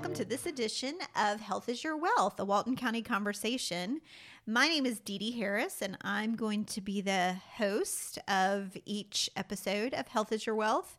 Welcome 0.00 0.14
to 0.14 0.24
this 0.24 0.46
edition 0.46 0.94
of 1.14 1.40
Health 1.40 1.68
is 1.68 1.84
Your 1.84 1.94
Wealth, 1.94 2.40
a 2.40 2.44
Walton 2.46 2.74
County 2.74 3.02
conversation. 3.02 4.00
My 4.46 4.66
name 4.66 4.86
is 4.86 4.98
Dee 4.98 5.18
Dee 5.18 5.38
Harris, 5.38 5.82
and 5.82 5.98
I'm 6.00 6.36
going 6.36 6.64
to 6.64 6.80
be 6.80 7.02
the 7.02 7.36
host 7.58 8.18
of 8.26 8.78
each 8.86 9.28
episode 9.36 9.92
of 9.92 10.08
Health 10.08 10.32
is 10.32 10.46
Your 10.46 10.54
Wealth. 10.54 10.98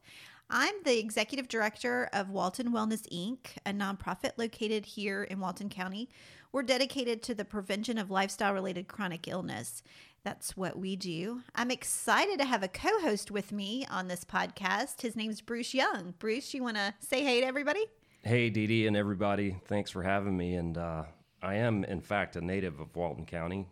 I'm 0.51 0.75
the 0.83 0.99
executive 0.99 1.47
director 1.47 2.09
of 2.13 2.29
Walton 2.29 2.71
Wellness 2.71 3.09
Inc., 3.11 3.57
a 3.65 3.71
nonprofit 3.73 4.33
located 4.37 4.85
here 4.85 5.23
in 5.23 5.39
Walton 5.39 5.69
County. 5.69 6.07
We're 6.51 6.61
dedicated 6.61 7.23
to 7.23 7.33
the 7.33 7.43
prevention 7.43 7.97
of 7.97 8.11
lifestyle 8.11 8.53
related 8.53 8.87
chronic 8.87 9.27
illness. 9.27 9.81
That's 10.23 10.55
what 10.55 10.77
we 10.77 10.95
do. 10.95 11.41
I'm 11.55 11.71
excited 11.71 12.37
to 12.37 12.45
have 12.45 12.61
a 12.61 12.67
co 12.67 12.99
host 12.99 13.31
with 13.31 13.51
me 13.51 13.83
on 13.89 14.09
this 14.09 14.23
podcast. 14.23 15.01
His 15.01 15.15
name's 15.15 15.41
Bruce 15.41 15.73
Young. 15.73 16.13
Bruce, 16.19 16.53
you 16.53 16.61
want 16.61 16.77
to 16.77 16.93
say 16.99 17.23
hey 17.23 17.41
to 17.41 17.47
everybody? 17.47 17.87
Hey, 18.23 18.51
Dee 18.51 18.67
Dee 18.67 18.85
and 18.85 18.95
everybody. 18.95 19.57
Thanks 19.65 19.89
for 19.89 20.03
having 20.03 20.37
me. 20.37 20.53
And 20.53 20.77
uh, 20.77 21.05
I 21.41 21.55
am, 21.55 21.83
in 21.83 22.01
fact, 22.01 22.35
a 22.35 22.41
native 22.41 22.79
of 22.79 22.95
Walton 22.95 23.25
County. 23.25 23.65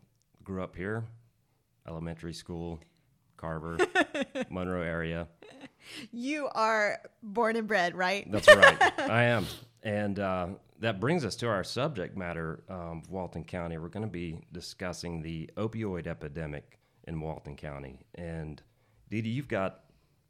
Grew 0.44 0.64
up 0.64 0.76
here, 0.76 1.06
elementary 1.88 2.34
school, 2.34 2.80
Carver, 3.38 3.78
Monroe 4.50 4.82
area. 4.82 5.28
You 6.12 6.50
are 6.56 7.00
born 7.22 7.58
and 7.58 7.68
bred, 7.68 7.96
right? 7.96 8.30
That's 8.32 8.48
right. 8.48 8.78
I 9.00 9.26
am. 9.26 9.46
And 9.84 10.18
uh, 10.18 10.48
that 10.80 11.00
brings 11.00 11.24
us 11.26 11.36
to 11.38 11.48
our 11.48 11.64
subject 11.64 12.18
matter 12.18 12.64
um, 12.70 13.02
of 13.04 13.12
Walton 13.12 13.44
County. 13.44 13.78
We're 13.78 13.90
going 13.90 14.06
to 14.06 14.12
be 14.12 14.40
discussing 14.52 15.22
the 15.22 15.48
opioid 15.58 16.08
epidemic 16.08 16.80
in 17.08 17.22
Walton 17.22 17.56
County. 17.56 18.00
And 18.16 18.64
Dee 19.12 19.22
Dee, 19.22 19.30
you've 19.30 19.48
got 19.48 19.82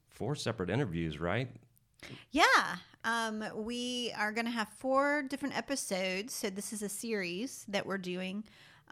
four 0.09 0.35
separate 0.35 0.69
interviews, 0.69 1.21
right? 1.21 1.49
Yeah. 2.31 2.75
Um, 3.03 3.43
we 3.55 4.13
are 4.17 4.31
going 4.31 4.45
to 4.45 4.51
have 4.51 4.69
four 4.69 5.23
different 5.23 5.57
episodes. 5.57 6.33
So, 6.33 6.49
this 6.49 6.73
is 6.73 6.81
a 6.81 6.89
series 6.89 7.65
that 7.69 7.85
we're 7.85 7.97
doing. 7.97 8.43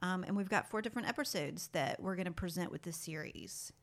Um, 0.01 0.23
and 0.23 0.35
we've 0.35 0.49
got 0.49 0.69
four 0.69 0.81
different 0.81 1.07
episodes 1.07 1.69
that 1.69 2.01
we're 2.01 2.15
going 2.15 2.25
to 2.25 2.31
present 2.31 2.71
with 2.71 2.83
this 2.83 2.97
series. 2.97 3.73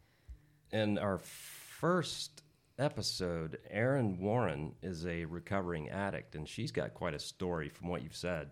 And 0.72 0.98
our 0.98 1.18
first 1.18 2.42
episode, 2.78 3.58
Erin 3.70 4.18
Warren 4.18 4.74
is 4.82 5.06
a 5.06 5.24
recovering 5.24 5.90
addict, 5.90 6.34
and 6.34 6.48
she's 6.48 6.72
got 6.72 6.94
quite 6.94 7.14
a 7.14 7.18
story 7.18 7.68
from 7.68 7.88
what 7.88 8.02
you've 8.02 8.16
said. 8.16 8.50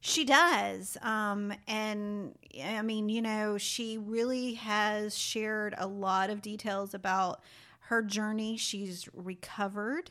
She 0.00 0.24
does. 0.24 0.96
Um, 1.00 1.52
and 1.68 2.34
I 2.62 2.82
mean, 2.82 3.08
you 3.08 3.22
know, 3.22 3.56
she 3.56 3.98
really 3.98 4.54
has 4.54 5.16
shared 5.16 5.74
a 5.78 5.86
lot 5.86 6.28
of 6.28 6.42
details 6.42 6.92
about 6.92 7.40
her 7.86 8.02
journey. 8.02 8.56
She's 8.56 9.08
recovered 9.14 10.10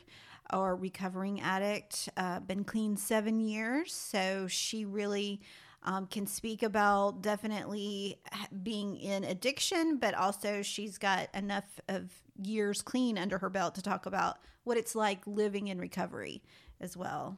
or 0.53 0.75
recovering 0.75 1.41
addict, 1.41 2.09
uh, 2.17 2.39
been 2.39 2.63
clean 2.63 2.97
seven 2.97 3.39
years. 3.39 3.93
So 3.93 4.47
she 4.47 4.85
really 4.85 5.41
um, 5.83 6.07
can 6.07 6.27
speak 6.27 6.63
about 6.63 7.21
definitely 7.21 8.19
being 8.63 8.97
in 8.97 9.23
addiction, 9.23 9.97
but 9.97 10.13
also 10.13 10.61
she's 10.61 10.97
got 10.97 11.27
enough 11.33 11.79
of 11.87 12.11
years 12.41 12.81
clean 12.81 13.17
under 13.17 13.37
her 13.37 13.49
belt 13.49 13.75
to 13.75 13.81
talk 13.81 14.05
about 14.05 14.37
what 14.63 14.77
it's 14.77 14.95
like 14.95 15.25
living 15.25 15.67
in 15.67 15.79
recovery 15.79 16.43
as 16.79 16.95
well. 16.95 17.37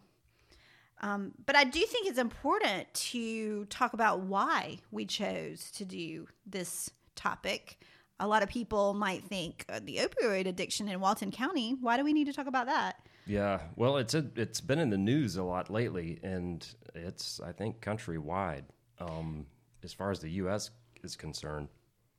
Um, 1.02 1.34
but 1.46 1.56
I 1.56 1.66
do 1.66 1.82
think 1.82 2.08
it's 2.08 2.20
important 2.20 2.94
to 2.94 3.66
talk 3.66 3.94
about 3.94 4.22
why 4.22 4.80
we 4.92 5.06
chose 5.06 5.72
to 5.72 5.86
do 5.86 6.28
this 6.46 6.90
topic. 7.16 7.78
A 8.20 8.28
lot 8.28 8.44
of 8.44 8.50
people 8.50 8.94
might 8.94 9.24
think 9.24 9.66
uh, 9.68 9.80
the 9.84 9.98
opioid 9.98 10.48
addiction 10.48 10.88
in 10.88 11.02
Walton 11.02 11.32
County. 11.32 11.76
Why 11.82 11.98
do 11.98 12.06
we 12.06 12.14
need 12.14 12.26
to 12.26 12.34
talk 12.34 12.48
about 12.48 12.68
that? 12.68 13.06
Yeah, 13.26 13.62
well, 13.76 13.98
it's 13.98 14.14
a, 14.14 14.26
it's 14.36 14.62
been 14.62 14.80
in 14.80 14.90
the 14.90 14.98
news 14.98 15.38
a 15.38 15.44
lot 15.44 15.70
lately, 15.70 16.20
and 16.24 16.66
it's 16.94 17.40
I 17.40 17.52
think 17.52 17.82
countrywide 17.82 18.64
um, 19.00 19.46
as 19.84 19.94
far 19.94 20.12
as 20.12 20.20
the 20.20 20.30
U.S. 20.32 20.72
is 21.04 21.16
concerned. 21.16 21.70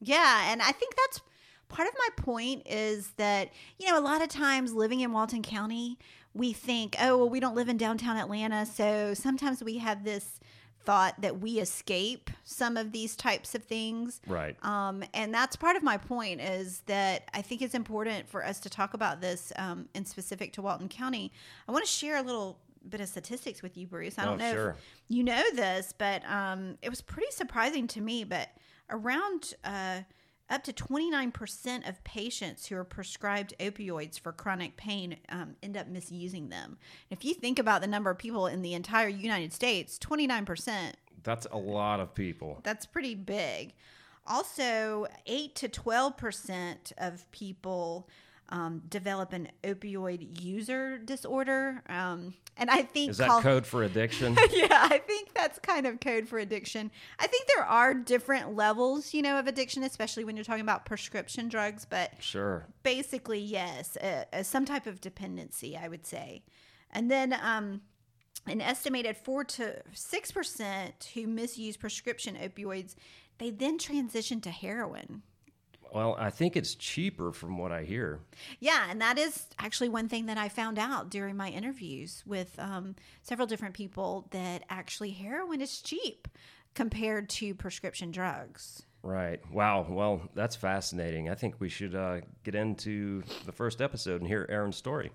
Yeah, 0.01 0.51
and 0.51 0.63
I 0.63 0.73
think 0.73 0.95
that's 0.97 1.21
part 1.69 1.89
of 1.89 1.95
my 1.99 2.23
point 2.23 2.63
is 2.67 3.13
that 3.17 3.51
you 3.79 3.89
know 3.89 3.99
a 3.99 4.01
lot 4.01 4.23
of 4.23 4.29
times 4.29 4.73
living 4.73 5.01
in 5.01 5.13
Walton 5.13 5.43
County, 5.43 5.99
we 6.33 6.53
think, 6.53 6.97
oh 7.01 7.19
well, 7.19 7.29
we 7.29 7.41
don't 7.41 7.55
live 7.55 7.69
in 7.69 7.77
downtown 7.77 8.17
Atlanta, 8.17 8.65
so 8.65 9.15
sometimes 9.15 9.63
we 9.63 9.79
have 9.79 10.05
this 10.05 10.41
thought 10.85 11.21
that 11.21 11.41
we 11.41 11.59
escape 11.59 12.31
some 12.45 12.77
of 12.77 12.93
these 12.93 13.17
types 13.17 13.55
of 13.55 13.65
things. 13.65 14.21
Right. 14.27 14.57
Um, 14.65 15.03
and 15.15 15.33
that's 15.33 15.57
part 15.57 15.77
of 15.77 15.83
my 15.83 15.97
point 15.97 16.41
is 16.41 16.81
that 16.87 17.29
I 17.33 17.43
think 17.43 17.63
it's 17.63 17.75
important 17.75 18.29
for 18.29 18.45
us 18.45 18.61
to 18.61 18.71
talk 18.71 18.95
about 18.95 19.21
this 19.21 19.53
um, 19.57 19.89
in 19.95 20.05
specific 20.05 20.53
to 20.55 20.63
Walton 20.63 20.89
County. 20.89 21.33
I 21.69 21.73
want 21.73 21.85
to 21.85 21.91
share 21.91 22.17
a 22.17 22.23
little 22.23 22.59
bit 22.89 23.01
of 23.01 23.09
statistics 23.09 23.63
with 23.63 23.77
you, 23.77 23.87
Bruce. 23.87 24.19
I 24.19 24.25
don't 24.25 24.41
oh, 24.41 24.45
know 24.45 24.53
sure. 24.53 24.71
if 24.71 24.77
you 25.09 25.25
know 25.25 25.43
this, 25.55 25.95
but 25.97 26.23
um, 26.31 26.77
it 26.83 26.91
was 26.91 27.01
pretty 27.01 27.31
surprising 27.31 27.87
to 27.89 28.01
me. 28.01 28.25
But 28.25 28.49
around 28.91 29.55
uh, 29.65 30.01
up 30.51 30.63
to 30.65 30.73
29% 30.73 31.89
of 31.89 32.05
patients 32.05 32.67
who 32.67 32.77
are 32.77 32.85
prescribed 32.85 33.55
opioids 33.59 34.21
for 34.21 34.33
chronic 34.33 34.77
pain 34.77 35.17
um, 35.31 35.57
end 35.63 35.77
up 35.77 35.89
misusing 35.89 36.49
them. 36.49 36.77
If 37.11 37.25
you 37.25 37.35
think 37.35 37.59
about 37.59 37.81
the 37.81 37.87
number 37.87 38.11
of 38.11 38.19
people 38.19 38.47
in 38.47 38.63
the 38.63 38.75
entire 38.75 39.09
United 39.09 39.53
States, 39.53 39.99
29%. 39.99 40.93
That's 41.23 41.47
a 41.51 41.57
lot 41.57 42.01
of 42.01 42.15
people. 42.15 42.61
That's 42.63 42.85
pretty 42.85 43.15
big. 43.15 43.73
Also, 44.27 45.07
8 45.27 45.55
to 45.57 45.69
12% 45.69 46.93
of 46.99 47.31
people 47.31 48.09
um, 48.51 48.83
develop 48.89 49.33
an 49.33 49.49
opioid 49.63 50.43
user 50.43 50.99
disorder. 50.99 51.83
Um, 51.89 52.35
and 52.57 52.71
I 52.71 52.83
think 52.83 53.11
is 53.11 53.19
that 53.19 53.29
called, 53.29 53.43
code 53.43 53.67
for 53.67 53.83
addiction? 53.83 54.37
yeah, 54.53 54.87
I 54.91 54.99
think 54.99 55.35
that's 55.35 55.59
kind 55.59 55.87
of 55.87 55.99
code 56.01 56.29
for 56.29 56.39
addiction. 56.39 56.91
I 57.19 57.27
think 57.27 57.49
there 57.55 57.65
are 57.65 57.95
different 57.95 58.55
levels, 58.55 59.13
you 59.13 59.23
know, 59.23 59.39
of 59.39 59.47
addiction, 59.47 59.83
especially 59.83 60.25
when 60.25 60.37
you're 60.37 60.45
talking 60.45 60.61
about 60.61 60.85
prescription 60.85 61.49
drugs. 61.49 61.85
But 61.85 62.13
sure, 62.21 62.67
basically, 62.83 63.41
yes, 63.41 63.97
uh, 63.97 64.25
uh, 64.33 64.43
some 64.43 64.65
type 64.65 64.87
of 64.87 65.01
dependency, 65.01 65.77
I 65.77 65.89
would 65.89 66.07
say. 66.07 66.45
And 66.93 67.11
then 67.11 67.37
um, 67.43 67.81
an 68.47 68.61
estimated 68.61 69.17
four 69.17 69.43
to 69.45 69.83
six 69.93 70.31
percent 70.31 71.11
who 71.15 71.27
misuse 71.27 71.77
prescription 71.77 72.37
opioids, 72.37 72.95
they 73.39 73.51
then 73.51 73.79
transition 73.79 74.41
to 74.43 74.51
heroin. 74.51 75.23
Well, 75.95 76.17
I 76.19 76.31
think 76.31 76.57
it's 76.57 76.75
cheaper 76.75 77.31
from 77.31 77.57
what 77.57 77.71
I 77.71 77.85
hear. 77.85 78.19
Yeah, 78.59 78.91
and 78.91 79.01
that 79.01 79.17
is 79.17 79.47
actually 79.61 79.89
one 79.89 80.09
thing 80.09 80.27
that 80.27 80.37
I 80.37 80.49
found 80.49 80.77
out 80.77 81.09
during 81.09 81.37
my 81.37 81.51
interviews 81.51 82.25
with 82.27 82.59
um, 82.59 82.97
several 83.23 83.47
different 83.47 83.75
people 83.75 84.27
that 84.33 84.65
actually 84.69 85.13
heroin 85.13 85.61
is 85.61 85.81
cheap 85.81 86.27
compared 86.75 87.29
to 87.29 87.55
prescription 87.55 88.11
drugs. 88.11 88.83
Right. 89.05 89.39
Wow. 89.53 89.87
Well, 89.89 90.23
that's 90.35 90.57
fascinating. 90.57 91.31
I 91.31 91.37
think 91.37 91.57
we 91.61 91.69
should 91.69 91.95
uh, 91.95 92.23
get 92.43 92.57
into 92.57 93.23
the 93.47 93.53
first 93.53 93.81
episode 93.81 94.21
and 94.21 94.27
hear 94.27 94.47
Erin's 94.49 94.77
story. 94.77 95.13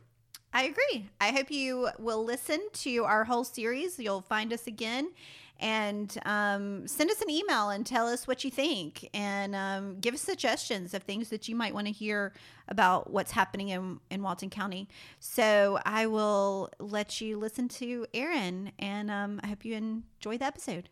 I 0.53 0.63
agree. 0.63 1.09
I 1.19 1.31
hope 1.31 1.51
you 1.51 1.89
will 1.99 2.23
listen 2.23 2.59
to 2.73 3.03
our 3.03 3.25
whole 3.25 3.43
series. 3.43 3.99
You'll 3.99 4.21
find 4.21 4.53
us 4.53 4.65
again 4.65 5.11
and 5.59 6.17
um, 6.25 6.87
send 6.87 7.11
us 7.11 7.21
an 7.21 7.29
email 7.29 7.69
and 7.69 7.85
tell 7.85 8.07
us 8.07 8.27
what 8.27 8.43
you 8.43 8.51
think 8.51 9.09
and 9.13 9.55
um, 9.55 9.99
give 9.99 10.13
us 10.13 10.21
suggestions 10.21 10.93
of 10.93 11.03
things 11.03 11.29
that 11.29 11.47
you 11.47 11.55
might 11.55 11.73
want 11.73 11.87
to 11.87 11.93
hear 11.93 12.33
about 12.67 13.11
what's 13.11 13.31
happening 13.31 13.69
in, 13.69 13.99
in 14.09 14.23
Walton 14.23 14.49
County. 14.49 14.87
So 15.19 15.79
I 15.85 16.07
will 16.07 16.69
let 16.79 17.19
you 17.19 17.37
listen 17.37 17.67
to 17.69 18.05
Erin 18.13 18.71
and 18.79 19.11
um, 19.11 19.39
I 19.43 19.47
hope 19.47 19.65
you 19.65 19.75
enjoy 19.75 20.37
the 20.37 20.45
episode. 20.45 20.89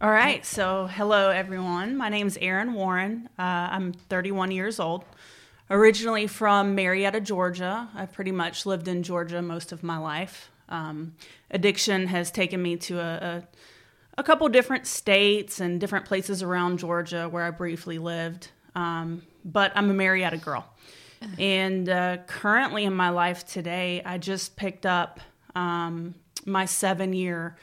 All 0.00 0.10
right. 0.10 0.44
So, 0.44 0.88
hello, 0.88 1.30
everyone. 1.30 1.96
My 1.96 2.08
name 2.08 2.26
is 2.26 2.36
Erin 2.40 2.74
Warren. 2.74 3.28
Uh, 3.38 3.42
I'm 3.70 3.92
31 3.92 4.50
years 4.50 4.80
old. 4.80 5.04
Originally 5.70 6.26
from 6.26 6.74
Marietta, 6.74 7.20
Georgia. 7.20 7.88
I've 7.94 8.12
pretty 8.12 8.32
much 8.32 8.66
lived 8.66 8.88
in 8.88 9.04
Georgia 9.04 9.40
most 9.40 9.70
of 9.70 9.84
my 9.84 9.96
life. 9.98 10.50
Um, 10.68 11.14
addiction 11.50 12.06
has 12.06 12.30
taken 12.30 12.62
me 12.62 12.76
to 12.76 12.98
a, 12.98 13.02
a, 13.02 13.42
a, 14.18 14.22
couple 14.22 14.48
different 14.48 14.86
states 14.86 15.60
and 15.60 15.78
different 15.78 16.06
places 16.06 16.42
around 16.42 16.78
Georgia 16.78 17.28
where 17.28 17.44
I 17.44 17.50
briefly 17.50 17.98
lived. 17.98 18.48
Um, 18.74 19.22
but 19.44 19.72
I'm 19.74 19.90
a 19.90 19.94
Marietta 19.94 20.38
girl. 20.38 20.66
And 21.38 21.88
uh, 21.88 22.18
currently 22.26 22.84
in 22.84 22.94
my 22.94 23.10
life 23.10 23.46
today, 23.46 24.02
I 24.04 24.18
just 24.18 24.56
picked 24.56 24.84
up 24.84 25.20
um, 25.54 26.14
my 26.44 26.64
seven 26.64 27.12
year 27.12 27.56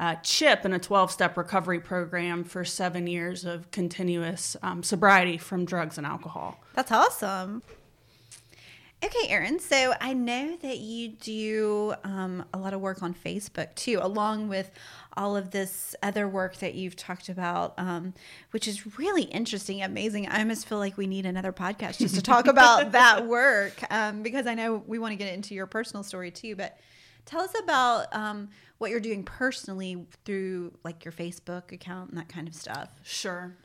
uh, 0.00 0.16
chip 0.16 0.64
in 0.64 0.72
a 0.72 0.78
12 0.78 1.10
step 1.10 1.36
recovery 1.36 1.80
program 1.80 2.44
for 2.44 2.64
seven 2.64 3.06
years 3.06 3.44
of 3.44 3.70
continuous 3.70 4.56
um, 4.62 4.82
sobriety 4.82 5.38
from 5.38 5.64
drugs 5.64 5.98
and 5.98 6.06
alcohol. 6.06 6.58
That's 6.74 6.90
awesome. 6.90 7.62
Okay, 9.04 9.28
Erin. 9.28 9.58
So 9.58 9.92
I 10.00 10.14
know 10.14 10.56
that 10.62 10.78
you 10.78 11.08
do 11.08 11.94
um, 12.04 12.44
a 12.54 12.58
lot 12.58 12.72
of 12.72 12.80
work 12.80 13.02
on 13.02 13.12
Facebook 13.14 13.74
too, 13.74 13.98
along 14.00 14.48
with 14.48 14.70
all 15.16 15.36
of 15.36 15.50
this 15.50 15.94
other 16.02 16.26
work 16.26 16.56
that 16.56 16.74
you've 16.74 16.96
talked 16.96 17.28
about, 17.28 17.74
um, 17.76 18.14
which 18.52 18.66
is 18.66 18.98
really 18.98 19.24
interesting, 19.24 19.82
amazing. 19.82 20.28
I 20.28 20.38
almost 20.38 20.66
feel 20.66 20.78
like 20.78 20.96
we 20.96 21.06
need 21.06 21.26
another 21.26 21.52
podcast 21.52 21.98
just 21.98 22.14
to 22.14 22.22
talk 22.22 22.46
about 22.46 22.92
that 22.92 23.26
work 23.26 23.74
um, 23.90 24.22
because 24.22 24.46
I 24.46 24.54
know 24.54 24.82
we 24.86 24.98
want 24.98 25.12
to 25.12 25.16
get 25.16 25.32
into 25.34 25.54
your 25.54 25.66
personal 25.66 26.02
story 26.02 26.30
too. 26.30 26.56
But 26.56 26.78
Tell 27.26 27.40
us 27.40 27.54
about 27.58 28.14
um, 28.14 28.50
what 28.78 28.90
you're 28.90 29.00
doing 29.00 29.22
personally 29.22 30.06
through 30.24 30.72
like 30.84 31.04
your 31.04 31.12
Facebook 31.12 31.72
account 31.72 32.10
and 32.10 32.18
that 32.18 32.28
kind 32.28 32.46
of 32.46 32.54
stuff. 32.54 32.88
Sure. 33.02 33.56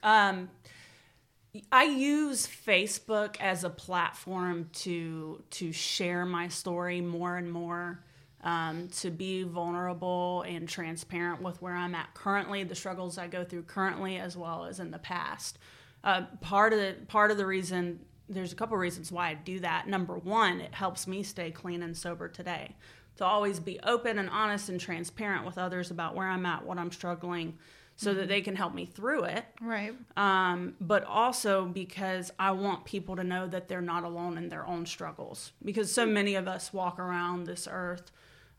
I 1.72 1.86
use 1.86 2.48
Facebook 2.48 3.38
as 3.40 3.64
a 3.64 3.70
platform 3.70 4.70
to 4.74 5.44
to 5.50 5.72
share 5.72 6.26
my 6.26 6.48
story 6.48 7.02
more 7.02 7.38
and 7.38 7.52
more, 7.52 8.04
um, 8.44 8.88
to 9.00 9.10
be 9.10 9.44
vulnerable 9.44 10.44
and 10.44 10.70
transparent 10.70 11.42
with 11.42 11.62
where 11.62 11.76
I'm 11.76 11.96
at 11.96 12.14
currently, 12.14 12.64
the 12.64 12.76
struggles 12.76 13.18
I 13.18 13.28
go 13.28 13.44
through 13.44 13.64
currently, 13.64 14.18
as 14.18 14.38
well 14.38 14.66
as 14.66 14.80
in 14.80 14.92
the 14.92 15.00
past. 15.00 15.58
Uh, 16.04 16.24
part 16.40 16.72
of 16.72 16.80
the 16.80 16.96
part 17.08 17.32
of 17.32 17.38
the 17.38 17.46
reason 17.46 18.00
there's 18.30 18.54
a 18.54 18.56
couple 18.56 18.78
reasons 18.78 19.12
why 19.12 19.30
I 19.30 19.34
do 19.34 19.60
that. 19.62 19.88
Number 19.88 20.18
one, 20.18 20.62
it 20.62 20.74
helps 20.74 21.08
me 21.08 21.24
stay 21.24 21.50
clean 21.50 21.82
and 21.82 21.98
sober 21.98 22.28
today. 22.28 22.76
To 23.18 23.26
always 23.26 23.60
be 23.60 23.80
open 23.82 24.20
and 24.20 24.30
honest 24.30 24.70
and 24.70 24.80
transparent 24.80 25.46
with 25.46 25.58
others 25.58 25.92
about 25.92 26.16
where 26.16 26.28
I'm 26.28 26.46
at, 26.46 26.64
what 26.64 26.78
I'm 26.78 26.92
struggling, 26.92 27.58
so 28.02 28.14
that 28.14 28.30
they 28.30 28.40
can 28.40 28.56
help 28.56 28.74
me 28.74 28.86
through 28.86 29.26
it. 29.26 29.44
Right. 29.60 29.94
Um, 30.16 30.76
but 30.80 31.04
also 31.04 31.66
because 31.66 32.32
I 32.40 32.52
want 32.52 32.86
people 32.86 33.18
to 33.18 33.26
know 33.26 33.46
that 33.48 33.68
they're 33.68 33.82
not 33.82 34.06
alone 34.06 34.38
in 34.38 34.48
their 34.48 34.66
own 34.66 34.86
struggles. 34.86 35.52
Because 35.66 35.94
so 35.94 36.06
many 36.06 36.36
of 36.36 36.48
us 36.48 36.72
walk 36.72 36.98
around 36.98 37.46
this 37.46 37.68
earth 37.70 38.10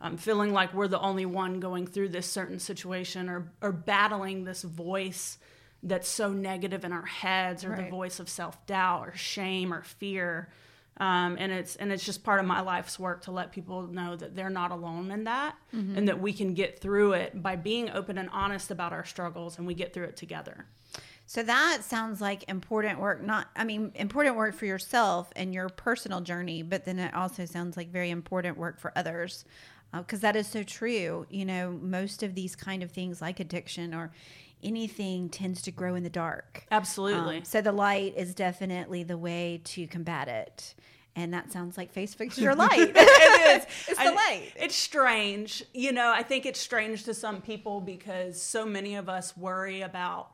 um, 0.03 0.19
feeling 0.19 0.53
like 0.53 0.75
we're 0.75 0.89
the 0.89 1.01
only 1.01 1.25
one 1.25 1.59
going 1.59 1.87
through 1.87 2.11
this 2.11 2.27
certain 2.31 2.59
situation 2.59 3.31
or, 3.31 3.51
or 3.63 3.73
battling 3.73 4.45
this 4.45 4.61
voice 4.63 5.39
that's 5.83 6.09
so 6.09 6.31
negative 6.31 6.85
in 6.85 6.93
our 6.93 7.07
heads 7.07 7.65
or 7.65 7.71
Right. 7.71 7.85
the 7.85 7.91
voice 7.91 8.21
of 8.21 8.29
self 8.29 8.67
doubt 8.67 9.09
or 9.09 9.17
shame 9.17 9.73
or 9.73 9.83
fear. 9.83 10.51
Um, 10.99 11.37
and 11.39 11.51
it's 11.51 11.77
and 11.77 11.91
it's 11.93 12.05
just 12.05 12.23
part 12.25 12.41
of 12.41 12.47
my 12.47 12.61
life's 12.61 12.99
work 12.99 13.23
to 13.23 13.31
let 13.31 13.53
people 13.53 13.87
know 13.87 14.17
that 14.17 14.37
they're 14.37 14.51
not 14.51 14.71
alone 14.71 15.11
in 15.11 15.25
that 15.25 15.57
and 15.73 16.09
that 16.09 16.21
we 16.21 16.33
can 16.33 16.53
get 16.53 16.79
through 16.79 17.15
it 17.15 17.43
by 17.43 17.57
being 17.57 17.89
open 17.91 18.19
and 18.19 18.29
honest 18.31 18.71
about 18.71 18.93
our 18.93 19.05
struggles 19.05 19.57
and 19.57 19.67
we 19.67 19.73
get 19.73 19.95
through 19.95 20.05
it 20.05 20.17
together. 20.17 20.67
So 21.25 21.45
that 21.45 21.85
sounds 21.85 22.21
like 22.21 22.43
important 22.49 22.99
work. 22.99 23.23
Not, 23.23 23.49
I 23.55 23.63
mean, 23.63 23.93
important 23.95 24.35
work 24.37 24.53
for 24.55 24.67
yourself 24.67 25.31
and 25.37 25.55
your 25.55 25.69
personal 25.69 26.21
journey, 26.21 26.63
but 26.63 26.85
then 26.85 26.99
it 26.99 27.15
also 27.15 27.47
sounds 27.47 27.77
like 27.77 27.89
very 27.93 28.11
important 28.11 28.59
work 28.59 28.81
for 28.81 28.93
others, 28.97 29.45
because 29.97 30.21
that 30.21 30.35
is 30.35 30.49
so 30.49 30.65
true. 30.65 31.27
You 31.31 31.45
know, 31.45 31.79
most 31.81 32.25
of 32.25 32.35
these 32.35 32.57
kind 32.57 32.83
of 32.83 32.91
things, 32.91 33.23
like 33.23 33.39
addiction 33.39 33.95
or 33.95 34.11
anything, 34.63 35.29
tends 35.29 35.63
to 35.63 35.71
grow 35.71 35.95
in 35.95 36.03
the 36.03 36.11
dark. 36.11 36.65
Absolutely. 36.71 37.39
Um, 37.39 37.45
so 37.45 37.61
the 37.61 37.73
light 37.73 38.15
is 38.17 38.35
definitely 38.35 39.03
the 39.03 39.17
way 39.19 39.61
to 39.65 39.87
combat 39.87 40.29
it. 40.29 40.75
And 41.17 41.35
that 41.35 41.51
sounds 41.53 41.77
like 41.77 41.93
Facebook's 41.93 42.39
your 42.39 42.55
light. 42.67 42.79
it 42.95 42.97
is. 42.97 43.67
It's 43.89 43.99
the 43.99 44.11
I- 44.11 44.15
light. 44.15 44.53
It's 44.57 44.77
strange. 44.77 45.63
You 45.75 45.93
know, 45.93 46.13
I 46.15 46.23
think 46.23 46.47
it's 46.47 46.61
strange 46.61 47.05
to 47.05 47.15
some 47.15 47.41
people 47.43 47.81
because 47.81 48.41
so 48.41 48.65
many 48.65 48.95
of 48.95 49.09
us 49.09 49.37
worry 49.37 49.81
about 49.83 50.31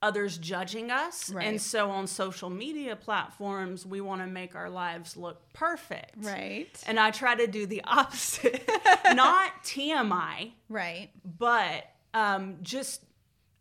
others 0.00 0.38
judging 0.38 0.90
us. 0.92 1.28
Right. 1.30 1.46
And 1.48 1.60
so 1.60 1.90
on 1.90 2.06
social 2.06 2.50
media 2.50 2.94
platforms, 2.94 3.84
we 3.84 4.00
want 4.00 4.20
to 4.20 4.28
make 4.28 4.54
our 4.54 4.70
lives 4.70 5.16
look 5.16 5.40
perfect. 5.54 6.14
Right. 6.24 6.68
And 6.86 7.00
I 7.00 7.10
try 7.10 7.34
to 7.34 7.46
do 7.48 7.66
the 7.66 7.82
opposite. 7.86 8.68
Not 9.14 9.64
TMI, 9.64 10.52
Right. 10.68 11.10
but 11.24 11.84
um, 12.14 12.58
just 12.62 13.02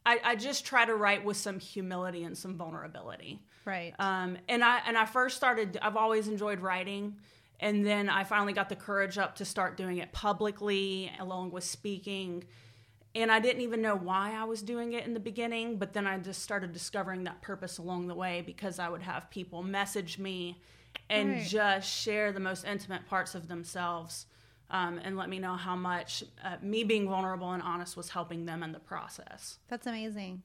I, 0.08 0.20
I 0.24 0.36
just 0.36 0.66
try 0.66 0.86
to 0.86 0.96
write 0.96 1.26
with 1.26 1.36
some 1.36 1.60
humility 1.60 2.24
and 2.24 2.38
some 2.38 2.56
vulnerability. 2.56 3.42
Right. 3.66 3.94
Um, 4.00 4.38
and 4.48 4.64
I 4.64 4.80
and 4.88 4.98
I 4.98 5.06
first 5.06 5.36
started. 5.36 5.78
I've 5.82 5.98
always 5.98 6.30
enjoyed 6.30 6.62
writing, 6.62 7.18
and 7.60 7.86
then 7.86 8.08
I 8.08 8.24
finally 8.24 8.54
got 8.54 8.70
the 8.70 8.78
courage 8.78 9.18
up 9.18 9.36
to 9.36 9.46
start 9.46 9.76
doing 9.76 9.98
it 9.98 10.14
publicly, 10.14 11.12
along 11.20 11.52
with 11.52 11.66
speaking. 11.66 12.46
And 13.16 13.32
I 13.32 13.40
didn't 13.40 13.64
even 13.64 13.82
know 13.82 13.96
why 13.96 14.34
I 14.34 14.46
was 14.46 14.62
doing 14.62 14.94
it 14.94 15.06
in 15.06 15.14
the 15.14 15.20
beginning, 15.20 15.78
but 15.78 15.92
then 15.92 16.08
I 16.08 16.18
just 16.20 16.42
started 16.42 16.72
discovering 16.72 17.24
that 17.26 17.42
purpose 17.42 17.78
along 17.78 18.08
the 18.08 18.16
way 18.16 18.44
because 18.46 18.80
I 18.80 18.88
would 18.90 19.02
have 19.02 19.30
people 19.30 19.64
message 19.64 20.20
me 20.20 20.62
and 21.10 21.34
Right. 21.34 21.48
just 21.48 21.90
share 21.90 22.32
the 22.32 22.40
most 22.40 22.64
intimate 22.64 23.08
parts 23.08 23.34
of 23.34 23.48
themselves 23.48 24.28
um, 24.72 25.00
and 25.04 25.16
let 25.18 25.30
me 25.30 25.40
know 25.40 25.56
how 25.56 25.76
much 25.76 26.24
uh, 26.44 26.58
me 26.62 26.84
being 26.84 27.08
vulnerable 27.08 27.52
and 27.52 27.62
honest 27.64 27.96
was 27.98 28.10
helping 28.10 28.46
them 28.46 28.64
in 28.64 28.72
the 28.72 28.80
process. 28.80 29.60
That's 29.70 29.88
amazing. 29.88 30.42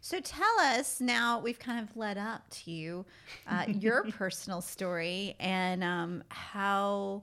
So 0.00 0.20
tell 0.20 0.58
us 0.60 1.00
now, 1.00 1.38
we've 1.38 1.58
kind 1.60 1.80
of 1.80 1.96
led 1.96 2.18
up 2.18 2.48
to 2.50 2.70
you, 2.70 3.04
uh, 3.48 3.64
your 3.68 4.04
personal 4.04 4.60
story 4.60 5.36
and 5.38 5.82
um, 5.84 6.24
how 6.28 7.22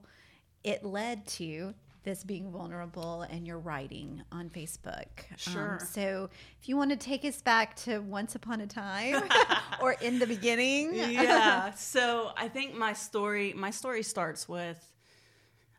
it 0.64 0.84
led 0.84 1.26
to 1.26 1.74
this 2.02 2.24
being 2.24 2.50
vulnerable 2.50 3.22
and 3.30 3.46
your 3.46 3.58
writing 3.58 4.22
on 4.32 4.48
Facebook. 4.48 5.04
Um, 5.30 5.36
Sure. 5.36 5.78
so 5.92 6.30
if 6.60 6.66
you 6.68 6.76
want 6.78 6.90
to 6.90 6.96
take 6.96 7.26
us 7.26 7.42
back 7.42 7.76
to 7.84 7.98
once 7.98 8.34
upon 8.34 8.62
a 8.62 8.66
time 8.66 9.22
or 9.82 9.92
in 10.00 10.18
the 10.18 10.26
beginning. 10.26 10.94
yeah 10.94 11.74
so 11.74 12.30
i 12.38 12.48
think 12.48 12.74
my 12.74 12.94
story 12.94 13.52
my 13.54 13.70
story 13.70 14.02
starts 14.02 14.48
with 14.48 14.89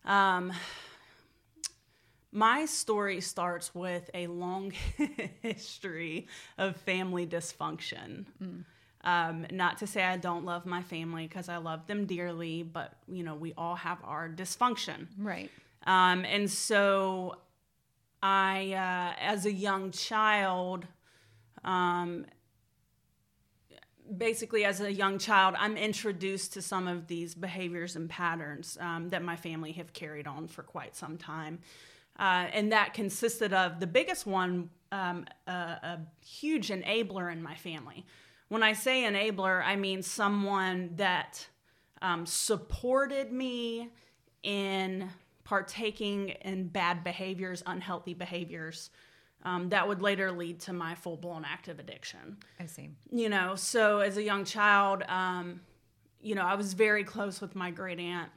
um 0.05 0.51
my 2.31 2.65
story 2.65 3.19
starts 3.19 3.75
with 3.75 4.09
a 4.13 4.27
long 4.27 4.71
history 5.41 6.27
of 6.57 6.75
family 6.77 7.27
dysfunction 7.27 8.25
um, 9.03 9.45
not 9.51 9.77
to 9.79 9.87
say 9.87 10.03
i 10.03 10.17
don't 10.17 10.45
love 10.45 10.65
my 10.65 10.81
family 10.81 11.27
because 11.27 11.49
i 11.49 11.57
love 11.57 11.85
them 11.87 12.05
dearly 12.05 12.63
but 12.63 12.93
you 13.07 13.23
know 13.23 13.35
we 13.35 13.53
all 13.57 13.75
have 13.75 13.97
our 14.03 14.29
dysfunction 14.29 15.07
Right. 15.17 15.49
um, 15.85 16.23
and 16.25 16.49
so 16.49 17.35
I, 18.23 18.73
uh, 18.73 19.19
as 19.19 19.47
a 19.47 19.51
young 19.51 19.89
child, 19.89 20.85
um, 21.63 22.27
basically 24.17 24.65
as 24.65 24.81
a 24.81 24.91
young 24.91 25.17
child, 25.17 25.55
I'm 25.57 25.77
introduced 25.77 26.53
to 26.53 26.61
some 26.61 26.87
of 26.87 27.07
these 27.07 27.35
behaviors 27.35 27.95
and 27.95 28.09
patterns 28.09 28.77
um, 28.79 29.09
that 29.09 29.23
my 29.23 29.35
family 29.35 29.71
have 29.73 29.93
carried 29.93 30.27
on 30.27 30.47
for 30.47 30.63
quite 30.63 30.95
some 30.95 31.17
time. 31.17 31.59
Uh, 32.19 32.47
and 32.53 32.71
that 32.71 32.93
consisted 32.93 33.53
of 33.53 33.79
the 33.79 33.87
biggest 33.87 34.25
one, 34.25 34.69
um, 34.91 35.25
a, 35.47 35.51
a 35.51 35.99
huge 36.25 36.69
enabler 36.69 37.31
in 37.31 37.41
my 37.41 37.55
family. 37.55 38.05
When 38.49 38.63
I 38.63 38.73
say 38.73 39.03
enabler, 39.03 39.63
I 39.63 39.75
mean 39.77 40.03
someone 40.03 40.91
that 40.97 41.47
um, 42.01 42.25
supported 42.25 43.31
me 43.31 43.89
in 44.43 45.09
partaking 45.43 46.29
in 46.29 46.67
bad 46.67 47.03
behaviors, 47.03 47.63
unhealthy 47.65 48.13
behaviors 48.13 48.89
um, 49.43 49.69
that 49.69 49.87
would 49.87 50.01
later 50.01 50.31
lead 50.31 50.59
to 50.61 50.73
my 50.73 50.95
full 50.95 51.17
blown 51.17 51.43
active 51.45 51.79
addiction 51.79 52.37
I 52.59 52.65
see. 52.67 52.89
you 53.11 53.29
know 53.29 53.55
so 53.55 53.99
as 53.99 54.17
a 54.17 54.23
young 54.23 54.45
child 54.45 55.03
um, 55.07 55.61
you 56.21 56.35
know 56.35 56.43
i 56.43 56.55
was 56.55 56.73
very 56.73 57.03
close 57.03 57.41
with 57.41 57.55
my 57.55 57.71
great 57.71 57.99
aunt 57.99 58.29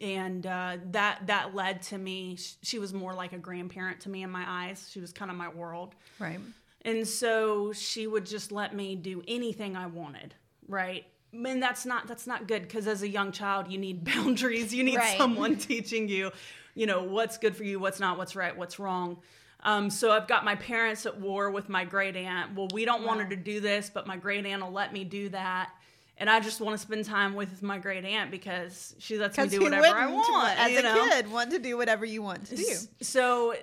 and 0.00 0.46
uh, 0.46 0.76
that 0.92 1.26
that 1.26 1.54
led 1.54 1.82
to 1.82 1.98
me 1.98 2.38
she 2.62 2.78
was 2.78 2.94
more 2.94 3.12
like 3.14 3.32
a 3.32 3.38
grandparent 3.38 4.00
to 4.00 4.08
me 4.08 4.22
in 4.22 4.30
my 4.30 4.44
eyes 4.46 4.88
she 4.90 5.00
was 5.00 5.12
kind 5.12 5.30
of 5.30 5.36
my 5.36 5.48
world 5.50 5.94
Right. 6.18 6.40
and 6.82 7.06
so 7.06 7.72
she 7.72 8.06
would 8.06 8.24
just 8.26 8.52
let 8.52 8.74
me 8.74 8.96
do 8.96 9.22
anything 9.28 9.76
i 9.76 9.86
wanted 9.86 10.34
right 10.68 11.04
and 11.34 11.62
that's 11.62 11.84
not 11.84 12.06
that's 12.06 12.26
not 12.26 12.46
good 12.48 12.62
because 12.62 12.86
as 12.86 13.02
a 13.02 13.08
young 13.08 13.32
child 13.32 13.70
you 13.70 13.76
need 13.78 14.02
boundaries 14.14 14.72
you 14.74 14.82
need 14.84 14.96
Right. 14.96 15.18
someone 15.18 15.56
teaching 15.70 16.08
you 16.08 16.30
you 16.74 16.86
know 16.86 17.02
what's 17.04 17.36
good 17.36 17.54
for 17.54 17.64
you 17.64 17.78
what's 17.78 18.00
not 18.00 18.16
what's 18.16 18.34
right 18.34 18.56
what's 18.56 18.78
wrong 18.78 19.18
um, 19.62 19.90
so 19.90 20.10
i've 20.10 20.28
got 20.28 20.44
my 20.44 20.54
parents 20.56 21.06
at 21.06 21.20
war 21.20 21.50
with 21.50 21.68
my 21.68 21.84
great 21.84 22.16
aunt 22.16 22.54
well 22.54 22.68
we 22.72 22.84
don't 22.84 23.04
want 23.04 23.20
her 23.20 23.28
to 23.28 23.36
do 23.36 23.60
this 23.60 23.90
but 23.92 24.06
my 24.06 24.16
great 24.16 24.44
aunt 24.46 24.62
will 24.62 24.72
let 24.72 24.92
me 24.92 25.04
do 25.04 25.28
that 25.28 25.70
and 26.18 26.28
i 26.28 26.40
just 26.40 26.60
want 26.60 26.74
to 26.74 26.78
spend 26.78 27.04
time 27.04 27.34
with 27.34 27.62
my 27.62 27.78
great 27.78 28.04
aunt 28.04 28.30
because 28.30 28.94
she 28.98 29.18
lets 29.18 29.36
me 29.38 29.48
do 29.48 29.62
whatever 29.62 29.86
i 29.86 30.06
want 30.06 30.58
as 30.58 30.78
a 30.78 30.82
know? 30.82 31.08
kid, 31.10 31.30
want 31.30 31.50
to 31.50 31.58
do 31.58 31.76
whatever 31.76 32.04
you 32.04 32.22
want 32.22 32.44
to 32.46 32.56
do. 32.56 32.74
So, 33.00 33.54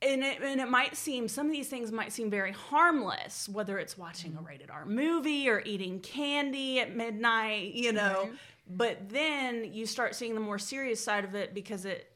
and 0.00 0.22
it, 0.22 0.40
and 0.42 0.60
it 0.60 0.68
might 0.68 0.96
seem, 0.96 1.28
some 1.28 1.46
of 1.46 1.52
these 1.52 1.68
things 1.68 1.90
might 1.90 2.12
seem 2.12 2.30
very 2.30 2.52
harmless, 2.52 3.48
whether 3.48 3.78
it's 3.78 3.98
watching 3.98 4.36
a 4.38 4.42
rated 4.42 4.70
R 4.70 4.84
movie 4.84 5.48
or 5.48 5.62
eating 5.64 6.00
candy 6.00 6.80
at 6.80 6.94
midnight, 6.94 7.74
you 7.74 7.92
know. 7.92 8.22
Right. 8.24 8.32
But 8.70 9.08
then 9.08 9.72
you 9.72 9.86
start 9.86 10.14
seeing 10.14 10.34
the 10.34 10.40
more 10.40 10.58
serious 10.58 11.02
side 11.02 11.24
of 11.24 11.34
it 11.34 11.54
because 11.54 11.84
it, 11.84 12.12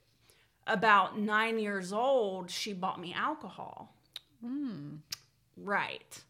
about 0.66 1.18
nine 1.18 1.58
years 1.58 1.92
old, 1.92 2.50
she 2.50 2.72
bought 2.72 3.00
me 3.00 3.12
alcohol. 3.14 3.94
Right. 5.56 6.22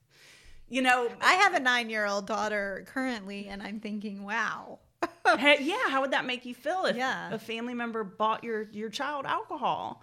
You 0.69 0.83
know, 0.83 1.11
I 1.21 1.35
have 1.35 1.55
a 1.55 1.61
nine 1.61 1.91
year 1.91 2.07
old 2.07 2.27
daughter 2.27 2.85
currently, 2.89 3.49
and 3.49 3.62
I'm 3.62 3.81
thinking, 3.81 4.25
wow. 4.25 4.79
Hey, 5.39 5.59
yeah, 5.62 5.89
how 5.89 6.01
would 6.01 6.11
that 6.12 6.25
make 6.27 6.45
you 6.45 6.55
feel 6.55 6.85
if 6.85 6.97
Yeah. 6.97 7.33
a 7.33 7.39
family 7.39 7.75
member 7.75 8.05
bought 8.05 8.43
your 8.45 8.69
your 8.73 8.89
child 8.91 9.25
alcohol? 9.27 10.03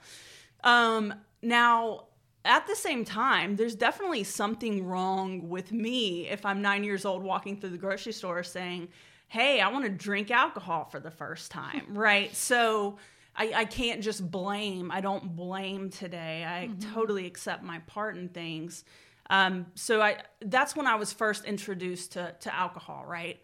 Um, 0.64 1.14
now, 1.42 2.06
at 2.46 2.68
the 2.68 2.76
same 2.76 3.04
time, 3.06 3.56
there's 3.56 3.76
definitely 3.76 4.24
something 4.24 4.86
wrong 4.86 5.50
with 5.50 5.72
me 5.72 6.28
if 6.28 6.46
I'm 6.46 6.62
nine 6.62 6.84
years 6.84 7.06
old 7.06 7.22
walking 7.24 7.58
through 7.60 7.72
the 7.72 7.78
grocery 7.78 8.14
store 8.14 8.44
saying, 8.44 8.90
"Hey, 9.28 9.60
I 9.62 9.68
want 9.70 9.86
to 9.86 9.90
drink 9.92 10.32
alcohol 10.32 10.86
for 10.86 11.00
the 11.00 11.12
first 11.12 11.52
time," 11.52 11.86
right? 11.90 12.34
So. 12.36 12.98
I, 13.36 13.52
I 13.56 13.66
can't 13.66 14.02
just 14.02 14.30
blame. 14.30 14.92
I 14.92 15.02
don't 15.02 15.36
blame 15.36 15.90
today. 15.90 16.46
I 16.46 16.68
mm-hmm. 16.68 16.94
totally 16.94 17.26
accept 17.26 17.64
my 17.64 17.80
part 17.80 18.18
in 18.18 18.30
things. 18.30 18.84
Um, 19.30 19.68
so 19.76 20.02
I 20.02 20.18
that's 20.42 20.76
when 20.76 20.88
I 20.88 20.96
was 20.96 21.14
first 21.14 21.46
introduced 21.46 22.14
to 22.14 22.36
to 22.42 22.56
alcohol, 22.56 23.06
right? 23.08 23.40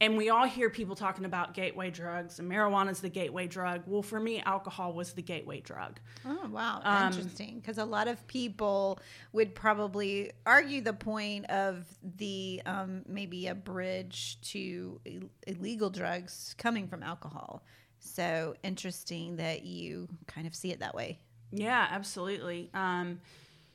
And 0.00 0.16
we 0.16 0.28
all 0.28 0.44
hear 0.44 0.70
people 0.70 0.96
talking 0.96 1.24
about 1.24 1.54
gateway 1.54 1.90
drugs, 1.90 2.38
and 2.40 2.50
marijuana 2.50 2.90
is 2.90 3.00
the 3.00 3.08
gateway 3.08 3.46
drug. 3.46 3.84
Well, 3.86 4.02
for 4.02 4.18
me, 4.18 4.40
alcohol 4.40 4.92
was 4.92 5.12
the 5.12 5.22
gateway 5.22 5.60
drug. 5.60 6.00
Oh, 6.26 6.48
wow. 6.50 6.80
Um, 6.82 7.06
Interesting. 7.06 7.60
Because 7.60 7.78
a 7.78 7.84
lot 7.84 8.08
of 8.08 8.26
people 8.26 8.98
would 9.32 9.54
probably 9.54 10.32
argue 10.44 10.80
the 10.80 10.92
point 10.92 11.46
of 11.46 11.86
the 12.16 12.60
um, 12.66 13.02
maybe 13.06 13.46
a 13.46 13.54
bridge 13.54 14.38
to 14.42 15.00
illegal 15.46 15.90
drugs 15.90 16.54
coming 16.58 16.88
from 16.88 17.02
alcohol. 17.04 17.62
So 18.04 18.54
interesting 18.62 19.36
that 19.36 19.64
you 19.64 20.08
kind 20.26 20.46
of 20.46 20.54
see 20.54 20.70
it 20.70 20.80
that 20.80 20.94
way. 20.94 21.18
Yeah, 21.50 21.86
absolutely. 21.90 22.70
Um, 22.74 23.20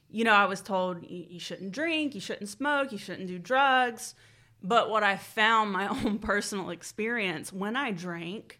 you 0.09 0.23
know, 0.23 0.33
I 0.33 0.45
was 0.45 0.61
told 0.61 1.03
you, 1.03 1.25
you 1.29 1.39
shouldn't 1.39 1.71
drink, 1.71 2.15
you 2.15 2.21
shouldn't 2.21 2.49
smoke, 2.49 2.91
you 2.91 2.97
shouldn't 2.97 3.27
do 3.27 3.39
drugs. 3.39 4.15
But 4.61 4.89
what 4.89 5.03
I 5.03 5.17
found 5.17 5.71
my 5.71 5.87
own 6.05 6.19
personal 6.19 6.69
experience 6.69 7.51
when 7.51 7.75
I 7.75 7.91
drank 7.91 8.59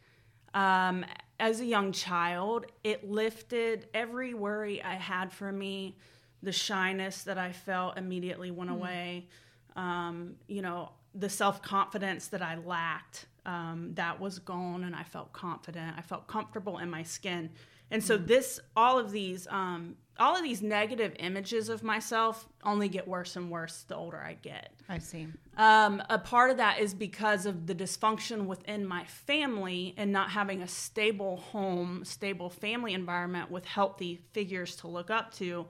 um, 0.53 1.05
as 1.39 1.59
a 1.61 1.65
young 1.65 1.91
child, 1.91 2.65
it 2.83 3.09
lifted 3.09 3.87
every 3.93 4.33
worry 4.33 4.81
I 4.81 4.95
had 4.95 5.31
for 5.31 5.51
me. 5.51 5.97
The 6.41 6.51
shyness 6.51 7.23
that 7.23 7.37
I 7.37 7.51
felt 7.51 7.97
immediately 7.97 8.49
went 8.49 8.71
mm. 8.71 8.75
away. 8.75 9.27
Um, 9.75 10.35
you 10.47 10.61
know, 10.61 10.89
the 11.15 11.29
self 11.29 11.61
confidence 11.61 12.27
that 12.27 12.41
I 12.41 12.55
lacked, 12.55 13.27
um, 13.45 13.91
that 13.95 14.19
was 14.19 14.39
gone, 14.39 14.83
and 14.83 14.95
I 14.95 15.03
felt 15.03 15.33
confident. 15.33 15.95
I 15.97 16.01
felt 16.01 16.27
comfortable 16.27 16.77
in 16.77 16.89
my 16.89 17.03
skin. 17.03 17.49
And 17.91 18.03
so, 18.03 18.17
mm. 18.17 18.27
this, 18.27 18.59
all 18.75 18.99
of 18.99 19.11
these, 19.11 19.47
um, 19.49 19.95
all 20.19 20.35
of 20.35 20.43
these 20.43 20.61
negative 20.61 21.13
images 21.19 21.69
of 21.69 21.81
myself 21.81 22.47
only 22.63 22.89
get 22.89 23.07
worse 23.07 23.35
and 23.35 23.49
worse 23.49 23.85
the 23.87 23.95
older 23.95 24.17
I 24.17 24.33
get. 24.33 24.73
I 24.87 24.99
see. 24.99 25.27
Um, 25.57 26.03
a 26.09 26.19
part 26.19 26.51
of 26.51 26.57
that 26.57 26.79
is 26.79 26.93
because 26.93 27.45
of 27.45 27.67
the 27.67 27.73
dysfunction 27.73 28.45
within 28.45 28.85
my 28.85 29.05
family 29.05 29.93
and 29.97 30.11
not 30.11 30.29
having 30.29 30.61
a 30.61 30.67
stable 30.67 31.37
home, 31.37 32.03
stable 32.03 32.49
family 32.49 32.93
environment 32.93 33.49
with 33.49 33.65
healthy 33.65 34.19
figures 34.33 34.75
to 34.77 34.87
look 34.87 35.09
up 35.09 35.33
to. 35.35 35.65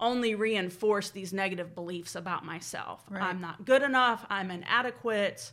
Only 0.00 0.34
reinforce 0.34 1.10
these 1.10 1.32
negative 1.32 1.74
beliefs 1.74 2.14
about 2.14 2.44
myself. 2.44 3.02
Right. 3.10 3.22
I'm 3.22 3.40
not 3.40 3.64
good 3.64 3.82
enough. 3.82 4.24
I'm 4.30 4.50
inadequate. 4.50 5.52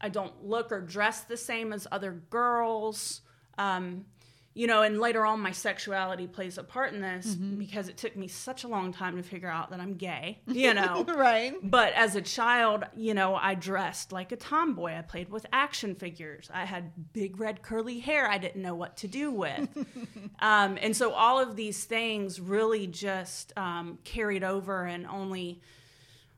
I 0.00 0.08
don't 0.08 0.44
look 0.44 0.72
or 0.72 0.80
dress 0.80 1.22
the 1.22 1.36
same 1.36 1.72
as 1.72 1.86
other 1.90 2.12
girls. 2.30 3.20
Um, 3.58 4.06
you 4.52 4.66
know, 4.66 4.82
and 4.82 4.98
later 4.98 5.24
on, 5.24 5.40
my 5.40 5.52
sexuality 5.52 6.26
plays 6.26 6.58
a 6.58 6.64
part 6.64 6.92
in 6.92 7.00
this 7.00 7.34
mm-hmm. 7.34 7.56
because 7.56 7.88
it 7.88 7.96
took 7.96 8.16
me 8.16 8.26
such 8.26 8.64
a 8.64 8.68
long 8.68 8.92
time 8.92 9.16
to 9.16 9.22
figure 9.22 9.48
out 9.48 9.70
that 9.70 9.78
I'm 9.78 9.94
gay, 9.94 10.40
you 10.48 10.74
know. 10.74 11.04
right. 11.04 11.54
But 11.62 11.92
as 11.92 12.16
a 12.16 12.20
child, 12.20 12.84
you 12.96 13.14
know, 13.14 13.36
I 13.36 13.54
dressed 13.54 14.10
like 14.10 14.32
a 14.32 14.36
tomboy. 14.36 14.96
I 14.96 15.02
played 15.02 15.28
with 15.28 15.46
action 15.52 15.94
figures. 15.94 16.50
I 16.52 16.64
had 16.64 17.12
big 17.12 17.38
red 17.38 17.62
curly 17.62 18.00
hair 18.00 18.28
I 18.28 18.38
didn't 18.38 18.62
know 18.62 18.74
what 18.74 18.96
to 18.98 19.08
do 19.08 19.30
with. 19.30 19.68
um, 20.40 20.78
and 20.82 20.96
so 20.96 21.12
all 21.12 21.38
of 21.38 21.54
these 21.54 21.84
things 21.84 22.40
really 22.40 22.88
just 22.88 23.52
um, 23.56 23.98
carried 24.02 24.42
over 24.42 24.84
and 24.84 25.06
only 25.06 25.60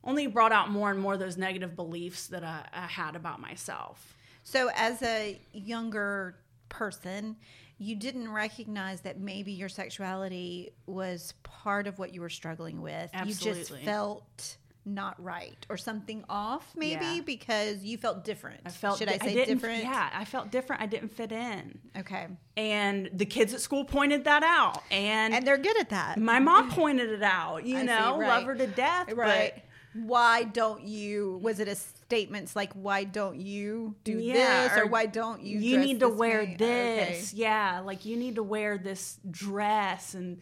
only 0.05 0.27
brought 0.27 0.53
out 0.53 0.69
more 0.69 0.91
and 0.91 1.01
more 1.01 1.17
those 1.17 1.39
negative 1.39 1.77
beliefs 1.77 2.27
that 2.27 2.45
I, 2.45 2.67
I 2.73 2.87
had 2.87 3.17
about 3.17 3.41
myself. 3.41 4.17
So 4.43 4.69
as 4.75 5.01
a 5.03 5.41
younger 5.53 6.37
person, 6.69 7.37
you 7.83 7.97
didn't 7.97 8.31
recognize 8.31 9.01
that 9.01 9.19
maybe 9.19 9.53
your 9.53 9.69
sexuality 9.69 10.71
was 10.87 11.35
part 11.43 11.87
of 11.87 11.99
what 11.99 12.15
you 12.15 12.21
were 12.21 12.31
struggling 12.31 12.81
with. 12.81 13.11
Absolutely. 13.13 13.51
You 13.51 13.57
just 13.57 13.85
felt 13.85 14.57
not 14.85 15.23
right 15.23 15.65
or 15.69 15.77
something 15.77 16.25
off 16.29 16.73
maybe 16.75 17.05
yeah. 17.05 17.21
because 17.25 17.85
you 17.85 17.97
felt 17.97 18.25
different. 18.25 18.61
I 18.67 18.71
felt 18.71 18.99
should 18.99 19.09
I 19.09 19.19
say 19.19 19.43
I 19.43 19.45
different? 19.45 19.85
Yeah, 19.85 20.11
I 20.13 20.25
felt 20.25 20.51
different. 20.51 20.83
I 20.83 20.87
didn't 20.87 21.11
fit 21.11 21.31
in. 21.31 21.79
Okay. 21.97 22.27
And 22.57 23.09
the 23.13 23.25
kids 23.25 23.55
at 23.55 23.61
school 23.61 23.85
pointed 23.85 24.25
that 24.25 24.43
out 24.43 24.83
and 24.91 25.35
And 25.35 25.47
they're 25.47 25.59
good 25.59 25.79
at 25.79 25.91
that. 25.91 26.19
My 26.19 26.41
mom 26.41 26.71
pointed 26.71 27.11
it 27.11 27.23
out, 27.23 27.65
you 27.65 27.79
I 27.79 27.83
know, 27.83 28.19
right. 28.19 28.29
love 28.29 28.45
her 28.45 28.55
to 28.55 28.67
death. 28.67 29.13
Right. 29.13 29.63
Why 29.95 30.43
don't 30.43 30.83
you 30.83 31.39
was 31.43 31.61
it 31.61 31.69
a 31.69 31.75
statements 31.75 32.57
like 32.57 32.73
why 32.73 33.05
don't 33.05 33.39
you 33.39 33.95
do 34.05 34.19
yeah, 34.19 34.69
this 34.69 34.79
or, 34.79 34.83
or, 34.83 34.87
why 34.87 35.07
don't 35.07 35.43
you 35.43 35.59
you 35.59 35.79
need 35.79 36.01
to 36.01 36.09
wear 36.09 36.41
way? 36.41 36.57
this 36.59 37.33
okay. 37.33 37.43
yeah 37.43 37.81
like 37.85 38.05
you 38.05 38.17
need 38.17 38.37
to 38.37 38.43
wear 38.43 38.79
this 38.79 39.19
dress 39.31 40.15
and 40.15 40.41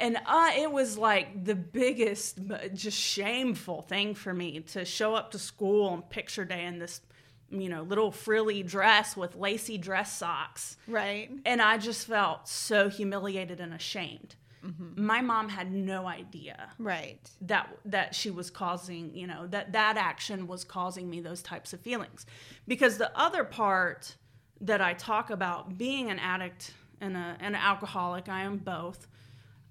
and 0.00 0.16
uh, 0.26 0.52
it 0.56 0.70
was 0.70 0.96
like 0.96 1.44
the 1.44 1.54
biggest 1.54 2.38
just 2.72 2.98
shameful 2.98 3.82
thing 3.82 4.14
for 4.14 4.32
me 4.32 4.60
to 4.60 4.84
show 4.84 5.14
up 5.14 5.32
to 5.32 5.38
school 5.38 5.88
on 5.88 6.02
picture 6.02 6.44
day 6.44 6.64
in 6.64 6.78
this 6.78 7.00
you 7.50 7.68
know 7.68 7.82
little 7.82 8.10
frilly 8.10 8.62
dress 8.62 9.16
with 9.16 9.34
lacy 9.36 9.78
dress 9.78 10.16
socks 10.16 10.76
right 10.86 11.30
and 11.44 11.60
i 11.60 11.76
just 11.78 12.06
felt 12.06 12.48
so 12.48 12.88
humiliated 12.88 13.60
and 13.60 13.72
ashamed 13.72 14.34
Mm-hmm. 14.64 15.04
My 15.04 15.20
mom 15.20 15.48
had 15.48 15.72
no 15.72 16.06
idea, 16.06 16.70
right, 16.78 17.18
that 17.42 17.68
that 17.84 18.14
she 18.14 18.30
was 18.30 18.50
causing, 18.50 19.14
you 19.14 19.26
know, 19.26 19.46
that 19.48 19.72
that 19.72 19.96
action 19.96 20.46
was 20.46 20.64
causing 20.64 21.08
me 21.08 21.20
those 21.20 21.42
types 21.42 21.72
of 21.72 21.80
feelings. 21.80 22.26
Because 22.66 22.98
the 22.98 23.16
other 23.18 23.44
part 23.44 24.16
that 24.60 24.80
I 24.80 24.94
talk 24.94 25.30
about 25.30 25.78
being 25.78 26.10
an 26.10 26.18
addict 26.18 26.72
and 27.00 27.16
a, 27.16 27.36
an 27.40 27.54
alcoholic, 27.54 28.28
I 28.28 28.42
am 28.42 28.58
both. 28.58 29.06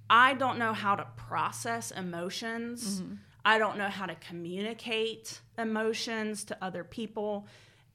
I 0.10 0.34
don't 0.36 0.58
know 0.58 0.74
how 0.74 0.96
to 0.96 1.06
process 1.16 1.92
emotions. 1.92 3.02
Mm-hmm. 3.02 3.16
I 3.44 3.58
don't 3.60 3.78
know 3.78 3.90
how 3.90 4.06
to 4.06 4.16
communicate 4.16 5.42
emotions 5.58 6.44
to 6.46 6.58
other 6.62 6.84
people. 6.84 7.48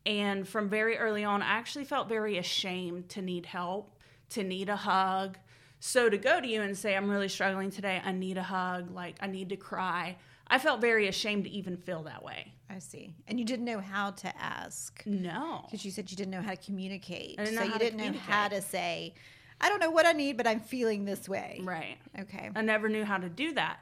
And 0.04 0.46
from 0.46 0.68
very 0.68 0.98
early 0.98 1.24
on, 1.24 1.42
I 1.42 1.52
actually 1.52 1.84
felt 1.84 2.08
very 2.08 2.38
ashamed 2.38 3.08
to 3.10 3.22
need 3.22 3.46
help, 3.46 3.96
to 4.30 4.42
need 4.42 4.68
a 4.68 4.76
hug, 4.76 5.38
so 5.84 6.08
to 6.08 6.16
go 6.16 6.40
to 6.40 6.46
you 6.46 6.62
and 6.62 6.78
say, 6.78 6.94
I'm 6.94 7.10
really 7.10 7.28
struggling 7.28 7.72
today, 7.72 8.00
I 8.04 8.12
need 8.12 8.38
a 8.38 8.42
hug, 8.44 8.94
like 8.94 9.16
I 9.20 9.26
need 9.26 9.48
to 9.48 9.56
cry, 9.56 10.16
I 10.46 10.60
felt 10.60 10.80
very 10.80 11.08
ashamed 11.08 11.42
to 11.42 11.50
even 11.50 11.76
feel 11.76 12.04
that 12.04 12.22
way. 12.22 12.52
I 12.70 12.78
see. 12.78 13.12
And 13.26 13.40
you 13.40 13.44
didn't 13.44 13.64
know 13.64 13.80
how 13.80 14.12
to 14.12 14.32
ask. 14.40 15.02
No. 15.04 15.62
Because 15.64 15.84
you 15.84 15.90
said 15.90 16.08
you 16.08 16.16
didn't 16.16 16.30
know 16.30 16.40
how 16.40 16.52
to 16.52 16.56
communicate. 16.56 17.36
so 17.36 17.62
you 17.64 17.78
didn't 17.80 17.98
know 17.98 18.16
how 18.16 18.46
to 18.46 18.62
say, 18.62 19.14
I 19.60 19.68
don't 19.68 19.80
know 19.80 19.90
what 19.90 20.06
I 20.06 20.12
need, 20.12 20.36
but 20.36 20.46
I'm 20.46 20.60
feeling 20.60 21.04
this 21.04 21.28
way. 21.28 21.58
Right. 21.64 21.96
Okay. 22.16 22.50
I 22.54 22.62
never 22.62 22.88
knew 22.88 23.04
how 23.04 23.18
to 23.18 23.28
do 23.28 23.52
that. 23.54 23.80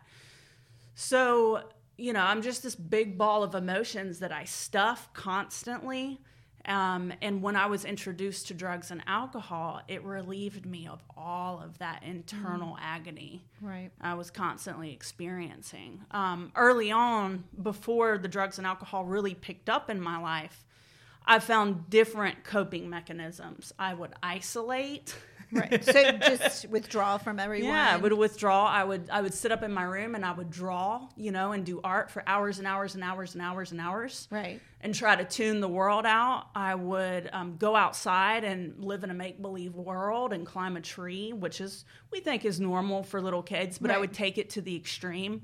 So, 0.95 1.65
you 1.99 2.15
know, 2.15 2.23
I'm 2.23 2.41
just 2.41 2.63
this 2.63 2.77
big 2.77 3.19
ball 3.19 3.43
of 3.43 3.55
emotions 3.55 4.21
that 4.21 4.33
I 4.33 4.45
stuff 4.45 5.13
constantly. 5.13 6.19
Um, 6.67 7.13
and 7.23 7.43
when 7.43 7.57
I 7.57 7.67
was 7.67 7.85
introduced 7.85 8.49
to 8.49 8.55
drugs 8.55 8.91
and 8.91 9.03
alcohol, 9.07 9.81
it 9.89 10.05
relieved 10.05 10.67
me 10.67 10.87
of 10.87 11.03
all 11.17 11.61
of 11.61 11.79
that 11.79 12.03
internal 12.03 12.75
mm. 12.75 12.81
agony 12.81 13.43
right. 13.61 13.91
I 14.01 14.15
was 14.15 14.31
constantly 14.31 14.93
experiencing. 14.93 16.03
Um, 16.11 16.53
early 16.55 16.91
on, 16.91 17.45
before 17.63 18.19
the 18.19 18.29
drugs 18.29 18.59
and 18.59 18.67
alcohol 18.67 19.05
really 19.05 19.35
picked 19.35 19.69
up 19.69 19.91
in 19.91 20.01
my 20.01 20.19
life, 20.19 20.65
I 21.27 21.39
found 21.39 21.91
different 21.91 22.45
coping 22.45 22.91
mechanisms. 22.91 23.73
I 23.79 23.95
would 23.95 24.13
isolate. 24.23 25.15
Right. 25.53 25.85
So 25.85 26.13
just 26.13 26.69
withdraw 26.69 27.19
from 27.19 27.39
everyone. 27.39 27.71
Yeah, 27.71 27.95
I 27.95 27.97
would 27.97 28.13
withdraw. 28.13 28.67
I 28.67 28.85
would 28.85 29.09
I 29.11 29.21
would 29.21 29.35
sit 29.35 29.53
up 29.53 29.63
in 29.63 29.73
my 29.73 29.83
room 29.83 30.15
and 30.15 30.25
I 30.25 30.33
would 30.33 30.51
draw, 30.51 31.09
you 31.17 31.33
know, 31.33 31.53
and 31.53 31.65
do 31.65 31.81
art 31.83 32.11
for 32.11 32.23
hours 32.27 32.59
and 32.59 32.67
hours 32.67 32.95
and 32.95 33.05
hours 33.05 33.35
and 33.35 33.43
hours 33.43 33.73
and 33.73 33.81
hours. 33.81 34.29
Right. 34.31 34.61
And 34.81 34.95
try 34.95 35.17
to 35.17 35.25
tune 35.25 35.61
the 35.61 35.69
world 35.69 36.07
out. 36.07 36.47
I 36.55 36.75
would 36.75 37.29
um, 37.33 37.57
go 37.57 37.77
outside 37.77 38.45
and 38.45 38.83
live 38.83 39.05
in 39.05 39.11
a 39.11 39.15
make 39.15 39.41
believe 39.41 39.75
world 39.75 40.33
and 40.33 40.47
climb 40.47 40.77
a 40.77 40.81
tree, 40.81 41.33
which 41.33 41.61
is 41.61 41.85
we 42.11 42.21
think 42.21 42.45
is 42.45 42.61
normal 42.61 43.03
for 43.03 43.21
little 43.21 43.43
kids, 43.43 43.79
but 43.79 43.91
right. 43.91 43.97
I 43.97 44.01
would 44.01 44.13
take 44.13 44.39
it 44.39 44.51
to 44.51 44.61
the 44.63 44.77
extreme. 44.77 45.43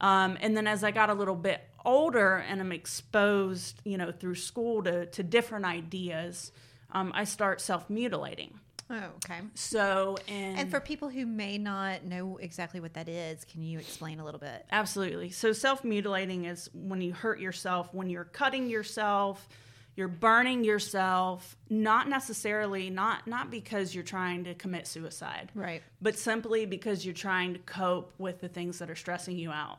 Um, 0.00 0.36
and 0.40 0.56
then 0.56 0.66
as 0.66 0.82
I 0.82 0.90
got 0.90 1.10
a 1.10 1.14
little 1.14 1.36
bit 1.36 1.60
older 1.84 2.36
and 2.36 2.60
I'm 2.60 2.72
exposed, 2.72 3.80
you 3.84 3.96
know, 3.96 4.10
through 4.10 4.34
school 4.34 4.82
to 4.82 5.06
to 5.06 5.22
different 5.22 5.64
ideas, 5.64 6.52
um, 6.90 7.12
I 7.14 7.24
start 7.24 7.60
self 7.60 7.88
mutilating. 7.88 8.58
Oh, 8.92 9.04
okay. 9.24 9.40
So, 9.54 10.18
and, 10.28 10.58
and 10.58 10.70
for 10.70 10.78
people 10.78 11.08
who 11.08 11.24
may 11.24 11.56
not 11.56 12.04
know 12.04 12.36
exactly 12.36 12.78
what 12.78 12.92
that 12.92 13.08
is, 13.08 13.44
can 13.46 13.62
you 13.62 13.78
explain 13.78 14.20
a 14.20 14.24
little 14.24 14.40
bit? 14.40 14.66
Absolutely. 14.70 15.30
So, 15.30 15.54
self 15.54 15.82
mutilating 15.82 16.44
is 16.44 16.68
when 16.74 17.00
you 17.00 17.14
hurt 17.14 17.40
yourself, 17.40 17.92
when 17.94 18.10
you're 18.10 18.24
cutting 18.24 18.68
yourself, 18.68 19.48
you're 19.96 20.08
burning 20.08 20.62
yourself, 20.62 21.56
not 21.70 22.06
necessarily 22.06 22.90
not 22.90 23.26
not 23.26 23.50
because 23.50 23.94
you're 23.94 24.04
trying 24.04 24.44
to 24.44 24.54
commit 24.54 24.86
suicide, 24.86 25.50
right? 25.54 25.82
But 26.02 26.18
simply 26.18 26.66
because 26.66 27.04
you're 27.04 27.14
trying 27.14 27.54
to 27.54 27.60
cope 27.60 28.12
with 28.18 28.40
the 28.40 28.48
things 28.48 28.78
that 28.78 28.90
are 28.90 28.96
stressing 28.96 29.38
you 29.38 29.50
out. 29.50 29.78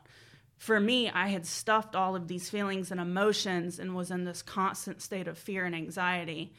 For 0.57 0.79
me, 0.79 1.09
I 1.09 1.27
had 1.27 1.45
stuffed 1.45 1.95
all 1.95 2.15
of 2.15 2.27
these 2.27 2.49
feelings 2.49 2.89
and 2.89 2.99
emotions 2.99 3.77
and 3.77 3.95
was 3.95 4.09
in 4.09 4.23
this 4.23 4.41
constant 4.41 5.01
state 5.03 5.27
of 5.27 5.37
fear 5.37 5.65
and 5.65 5.75
anxiety 5.75 6.53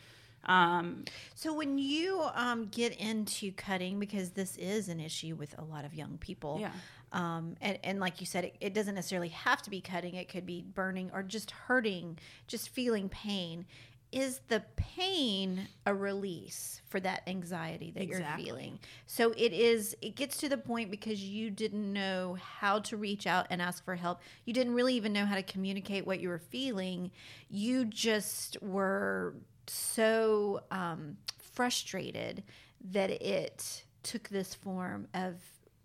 Um, 0.47 1.05
So 1.35 1.53
when 1.55 1.79
you 1.79 2.23
um, 2.35 2.67
get 2.71 2.99
into 2.99 3.53
cutting, 3.53 3.99
because 3.99 4.31
this 4.31 4.57
is 4.57 4.89
an 4.89 5.01
issue 5.01 5.35
with 5.37 5.55
a 5.59 5.65
lot 5.65 5.85
of 5.85 5.95
young 5.95 6.19
people, 6.19 6.59
Yeah. 6.61 6.71
Um, 7.13 7.55
and, 7.61 7.79
and 7.85 8.01
like 8.01 8.21
you 8.21 8.27
said, 8.27 8.45
it, 8.45 8.57
it 8.61 8.75
doesn't 8.75 8.97
necessarily 8.97 9.29
have 9.29 9.63
to 9.63 9.71
be 9.71 9.81
cutting; 9.81 10.15
it 10.17 10.29
could 10.29 10.45
be 10.45 10.63
burning 10.63 11.11
or 11.15 11.23
just 11.23 11.53
hurting, 11.53 12.19
just 12.49 12.71
feeling 12.71 13.09
pain. 13.09 13.67
Is 14.11 14.41
the 14.49 14.63
pain 14.77 15.67
a 15.87 15.95
release 15.95 16.81
for 16.89 17.01
that 17.01 17.23
anxiety 17.29 17.91
that 17.93 18.03
Exactly. 18.03 18.45
you're 18.45 18.55
feeling? 18.57 18.79
So 19.07 19.33
it 19.37 19.53
is. 19.53 19.97
It 20.03 20.15
gets 20.17 20.37
to 20.39 20.49
the 20.49 20.57
point 20.59 20.91
because 20.91 21.23
you 21.23 21.51
didn't 21.51 21.93
know 21.93 22.37
how 22.41 22.79
to 22.81 22.97
reach 22.97 23.27
out 23.29 23.47
and 23.51 23.61
ask 23.63 23.85
for 23.85 23.95
help. 23.97 24.21
You 24.45 24.53
didn't 24.53 24.75
really 24.75 24.95
even 24.95 25.13
know 25.13 25.27
how 25.27 25.35
to 25.37 25.43
communicate 25.43 26.07
what 26.07 26.21
you 26.21 26.29
were 26.29 26.39
feeling. 26.39 27.11
You 27.49 27.85
just 27.85 28.57
were 28.63 29.35
so 29.67 30.63
um, 30.71 31.17
frustrated 31.39 32.43
that 32.91 33.11
it 33.11 33.85
took 34.03 34.29
this 34.29 34.55
form 34.55 35.09
of 35.15 35.37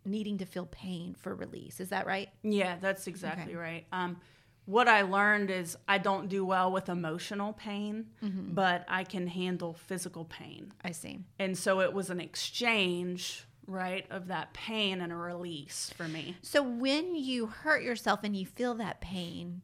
needing 0.05 0.38
to 0.39 0.45
feel 0.45 0.65
pain 0.65 1.15
for 1.19 1.36
release. 1.36 1.79
Is 1.79 1.89
that 1.89 2.05
right? 2.05 2.29
Yeah, 2.43 2.77
that's 2.81 3.07
exactly 3.07 3.53
Okay. 3.53 3.55
right. 3.55 3.86
Um, 3.91 4.17
what 4.65 4.88
I 4.88 5.01
learned 5.01 5.50
is 5.50 5.77
I 5.88 5.98
don't 5.98 6.29
do 6.29 6.45
well 6.45 6.71
with 6.71 6.89
emotional 6.89 7.53
pain, 7.53 8.07
Mm-hmm. 8.24 8.53
but 8.53 8.86
I 8.88 9.03
can 9.03 9.27
handle 9.27 9.74
physical 9.74 10.25
pain. 10.25 10.71
I 10.83 10.91
see. 10.91 11.19
And 11.39 11.57
so 11.57 11.81
it 11.81 11.91
was 11.93 12.09
an 12.09 12.19
exchange, 12.19 13.45
right, 13.67 14.05
of 14.12 14.27
that 14.27 14.53
pain 14.53 15.01
and 15.01 15.12
a 15.12 15.15
release 15.15 15.91
for 15.95 16.07
me. 16.07 16.36
So 16.41 16.62
when 16.62 17.15
you 17.15 17.48
hurt 17.48 17.81
yourself 17.83 18.19
and 18.24 18.36
you 18.36 18.45
feel 18.45 18.75
that 18.75 19.01
pain, 19.01 19.62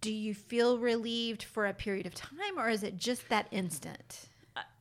do 0.00 0.12
you 0.12 0.34
feel 0.34 0.78
relieved 0.78 1.42
for 1.42 1.66
a 1.66 1.72
period 1.74 2.06
of 2.06 2.14
time 2.14 2.58
or 2.58 2.68
is 2.68 2.82
it 2.82 2.96
just 2.96 3.28
that 3.28 3.46
instant? 3.50 4.28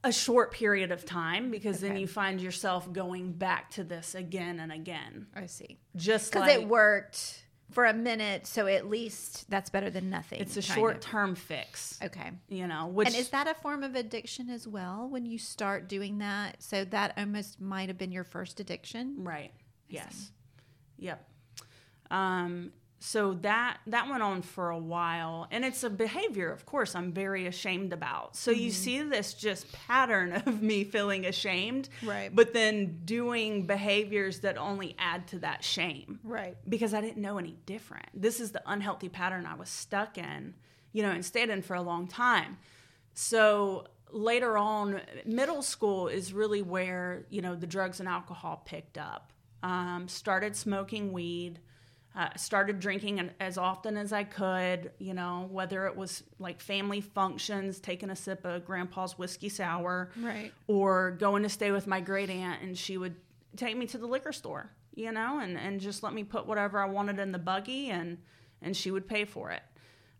A 0.03 0.12
short 0.12 0.51
period 0.51 0.91
of 0.91 1.05
time 1.05 1.51
because 1.51 1.79
then 1.79 1.96
you 1.96 2.08
find 2.08 2.41
yourself 2.41 2.91
going 2.91 3.31
back 3.34 3.72
to 3.72 3.84
this 3.84 4.15
again 4.15 4.60
and 4.60 4.72
again. 4.72 5.27
I 5.36 5.46
see. 5.46 5.79
Just 5.96 6.31
Because 6.31 6.48
like 6.48 6.62
it 6.62 6.67
worked 6.67 7.46
for 7.72 7.86
a 7.86 7.93
minute, 7.93 8.46
so 8.48 8.67
at 8.67 8.89
least 8.89 9.50
that's 9.50 9.70
better 9.70 9.89
than 9.89 10.10
nothing. 10.10 10.41
it's 10.41 10.58
a 10.58 10.62
short 10.62 11.01
term 11.01 11.36
fix. 11.36 11.98
Okay. 12.03 12.31
You 12.50 12.67
know, 12.67 12.88
which 12.88 13.08
And 13.08 13.15
is 13.15 13.29
that 13.29 13.48
a 13.48 13.53
form 13.53 13.84
of 13.84 13.96
addiction 13.96 14.50
as 14.50 14.67
well 14.67 15.08
when 15.10 15.25
you 15.25 15.38
start 15.38 15.88
doing 15.88 16.17
that? 16.17 16.62
So 16.62 16.84
that 16.86 17.13
almost 17.17 17.62
might 17.62 17.88
have 17.88 17.98
been 17.98 18.12
your 18.12 18.25
first 18.25 18.60
addiction. 18.60 19.15
Right. 19.20 19.51
Yes. 19.88 20.31
Yep. 20.98 21.25
Um, 22.10 22.74
so 23.03 23.34
that 23.41 23.79
that 23.88 24.08
went 24.08 24.22
on 24.22 24.43
for 24.43 24.70
a 24.70 24.77
while, 24.77 25.48
and 25.50 25.65
it's 25.65 25.84
a 25.84 25.89
behavior, 25.89 26.51
of 26.51 26.67
course, 26.67 26.93
I'm 26.96 27.12
very 27.12 27.48
ashamed 27.48 27.93
about. 27.93 28.36
So 28.36 28.51
you 28.51 28.70
see 28.70 29.01
this 29.01 29.34
just 29.34 29.72
pattern 29.72 30.34
of 30.46 30.62
me 30.62 30.84
feeling 30.84 31.25
ashamed, 31.25 31.89
Right. 32.03 32.29
But 32.34 32.53
then 32.53 33.00
doing 33.03 33.65
behaviors 33.65 34.41
that 34.41 34.58
only 34.58 34.96
add 35.00 35.25
to 35.29 35.39
that 35.39 35.63
shame, 35.63 36.20
Right. 36.24 36.55
because 36.70 36.93
I 36.93 37.01
didn't 37.01 37.22
know 37.22 37.39
any 37.39 37.58
different. 37.65 38.05
This 38.13 38.39
is 38.39 38.51
the 38.51 38.62
unhealthy 38.67 39.10
pattern 39.10 39.48
I 39.48 39.55
was 39.55 39.70
stuck 39.70 40.20
in, 40.20 40.53
you 40.93 41.01
know, 41.01 41.10
and 41.10 41.25
stayed 41.25 41.50
in 41.50 41.63
for 41.63 41.75
a 41.75 41.81
long 41.81 42.08
time. 42.08 42.58
So 43.13 43.88
later 44.12 44.58
on, 44.58 45.01
middle 45.25 45.63
school 45.63 46.08
is 46.08 46.34
really 46.34 46.62
where, 46.62 47.25
you 47.29 47.41
know, 47.41 47.55
the 47.55 47.67
drugs 47.67 48.00
and 48.00 48.08
alcohol 48.08 48.62
picked 48.65 48.98
up. 48.98 49.34
Um, 49.63 50.08
started 50.08 50.56
smoking 50.56 51.12
weed, 51.12 51.60
uh, 52.15 52.30
started 52.36 52.80
drinking 52.80 53.30
as 53.39 53.58
often 53.58 53.95
as 53.97 54.12
I 54.12 54.24
could, 54.26 54.91
you 55.00 55.13
know, 55.13 55.47
whether 55.52 55.86
it 55.88 55.95
was 55.95 56.24
like 56.39 56.60
family 56.60 57.00
functions, 57.02 57.80
taking 57.80 58.10
a 58.10 58.15
sip 58.15 58.43
of 58.45 58.65
grandpa's 58.65 59.17
whiskey 59.17 59.47
sour, 59.50 60.12
Right. 60.21 60.52
or 60.67 61.12
going 61.12 61.43
to 61.43 61.50
stay 61.50 61.71
with 61.71 61.88
my 61.88 62.02
great 62.02 62.30
aunt 62.30 62.62
and 62.62 62.78
she 62.78 62.97
would 62.97 63.15
take 63.56 63.76
me 63.78 63.86
to 63.88 63.97
the 63.97 64.08
liquor 64.08 64.32
store 64.32 64.69
you 64.93 65.12
know 65.12 65.39
and, 65.39 65.58
and 65.58 65.80
just 65.80 66.04
let 66.04 66.13
me 66.13 66.21
put 66.24 66.45
whatever 66.45 66.80
i 66.80 66.86
wanted 66.86 67.17
in 67.19 67.32
the 67.34 67.38
buggy 67.39 67.89
and 67.89 68.17
and 68.62 68.76
she 68.76 68.91
would 68.91 69.08
pay 69.08 69.24
for 69.26 69.52
it 69.52 69.62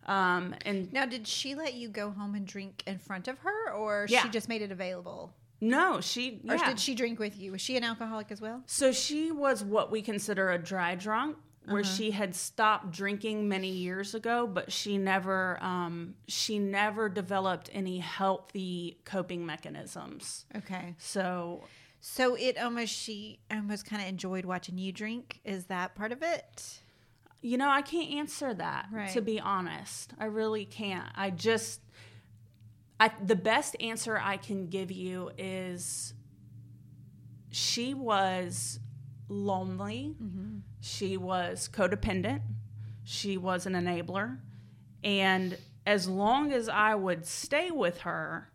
um, 0.06 0.54
and 0.64 0.92
Now, 0.92 1.06
did 1.06 1.26
she 1.28 1.54
let 1.54 1.74
you 1.74 1.88
go 1.88 2.10
home 2.10 2.34
and 2.34 2.44
drink 2.46 2.82
in 2.88 2.98
front 2.98 3.28
of 3.28 3.38
her, 3.38 3.70
or 3.72 4.06
Yeah. 4.08 4.22
she 4.22 4.28
just 4.30 4.48
made 4.48 4.60
it 4.62 4.72
available? 4.72 5.32
no 5.60 6.00
she 6.00 6.40
Or 6.48 6.56
yeah. 6.56 6.66
did 6.66 6.80
she 6.80 6.94
drink 6.94 7.18
with 7.18 7.38
you? 7.38 7.52
Was 7.52 7.60
she 7.60 7.76
an 7.76 7.84
alcoholic 7.84 8.30
as 8.32 8.40
well? 8.40 8.62
so 8.66 8.92
she 8.92 9.30
was 9.30 9.62
what 9.62 9.90
we 9.92 10.02
consider 10.02 10.50
a 10.50 10.58
dry 10.58 10.94
drunk 10.94 11.36
where 11.66 11.82
Uh-huh. 11.82 11.94
she 11.94 12.10
had 12.10 12.34
stopped 12.34 12.90
drinking 12.90 13.48
many 13.48 13.70
years 13.70 14.14
ago 14.14 14.46
but 14.46 14.72
she 14.72 14.98
never 14.98 15.62
um, 15.62 16.14
she 16.26 16.58
never 16.58 17.08
developed 17.08 17.70
any 17.72 17.98
healthy 17.98 18.98
coping 19.04 19.46
mechanisms 19.46 20.44
Okay. 20.56 20.94
so 20.98 21.62
So 22.00 22.34
it 22.34 22.58
almost 22.58 22.92
she 22.92 23.38
almost 23.50 23.86
kind 23.86 24.02
of 24.02 24.08
enjoyed 24.08 24.44
watching 24.44 24.76
you 24.76 24.90
drink. 24.92 25.40
Is 25.44 25.66
that 25.66 25.94
part 25.94 26.10
of 26.10 26.20
it? 26.20 26.80
You 27.42 27.56
know, 27.58 27.68
I 27.68 27.82
can't 27.82 28.10
answer 28.10 28.52
that 28.54 28.88
to 29.12 29.20
be 29.22 29.38
honest. 29.38 30.12
I 30.18 30.24
really 30.26 30.64
can't. 30.64 31.08
I 31.14 31.30
just 31.30 31.80
I 32.98 33.10
the 33.24 33.36
best 33.36 33.76
answer 33.80 34.18
I 34.18 34.36
can 34.36 34.66
give 34.68 34.90
you 34.90 35.30
is 35.38 36.14
she 37.50 37.94
was 37.94 38.80
lonely. 39.32 40.14
She 40.80 41.16
was 41.16 41.68
codependent. 41.72 42.40
She 43.04 43.36
was 43.36 43.66
an 43.66 43.72
enabler. 43.74 44.38
And 45.02 45.58
as 45.86 46.06
long 46.06 46.52
as 46.52 46.68
I 46.68 46.94
would 46.94 47.26
stay 47.26 47.70
with 47.70 47.98
her, 48.02 48.48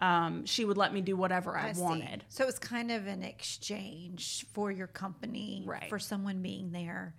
um, 0.00 0.44
she 0.44 0.64
would 0.64 0.76
let 0.76 0.92
me 0.92 1.00
do 1.00 1.16
whatever 1.16 1.56
I, 1.56 1.72
see. 1.72 1.80
wanted. 1.80 2.24
So 2.28 2.42
it 2.44 2.46
was 2.46 2.58
kind 2.58 2.90
of 2.90 3.06
an 3.06 3.22
exchange 3.22 4.44
for 4.52 4.70
your 4.70 4.88
company, 4.88 5.62
Right. 5.64 5.88
For 5.88 5.98
someone 5.98 6.42
being 6.42 6.72
there, 6.72 7.14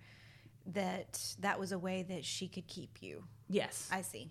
that 0.66 1.34
that 1.40 1.58
was 1.58 1.72
a 1.72 1.78
way 1.78 2.04
that 2.08 2.24
she 2.24 2.46
could 2.46 2.66
keep 2.66 2.98
you. 3.00 3.24
Yes. 3.48 3.88
I 3.90 4.02
see. 4.02 4.30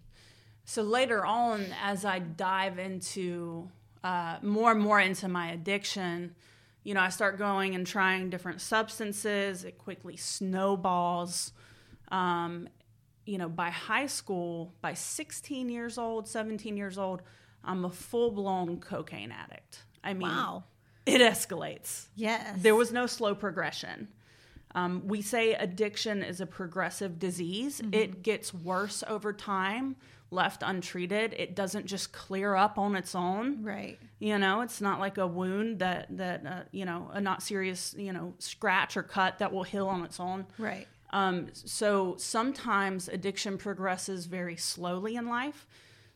So 0.65 0.83
later 0.83 1.25
on, 1.25 1.65
as 1.83 2.05
I 2.05 2.19
dive 2.19 2.77
into 2.77 3.69
uh, 4.03 4.37
more 4.41 4.71
and 4.71 4.79
more 4.79 4.99
into 4.99 5.27
my 5.27 5.51
addiction, 5.51 6.35
you 6.87 6.93
know, 6.93 7.01
I 7.01 7.09
start 7.09 7.37
going 7.37 7.75
and 7.75 7.85
trying 7.85 8.29
different 8.29 8.61
substances. 8.61 9.65
It 9.65 9.77
quickly 9.77 10.15
snowballs. 10.15 11.51
Um, 12.13 12.69
you 13.25 13.37
know, 13.37 13.49
by 13.49 13.71
high 13.71 14.05
school, 14.05 14.73
by 14.81 14.93
16 14.93 15.67
years 15.67 15.97
old, 15.97 16.29
17 16.29 16.77
years 16.77 16.97
old, 16.97 17.23
I'm 17.61 17.83
a 17.83 17.89
full 17.89 18.31
blown 18.31 18.79
cocaine 18.79 19.33
addict. 19.33 19.83
I 20.01 20.13
mean, 20.13 20.29
Wow. 20.29 20.63
it 21.05 21.19
escalates. 21.19 22.07
Yes. 22.15 22.57
There 22.61 22.73
was 22.73 22.93
no 22.93 23.05
slow 23.05 23.35
progression. 23.35 24.07
Um, 24.73 25.01
we 25.05 25.21
say 25.21 25.55
addiction 25.55 26.23
is 26.23 26.39
a 26.39 26.45
progressive 26.45 27.19
disease. 27.19 27.81
It 27.91 28.23
gets 28.23 28.53
worse 28.53 29.03
over 29.09 29.33
time, 29.33 29.97
left 30.29 30.63
untreated. 30.65 31.33
It 31.37 31.55
doesn't 31.55 31.85
just 31.85 32.11
clear 32.11 32.55
up 32.55 32.77
on 32.77 32.95
its 32.95 33.15
own. 33.15 33.63
right. 33.63 33.97
You 34.19 34.37
know, 34.39 34.61
it's 34.61 34.81
not 34.81 34.99
like 34.99 35.17
a 35.17 35.27
wound 35.27 35.79
that 35.79 36.07
that 36.17 36.45
uh, 36.45 36.63
you 36.71 36.85
know 36.85 37.09
a 37.13 37.21
not 37.21 37.43
serious 37.43 37.93
you 37.97 38.11
know 38.11 38.33
scratch 38.39 38.97
or 38.97 39.03
cut 39.03 39.39
that 39.39 39.53
will 39.53 39.63
heal 39.63 39.87
on 39.87 40.03
its 40.03 40.19
own. 40.19 40.45
Right. 40.57 40.87
Um, 41.11 41.47
so 41.53 42.15
sometimes 42.17 43.07
addiction 43.07 43.57
progresses 43.57 44.25
very 44.25 44.57
slowly 44.57 45.15
in 45.15 45.27
life. 45.27 45.67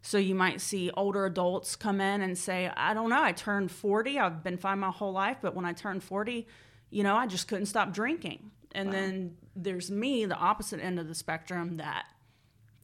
So 0.02 0.18
you 0.18 0.36
might 0.36 0.62
see 0.62 0.90
older 0.98 1.26
adults 1.26 1.76
come 1.76 2.02
in 2.02 2.22
and 2.22 2.38
say, 2.38 2.72
I 2.76 2.94
don't 2.94 3.10
know, 3.10 3.22
I 3.22 3.34
turned 3.34 3.72
40, 3.72 4.20
I've 4.20 4.44
been 4.44 4.58
fine 4.58 4.80
my 4.80 4.90
whole 4.90 5.12
life, 5.12 5.38
but 5.42 5.56
when 5.56 5.64
I 5.64 5.74
turned 5.74 6.04
40, 6.04 6.48
you 6.90 7.04
know, 7.04 7.16
I 7.16 7.28
just 7.28 7.48
couldn't 7.48 7.68
stop 7.68 7.94
drinking. 7.94 8.52
And 8.74 8.92
then 8.92 9.38
there's 9.56 9.92
me, 9.92 10.26
the 10.26 10.36
opposite 10.36 10.80
end 10.80 10.98
of 10.98 11.08
the 11.08 11.16
spectrum, 11.16 11.78
that 11.78 12.06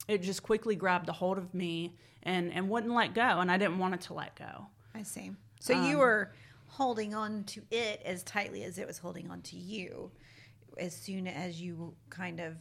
it 0.08 0.22
just 0.22 0.44
quickly 0.44 0.76
grabbed 0.76 1.10
a 1.10 1.14
hold 1.14 1.38
of 1.38 1.54
me 1.54 1.96
and, 2.24 2.52
and 2.54 2.70
wouldn't 2.70 2.94
let 2.94 3.14
go. 3.14 3.40
And 3.40 3.52
I 3.52 3.58
didn't 3.58 3.78
want 3.80 3.94
it 3.94 4.02
to 4.02 4.14
let 4.14 4.36
go. 4.36 4.68
I 4.96 5.04
see. 5.04 5.32
So 5.60 5.76
Um, 5.76 5.86
you 5.86 5.98
were 5.98 6.34
holding 6.68 7.14
on 7.14 7.44
to 7.46 7.62
it 7.72 8.02
as 8.06 8.24
tightly 8.24 8.64
as 8.64 8.78
it 8.78 8.88
was 8.88 8.98
holding 8.98 9.30
on 9.32 9.42
to 9.42 9.56
you 9.56 10.12
as 10.78 10.96
soon 10.96 11.28
as 11.28 11.60
you 11.62 11.96
kind 12.10 12.40
of 12.40 12.56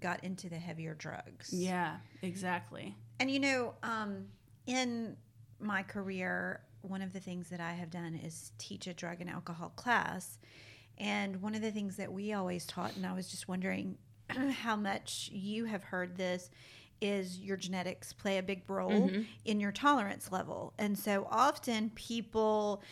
got 0.00 0.22
into 0.22 0.48
the 0.48 0.56
heavier 0.58 0.94
drugs. 0.94 1.52
Yeah, 1.52 1.96
exactly. 2.22 2.94
And 3.20 3.30
you 3.30 3.40
know, 3.40 3.74
um, 3.82 4.26
in 4.66 5.16
my 5.58 5.82
career, 5.82 6.60
one 6.82 7.02
of 7.02 7.12
the 7.12 7.20
things 7.20 7.48
that 7.50 7.60
I 7.60 7.72
have 7.72 7.90
done 7.90 8.14
is 8.14 8.52
teach 8.58 8.86
a 8.86 8.94
drug 8.94 9.20
and 9.20 9.28
alcohol 9.28 9.72
class. 9.74 10.38
And 10.98 11.42
one 11.42 11.54
of 11.54 11.62
the 11.62 11.70
things 11.70 11.96
that 11.96 12.12
we 12.12 12.32
always 12.32 12.64
taught, 12.66 12.94
and 12.96 13.04
I 13.06 13.12
was 13.12 13.28
just 13.28 13.48
wondering 13.48 13.98
how 14.30 14.76
much 14.76 15.30
you 15.32 15.64
have 15.64 15.82
heard 15.82 16.16
this, 16.16 16.50
is 17.00 17.38
your 17.38 17.56
genetics 17.56 18.12
play 18.12 18.38
a 18.38 18.42
big 18.42 18.62
role 18.68 19.08
mm-hmm. 19.08 19.22
in 19.44 19.60
your 19.60 19.72
tolerance 19.72 20.30
level. 20.32 20.72
And 20.78 20.98
so 20.98 21.26
often 21.30 21.90
people, 21.90 22.82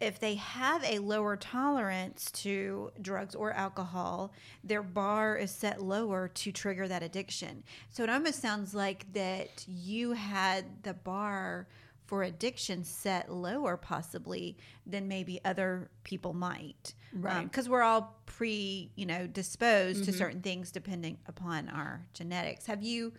if 0.00 0.18
they 0.18 0.34
have 0.34 0.84
a 0.84 0.98
lower 0.98 1.36
tolerance 1.36 2.30
to 2.32 2.90
drugs 3.00 3.34
or 3.34 3.52
alcohol, 3.52 4.32
their 4.62 4.82
bar 4.82 5.36
is 5.36 5.50
set 5.50 5.82
lower 5.82 6.28
to 6.28 6.52
trigger 6.52 6.86
that 6.88 7.02
addiction. 7.02 7.64
So 7.90 8.02
it 8.02 8.10
almost 8.10 8.40
sounds 8.40 8.74
like 8.74 9.12
that 9.14 9.64
you 9.66 10.12
had 10.12 10.82
the 10.82 10.94
bar 10.94 11.66
for 12.06 12.22
addiction 12.22 12.84
set 12.84 13.30
lower 13.32 13.76
possibly 13.76 14.56
than 14.86 15.08
maybe 15.08 15.40
other 15.44 15.90
people 16.04 16.32
might 16.32 16.94
um, 17.14 17.22
Right. 17.22 17.42
because 17.44 17.68
we're 17.68 17.82
all 17.82 18.16
pre 18.26 18.90
you 18.94 19.06
know 19.06 19.26
disposed 19.26 20.04
to 20.04 20.10
mm-hmm. 20.10 20.18
certain 20.18 20.40
things 20.40 20.70
depending 20.70 21.18
upon 21.26 21.68
our 21.68 22.06
genetics 22.14 22.66
have 22.66 22.82
you 22.82 23.12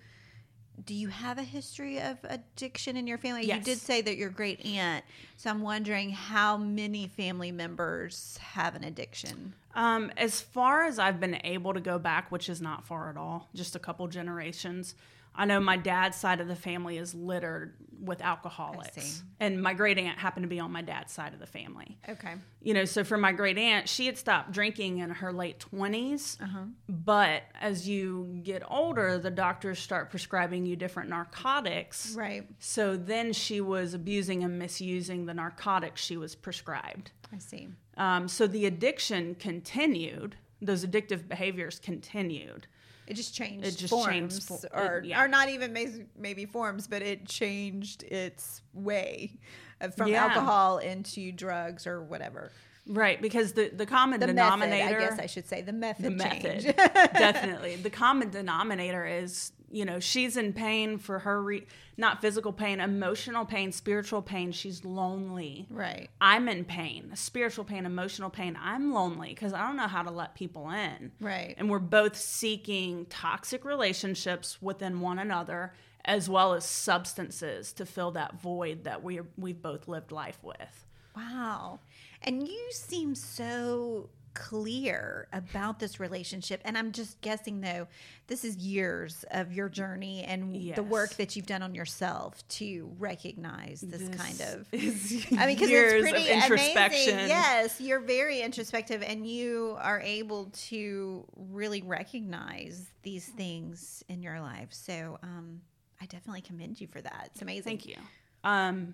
do 0.86 0.94
you 0.94 1.08
have 1.08 1.38
a 1.38 1.44
history 1.44 2.00
of 2.00 2.18
addiction 2.26 2.96
in 2.98 3.08
your 3.08 3.18
family 3.18 3.42
you 3.42 3.48
did 3.64 3.78
say 3.80 4.02
that 4.02 4.16
your 4.16 4.30
great 4.30 4.64
aunt 4.66 5.04
so 5.36 5.50
i'm 5.50 5.62
wondering 5.62 6.12
how 6.12 6.56
many 6.58 7.08
family 7.08 7.52
members 7.52 8.38
have 8.42 8.76
an 8.76 8.84
addiction 8.84 9.54
Um, 9.76 10.12
as 10.18 10.42
far 10.42 10.86
as 10.86 10.98
I've 10.98 11.20
been 11.20 11.40
able 11.44 11.74
to 11.76 11.80
go 11.80 12.00
back, 12.00 12.32
which 12.32 12.50
is 12.50 12.60
not 12.62 12.86
far 12.88 13.12
at 13.12 13.18
all, 13.18 13.48
just 13.54 13.76
a 13.76 13.80
couple 13.80 14.08
generations. 14.08 14.96
I 15.38 15.46
know 15.46 15.60
my 15.60 15.78
dad's 15.78 16.18
side 16.18 16.42
of 16.42 16.48
the 16.48 16.56
family 16.56 16.98
is 16.98 17.14
littered 17.14 17.76
with 18.00 18.22
alcoholics, 18.22 19.24
and 19.40 19.62
my 19.62 19.74
great 19.74 19.98
aunt 19.98 20.18
happened 20.20 20.44
to 20.44 20.48
be 20.48 20.60
on 20.60 20.72
my 20.72 20.82
dad's 20.82 21.12
side 21.14 21.34
of 21.34 21.40
the 21.40 21.48
family. 21.48 21.98
okay 22.08 22.36
You 22.62 22.74
know, 22.74 22.86
so 22.86 23.04
for 23.04 23.18
my 23.18 23.32
great 23.32 23.58
aunt, 23.58 23.90
she 23.90 24.06
had 24.06 24.18
stopped 24.18 24.52
drinking 24.52 25.00
in 25.00 25.10
her 25.10 25.32
late 25.34 25.64
20s. 25.72 26.42
Uh-huh. 26.42 26.66
But 26.90 27.44
as 27.60 27.88
you 27.88 28.40
get 28.44 28.62
older, 28.70 29.18
the 29.18 29.32
doctors 29.32 29.80
start 29.80 30.10
prescribing 30.10 30.66
you 30.66 30.76
different 30.76 31.10
narcotics. 31.10 32.14
right 32.16 32.44
So 32.60 32.98
then 32.98 33.34
she 33.34 33.62
was 33.62 33.94
abusing 33.94 34.44
and 34.44 34.58
misusing 34.60 35.26
the 35.26 35.34
narcotics 35.34 36.02
she 36.02 36.18
was 36.18 36.36
prescribed. 36.36 37.12
i 37.34 37.38
see 37.40 37.68
Um, 37.98 38.28
so 38.28 38.46
the 38.48 38.66
addiction 38.66 39.36
continued. 39.36 40.36
Those 40.62 40.86
addictive 40.86 41.28
behaviors 41.28 41.80
continued. 41.80 42.68
It 43.08 43.14
just 43.16 43.34
changed. 43.34 43.66
It 43.66 43.78
just 43.78 43.90
forms, 43.92 44.46
changed 44.48 44.66
or 44.74 44.98
it- 44.98 45.06
yeah. 45.06 45.24
or 45.24 45.28
not 45.28 45.50
even 45.50 45.72
may- 45.74 46.06
maybe 46.18 46.46
forms, 46.46 46.88
but 46.88 47.02
it 47.02 47.26
changed 47.28 48.04
its 48.04 48.62
way 48.74 49.40
uh, 49.82 49.90
from 49.90 50.10
Yeah. 50.10 50.26
alcohol 50.26 50.80
into 50.80 51.32
drugs 51.32 51.88
or 51.88 52.04
whatever. 52.04 52.52
Right, 52.90 53.22
because 53.22 53.52
the, 53.52 53.68
the 53.70 53.86
common 53.86 54.20
The 54.22 54.28
denominator 54.28 54.86
method, 54.86 54.98
I 55.06 55.10
guess 55.10 55.20
I 55.20 55.26
should 55.26 55.46
say, 55.48 55.62
the 55.62 55.74
method. 55.74 56.18
the 56.18 56.24
change. 56.24 56.66
method 56.66 56.76
definitely 57.14 57.76
the 57.76 57.90
common 57.90 58.30
denominator 58.30 59.06
is 59.06 59.52
you 59.70 59.84
know 59.86 60.00
she's 60.00 60.38
in 60.38 60.54
pain 60.54 60.98
for 60.98 61.20
her 61.20 61.42
re- 61.42 61.66
not 61.98 62.22
physical 62.22 62.54
pain 62.54 62.80
emotional 62.80 63.44
pain 63.46 63.72
spiritual 63.72 64.22
pain 64.22 64.52
she's 64.52 64.86
lonely 64.86 65.68
right. 65.70 66.10
i'm 66.22 66.48
in 66.48 66.64
pain 66.64 67.12
spiritual 67.16 67.66
pain 67.66 67.86
emotional 67.86 68.30
pain 68.30 68.58
i'm 68.62 68.94
lonely 68.94 69.30
because 69.30 69.54
i 69.54 69.66
don't 69.66 69.76
know 69.78 69.88
how 69.88 70.02
to 70.04 70.12
let 70.12 70.36
people 70.36 70.70
in 70.70 71.12
Right. 71.20 71.56
and 71.58 71.70
we're 71.70 71.80
both 71.80 72.16
seeking 72.16 73.06
toxic 73.08 73.66
relationships 73.66 74.62
within 74.62 75.00
one 75.02 75.20
another 75.20 75.74
as 76.06 76.30
well 76.30 76.54
as 76.54 76.64
substances 76.64 77.74
to 77.74 77.86
fill 77.86 78.12
that 78.12 78.40
void 78.42 78.86
that 78.86 79.04
we 79.04 79.20
we've 79.38 79.62
both 79.62 79.88
lived 79.88 80.12
life 80.12 80.40
with 80.44 80.86
Wow. 81.16 81.80
And 82.22 82.48
you 82.48 82.68
seem 82.72 83.16
so 83.16 84.10
clear 84.38 85.28
about 85.34 85.80
this 85.80 86.00
relationship. 86.00 86.62
And 86.64 86.78
I'm 86.78 86.92
just 86.92 87.20
guessing, 87.22 87.62
though, 87.62 87.88
this 88.28 88.46
is 88.46 88.56
years 88.58 89.26
of 89.32 89.52
your 89.52 89.68
journey 89.68 90.24
and 90.24 90.76
the 90.76 90.84
work 90.84 91.16
that 91.16 91.36
you've 91.36 91.48
done 91.48 91.64
on 91.64 91.74
yourself 91.74 92.48
to 92.50 92.92
recognize 93.00 93.82
this, 93.82 94.08
kind 94.10 94.40
of. 94.42 94.68
I 94.74 95.48
mean, 95.48 95.56
because 95.56 95.70
it's 95.72 96.10
pretty 96.10 96.30
introspection 96.30 97.14
amazing. 97.14 97.30
Yes, 97.30 97.82
you're 97.82 98.00
very 98.00 98.42
introspective, 98.42 99.02
and 99.02 99.28
you 99.28 99.76
are 99.82 100.00
able 100.02 100.52
to 100.68 101.26
really 101.36 101.82
recognize 101.82 102.86
these 103.02 103.26
things 103.26 104.04
in 104.08 104.22
your 104.22 104.40
life. 104.40 104.70
So, 104.70 105.18
um, 105.24 105.62
I 106.00 106.06
definitely 106.06 106.42
commend 106.42 106.80
you 106.80 106.88
for 106.88 107.02
that. 107.02 107.30
It's 107.32 107.42
amazing. 107.42 107.64
Thank 107.64 107.88
you. 107.88 107.96
Um, 108.44 108.94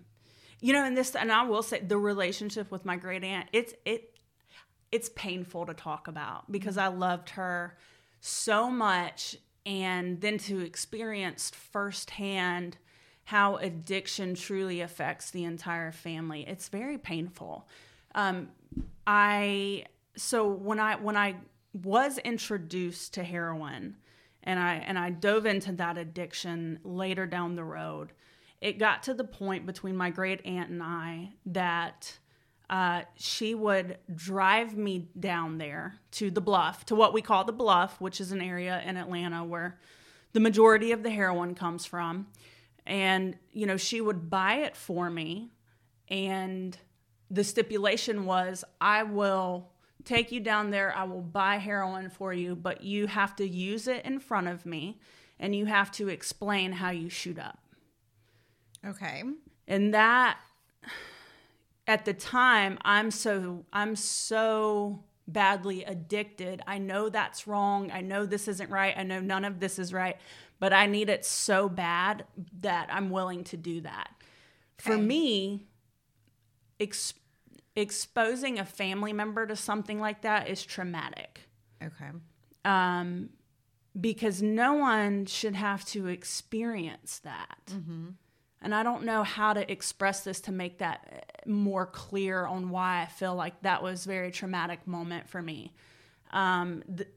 you 0.62 0.72
know, 0.72 0.86
and 0.86 0.96
this, 0.96 1.14
and 1.14 1.30
I 1.30 1.44
will 1.44 1.64
say, 1.64 1.82
the 1.82 1.98
relationship 1.98 2.72
with 2.72 2.86
my 2.86 2.96
great 2.96 3.26
aunt, 3.26 3.50
it's 3.52 3.74
it, 3.84 4.13
it's 4.94 5.10
painful 5.16 5.66
to 5.66 5.74
talk 5.74 6.08
about 6.08 6.52
because 6.52 6.78
I 6.78 6.88
loved 6.88 7.32
her 7.32 7.76
so 8.22 8.70
much, 8.70 9.36
and 9.66 10.22
then 10.22 10.38
to 10.38 10.60
experience 10.60 11.50
firsthand 11.50 12.78
how 13.24 13.56
addiction 13.58 14.36
truly 14.36 14.82
affects 14.82 15.32
the 15.32 15.46
entire 15.46 15.92
family, 15.92 16.46
it's 16.48 16.70
very 16.70 17.00
painful. 17.00 17.68
Um, 18.14 18.50
I 19.08 19.86
so 20.16 20.48
when 20.48 20.80
I 20.80 20.98
when 20.98 21.18
I 21.18 21.38
was 21.74 22.20
introduced 22.20 23.16
to 23.16 23.24
heroin, 23.24 23.96
and 24.44 24.60
I 24.60 24.76
and 24.76 25.00
I 25.00 25.10
dove 25.10 25.48
into 25.48 25.72
that 25.72 25.98
addiction 25.98 26.80
later 26.84 27.26
down 27.26 27.56
the 27.56 27.64
road. 27.64 28.12
It 28.62 28.78
got 28.78 29.02
to 29.04 29.16
the 29.16 29.24
point 29.24 29.66
between 29.66 29.98
my 29.98 30.12
great 30.12 30.46
aunt 30.46 30.70
and 30.70 30.84
I 30.84 31.32
that 31.48 32.20
uh, 32.70 33.04
she 33.16 33.54
would 33.54 33.98
drive 34.14 34.76
me 34.78 35.08
down 35.20 35.58
there 35.58 35.96
to 36.12 36.32
the 36.32 36.42
bluff, 36.42 36.86
to 36.86 36.96
what 36.96 37.14
we 37.14 37.22
call 37.22 37.44
the 37.44 37.52
bluff, 37.52 38.00
which 38.00 38.22
is 38.22 38.32
an 38.32 38.42
area 38.42 38.82
in 38.86 38.98
Atlanta 38.98 39.44
where 39.44 39.80
the 40.34 40.40
majority 40.40 40.92
of 40.92 41.04
the 41.04 41.10
heroin 41.10 41.56
comes 41.56 41.86
from. 41.86 42.28
And, 42.86 43.38
you 43.52 43.66
know, 43.66 43.78
she 43.78 44.02
would 44.02 44.30
buy 44.30 44.56
it 44.56 44.76
for 44.76 45.10
me. 45.10 45.52
And 46.10 46.78
the 47.30 47.44
stipulation 47.44 48.26
was 48.26 48.64
I 48.82 49.04
will 49.04 49.70
take 50.04 50.32
you 50.32 50.40
down 50.40 50.70
there, 50.70 50.96
I 50.96 51.04
will 51.04 51.22
buy 51.22 51.58
heroin 51.58 52.10
for 52.10 52.34
you, 52.34 52.56
but 52.56 52.84
you 52.84 53.08
have 53.08 53.36
to 53.38 53.48
use 53.48 53.88
it 53.88 54.06
in 54.06 54.20
front 54.20 54.48
of 54.48 54.66
me 54.66 55.00
and 55.40 55.56
you 55.56 55.66
have 55.66 55.92
to 55.92 56.10
explain 56.10 56.74
how 56.74 56.90
you 56.90 57.10
shoot 57.10 57.40
up. 57.40 57.60
Okay. 58.86 59.24
And 59.68 59.94
that 59.94 60.38
at 61.88 62.06
the 62.06 62.14
time 62.14 62.78
I'm 62.84 63.12
so 63.12 63.66
I'm 63.74 63.96
so 63.96 65.04
badly 65.28 65.84
addicted. 65.84 66.62
I 66.68 66.78
know 66.80 67.10
that's 67.10 67.48
wrong. 67.48 67.92
I 67.92 68.02
know 68.02 68.26
this 68.26 68.48
isn't 68.48 68.70
right. 68.70 68.94
I 68.98 69.04
know 69.04 69.20
none 69.22 69.46
of 69.46 69.60
this 69.60 69.80
is 69.80 69.94
right, 69.94 70.18
but 70.60 70.74
I 70.74 70.86
need 70.86 71.10
it 71.10 71.24
so 71.26 71.70
bad 71.70 72.26
that 72.62 72.90
I'm 72.92 73.10
willing 73.10 73.44
to 73.46 73.58
do 73.58 73.82
that. 73.82 74.10
For 74.78 74.94
Okay. 74.94 75.02
me, 75.02 75.68
ex- 76.80 77.14
exposing 77.76 78.60
a 78.60 78.66
family 78.66 79.14
member 79.14 79.46
to 79.48 79.56
something 79.56 80.00
like 80.00 80.22
that 80.24 80.50
is 80.50 80.64
traumatic 80.64 81.42
Okay. 81.82 82.10
um, 82.66 83.30
because 84.00 84.42
no 84.42 84.74
one 84.74 85.26
should 85.26 85.56
have 85.56 85.86
to 85.86 86.08
experience 86.08 87.20
that. 87.20 87.74
And 88.64 88.74
I 88.74 88.82
don't 88.82 89.04
know 89.04 89.24
how 89.24 89.54
to 89.54 89.70
express 89.70 90.24
this 90.24 90.40
to 90.42 90.52
make 90.52 90.78
that 90.80 91.26
uh, 91.46 91.50
more 91.50 91.86
clear 91.86 92.46
on 92.46 92.70
why 92.70 93.02
I 93.02 93.06
feel 93.08 93.36
like 93.36 93.62
that 93.62 93.84
was 93.84 94.06
very 94.06 94.32
traumatic 94.32 94.88
moment 94.88 95.30
for 95.30 95.42
me. 95.42 95.74
Um, 96.32 96.84
th- 96.96 97.10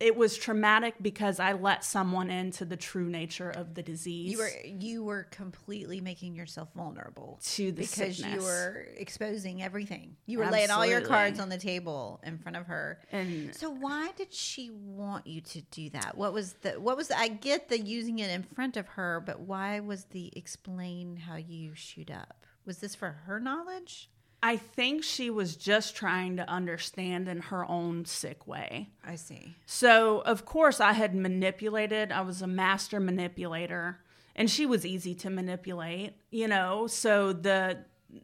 it 0.00 0.16
was 0.16 0.36
traumatic 0.36 0.94
because 1.02 1.40
I 1.40 1.54
let 1.54 1.84
someone 1.84 2.30
into 2.30 2.64
the 2.64 2.76
true 2.76 3.08
nature 3.08 3.50
of 3.50 3.74
the 3.74 3.82
disease. 3.82 4.30
You 4.30 4.38
were 4.38 4.50
you 4.64 5.04
were 5.04 5.24
completely 5.24 6.00
making 6.00 6.34
yourself 6.36 6.68
vulnerable 6.76 7.40
To 7.42 7.72
the 7.72 7.82
because 7.82 8.20
you 8.20 8.40
were 8.40 8.86
exposing 8.96 9.62
everything. 9.62 10.16
You 10.26 10.38
were 10.38 10.46
laying 10.46 10.70
all 10.70 10.86
your 10.86 11.00
cards 11.00 11.40
on 11.40 11.48
the 11.48 11.58
table 11.58 12.20
in 12.22 12.38
front 12.38 12.56
of 12.56 12.66
her. 12.66 13.00
And- 13.10 13.54
so 13.54 13.70
why 13.70 14.12
did 14.16 14.32
she 14.32 14.70
want 14.70 15.26
you 15.26 15.40
to 15.40 15.60
do 15.62 15.90
that? 15.90 16.16
What 16.16 16.32
was 16.32 16.52
the 16.54 16.72
what 16.80 16.96
was 16.96 17.08
the, 17.08 17.18
I 17.18 17.28
get 17.28 17.68
the 17.68 17.80
using 17.80 18.18
it 18.20 18.30
in 18.30 18.42
front 18.42 18.76
of 18.76 18.86
her, 18.88 19.22
but 19.24 19.40
why 19.40 19.80
was 19.80 20.04
the 20.06 20.30
explain 20.36 21.16
how 21.16 21.36
you 21.36 21.74
shoot 21.74 22.10
up? 22.10 22.44
Was 22.64 22.78
this 22.78 22.94
for 22.94 23.10
her 23.26 23.40
knowledge? 23.40 24.10
I 24.42 24.56
think 24.56 25.02
she 25.02 25.30
was 25.30 25.56
just 25.56 25.96
trying 25.96 26.36
to 26.36 26.48
understand 26.48 27.28
in 27.28 27.40
her 27.40 27.64
own 27.68 28.04
sick 28.04 28.46
way. 28.46 28.90
I 29.04 29.16
see. 29.16 29.56
So, 29.66 30.20
of 30.20 30.44
course, 30.44 30.80
I 30.80 30.92
had 30.92 31.14
manipulated. 31.14 32.12
I 32.12 32.20
was 32.20 32.40
a 32.40 32.46
master 32.46 33.00
manipulator, 33.00 33.98
and 34.36 34.48
she 34.48 34.64
was 34.64 34.86
easy 34.86 35.14
to 35.16 35.30
manipulate, 35.30 36.14
you 36.30 36.46
know. 36.46 36.86
So, 36.86 37.32
the 37.32 37.78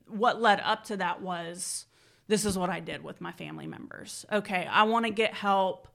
what 0.07 0.40
led 0.40 0.61
up 0.61 0.85
to 0.85 0.96
that 0.98 1.20
was 1.20 1.87
this 2.29 2.44
is 2.44 2.57
what 2.57 2.70
I 2.70 2.81
did 2.81 3.03
with 3.03 3.20
my 3.20 3.33
family 3.33 3.66
members. 3.66 4.24
Okay, 4.33 4.66
I 4.70 4.85
want 4.85 5.07
to 5.07 5.11
get 5.11 5.35
help, 5.35 5.88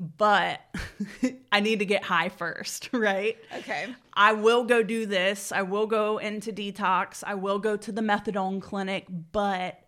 but 0.00 0.60
I 1.52 1.60
need 1.60 1.80
to 1.80 1.84
get 1.84 2.02
high 2.02 2.30
first, 2.30 2.88
right? 2.92 3.36
Okay. 3.58 3.94
I 4.14 4.32
will 4.32 4.64
go 4.64 4.82
do 4.82 5.04
this. 5.04 5.52
I 5.52 5.62
will 5.62 5.86
go 5.86 6.18
into 6.18 6.52
detox. 6.52 7.22
I 7.24 7.34
will 7.34 7.58
go 7.58 7.76
to 7.76 7.92
the 7.92 8.00
methadone 8.00 8.62
clinic, 8.62 9.06
but 9.32 9.82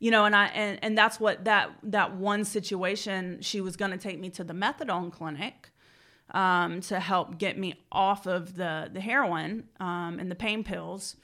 you 0.00 0.10
know, 0.10 0.24
and 0.24 0.34
I 0.34 0.46
and, 0.46 0.80
and 0.82 0.98
that's 0.98 1.20
what 1.20 1.44
that 1.44 1.70
that 1.84 2.16
one 2.16 2.44
situation 2.44 3.38
she 3.40 3.60
was 3.60 3.76
going 3.76 3.92
to 3.92 3.98
take 3.98 4.18
me 4.18 4.30
to 4.30 4.42
the 4.42 4.52
methadone 4.52 5.12
clinic 5.12 5.70
um, 6.32 6.80
to 6.82 6.98
help 6.98 7.38
get 7.38 7.56
me 7.56 7.74
off 7.92 8.26
of 8.26 8.56
the 8.56 8.90
the 8.92 9.00
heroin 9.00 9.68
um, 9.78 10.18
and 10.18 10.28
the 10.28 10.34
pain 10.34 10.64
pills. 10.64 11.14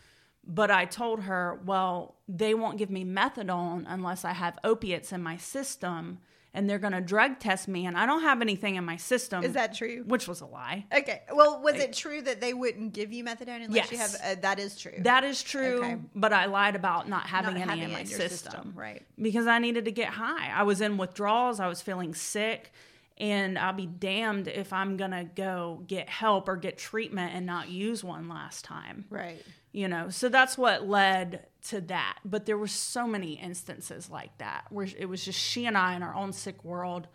But 0.51 0.71
I 0.71 0.85
told 0.85 1.23
her, 1.25 1.61
well, 1.67 2.15
they 2.27 2.55
won't 2.55 2.79
give 2.79 2.89
me 2.89 3.05
methadone 3.05 3.85
unless 3.87 4.25
I 4.25 4.33
have 4.33 4.59
opiates 4.65 5.13
in 5.13 5.23
my 5.23 5.37
system, 5.37 6.21
and 6.59 6.69
they're 6.69 6.81
going 6.81 6.93
to 6.93 7.01
drug 7.01 7.39
test 7.39 7.69
me 7.69 7.87
and 7.87 7.97
I 7.97 8.05
don't 8.05 8.23
have 8.23 8.43
anything 8.43 8.75
in 8.75 8.85
my 8.85 8.97
system. 8.97 9.45
Is 9.45 9.53
that 9.53 9.75
true? 9.75 10.03
Which 10.07 10.27
was 10.27 10.41
a 10.41 10.47
lie. 10.47 10.87
Okay. 10.93 11.23
Well, 11.33 11.63
was 11.63 11.77
it 11.77 11.93
true 11.93 12.21
that 12.23 12.41
they 12.41 12.53
wouldn't 12.53 12.93
give 12.95 13.13
you 13.13 13.23
methadone 13.23 13.65
unless 13.65 13.93
you 13.93 13.99
have? 13.99 14.11
Yes. 14.11 14.21
Uh, 14.21 14.41
that 14.41 14.59
is 14.59 14.77
true. 14.77 14.95
That 14.99 15.23
is 15.23 15.41
true, 15.41 15.79
Okay. 15.79 15.97
but 16.17 16.33
I 16.33 16.47
lied 16.47 16.75
about 16.75 17.09
not 17.09 17.27
having 17.27 17.55
Not 17.55 17.61
any 17.63 17.71
having 17.71 17.85
in 17.85 17.93
my 17.93 18.01
in 18.01 18.07
system. 18.07 18.29
system, 18.31 18.73
right. 18.75 19.07
Because 19.23 19.47
I 19.47 19.61
needed 19.61 19.85
to 19.85 19.93
get 19.93 20.09
high. 20.09 20.51
I 20.53 20.65
was 20.65 20.81
in 20.81 20.97
withdrawals, 20.97 21.61
I 21.61 21.69
was 21.69 21.81
feeling 21.81 22.13
sick, 22.15 22.73
and 23.19 23.57
I'll 23.57 23.73
be 23.73 23.87
damned 23.87 24.49
if 24.49 24.73
I'm 24.73 24.97
going 24.97 25.13
to 25.13 25.25
go 25.25 25.85
get 25.87 26.09
help 26.09 26.49
or 26.49 26.57
get 26.57 26.77
treatment 26.77 27.35
and 27.35 27.47
not 27.47 27.69
use 27.69 28.03
one 28.03 28.29
last 28.29 28.65
time. 28.65 29.05
right. 29.11 29.41
You 29.71 29.87
know, 29.87 30.09
so 30.09 30.29
that's 30.31 30.57
what 30.57 30.89
led 30.89 31.45
to 31.65 31.81
that. 31.83 32.19
But 32.25 32.47
there 32.47 32.57
were 32.57 32.69
so 32.69 33.07
many 33.07 33.33
instances 33.33 34.09
like 34.11 34.37
that 34.39 34.67
where 34.71 34.87
it 34.99 35.07
was 35.07 35.25
just 35.25 35.39
she 35.39 35.67
and 35.67 35.77
I 35.77 35.95
in 35.97 36.03
our 36.03 36.15
own 36.15 36.33
sick 36.33 36.65
world 36.65 37.09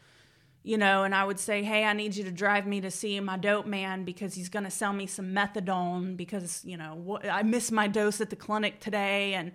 you 0.64 0.78
know, 0.78 1.04
and 1.04 1.14
I 1.14 1.26
would 1.26 1.40
say, 1.40 1.62
"Hey, 1.62 1.84
I 1.84 1.92
need 1.92 2.16
you 2.16 2.24
to 2.24 2.32
drive 2.32 2.66
me 2.66 2.80
to 2.82 2.90
see 2.90 3.20
my 3.20 3.38
dope 3.38 3.66
man 3.66 4.06
because 4.06 4.34
he's 4.34 4.48
going 4.48 4.64
to 4.64 4.72
sell 4.72 4.94
me 4.94 5.06
some 5.08 5.34
methadone 5.34 6.16
because 6.16 6.64
you 6.64 6.78
know 6.78 7.20
wh- 7.22 7.28
I 7.30 7.44
missed 7.44 7.72
my 7.72 7.88
dose 7.88 8.22
at 8.22 8.30
the 8.30 8.38
clinic 8.38 8.80
today," 8.80 9.34
and 9.34 9.52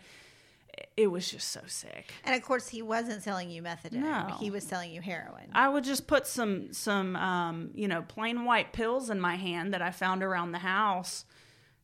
it 0.98 1.06
was 1.06 1.30
just 1.30 1.48
so 1.48 1.60
sick. 1.66 2.12
And 2.24 2.34
of 2.34 2.42
course, 2.42 2.68
he 2.68 2.82
wasn't 2.82 3.22
selling 3.22 3.50
you 3.50 3.62
methadone. 3.62 3.92
No. 3.92 4.36
He 4.38 4.50
was 4.50 4.64
selling 4.64 4.92
you 4.92 5.00
heroin. 5.00 5.48
I 5.54 5.70
would 5.70 5.84
just 5.84 6.06
put 6.06 6.26
some 6.26 6.74
some 6.74 7.16
um, 7.16 7.70
you 7.74 7.88
know 7.88 8.02
plain 8.02 8.44
white 8.44 8.74
pills 8.74 9.08
in 9.08 9.18
my 9.18 9.36
hand 9.36 9.72
that 9.72 9.80
I 9.80 9.90
found 9.92 10.22
around 10.22 10.52
the 10.52 10.58
house, 10.58 11.24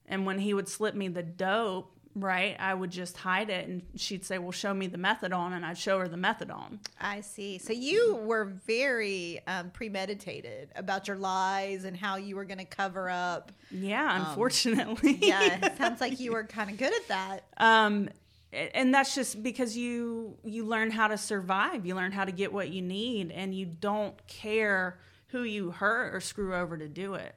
and 0.06 0.26
when 0.26 0.38
he 0.38 0.52
would 0.52 0.68
slip 0.68 0.94
me 0.94 1.08
the 1.08 1.22
dope, 1.22 1.93
right, 2.14 2.56
I 2.58 2.72
would 2.74 2.90
just 2.90 3.16
hide 3.16 3.50
it, 3.50 3.66
and 3.68 3.82
she'd 3.96 4.24
say, 4.24 4.38
"Well, 4.38 4.52
show 4.52 4.72
me 4.74 4.86
the 4.86 4.98
methadone," 4.98 5.52
and 5.52 5.64
I'd 5.64 5.78
show 5.78 5.98
her 5.98 6.08
the 6.08 6.16
methadone. 6.16 6.78
I 7.00 7.20
see. 7.20 7.58
So 7.58 7.72
you 7.72 8.16
were 8.16 8.44
very 8.66 9.40
um, 9.46 9.70
premeditated 9.70 10.70
about 10.76 11.08
your 11.08 11.16
lies 11.16 11.84
and 11.84 11.96
how 11.96 12.16
you 12.16 12.36
were 12.36 12.44
going 12.44 12.58
to 12.58 12.64
cover 12.64 13.08
up. 13.10 13.52
Yeah, 13.70 14.28
unfortunately. 14.28 15.10
Um, 15.14 15.18
Yeah, 15.20 15.58
it 15.66 15.76
sounds 15.76 16.00
like 16.00 16.20
you 16.20 16.32
were 16.32 16.44
kind 16.44 16.70
of 16.70 16.76
good 16.78 16.92
at 16.94 17.08
that. 17.08 17.44
um 17.58 18.08
and 18.52 18.94
that's 18.94 19.16
just 19.16 19.42
because 19.42 19.76
you 19.76 20.36
you 20.44 20.64
learn 20.64 20.88
how 20.92 21.08
to 21.08 21.18
survive 21.18 21.84
you 21.84 21.92
learn 21.96 22.12
how 22.12 22.24
to 22.24 22.30
get 22.30 22.52
what 22.52 22.68
you 22.68 22.80
need 22.80 23.32
and 23.32 23.52
you 23.52 23.66
don't 23.66 24.14
care 24.28 24.96
who 25.28 25.42
you 25.42 25.72
hurt 25.72 26.14
or 26.14 26.20
screw 26.20 26.54
over 26.54 26.76
to 26.78 26.86
do 26.86 27.14
it 27.14 27.34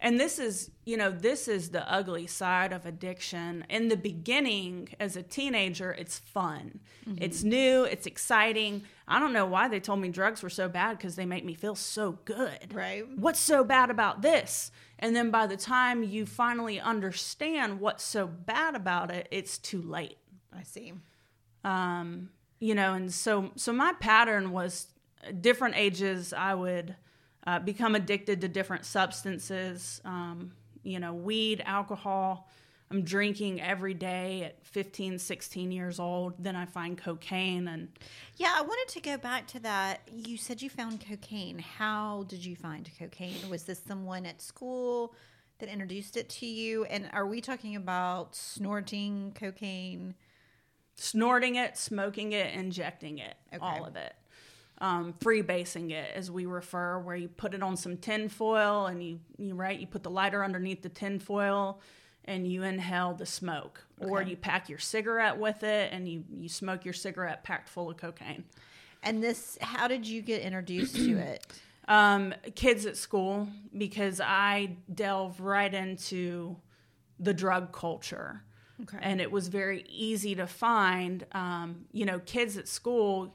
and 0.00 0.18
this 0.20 0.38
is 0.38 0.70
you 0.84 0.96
know 0.96 1.10
this 1.10 1.48
is 1.48 1.70
the 1.70 1.90
ugly 1.92 2.26
side 2.26 2.72
of 2.72 2.86
addiction 2.86 3.64
in 3.68 3.88
the 3.88 3.96
beginning 3.96 4.88
as 5.00 5.16
a 5.16 5.22
teenager 5.22 5.92
it's 5.92 6.18
fun 6.18 6.80
it's 7.18 7.42
new 7.44 7.84
it's 7.84 8.06
exciting 8.06 8.82
i 9.06 9.18
don't 9.20 9.32
know 9.32 9.46
why 9.46 9.68
they 9.68 9.78
told 9.80 10.00
me 10.00 10.08
drugs 10.08 10.42
were 10.42 10.50
so 10.50 10.68
bad 10.68 10.96
because 10.96 11.14
they 11.16 11.26
make 11.26 11.44
me 11.44 11.54
feel 11.54 11.74
so 11.74 12.18
good 12.24 12.72
Right. 12.74 13.04
what's 13.16 13.40
so 13.40 13.62
bad 13.64 13.90
about 13.90 14.22
this? 14.22 14.70
And 14.98 15.14
then 15.14 15.30
by 15.30 15.46
the 15.46 15.58
time 15.58 16.02
you 16.02 16.24
finally 16.24 16.80
understand 16.80 17.80
what's 17.80 18.02
so 18.02 18.26
bad 18.26 18.74
about 18.74 19.10
it, 19.10 19.28
it's 19.30 19.58
too 19.58 19.82
late. 19.82 20.16
I 20.58 20.62
see. 20.62 20.94
Um, 21.64 22.30
you 22.60 22.74
know, 22.74 22.94
and 22.94 23.12
so 23.12 23.50
so 23.56 23.72
my 23.72 23.92
pattern 24.00 24.52
was 24.52 24.86
different 25.40 25.76
ages 25.76 26.32
I 26.32 26.54
would 26.54 26.96
uh, 27.46 27.58
become 27.60 27.94
addicted 27.94 28.40
to 28.40 28.48
different 28.48 28.84
substances, 28.84 30.00
um, 30.04 30.52
you 30.82 30.98
know, 30.98 31.12
weed, 31.14 31.62
alcohol. 31.64 32.48
I'm 32.90 33.02
drinking 33.02 33.60
every 33.60 33.94
day 33.94 34.44
at 34.44 34.64
15, 34.64 35.18
16 35.18 35.72
years 35.72 35.98
old. 35.98 36.34
Then 36.38 36.54
I 36.54 36.66
find 36.66 36.96
cocaine 36.96 37.66
and 37.66 37.88
Yeah, 38.36 38.52
I 38.56 38.62
wanted 38.62 38.92
to 38.94 39.00
go 39.00 39.16
back 39.16 39.48
to 39.48 39.60
that. 39.60 40.02
You 40.12 40.36
said 40.36 40.62
you 40.62 40.70
found 40.70 41.04
cocaine. 41.04 41.58
How 41.58 42.24
did 42.28 42.44
you 42.44 42.54
find 42.54 42.88
cocaine? 42.98 43.48
Was 43.50 43.64
this 43.64 43.80
someone 43.84 44.24
at 44.24 44.40
school 44.40 45.14
that 45.58 45.68
introduced 45.68 46.16
it 46.16 46.28
to 46.28 46.46
you? 46.46 46.84
And 46.84 47.08
are 47.12 47.26
we 47.26 47.40
talking 47.40 47.74
about 47.76 48.36
snorting 48.36 49.32
cocaine? 49.34 50.14
snorting 50.98 51.56
it, 51.56 51.76
smoking 51.76 52.32
it, 52.32 52.54
injecting 52.54 53.18
it, 53.18 53.34
Okay. 53.52 53.58
all 53.62 53.84
of 53.84 53.96
it. 53.96 54.14
Um, 54.78 55.14
freebasing 55.20 55.90
it, 55.90 56.10
as 56.14 56.30
we 56.30 56.44
refer, 56.44 56.98
where 56.98 57.16
you 57.16 57.28
put 57.28 57.54
it 57.54 57.62
on 57.62 57.78
some 57.78 57.96
tin 57.96 58.28
foil 58.28 58.84
and 58.86 59.02
you, 59.02 59.20
you 59.38 59.54
right, 59.54 59.78
you 59.78 59.86
put 59.86 60.02
the 60.02 60.10
lighter 60.10 60.44
underneath 60.44 60.82
the 60.82 60.90
tin 60.90 61.18
foil 61.18 61.80
and 62.26 62.46
you 62.46 62.62
inhale 62.62 63.14
the 63.14 63.24
smoke, 63.24 63.84
or 64.00 64.20
you 64.20 64.36
pack 64.36 64.68
your 64.68 64.78
cigarette 64.78 65.38
with 65.38 65.62
it 65.62 65.92
and 65.92 66.08
you 66.08 66.24
you 66.36 66.48
smoke 66.48 66.84
your 66.84 66.92
cigarette 66.92 67.44
packed 67.44 67.68
full 67.68 67.88
of 67.88 67.96
cocaine. 67.96 68.44
And 69.02 69.22
this, 69.22 69.56
how 69.60 69.86
did 69.88 70.06
you 70.06 70.22
get 70.22 70.42
introduced 70.42 70.96
to 70.96 71.16
it? 71.18 71.46
Um, 71.88 72.34
kids 72.56 72.84
at 72.84 72.96
school 72.96 73.48
because 73.76 74.20
I 74.20 74.70
delve 74.92 75.40
right 75.40 75.72
into 75.72 76.56
the 77.20 77.32
drug 77.32 77.72
culture. 77.72 78.42
Okay. 78.82 78.98
And 79.00 79.20
it 79.20 79.30
was 79.30 79.48
very 79.48 79.84
easy 79.88 80.34
to 80.34 80.46
find, 80.46 81.24
um, 81.32 81.86
you 81.92 82.04
know, 82.04 82.18
kids 82.20 82.56
at 82.56 82.66
school. 82.66 83.34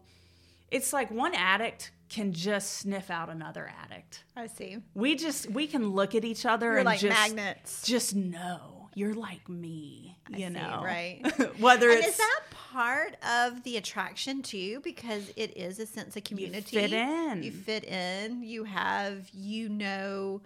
It's 0.71 0.93
like 0.93 1.11
one 1.11 1.35
addict 1.35 1.91
can 2.09 2.33
just 2.33 2.73
sniff 2.77 3.09
out 3.09 3.29
another 3.29 3.71
addict. 3.83 4.23
I 4.35 4.47
see. 4.47 4.77
We 4.93 5.15
just 5.15 5.49
we 5.51 5.67
can 5.67 5.89
look 5.89 6.15
at 6.15 6.25
each 6.25 6.45
other 6.45 6.67
You're 6.67 6.77
and 6.79 6.85
like 6.85 6.99
just 6.99 7.17
magnets. 7.17 7.83
just 7.83 8.15
know 8.15 8.89
you're 8.95 9.13
like 9.13 9.47
me. 9.47 10.17
You 10.29 10.49
know, 10.49 10.81
right. 10.83 11.21
Whether 11.59 11.89
And 11.89 11.99
it's 11.99 12.09
is 12.09 12.17
that 12.17 12.39
part 12.51 13.15
of 13.25 13.63
the 13.63 13.77
attraction 13.77 14.41
too? 14.41 14.81
Because 14.83 15.31
it 15.37 15.55
is 15.57 15.79
a 15.79 15.85
sense 15.85 16.15
of 16.17 16.23
community. 16.25 16.75
You 16.75 16.81
fit 16.81 16.93
in. 16.93 17.43
You 17.43 17.51
fit 17.51 17.83
in. 17.85 18.43
You 18.43 18.63
have, 18.65 19.29
you 19.33 19.69
know, 19.69 20.41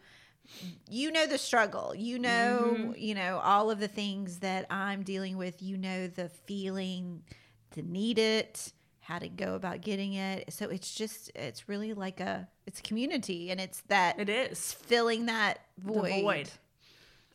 you 0.90 1.12
know 1.12 1.26
the 1.26 1.38
struggle. 1.40 1.94
You 1.96 2.20
know, 2.20 2.74
Mm-hmm. 2.76 2.92
you 2.98 3.16
know 3.16 3.40
all 3.44 3.72
of 3.72 3.80
the 3.80 3.88
things 3.88 4.40
that 4.40 4.66
I'm 4.72 5.02
dealing 5.04 5.38
with. 5.38 5.62
You 5.64 5.78
know 5.78 6.08
the 6.08 6.30
feeling 6.30 7.24
to 7.72 7.82
need 7.82 8.20
it, 8.20 8.72
how 9.06 9.20
to 9.20 9.30
go 9.30 9.54
about 9.56 9.82
getting 9.82 10.14
it. 10.14 10.52
So 10.52 10.68
it's 10.70 10.94
just, 10.96 11.32
it's 11.36 11.70
really 11.70 11.94
like 11.94 12.20
a, 12.20 12.48
it's 12.66 12.80
a 12.80 12.84
community, 12.84 13.52
and 13.52 13.62
it's 13.62 13.82
that 13.88 14.20
it 14.20 14.30
is 14.30 14.74
filling 14.74 15.28
that 15.28 15.60
void. 15.78 16.06
the 16.12 16.22
void. 16.22 16.50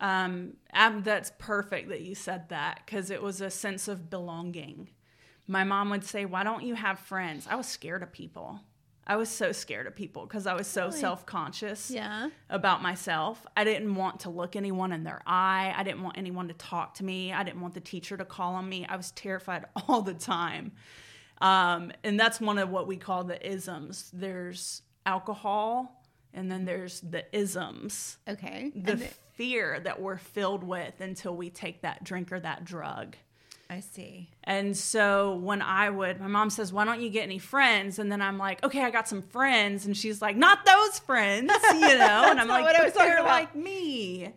Um, 0.00 0.54
um, 0.72 1.02
that's 1.02 1.30
perfect 1.38 1.90
that 1.90 2.00
you 2.00 2.14
said 2.14 2.48
that 2.48 2.80
because 2.84 3.10
it 3.10 3.22
was 3.22 3.40
a 3.40 3.50
sense 3.50 3.86
of 3.86 4.08
belonging. 4.10 4.88
My 5.46 5.62
mom 5.64 5.90
would 5.90 6.04
say, 6.04 6.24
"Why 6.24 6.42
don't 6.42 6.64
you 6.64 6.74
have 6.74 6.98
friends?" 6.98 7.46
I 7.48 7.54
was 7.56 7.66
scared 7.66 8.02
of 8.02 8.10
people. 8.12 8.60
I 9.06 9.16
was 9.16 9.28
so 9.28 9.50
scared 9.52 9.86
of 9.86 9.94
people 9.96 10.24
because 10.24 10.46
I 10.46 10.54
was 10.54 10.66
so 10.66 10.86
Really? 10.86 10.98
self 11.00 11.26
conscious 11.26 11.90
Yeah. 11.90 12.30
about 12.48 12.80
myself. 12.82 13.44
I 13.56 13.64
didn't 13.64 13.94
want 13.94 14.20
to 14.20 14.30
look 14.30 14.56
anyone 14.56 14.92
in 14.92 15.04
their 15.04 15.20
eye. 15.26 15.74
I 15.76 15.82
didn't 15.82 16.02
want 16.02 16.16
anyone 16.16 16.48
to 16.48 16.54
talk 16.54 16.94
to 16.94 17.04
me. 17.04 17.32
I 17.32 17.42
didn't 17.42 17.60
want 17.60 17.74
the 17.74 17.80
teacher 17.80 18.16
to 18.16 18.24
call 18.24 18.54
on 18.54 18.68
me. 18.68 18.86
I 18.88 18.96
was 18.96 19.10
terrified 19.12 19.66
all 19.88 20.02
the 20.02 20.14
time. 20.14 20.72
Um, 21.40 21.92
and 22.04 22.18
that's 22.20 22.40
one 22.40 22.58
of 22.58 22.70
what 22.70 22.86
we 22.86 22.96
call 22.96 23.24
the 23.24 23.44
isms. 23.48 24.10
There's 24.12 24.82
alcohol, 25.06 26.02
and 26.34 26.50
then 26.50 26.64
there's 26.64 27.00
the 27.00 27.24
isms 27.36 28.18
Okay. 28.28 28.72
the 28.74 28.96
the- 28.96 29.08
fear 29.34 29.80
that 29.80 29.98
we're 30.00 30.18
filled 30.18 30.62
with 30.62 31.00
until 31.00 31.34
we 31.34 31.48
take 31.48 31.80
that 31.80 32.04
drink 32.04 32.30
or 32.30 32.38
that 32.40 32.62
drug. 32.64 33.16
I 33.70 33.80
see. 33.80 34.28
And 34.44 34.76
so 34.76 35.36
when 35.36 35.62
I 35.62 35.88
would, 35.88 36.20
my 36.20 36.26
mom 36.26 36.50
says, 36.50 36.72
Why 36.72 36.84
don't 36.84 37.00
you 37.00 37.08
get 37.08 37.22
any 37.22 37.38
friends? 37.38 37.98
And 38.00 38.10
then 38.12 38.20
I'm 38.20 38.36
like, 38.36 38.62
Okay, 38.64 38.82
I 38.82 38.90
got 38.90 39.08
some 39.08 39.22
friends. 39.22 39.86
And 39.86 39.96
she's 39.96 40.20
like, 40.20 40.36
Not 40.36 40.66
those 40.66 40.98
friends, 40.98 41.50
you 41.72 41.80
know? 41.80 42.26
and 42.30 42.38
I'm 42.40 42.48
like, 42.48 42.64
what 42.64 42.76
I 42.76 42.84
was 42.84 42.92
But 42.92 42.98
they're 43.04 43.18
about." 43.18 43.28
like 43.28 43.54
me. 43.56 44.32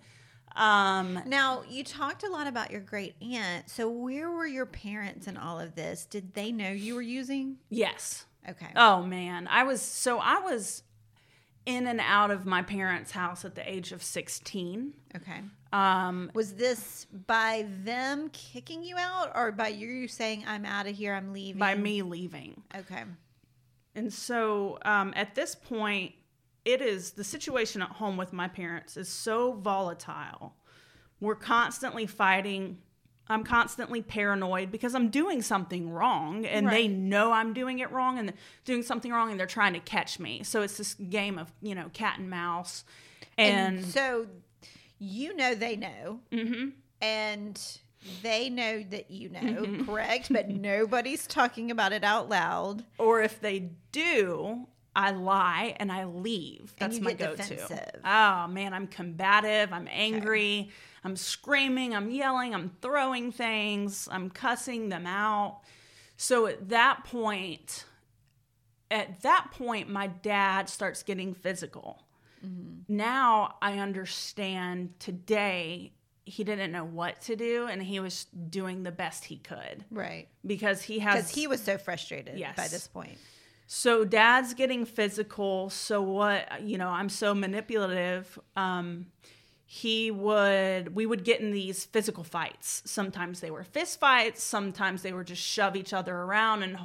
Um, 0.56 1.20
Now, 1.26 1.64
you 1.70 1.84
talked 1.84 2.24
a 2.24 2.30
lot 2.30 2.48
about 2.48 2.72
your 2.72 2.82
great 2.82 3.16
aunt. 3.22 3.70
So, 3.70 3.90
where 3.90 4.30
were 4.32 4.46
your 4.48 4.66
parents 4.66 5.28
in 5.28 5.38
all 5.38 5.60
of 5.60 5.76
this? 5.76 6.06
Did 6.06 6.34
they 6.34 6.52
know 6.52 6.70
you 6.72 6.96
were 6.96 7.02
using? 7.02 7.58
yes. 7.70 8.26
Okay. 8.50 8.68
Oh 8.76 9.02
man. 9.02 9.48
I 9.50 9.64
was, 9.64 9.82
so 9.82 10.20
I 10.20 10.40
was 10.40 10.84
in 11.66 11.88
and 11.88 12.02
out 12.02 12.30
of 12.30 12.46
my 12.46 12.62
parents' 12.62 13.12
house 13.12 13.46
at 13.46 13.56
the 13.56 13.68
age 13.72 13.94
of 13.94 14.04
16. 14.04 14.94
Okay. 15.16 15.40
Um, 15.72 16.30
Was 16.34 16.56
this 16.56 17.08
by 17.26 17.66
them 17.86 18.30
kicking 18.34 18.84
you 18.84 18.98
out 18.98 19.32
or 19.34 19.54
by 19.54 19.70
you 19.70 20.10
saying, 20.10 20.44
I'm 20.46 20.66
out 20.66 20.88
of 20.88 20.96
here, 20.98 21.14
I'm 21.14 21.32
leaving? 21.32 21.58
by 21.58 21.74
me 21.76 22.02
leaving. 22.02 22.62
Okay. 22.78 23.04
And 23.96 24.12
so 24.12 24.78
um, 24.84 25.14
at 25.16 25.36
this 25.36 25.56
point, 25.56 26.12
it 26.66 26.82
is 26.82 27.12
the 27.12 27.24
situation 27.24 27.82
at 27.82 27.90
home 27.90 28.18
with 28.18 28.34
my 28.34 28.48
parents 28.48 28.98
is 28.98 29.10
so 29.10 29.54
volatile. 29.54 30.56
We're 31.20 31.36
constantly 31.36 32.06
fighting. 32.06 32.80
I'm 33.28 33.44
constantly 33.46 34.02
paranoid 34.02 34.70
because 34.72 34.94
I'm 34.96 35.10
doing 35.10 35.42
something 35.42 35.90
wrong 35.90 36.46
and 36.46 36.68
they 36.70 36.88
know 36.90 37.32
I'm 37.32 37.54
doing 37.54 37.80
it 37.80 37.90
wrong 37.92 38.20
and 38.20 38.34
doing 38.66 38.84
something 38.84 39.12
wrong 39.12 39.32
and 39.32 39.40
they're 39.40 39.48
trying 39.48 39.74
to 39.74 39.80
catch 39.80 40.20
me. 40.20 40.44
So 40.44 40.62
it's 40.62 40.78
this 40.78 40.94
game 40.96 41.40
of, 41.40 41.52
you 41.62 41.74
know, 41.74 41.90
cat 41.94 42.20
and 42.20 42.30
mouse. 42.30 42.84
And, 43.38 43.78
And, 43.78 43.86
so, 43.86 44.28
you 45.00 45.34
know, 45.36 45.56
they 45.56 45.78
know. 45.78 46.20
Mhm. 46.32 46.74
And 47.02 47.60
they 48.22 48.50
know 48.50 48.84
that 48.84 49.10
you 49.10 49.30
know, 49.30 49.86
correct? 49.86 50.32
But 50.32 50.50
nobody's 50.50 51.26
talking 51.26 51.72
about 51.72 51.94
it 51.94 52.04
out 52.04 52.28
loud. 52.28 52.84
Or 52.98 53.22
if 53.22 53.40
they 53.40 53.72
do, 53.94 54.68
I 54.96 55.12
lie 55.12 55.76
and 55.78 55.92
I 55.92 56.06
leave. 56.06 56.74
That's 56.78 57.00
my 57.00 57.14
go-to. 57.14 57.36
defensive. 57.38 58.02
Oh 58.06 58.48
man, 58.48 58.74
I'm 58.74 58.88
combative. 58.88 59.74
I'm 59.74 59.88
angry. 59.92 60.70
I'm 61.04 61.16
screaming. 61.16 61.96
I'm 61.96 62.12
yelling. 62.12 62.54
I'm 62.54 62.72
throwing 62.82 63.32
things. 63.32 64.08
I'm 64.12 64.30
cussing 64.30 64.90
them 64.90 65.06
out. 65.08 65.62
So 66.16 66.46
at 66.48 66.70
that 66.70 67.04
point, 67.06 67.86
at 68.92 69.22
that 69.24 69.50
point, 69.52 69.90
my 69.90 70.08
dad 70.08 70.70
starts 70.70 71.02
getting 71.04 71.34
physical. 71.34 72.04
Mm-hmm. 72.46 72.96
Now 72.96 73.56
I 73.62 73.80
understand 73.80 74.94
today 75.00 75.94
he 76.26 76.44
didn't 76.44 76.72
know 76.72 76.86
what 76.86 77.20
to 77.22 77.36
do 77.36 77.68
and 77.68 77.82
he 77.84 78.00
was 78.00 78.26
doing 78.50 78.84
the 78.84 78.92
best 78.92 79.26
he 79.26 79.38
could 79.38 79.84
Right. 79.92 80.30
because 80.46 80.82
he 80.82 81.00
has 81.00 81.16
Because 81.16 81.30
he 81.36 81.48
was 81.48 81.62
so 81.62 81.78
frustrated 81.78 82.38
yes. 82.38 82.56
by 82.56 82.68
this 82.70 82.88
point. 82.88 83.18
So 83.68 84.06
dad's 84.06 84.54
getting 84.54 84.86
physical. 84.86 85.70
So 85.70 86.02
what, 86.02 86.62
you 86.62 86.78
know, 86.78 86.90
I'm 86.90 87.10
so 87.10 87.34
manipulative. 87.34 88.38
Um, 88.56 89.08
he 89.66 90.12
would, 90.12 90.96
we 90.96 91.06
would 91.06 91.24
get 91.24 91.42
in 91.42 91.52
these 91.52 91.86
physical 91.86 92.24
fights. 92.24 92.84
Sometimes 92.86 93.40
they 93.40 93.50
were 93.50 93.64
fist 93.64 94.00
fights. 94.00 94.44
Sometimes 94.44 95.02
they 95.02 95.14
were 95.14 95.24
just 95.24 95.42
shove 95.42 95.76
each 95.76 95.94
other 95.94 96.16
around 96.16 96.64
and, 96.64 96.78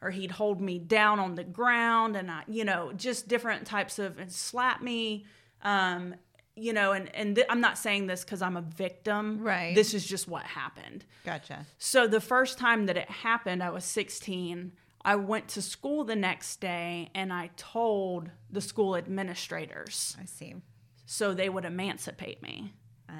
or 0.00 0.10
he'd 0.10 0.30
hold 0.30 0.60
me 0.60 0.78
down 0.78 1.18
on 1.18 1.34
the 1.34 1.44
ground 1.44 2.16
and 2.16 2.30
I, 2.30 2.42
you 2.46 2.64
know, 2.64 2.92
just 2.92 3.26
different 3.26 3.66
types 3.66 3.98
of, 3.98 4.18
and 4.18 4.30
slap 4.30 4.82
me. 4.82 5.24
Um, 5.62 6.14
you 6.54 6.72
know, 6.72 6.92
and, 6.92 7.14
and 7.14 7.34
th- 7.34 7.46
I'm 7.50 7.60
not 7.60 7.76
saying 7.76 8.06
this 8.06 8.24
because 8.24 8.40
I'm 8.40 8.56
a 8.56 8.62
victim. 8.62 9.40
Right. 9.42 9.74
This 9.74 9.92
is 9.92 10.06
just 10.06 10.26
what 10.26 10.44
happened. 10.44 11.04
Gotcha. 11.24 11.66
So 11.78 12.06
the 12.06 12.20
first 12.20 12.58
time 12.58 12.86
that 12.86 12.96
it 12.96 13.10
happened, 13.10 13.62
I 13.62 13.70
was 13.70 13.84
16. 13.84 14.72
I 15.06 15.14
went 15.14 15.46
to 15.50 15.62
school 15.62 16.02
the 16.02 16.16
next 16.16 16.60
day 16.60 17.10
and 17.14 17.32
I 17.32 17.50
told 17.56 18.28
the 18.50 18.60
school 18.60 18.96
administrators 18.96 20.16
I 20.20 20.24
see. 20.24 20.56
so 21.06 21.32
they 21.32 21.48
would 21.48 21.64
emancipate 21.64 22.42
me. 22.42 22.74
Oh. 23.08 23.14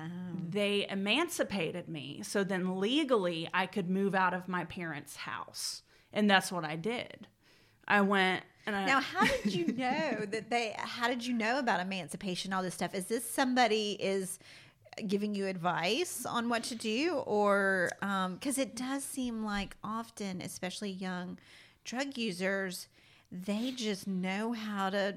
They 0.51 0.88
emancipated 0.90 1.88
me 1.88 2.22
so 2.25 2.42
then 2.42 2.81
legally 2.81 3.49
I 3.55 3.66
could 3.66 3.88
move 3.88 4.16
out 4.16 4.35
of 4.35 4.49
my 4.49 4.64
parents' 4.64 5.14
house. 5.14 5.83
And 6.12 6.29
that's 6.29 6.51
what 6.51 6.64
I 6.64 6.75
did. 6.75 7.29
I 7.87 8.01
went 8.01 8.42
and 8.66 8.75
I 8.75 8.85
Now, 8.85 9.01
how 9.01 9.25
did 9.25 9.55
you 9.55 9.66
know 9.72 10.25
that 10.29 10.51
they? 10.51 10.75
How 10.77 11.07
did 11.07 11.25
you 11.25 11.35
know 11.35 11.61
about 11.61 11.79
emancipation? 11.79 12.53
All 12.53 12.64
this 12.64 12.75
stuff. 12.75 12.96
Is 12.96 13.07
this 13.07 13.29
somebody 13.29 13.92
is 14.01 14.40
giving 15.07 15.37
you 15.37 15.46
advice 15.46 16.27
on 16.27 16.49
what 16.49 16.64
to 16.64 16.75
do, 16.75 17.14
or 17.27 17.90
um, 18.03 18.35
because 18.35 18.59
it 18.59 18.75
does 18.75 19.05
seem 19.05 19.44
like 19.44 19.77
often, 19.85 20.40
especially 20.42 20.90
young 20.90 21.38
drug 21.87 22.18
users, 22.18 22.88
they 23.33 23.70
just 23.72 24.07
know 24.07 24.53
how 24.53 24.90
to 24.90 25.14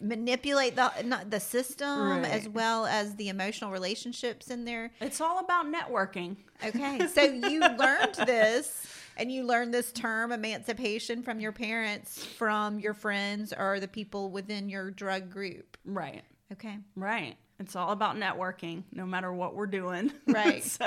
manipulate 0.00 0.76
the 0.76 0.90
not 1.04 1.30
the 1.30 1.40
system 1.40 2.08
Right. 2.22 2.30
as 2.30 2.48
well 2.48 2.86
as 2.86 3.16
the 3.16 3.28
emotional 3.28 3.70
relationships 3.70 4.48
in 4.48 4.64
there. 4.64 4.90
it's 5.00 5.20
all 5.20 5.38
about 5.40 5.66
networking. 5.66 6.36
Okay, 6.64 7.06
so 7.14 7.22
you 7.22 7.60
learned 7.60 8.14
this, 8.26 8.86
and 9.16 9.30
you 9.32 9.44
learned 9.44 9.74
this 9.74 9.92
term 9.92 10.32
emancipation 10.32 11.22
from 11.22 11.40
your 11.40 11.52
parents, 11.52 12.24
from 12.24 12.78
your 12.78 12.94
friends, 12.94 13.52
or 13.52 13.80
the 13.80 13.88
people 13.88 14.30
within 14.30 14.68
your 14.68 14.90
drug 14.90 15.30
group. 15.30 15.76
Right. 15.84 16.22
Okay, 16.52 16.78
Right. 16.96 17.36
It's 17.58 17.76
all 17.76 17.90
about 17.92 18.16
networking, 18.16 18.82
no 18.92 19.06
matter 19.06 19.32
what 19.32 19.54
we're 19.54 19.66
doing. 19.66 20.10
Right. 20.26 20.64
so, 20.64 20.86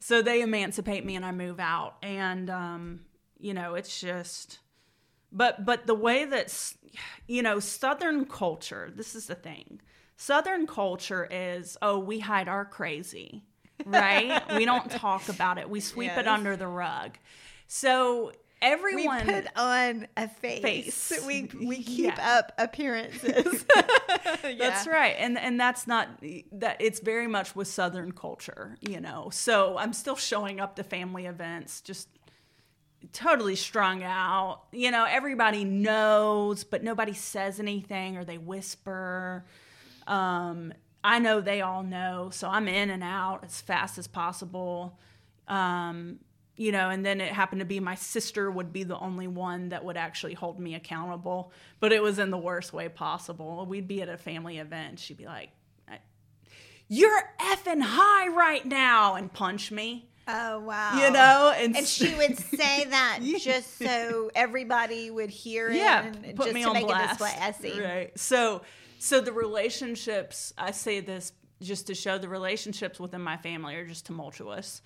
so 0.00 0.20
they 0.22 0.40
emancipate 0.42 1.04
me 1.04 1.14
and 1.16 1.24
I 1.24 1.30
move 1.32 1.60
out, 1.60 1.96
and 2.02 2.48
um, 2.50 3.00
you 3.42 3.52
know, 3.54 3.74
it's 3.74 4.00
just, 4.00 4.60
but 5.30 5.64
but 5.64 5.86
the 5.86 5.94
way 5.94 6.24
that's, 6.24 6.76
you 7.26 7.42
know, 7.42 7.58
Southern 7.60 8.24
culture. 8.24 8.90
This 8.94 9.14
is 9.14 9.26
the 9.26 9.34
thing. 9.34 9.80
Southern 10.16 10.66
culture 10.66 11.26
is, 11.30 11.76
oh, 11.82 11.98
we 11.98 12.20
hide 12.20 12.48
our 12.48 12.64
crazy, 12.64 13.42
right? 13.84 14.40
we 14.56 14.64
don't 14.64 14.90
talk 14.90 15.28
about 15.28 15.58
it. 15.58 15.68
We 15.68 15.80
sweep 15.80 16.10
Yes. 16.10 16.20
it 16.20 16.28
under 16.28 16.56
the 16.56 16.68
rug. 16.68 17.18
So 17.66 18.30
we 18.30 18.34
everyone 18.68 19.26
put 19.26 19.46
on 19.56 20.06
a 20.16 20.28
face. 20.28 20.62
Face. 20.62 21.24
We 21.26 21.48
we 21.66 21.82
keep 21.82 22.16
Yeah. 22.16 22.38
up 22.38 22.52
appearances. 22.58 23.64
That's 24.42 24.86
right. 24.86 25.16
And 25.18 25.36
and 25.38 25.58
that's 25.58 25.86
not 25.88 26.08
that 26.52 26.76
it's 26.80 27.00
very 27.00 27.26
much 27.26 27.56
with 27.56 27.66
southern 27.68 28.12
culture, 28.12 28.76
you 28.80 29.00
know. 29.00 29.30
So 29.32 29.76
I'm 29.78 29.92
still 29.92 30.14
showing 30.16 30.60
up 30.60 30.76
to 30.76 30.84
family 30.84 31.26
events 31.26 31.80
just 31.80 32.08
totally 33.12 33.56
strung 33.56 34.02
out. 34.02 34.62
You 34.72 34.90
know, 34.90 35.04
everybody 35.08 35.64
knows, 35.64 36.64
but 36.64 36.82
nobody 36.82 37.12
says 37.12 37.60
anything 37.60 38.16
or 38.16 38.24
they 38.24 38.38
whisper. 38.38 39.44
Um 40.06 40.72
I 41.04 41.18
know 41.18 41.40
they 41.40 41.62
all 41.62 41.82
know, 41.82 42.30
so 42.30 42.48
I'm 42.48 42.68
in 42.68 42.90
and 42.90 43.02
out 43.02 43.44
as 43.44 43.60
fast 43.60 43.98
as 43.98 44.06
possible. 44.06 44.98
Um 45.48 46.20
you 46.56 46.70
know, 46.70 46.90
and 46.90 47.04
then 47.04 47.20
it 47.20 47.32
happened 47.32 47.60
to 47.60 47.66
be 47.66 47.80
my 47.80 47.94
sister 47.94 48.50
would 48.50 48.72
be 48.72 48.84
the 48.84 48.98
only 48.98 49.26
one 49.26 49.70
that 49.70 49.84
would 49.84 49.96
actually 49.96 50.34
hold 50.34 50.60
me 50.60 50.74
accountable, 50.74 51.52
but 51.80 51.92
it 51.92 52.02
was 52.02 52.18
in 52.18 52.30
the 52.30 52.38
worst 52.38 52.72
way 52.72 52.88
possible. 52.88 53.64
We'd 53.66 53.88
be 53.88 54.02
at 54.02 54.08
a 54.08 54.18
family 54.18 54.58
event, 54.58 54.98
she'd 54.98 55.16
be 55.16 55.24
like, 55.24 55.50
"You're 56.88 57.34
effing 57.40 57.82
high 57.82 58.28
right 58.28 58.64
now," 58.66 59.14
and 59.14 59.32
punch 59.32 59.72
me. 59.72 60.10
Oh 60.28 60.60
wow! 60.60 60.94
You 60.96 61.10
know, 61.10 61.54
and, 61.56 61.76
and 61.76 61.86
she 61.86 62.14
would 62.14 62.38
say 62.38 62.84
that 62.90 63.20
just 63.40 63.78
so 63.78 64.30
everybody 64.34 65.10
would 65.10 65.30
hear 65.30 65.68
it. 65.68 65.76
yeah, 65.76 66.06
and 66.06 66.36
put 66.36 66.46
just 66.46 66.54
me 66.54 66.62
to 66.62 66.68
on 66.68 66.74
make 66.74 66.86
blast. 66.86 67.20
it 67.20 67.24
display. 67.24 67.36
I 67.40 67.52
see. 67.52 67.80
Right. 67.80 68.18
So, 68.18 68.62
so 68.98 69.20
the 69.20 69.32
relationships. 69.32 70.52
I 70.56 70.70
say 70.70 71.00
this 71.00 71.32
just 71.60 71.86
to 71.86 71.94
show 71.94 72.18
the 72.18 72.28
relationships 72.28 72.98
within 72.98 73.20
my 73.20 73.36
family 73.36 73.76
are 73.76 73.86
just 73.86 74.06
tumultuous. 74.06 74.82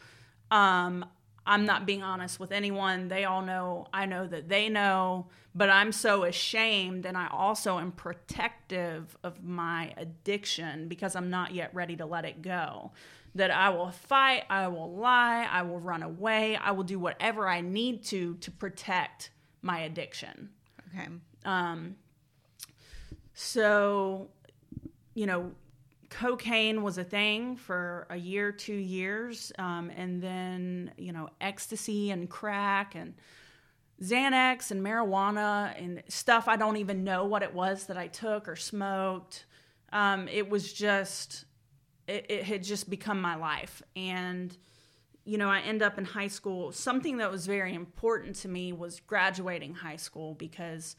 Um, 0.50 1.04
I'm 1.46 1.64
not 1.64 1.86
being 1.86 2.02
honest 2.02 2.40
with 2.40 2.50
anyone. 2.50 3.08
They 3.08 3.24
all 3.24 3.42
know. 3.42 3.86
I 3.92 4.06
know 4.06 4.26
that 4.26 4.48
they 4.48 4.68
know, 4.68 5.26
but 5.54 5.70
I'm 5.70 5.92
so 5.92 6.24
ashamed, 6.24 7.06
and 7.06 7.16
I 7.16 7.28
also 7.28 7.78
am 7.78 7.92
protective 7.92 9.16
of 9.22 9.44
my 9.44 9.92
addiction 9.96 10.88
because 10.88 11.14
I'm 11.14 11.30
not 11.30 11.54
yet 11.54 11.70
ready 11.72 11.96
to 11.96 12.06
let 12.06 12.24
it 12.24 12.42
go. 12.42 12.90
That 13.36 13.50
I 13.50 13.68
will 13.70 13.90
fight, 13.90 14.44
I 14.50 14.68
will 14.68 14.92
lie, 14.96 15.46
I 15.50 15.62
will 15.62 15.80
run 15.80 16.02
away, 16.02 16.56
I 16.56 16.70
will 16.72 16.84
do 16.84 16.98
whatever 16.98 17.48
I 17.48 17.60
need 17.60 18.04
to 18.06 18.34
to 18.36 18.50
protect 18.50 19.30
my 19.62 19.80
addiction. 19.80 20.50
Okay. 20.88 21.08
Um, 21.44 21.96
So, 23.38 24.28
you 25.14 25.26
know, 25.26 25.52
cocaine 26.08 26.82
was 26.82 26.98
a 26.98 27.04
thing 27.04 27.56
for 27.56 28.06
a 28.08 28.16
year, 28.16 28.52
two 28.52 28.74
years, 28.98 29.52
um, 29.58 29.90
and 29.96 30.22
then 30.22 30.92
you 30.96 31.12
know, 31.12 31.28
ecstasy 31.40 32.10
and 32.10 32.30
crack 32.30 32.94
and 32.94 33.14
Xanax 34.00 34.70
and 34.70 34.82
marijuana 34.82 35.74
and 35.82 36.02
stuff 36.08 36.48
I 36.48 36.56
don't 36.56 36.76
even 36.76 37.02
know 37.02 37.24
what 37.24 37.42
it 37.42 37.52
was 37.54 37.86
that 37.86 37.96
I 37.96 38.08
took 38.08 38.48
or 38.48 38.56
smoked. 38.56 39.46
Um, 39.92 40.28
it 40.28 40.48
was 40.50 40.72
just, 40.72 41.45
it, 42.06 42.26
it 42.28 42.44
had 42.44 42.62
just 42.62 42.88
become 42.90 43.20
my 43.20 43.34
life. 43.36 43.82
And, 43.94 44.56
you 45.24 45.38
know, 45.38 45.48
I 45.48 45.60
end 45.60 45.82
up 45.82 45.98
in 45.98 46.04
high 46.04 46.28
school. 46.28 46.72
Something 46.72 47.18
that 47.18 47.30
was 47.30 47.46
very 47.46 47.74
important 47.74 48.36
to 48.36 48.48
me 48.48 48.72
was 48.72 49.00
graduating 49.00 49.74
high 49.74 49.96
school 49.96 50.34
because 50.34 50.96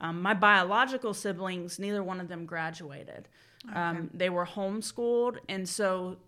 um, 0.00 0.20
my 0.22 0.34
biological 0.34 1.14
siblings, 1.14 1.78
neither 1.78 2.02
one 2.02 2.20
of 2.20 2.28
them 2.28 2.46
graduated. 2.46 3.28
Um, 3.74 4.10
they 4.14 4.30
were 4.30 4.46
homeschooled. 4.46 5.38
And 5.48 5.68
so 5.68 6.18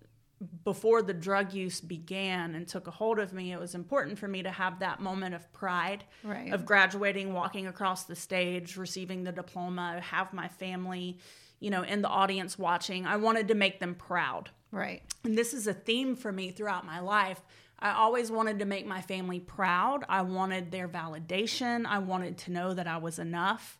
before 0.64 1.02
the 1.02 1.12
drug 1.12 1.52
use 1.52 1.80
began 1.80 2.54
and 2.54 2.66
took 2.66 2.86
a 2.86 2.90
hold 2.90 3.18
of 3.18 3.32
me, 3.32 3.52
it 3.52 3.60
was 3.60 3.74
important 3.74 4.18
for 4.18 4.26
me 4.26 4.42
to 4.42 4.50
have 4.50 4.78
that 4.80 5.00
moment 5.00 5.34
of 5.34 5.52
pride 5.52 6.04
Right. 6.24 6.52
of 6.52 6.64
graduating, 6.64 7.32
walking 7.32 7.66
across 7.66 8.04
the 8.04 8.16
stage, 8.16 8.76
receiving 8.76 9.22
the 9.22 9.32
diploma, 9.32 10.00
have 10.00 10.32
my 10.32 10.48
family, 10.48 11.18
you 11.60 11.70
know, 11.70 11.82
in 11.82 12.02
the 12.02 12.08
audience 12.08 12.58
watching. 12.58 13.06
I 13.06 13.16
wanted 13.16 13.48
to 13.48 13.54
make 13.54 13.78
them 13.78 13.94
proud. 13.94 14.50
Right. 14.72 15.02
And 15.24 15.36
this 15.36 15.52
is 15.52 15.66
a 15.66 15.74
theme 15.74 16.16
for 16.16 16.32
me 16.32 16.50
throughout 16.50 16.86
my 16.86 17.00
life. 17.00 17.40
I 17.78 17.92
always 17.92 18.30
wanted 18.30 18.58
to 18.58 18.64
make 18.64 18.86
my 18.86 19.00
family 19.00 19.40
proud. 19.40 20.04
I 20.08 20.22
wanted 20.22 20.70
their 20.70 20.88
validation. 20.88 21.86
I 21.86 21.98
wanted 21.98 22.38
to 22.38 22.52
know 22.52 22.74
that 22.74 22.86
I 22.86 22.98
was 22.98 23.18
enough. 23.18 23.78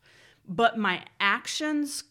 But 0.48 0.78
my 0.78 1.04
actions, 1.20 2.04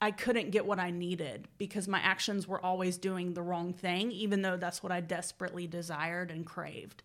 I 0.00 0.10
couldn't 0.10 0.50
get 0.50 0.66
what 0.66 0.78
I 0.78 0.90
needed 0.90 1.48
because 1.58 1.86
my 1.86 2.00
actions 2.00 2.48
were 2.48 2.64
always 2.64 2.96
doing 2.96 3.34
the 3.34 3.42
wrong 3.42 3.72
thing, 3.72 4.10
even 4.10 4.42
though 4.42 4.56
that's 4.56 4.82
what 4.82 4.90
I 4.90 5.00
desperately 5.00 5.66
desired 5.66 6.30
and 6.30 6.46
craved. 6.46 7.02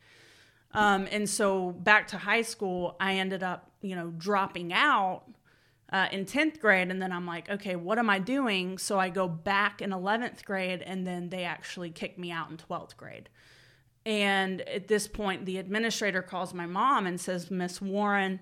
Um, 0.71 1.07
and 1.11 1.29
so 1.29 1.71
back 1.71 2.07
to 2.09 2.17
high 2.17 2.41
school, 2.41 2.95
I 2.99 3.15
ended 3.15 3.43
up, 3.43 3.71
you 3.81 3.95
know, 3.95 4.11
dropping 4.17 4.73
out 4.73 5.23
uh, 5.91 6.07
in 6.11 6.25
10th 6.25 6.59
grade. 6.59 6.89
And 6.89 7.01
then 7.01 7.11
I'm 7.11 7.25
like, 7.25 7.49
okay, 7.49 7.75
what 7.75 7.99
am 7.99 8.09
I 8.09 8.19
doing? 8.19 8.77
So 8.77 8.99
I 8.99 9.09
go 9.09 9.27
back 9.27 9.81
in 9.81 9.91
11th 9.91 10.43
grade, 10.45 10.81
and 10.81 11.05
then 11.05 11.29
they 11.29 11.43
actually 11.43 11.89
kick 11.89 12.17
me 12.17 12.31
out 12.31 12.49
in 12.49 12.57
12th 12.57 12.97
grade. 12.97 13.29
And 14.05 14.61
at 14.61 14.87
this 14.87 15.07
point, 15.07 15.45
the 15.45 15.57
administrator 15.57 16.21
calls 16.21 16.53
my 16.53 16.65
mom 16.65 17.05
and 17.05 17.19
says, 17.19 17.51
Miss 17.51 17.81
Warren, 17.81 18.39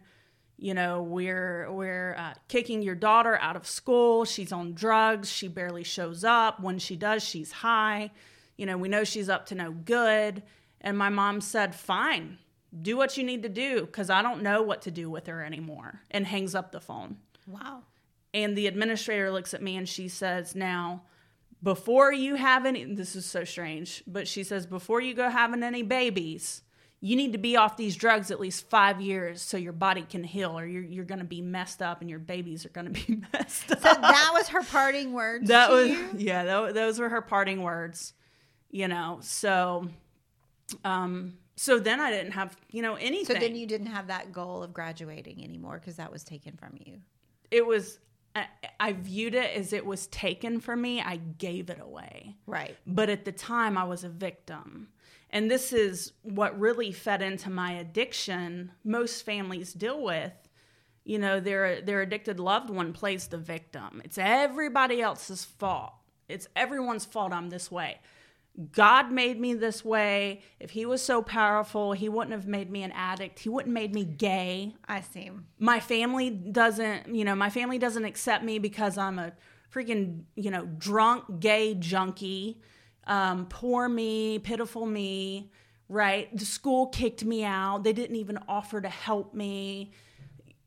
you 0.58 0.74
know 0.74 1.02
we're 1.02 1.72
we're 1.72 2.16
uh, 2.18 2.34
kicking 2.48 2.82
your 2.82 2.96
daughter 2.96 3.38
out 3.42 3.56
of 3.56 3.68
school 3.68 4.26
she's 4.26 4.52
on 4.52 4.74
drugs 4.74 5.30
she 5.30 5.48
barely 5.48 5.84
shows 5.84 6.24
up 6.24 6.60
when 6.62 6.80
she 6.80 6.96
does 6.96 7.24
she's 7.24 7.52
high 7.52 8.10
you 8.58 8.66
know 8.66 8.78
we 8.78 8.88
know 8.88 9.04
she's 9.04 9.30
up 9.30 9.46
to 9.46 9.56
no 9.56 9.72
good 9.72 10.42
and 10.82 10.98
my 10.98 11.10
mom 11.10 11.42
said 11.42 11.76
fine 11.76 12.38
do 12.82 12.96
what 12.96 13.18
you 13.18 13.24
need 13.24 13.44
to 13.44 13.50
do 13.50 13.82
because 13.82 14.10
i 14.10 14.22
don't 14.22 14.42
know 14.42 14.62
what 14.62 14.82
to 14.82 14.92
do 14.92 15.10
with 15.10 15.28
her 15.28 15.44
anymore 15.44 16.02
and 16.12 16.26
hangs 16.26 16.56
up 16.56 16.72
the 16.72 16.80
phone 16.80 17.18
Wow. 17.48 17.84
and 18.34 18.58
the 18.58 18.68
administrator 18.68 19.32
looks 19.32 19.54
at 19.54 19.62
me 19.62 19.76
and 19.78 19.88
she 19.88 20.08
says 20.08 20.56
now 20.56 21.04
before 21.64 22.12
you 22.12 22.36
have 22.36 22.66
any 22.66 22.84
this 22.84 23.16
is 23.16 23.26
so 23.26 23.44
strange 23.44 24.04
but 24.08 24.28
she 24.28 24.44
says 24.44 24.66
before 24.66 25.00
you 25.02 25.14
go 25.14 25.30
having 25.30 25.64
any 25.64 25.84
babies 25.84 26.62
you 27.02 27.16
need 27.16 27.34
to 27.34 27.38
be 27.38 27.56
off 27.56 27.78
these 27.78 27.96
drugs 27.96 28.32
at 28.32 28.40
least 28.40 28.68
five 28.70 29.00
years 29.00 29.42
so 29.42 29.58
your 29.58 29.74
body 29.74 30.02
can 30.10 30.24
heal 30.24 30.58
or 30.58 30.66
you're, 30.66 30.82
you're 30.84 31.06
going 31.06 31.20
to 31.20 31.26
be 31.26 31.42
messed 31.42 31.82
up 31.82 32.02
and 32.02 32.10
your 32.10 32.20
babies 32.20 32.66
are 32.66 32.70
going 32.70 32.92
to 32.92 33.06
be 33.08 33.22
messed 33.34 33.72
up 33.72 33.80
So 33.82 33.94
that 33.94 34.32
was 34.34 34.48
her 34.50 34.64
parting 34.64 35.14
words. 35.14 35.48
that 35.50 35.70
was 35.72 35.90
you? 35.90 36.10
yeah 36.18 36.44
tho- 36.46 36.72
those 36.74 37.00
were 37.00 37.10
her 37.10 37.22
parting 37.22 37.62
words 37.62 38.14
you 38.72 38.88
know 38.88 39.20
so 39.22 39.88
um 40.84 41.38
so 41.56 41.80
then 41.80 42.00
i 42.02 42.12
didn't 42.12 42.32
have 42.34 42.56
you 42.70 42.82
know 42.82 42.96
anything. 42.96 43.36
So 43.36 43.40
then 43.40 43.56
you 43.56 43.66
didn't 43.66 43.88
have 43.88 44.08
that 44.08 44.32
goal 44.34 44.62
of 44.64 44.74
graduating 44.74 45.44
anymore 45.44 45.80
because 45.80 45.96
that 45.98 46.12
was 46.12 46.24
taken 46.24 46.58
from 46.58 46.74
you. 46.86 46.98
It 47.52 47.66
was 47.66 48.00
I, 48.36 48.48
I 48.80 48.92
viewed 48.94 49.34
it 49.36 49.56
as 49.56 49.72
it 49.74 49.86
was 49.86 50.08
taken 50.08 50.60
from 50.60 50.82
me 50.82 51.02
i 51.02 51.18
gave 51.38 51.70
it 51.70 51.80
away 51.80 52.36
Right. 52.46 52.76
but 52.86 53.10
at 53.10 53.26
the 53.26 53.32
time 53.32 53.78
I 53.78 53.84
was 53.86 54.04
a 54.04 54.10
victim. 54.10 54.90
And 55.32 55.52
this 55.52 55.74
is 55.74 56.14
what 56.22 56.58
really 56.58 56.92
fed 56.94 57.22
into 57.22 57.50
my 57.50 57.74
addiction 57.74 58.72
most 58.86 59.24
families 59.26 59.74
deal 59.74 60.02
with. 60.02 60.32
You 61.04 61.20
know, 61.20 61.40
their 61.42 61.82
their 61.82 62.02
addicted 62.02 62.40
loved 62.40 62.70
one 62.70 62.94
plays 62.94 63.28
the 63.28 63.38
victim. 63.38 64.02
It's 64.06 64.18
everybody 64.18 65.02
else's 65.02 65.44
fault. 65.44 65.94
It's 66.30 66.48
everyone's 66.56 67.04
fault 67.06 67.34
I'm 67.34 67.50
this 67.50 67.70
way. 67.70 68.00
God 68.72 69.12
made 69.12 69.40
me 69.40 69.54
this 69.54 69.84
way. 69.84 70.42
If 70.60 70.72
he 70.72 70.86
was 70.86 71.02
so 71.02 71.22
powerful, 71.22 71.92
he 71.92 72.08
wouldn't 72.08 72.32
have 72.34 72.48
made 72.48 72.72
me 72.72 72.84
an 72.84 72.92
addict. 72.94 73.40
He 73.40 73.50
wouldn't 73.50 73.74
made 73.74 73.94
me 73.94 74.06
gay 74.06 74.76
I 74.88 75.02
see. 75.02 75.30
my 75.60 75.80
family 75.80 76.30
doesn't 76.30 77.14
you 77.14 77.26
know 77.26 77.36
my 77.36 77.50
family 77.50 77.78
doesn't 77.78 78.06
accept 78.06 78.44
me 78.46 78.60
because 78.60 78.98
i'm 78.98 79.20
a 79.20 79.34
freaking 79.74 80.22
you 80.36 80.50
know 80.52 80.66
drunk 80.78 81.40
gay 81.40 81.74
junkie 81.76 82.62
um, 83.08 83.46
poor 83.48 83.90
me 83.90 84.40
pitiful 84.40 84.86
me 84.86 85.52
right 85.90 86.36
the 86.38 86.46
school 86.46 86.88
kicked 86.88 87.24
me 87.26 87.44
out 87.44 87.84
they 87.84 87.92
didn't 87.94 88.16
even 88.16 88.40
offer 88.48 88.80
to 88.80 88.90
help 88.90 89.34
me 89.34 89.92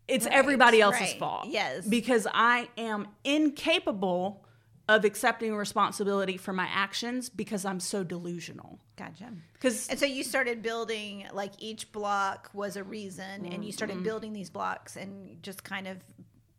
it's 0.07 0.25
Right, 0.27 0.35
everybody 0.35 0.81
else's 0.81 1.01
right. 1.13 1.19
fault 1.19 1.47
Yes. 1.49 1.87
because 1.87 2.27
i 2.35 2.69
am 2.77 3.09
incapable 3.25 4.45
of 4.89 5.05
accepting 5.05 5.55
responsibility 5.55 6.37
for 6.37 6.53
my 6.53 6.67
actions 6.73 7.29
because 7.29 7.65
i'm 7.65 7.81
so 7.81 8.03
delusional 8.03 8.79
Gotcha. 8.97 9.33
because 9.53 9.89
And 9.89 9.99
so 9.99 10.07
you 10.07 10.25
started 10.25 10.61
building 10.63 11.27
like 11.33 11.53
each 11.59 11.93
block 11.93 12.51
was 12.53 12.77
a 12.77 12.83
reason, 12.83 13.45
and 13.47 13.65
you 13.65 13.71
Mm-hmm. 13.71 13.71
started 13.71 14.03
building 14.03 14.33
these 14.33 14.51
blocks 14.51 14.97
and 14.97 15.41
just 15.43 15.63
kind 15.63 15.87
of, 15.87 15.99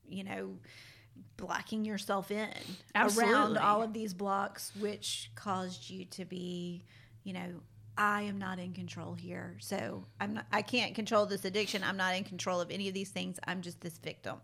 you 0.07 0.23
know, 0.23 0.57
blocking 1.35 1.83
yourself 1.85 2.31
in 2.31 2.49
around 2.95 3.57
all 3.57 3.83
of 3.83 3.91
these 3.93 4.13
blocks, 4.13 4.71
which 4.79 5.31
caused 5.35 5.89
you 5.89 6.05
to 6.05 6.23
be, 6.25 6.85
you 7.23 7.33
know, 7.33 7.49
I 7.97 8.21
am 8.21 8.37
not 8.39 8.59
in 8.59 8.71
control 8.73 9.13
here. 9.13 9.57
So 9.59 10.05
I'm 10.21 10.35
not. 10.35 10.45
I 10.53 10.61
can't 10.61 10.95
control 10.95 11.25
this 11.25 11.43
addiction. 11.43 11.83
I'm 11.83 11.97
not 11.97 12.15
in 12.15 12.23
control 12.23 12.61
of 12.61 12.71
any 12.71 12.87
of 12.87 12.93
these 12.93 13.09
things. 13.09 13.37
I'm 13.47 13.61
just 13.61 13.81
this 13.81 13.97
victim. 13.97 14.37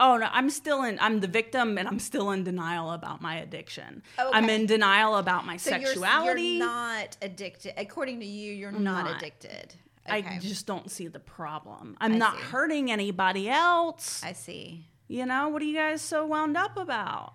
Oh 0.00 0.16
no, 0.16 0.28
I'm 0.30 0.48
still 0.50 0.82
in. 0.84 0.98
I'm 1.00 1.20
the 1.20 1.26
victim, 1.26 1.76
and 1.78 1.88
I'm 1.88 1.98
still 1.98 2.30
in 2.30 2.44
denial 2.44 2.92
about 2.92 3.20
my 3.20 3.36
addiction. 3.36 4.02
I'm 4.18 4.48
in 4.48 4.66
denial 4.66 5.16
about 5.16 5.44
my 5.44 5.56
So 5.56 5.70
you're- 5.70 5.84
sexuality. 5.86 6.42
You're, 6.42 6.66
not 6.66 7.16
addicted. 7.20 7.74
According 7.76 8.20
to 8.20 8.26
you, 8.26 8.52
you're 8.52 8.70
not, 8.72 9.06
not. 9.06 9.16
addicted. 9.16 9.74
I 10.10 10.38
just 10.40 10.66
don't 10.66 10.90
see 10.90 11.08
the 11.08 11.18
problem. 11.18 11.96
I'm 12.00 12.14
I 12.14 12.16
not 12.16 12.36
see. 12.36 12.42
hurting 12.44 12.90
anybody 12.90 13.48
else. 13.50 14.22
I 14.24 14.32
see. 14.32 14.86
you 15.08 15.26
know, 15.26 15.48
what 15.48 15.60
are 15.62 15.64
you 15.66 15.74
guys 15.74 16.00
so 16.00 16.24
wound 16.26 16.56
up 16.56 16.76
about? 16.78 17.34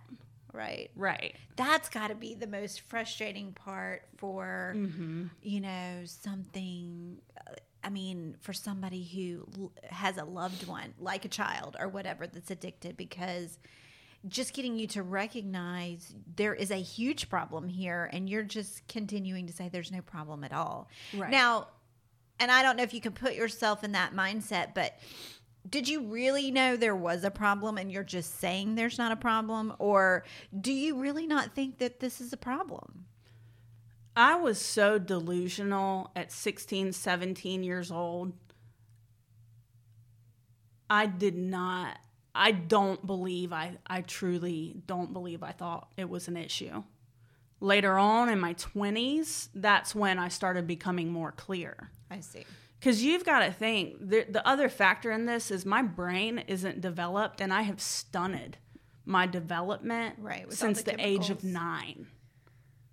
Right. 0.53 0.89
Right. 0.95 1.35
that's 1.55 1.89
got 1.89 2.07
to 2.09 2.15
be 2.15 2.33
the 2.35 2.45
most 2.47 2.81
frustrating 2.81 3.53
part 3.53 4.03
for 4.17 4.73
Mm-hmm. 4.75 5.25
you 5.41 5.59
know 5.61 6.01
something 6.05 7.17
uh, 7.47 7.53
i 7.83 7.89
mean 7.89 8.35
for 8.41 8.53
somebody 8.53 9.03
who 9.03 9.71
has 9.89 10.17
a 10.17 10.23
loved 10.23 10.67
one 10.67 10.93
like 10.99 11.25
a 11.25 11.29
child 11.29 11.75
or 11.79 11.87
whatever 11.87 12.27
that's 12.27 12.51
addicted 12.51 12.97
because 12.97 13.59
just 14.27 14.53
getting 14.53 14.79
you 14.79 14.87
to 14.87 15.03
recognize 15.03 16.15
there 16.35 16.53
is 16.53 16.71
a 16.71 16.81
huge 16.81 17.29
problem 17.29 17.67
here 17.67 18.09
and 18.13 18.29
you're 18.29 18.43
just 18.43 18.87
continuing 18.87 19.47
to 19.47 19.53
say 19.53 19.67
there's 19.67 19.91
no 19.91 20.01
problem 20.01 20.45
at 20.45 20.53
all. 20.53 20.87
Right. 21.13 21.29
now 21.29 21.67
and 22.39 22.49
i 22.49 22.63
don't 22.63 22.77
know 22.77 22.83
if 22.83 22.93
you 22.93 23.01
can 23.01 23.11
put 23.11 23.33
yourself 23.33 23.83
in 23.83 23.91
that 23.91 24.13
mindset 24.13 24.73
but 24.73 24.97
did 25.69 25.87
you 25.87 26.01
really 26.01 26.51
know 26.51 26.75
there 26.75 26.95
was 26.95 27.23
a 27.23 27.31
problem 27.31 27.77
and 27.77 27.91
you're 27.91 28.03
just 28.03 28.39
saying 28.39 28.75
there's 28.75 28.97
not 28.97 29.11
a 29.11 29.15
problem? 29.15 29.73
Or 29.79 30.25
do 30.59 30.73
you 30.73 30.99
really 30.99 31.25
not 31.25 31.55
think 31.55 31.77
that 31.77 31.99
this 31.99 32.19
is 32.19 32.33
a 32.33 32.37
problem 32.37 33.05
I 34.15 34.35
was 34.35 34.59
so 34.59 34.99
delusional 34.99 36.11
at 36.15 36.31
16, 36.31 36.93
17 36.93 37.63
years 37.63 37.91
old. 37.91 38.33
I 40.89 41.07
did 41.07 41.35
not, 41.35 41.97
I 42.35 42.51
don't 42.51 43.05
believe, 43.05 43.51
I, 43.51 43.77
I 43.87 44.01
truly 44.01 44.75
don't 44.85 45.13
believe 45.13 45.41
I 45.41 45.51
thought 45.51 45.91
it 45.97 46.09
was 46.09 46.27
an 46.27 46.37
issue. 46.37 46.83
Later 47.59 47.97
on 47.97 48.29
in 48.29 48.39
my 48.39 48.53
20s, 48.55 49.49
that's 49.55 49.95
when 49.95 50.19
I 50.19 50.27
started 50.27 50.67
becoming 50.67 51.11
more 51.11 51.31
clear. 51.31 51.89
i 52.11 52.19
see 52.19 52.45
Because 52.79 53.03
you've 53.03 53.25
got 53.25 53.39
to 53.39 53.51
think 53.51 53.97
the, 53.99 54.25
the 54.29 54.45
other 54.47 54.69
factor 54.69 55.11
in 55.11 55.25
this 55.25 55.49
is 55.49 55.65
my 55.65 55.81
brain 55.81 56.43
isn't 56.47 56.81
developed, 56.81 57.41
and 57.41 57.51
I 57.51 57.63
have 57.63 57.81
stunted 57.81 58.57
my 59.05 59.25
development 59.25 60.15
Right, 60.19 60.51
since 60.53 60.83
the 60.83 60.91
the, 60.91 61.05
age 61.05 61.29
of 61.29 61.43
nine. 61.43 62.07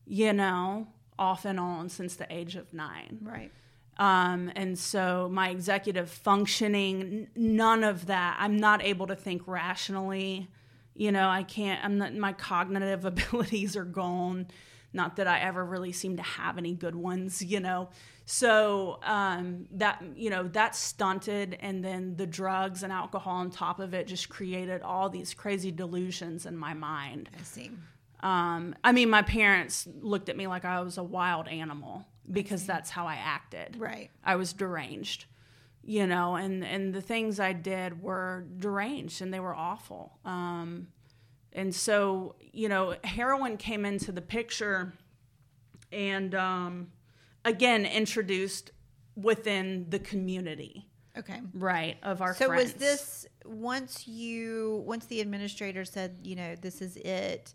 You 0.06 0.32
know, 0.32 0.88
off 1.20 1.44
and 1.44 1.60
on 1.60 1.88
since 1.90 2.16
the 2.16 2.26
age 2.32 2.56
of 2.56 2.72
nine. 2.74 3.18
right 3.22 3.52
Um, 3.98 4.50
and 4.56 4.78
so 4.78 5.28
my 5.30 5.50
executive 5.50 6.10
functioning, 6.10 7.28
none 7.36 7.84
of 7.84 8.06
that. 8.06 8.38
I'm 8.40 8.56
not 8.56 8.82
able 8.82 9.06
to 9.08 9.14
think 9.14 9.46
rationally. 9.46 10.48
You 10.94 11.12
know, 11.12 11.28
I 11.28 11.42
can't. 11.42 11.84
I'm 11.84 11.98
not. 11.98 12.14
My 12.14 12.32
cognitive 12.32 13.04
abilities 13.12 13.76
are 13.76 13.84
gone. 13.84 14.48
Not 14.92 15.16
that 15.16 15.28
I 15.28 15.40
ever 15.40 15.64
really 15.64 15.92
seem 15.92 16.16
to 16.16 16.22
have 16.22 16.58
any 16.58 16.74
good 16.74 16.96
ones. 16.96 17.42
You 17.42 17.60
know, 17.60 17.90
so 18.24 19.00
um, 19.02 19.66
that 19.72 20.02
you 20.14 20.30
know 20.30 20.44
that 20.48 20.74
stunted, 20.74 21.58
and 21.60 21.84
then 21.84 22.16
the 22.16 22.26
drugs 22.26 22.82
and 22.82 22.92
alcohol 22.92 23.36
on 23.36 23.50
top 23.50 23.80
of 23.80 23.92
it 23.92 24.06
just 24.06 24.30
created 24.30 24.82
all 24.82 25.10
these 25.10 25.34
crazy 25.34 25.70
delusions 25.70 26.46
in 26.46 26.56
my 26.56 26.72
mind. 26.72 27.28
i 27.38 27.42
see 27.42 27.70
Um, 28.22 28.74
I 28.84 28.92
mean, 28.92 29.10
my 29.10 29.22
parents 29.22 29.88
looked 30.00 30.28
at 30.28 30.36
me 30.36 30.46
like 30.46 30.64
I 30.64 30.80
was 30.80 30.98
a 30.98 31.02
wild 31.02 31.48
animal 31.48 32.06
because 32.30 32.66
that's 32.66 32.90
how 32.90 33.06
I 33.06 33.14
acted. 33.14 33.76
right 33.78 34.10
I 34.24 34.36
was 34.36 34.52
deranged, 34.52 35.24
you 35.82 36.06
know, 36.06 36.36
and 36.36 36.64
and 36.64 36.94
the 36.94 37.00
things 37.00 37.40
I 37.40 37.52
did 37.52 38.02
were 38.02 38.44
deranged 38.58 39.22
and 39.22 39.32
they 39.32 39.40
were 39.40 39.54
awful. 39.54 40.18
Um, 40.24 40.88
and 41.52 41.74
so, 41.74 42.36
you 42.52 42.68
know, 42.68 42.94
heroin 43.02 43.56
came 43.56 43.84
into 43.84 44.12
the 44.12 44.22
picture, 44.22 44.92
and 45.90 46.34
um, 46.34 46.92
again 47.44 47.86
introduced 47.86 48.70
within 49.16 49.86
the 49.88 49.98
community, 49.98 50.86
okay 51.18 51.40
right, 51.54 51.96
of 52.02 52.22
our 52.22 52.34
so 52.34 52.46
friends. 52.46 52.64
was 52.64 52.72
this 52.74 53.26
once 53.44 54.06
you 54.06 54.82
once 54.86 55.06
the 55.06 55.20
administrator 55.20 55.84
said 55.84 56.18
you 56.22 56.36
know 56.36 56.54
this 56.60 56.80
is 56.80 56.96
it 56.98 57.54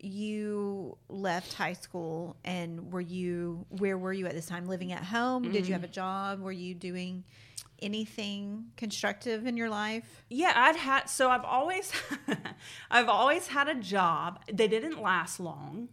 you 0.00 0.96
left 1.08 1.54
high 1.54 1.72
school 1.72 2.36
and 2.44 2.92
were 2.92 3.00
you 3.00 3.66
where 3.70 3.98
were 3.98 4.12
you 4.12 4.26
at 4.26 4.32
this 4.32 4.46
time? 4.46 4.66
Living 4.66 4.92
at 4.92 5.04
home? 5.04 5.50
Did 5.50 5.66
you 5.66 5.72
have 5.72 5.84
a 5.84 5.88
mm. 5.88 5.92
job? 5.92 6.40
Were 6.40 6.52
you 6.52 6.74
doing 6.74 7.24
anything 7.80 8.66
constructive 8.76 9.46
in 9.46 9.56
your 9.56 9.68
life? 9.68 10.24
Yeah, 10.28 10.52
I'd 10.54 10.76
had 10.76 11.10
so 11.10 11.30
I've 11.30 11.44
always 11.44 11.92
I've 12.90 13.08
always 13.08 13.48
had 13.48 13.68
a 13.68 13.74
job. 13.74 14.42
They 14.52 14.68
didn't 14.68 15.00
last 15.00 15.40
long, 15.40 15.88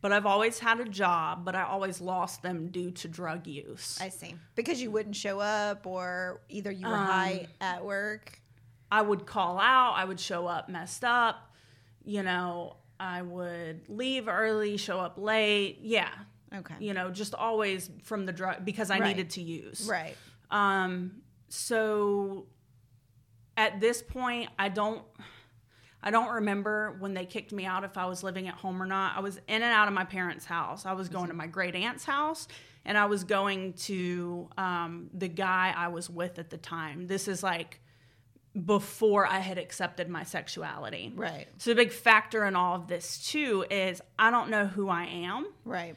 but 0.00 0.12
I've 0.12 0.26
always 0.26 0.58
had 0.58 0.80
a 0.80 0.86
job, 0.86 1.44
but 1.44 1.54
I 1.54 1.62
always 1.62 2.00
lost 2.00 2.42
them 2.42 2.68
due 2.68 2.90
to 2.92 3.08
drug 3.08 3.46
use. 3.46 3.98
i 4.00 4.08
see. 4.08 4.34
Because 4.54 4.80
you 4.80 4.90
wouldn't 4.90 5.16
show 5.16 5.40
up 5.40 5.86
or 5.86 6.40
either 6.48 6.70
you 6.70 6.86
were 6.86 6.94
um, 6.94 7.06
high 7.06 7.46
at 7.60 7.84
work? 7.84 8.40
I 8.92 9.02
would 9.02 9.26
call 9.26 9.58
out, 9.58 9.94
I 9.96 10.04
would 10.04 10.18
show 10.18 10.46
up 10.46 10.68
messed 10.68 11.04
up, 11.04 11.52
you 12.04 12.22
know, 12.22 12.76
I 13.00 13.22
would 13.22 13.88
leave 13.88 14.28
early, 14.28 14.76
show 14.76 15.00
up 15.00 15.14
late. 15.16 15.78
Yeah. 15.80 16.10
Okay. 16.54 16.74
You 16.78 16.92
know, 16.94 17.10
just 17.10 17.34
always 17.34 17.90
from 18.04 18.26
the 18.26 18.32
drug 18.32 18.64
because 18.64 18.90
I 18.90 18.98
Right. 18.98 19.08
needed 19.08 19.30
to 19.30 19.42
use. 19.42 19.88
Right. 19.90 20.16
Um, 20.50 21.22
so 21.48 22.46
at 23.56 23.80
this 23.80 24.02
point, 24.02 24.50
I 24.58 24.68
don't, 24.68 25.02
I 26.02 26.10
don't 26.10 26.28
remember 26.34 26.96
when 26.98 27.14
they 27.14 27.24
kicked 27.26 27.52
me 27.52 27.64
out 27.64 27.84
if 27.84 27.96
I 27.96 28.06
was 28.06 28.22
living 28.22 28.48
at 28.48 28.54
home 28.54 28.82
or 28.82 28.86
not. 28.86 29.16
I 29.16 29.20
was 29.20 29.36
in 29.36 29.62
and 29.62 29.64
out 29.64 29.88
of 29.88 29.94
my 29.94 30.04
parents' 30.04 30.44
house. 30.44 30.84
I 30.86 30.92
was 30.92 31.08
going 31.08 31.28
to 31.28 31.34
my 31.34 31.46
great 31.46 31.74
aunt's 31.74 32.04
house, 32.04 32.48
and 32.84 32.96
I 32.98 33.06
was 33.06 33.24
going 33.24 33.74
to 33.74 34.48
um, 34.58 35.10
the 35.14 35.28
guy 35.28 35.72
I 35.76 35.88
was 35.88 36.08
with 36.10 36.38
at 36.38 36.50
the 36.50 36.56
time. 36.58 37.06
This 37.06 37.28
is 37.28 37.42
like 37.42 37.80
before 38.64 39.26
I 39.26 39.38
had 39.38 39.58
accepted 39.58 40.08
my 40.08 40.24
sexuality. 40.24 41.12
Right. 41.14 41.46
So 41.58 41.72
a 41.72 41.74
big 41.74 41.92
factor 41.92 42.44
in 42.44 42.56
all 42.56 42.74
of 42.74 42.88
this 42.88 43.30
too 43.30 43.64
is 43.70 44.02
I 44.18 44.30
don't 44.30 44.50
know 44.50 44.66
who 44.66 44.88
I 44.88 45.04
am. 45.04 45.46
Right. 45.64 45.96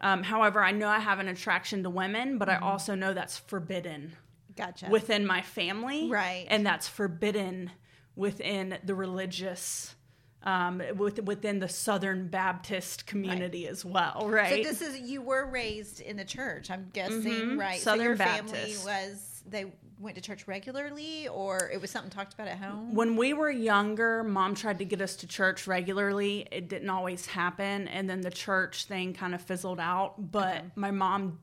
Um, 0.00 0.22
however, 0.22 0.62
I 0.62 0.70
know 0.70 0.88
I 0.88 0.98
have 0.98 1.18
an 1.18 1.28
attraction 1.28 1.82
to 1.82 1.90
women, 1.90 2.38
but 2.38 2.48
I 2.48 2.56
also 2.56 2.94
know 2.94 3.12
that's 3.12 3.36
forbidden 3.38 4.16
Gotcha. 4.56 4.88
within 4.88 5.26
my 5.26 5.42
family. 5.42 6.08
Right. 6.10 6.46
And 6.48 6.64
that's 6.64 6.88
forbidden 6.88 7.70
within 8.16 8.78
the 8.82 8.94
religious, 8.94 9.94
um, 10.42 10.82
with, 10.96 11.22
within 11.24 11.58
the 11.58 11.68
Southern 11.68 12.28
Baptist 12.28 13.06
community 13.06 13.68
as 13.68 13.84
well, 13.84 14.26
right? 14.26 14.64
so 14.64 14.70
this 14.70 14.80
is 14.80 14.98
you 14.98 15.20
were 15.20 15.46
raised 15.46 16.00
in 16.00 16.16
the 16.16 16.24
church, 16.24 16.70
I'm 16.70 16.88
guessing, 16.94 17.58
right? 17.58 17.78
so 17.78 17.90
Southern 17.90 18.04
your 18.04 18.16
Baptist. 18.16 18.54
family 18.54 18.76
was 18.84 19.42
they 19.48 19.66
went 20.00 20.16
to 20.16 20.22
church 20.22 20.48
regularly, 20.48 21.28
or 21.28 21.70
it 21.72 21.80
was 21.80 21.90
something 21.90 22.10
talked 22.10 22.32
about 22.32 22.48
at 22.48 22.58
home. 22.58 22.94
when 22.94 23.16
we 23.16 23.32
were 23.32 23.50
younger, 23.50 24.24
mom 24.24 24.54
tried 24.54 24.78
to 24.78 24.84
get 24.84 25.00
us 25.00 25.16
to 25.16 25.26
church 25.26 25.66
regularly. 25.66 26.48
It 26.50 26.68
didn't 26.68 26.90
always 26.90 27.26
happen. 27.26 27.86
And 27.88 28.08
then 28.08 28.22
the 28.22 28.30
church 28.30 28.86
thing 28.86 29.12
kind 29.12 29.34
of 29.34 29.42
fizzled 29.42 29.78
out. 29.78 30.32
But 30.32 30.64
my 30.74 30.90
mom, 30.90 31.40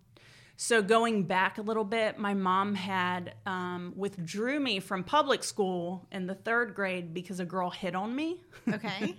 so 0.56 0.82
going 0.82 1.24
back 1.24 1.60
a 1.60 1.62
little 1.62 1.84
bit, 1.84 2.18
my 2.18 2.34
mom 2.34 2.74
had 2.74 3.36
um, 3.46 3.94
withdrew 3.96 4.60
me 4.60 4.80
from 4.80 5.04
public 5.04 5.44
school 5.44 6.08
in 6.12 6.26
the 6.26 6.36
third 6.36 6.74
grade 6.74 7.14
because 7.14 7.40
a 7.40 7.46
girl 7.46 7.70
hit 7.70 7.96
on 7.96 8.16
me. 8.16 8.42
Okay. 8.74 9.16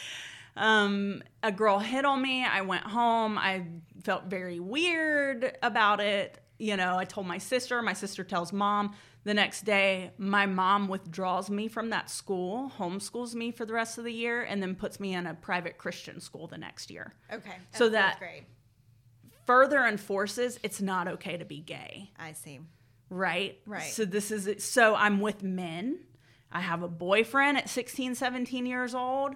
um, 0.56 1.22
a 1.42 1.50
girl 1.50 1.80
hit 1.80 2.04
on 2.04 2.22
me. 2.22 2.44
I 2.44 2.60
went 2.60 2.84
home. 2.84 3.36
I 3.36 3.66
felt 4.04 4.26
very 4.26 4.60
weird 4.60 5.58
about 5.60 6.00
it. 6.00 6.38
You 6.58 6.76
know, 6.76 6.96
I 6.96 7.04
told 7.04 7.26
my 7.26 7.38
sister. 7.38 7.80
My 7.82 7.92
sister 7.92 8.24
tells 8.24 8.52
mom. 8.52 8.94
The 9.24 9.34
next 9.34 9.64
day, 9.64 10.12
my 10.18 10.46
mom 10.46 10.86
withdraws 10.86 11.50
me 11.50 11.66
from 11.68 11.90
that 11.90 12.08
school, 12.10 12.70
homeschools 12.78 13.34
me 13.34 13.50
for 13.50 13.66
the 13.66 13.72
rest 13.72 13.98
of 13.98 14.04
the 14.04 14.12
year, 14.12 14.42
and 14.42 14.62
then 14.62 14.76
puts 14.76 15.00
me 15.00 15.14
in 15.14 15.26
a 15.26 15.34
private 15.34 15.78
Christian 15.78 16.20
school 16.20 16.46
the 16.46 16.58
next 16.58 16.90
year. 16.90 17.12
Okay. 17.32 17.56
So 17.72 17.88
that-. 17.88 18.20
Further 19.46 19.84
enforces 19.84 20.58
it's 20.62 20.80
not 20.80 21.06
okay 21.08 21.36
to 21.36 21.44
be 21.44 21.60
gay. 21.60 22.10
I 22.18 22.32
see. 22.32 22.60
right? 23.10 23.58
Right. 23.66 23.90
So 23.90 24.04
this 24.04 24.30
is 24.30 24.64
so 24.64 24.94
I'm 24.94 25.20
with 25.20 25.42
men. 25.42 25.98
I 26.50 26.60
have 26.60 26.82
a 26.82 26.88
boyfriend 26.88 27.58
at 27.58 27.68
16, 27.68 28.14
17 28.14 28.66
years 28.66 28.94
old. 28.94 29.34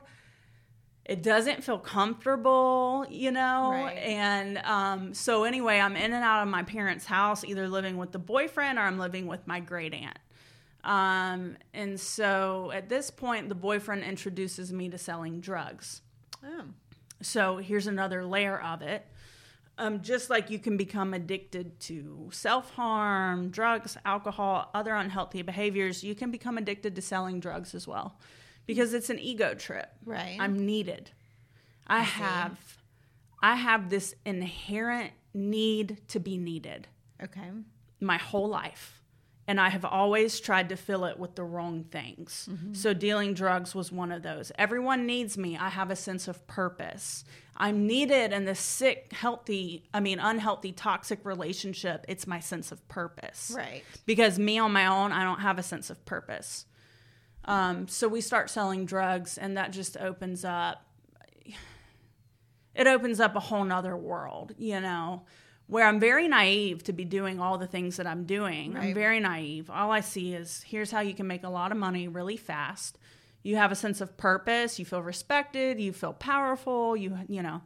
It 1.10 1.24
doesn't 1.24 1.64
feel 1.64 1.80
comfortable, 1.80 3.04
you 3.10 3.32
know? 3.32 3.70
Right. 3.72 3.98
And 3.98 4.58
um, 4.58 5.12
so, 5.12 5.42
anyway, 5.42 5.80
I'm 5.80 5.96
in 5.96 6.12
and 6.12 6.22
out 6.22 6.44
of 6.44 6.48
my 6.48 6.62
parents' 6.62 7.04
house, 7.04 7.42
either 7.42 7.66
living 7.66 7.96
with 7.96 8.12
the 8.12 8.20
boyfriend 8.20 8.78
or 8.78 8.82
I'm 8.82 8.96
living 8.96 9.26
with 9.26 9.44
my 9.44 9.58
great 9.58 9.92
aunt. 9.92 10.20
Um, 10.84 11.56
and 11.74 11.98
so 11.98 12.70
at 12.72 12.88
this 12.88 13.10
point, 13.10 13.48
the 13.48 13.56
boyfriend 13.56 14.04
introduces 14.04 14.72
me 14.72 14.88
to 14.88 14.98
selling 14.98 15.40
drugs. 15.40 16.02
Oh. 16.44 16.66
So 17.20 17.56
here's 17.56 17.88
another 17.88 18.24
layer 18.24 18.60
of 18.60 18.80
it. 18.80 19.04
Um, 19.78 20.02
just 20.02 20.30
like 20.30 20.48
you 20.48 20.60
can 20.60 20.76
become 20.76 21.12
addicted 21.12 21.80
to 21.80 22.28
self 22.30 22.72
harm, 22.74 23.50
drugs, 23.50 23.96
alcohol, 24.04 24.70
other 24.74 24.94
unhealthy 24.94 25.42
behaviors, 25.42 26.04
you 26.04 26.14
can 26.14 26.30
become 26.30 26.56
addicted 26.56 26.94
to 26.94 27.02
selling 27.02 27.40
drugs 27.40 27.74
as 27.74 27.88
well 27.88 28.16
because 28.74 28.94
it's 28.94 29.10
an 29.10 29.18
ego 29.18 29.54
trip. 29.54 29.90
Right. 30.04 30.36
I'm 30.38 30.64
needed. 30.64 31.10
I 31.86 32.02
have 32.02 32.58
I 33.42 33.56
have 33.56 33.90
this 33.90 34.14
inherent 34.24 35.12
need 35.34 35.98
to 36.08 36.20
be 36.20 36.36
needed 36.36 36.88
Okay. 37.22 37.50
my 38.00 38.16
whole 38.18 38.48
life. 38.48 38.96
And 39.48 39.60
I 39.60 39.70
have 39.70 39.84
always 39.84 40.38
tried 40.38 40.68
to 40.68 40.76
fill 40.76 41.04
it 41.06 41.18
with 41.18 41.34
the 41.34 41.42
wrong 41.42 41.82
things. 41.90 42.48
Mm-hmm. 42.48 42.74
So, 42.74 42.94
dealing 42.94 43.34
drugs 43.34 43.74
was 43.74 43.90
one 43.90 44.12
of 44.12 44.22
those. 44.22 44.52
Everyone 44.56 45.06
needs 45.06 45.36
me. 45.36 45.56
I 45.56 45.70
have 45.70 45.90
a 45.90 45.96
sense 45.96 46.28
of 46.28 46.46
purpose. 46.46 47.24
I'm 47.56 47.84
needed 47.84 48.32
in 48.32 48.44
this 48.44 48.60
sick, 48.60 49.12
healthy, 49.12 49.88
I 49.92 49.98
mean, 49.98 50.20
unhealthy, 50.20 50.70
toxic 50.70 51.24
relationship. 51.24 52.04
It's 52.06 52.28
my 52.28 52.38
sense 52.38 52.70
of 52.70 52.86
purpose. 52.88 53.52
Right. 53.54 53.82
Because 54.06 54.38
me 54.38 54.58
on 54.58 54.72
my 54.72 54.86
own, 54.86 55.10
I 55.10 55.24
don't 55.24 55.40
have 55.40 55.58
a 55.58 55.64
sense 55.64 55.90
of 55.90 56.04
purpose. 56.04 56.64
Um, 57.44 57.88
so, 57.88 58.06
we 58.08 58.20
start 58.20 58.50
selling 58.50 58.84
drugs, 58.86 59.38
and 59.38 59.56
that 59.56 59.72
just 59.72 59.96
opens 59.96 60.44
up 60.44 60.84
it 62.74 62.86
opens 62.86 63.20
up 63.20 63.34
a 63.36 63.40
whole 63.40 63.64
nother 63.64 63.96
world, 63.96 64.54
you 64.56 64.80
know, 64.80 65.22
where 65.66 65.86
I'm 65.86 66.00
very 66.00 66.28
naive 66.28 66.82
to 66.84 66.92
be 66.92 67.04
doing 67.04 67.40
all 67.40 67.58
the 67.58 67.66
things 67.66 67.96
that 67.96 68.06
I'm 68.06 68.24
doing. 68.24 68.76
I'm 68.76 68.94
very 68.94 69.20
naive. 69.20 69.68
All 69.70 69.90
I 69.90 70.00
see 70.00 70.34
is 70.34 70.62
here's 70.66 70.90
how 70.90 71.00
you 71.00 71.14
can 71.14 71.26
make 71.26 71.42
a 71.44 71.48
lot 71.48 71.72
of 71.72 71.78
money 71.78 72.08
really 72.08 72.36
fast. 72.36 72.96
You 73.42 73.56
have 73.56 73.72
a 73.72 73.74
sense 73.74 74.00
of 74.00 74.16
purpose, 74.16 74.78
you 74.78 74.84
feel 74.84 75.02
respected, 75.02 75.80
you 75.80 75.92
feel 75.92 76.12
powerful, 76.12 76.96
you 76.96 77.18
you 77.28 77.42
know, 77.42 77.62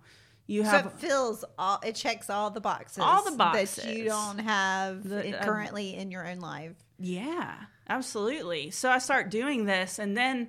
you 0.47 0.65
So 0.65 0.71
have 0.71 0.87
it 0.87 0.93
fills 0.99 1.45
all. 1.59 1.81
It 1.85 1.95
checks 1.95 2.31
all 2.31 2.51
the 2.51 2.61
boxes. 2.61 2.99
All 2.99 3.25
the 3.25 3.37
boxes 3.37 3.77
that 3.85 3.95
you 3.97 4.05
don't 4.05 4.39
have 4.39 5.09
The- 5.09 5.39
uh, 5.39 5.45
currently 5.45 5.97
in 5.97 6.11
your 6.11 6.27
own 6.27 6.39
life. 6.41 6.77
Yeah, 7.05 7.55
absolutely. 7.87 8.71
So 8.71 8.89
I 8.89 8.97
start 8.97 9.31
doing 9.31 9.67
this, 9.67 9.99
and 9.99 10.17
then, 10.17 10.49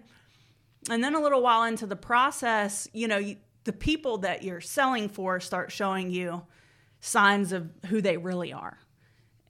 and 0.89 1.03
then 1.03 1.13
a 1.13 1.21
little 1.21 1.41
while 1.41 1.63
into 1.63 1.85
the 1.85 1.97
process, 1.97 2.87
you 2.93 3.09
know, 3.09 3.17
you, 3.17 3.35
the 3.65 3.73
people 3.73 4.19
that 4.19 4.43
you're 4.43 4.61
selling 4.61 5.09
for 5.09 5.41
start 5.41 5.69
showing 5.71 6.11
you 6.11 6.43
signs 7.01 7.51
of 7.51 7.69
who 7.87 8.01
they 8.01 8.15
really 8.15 8.53
are. 8.53 8.77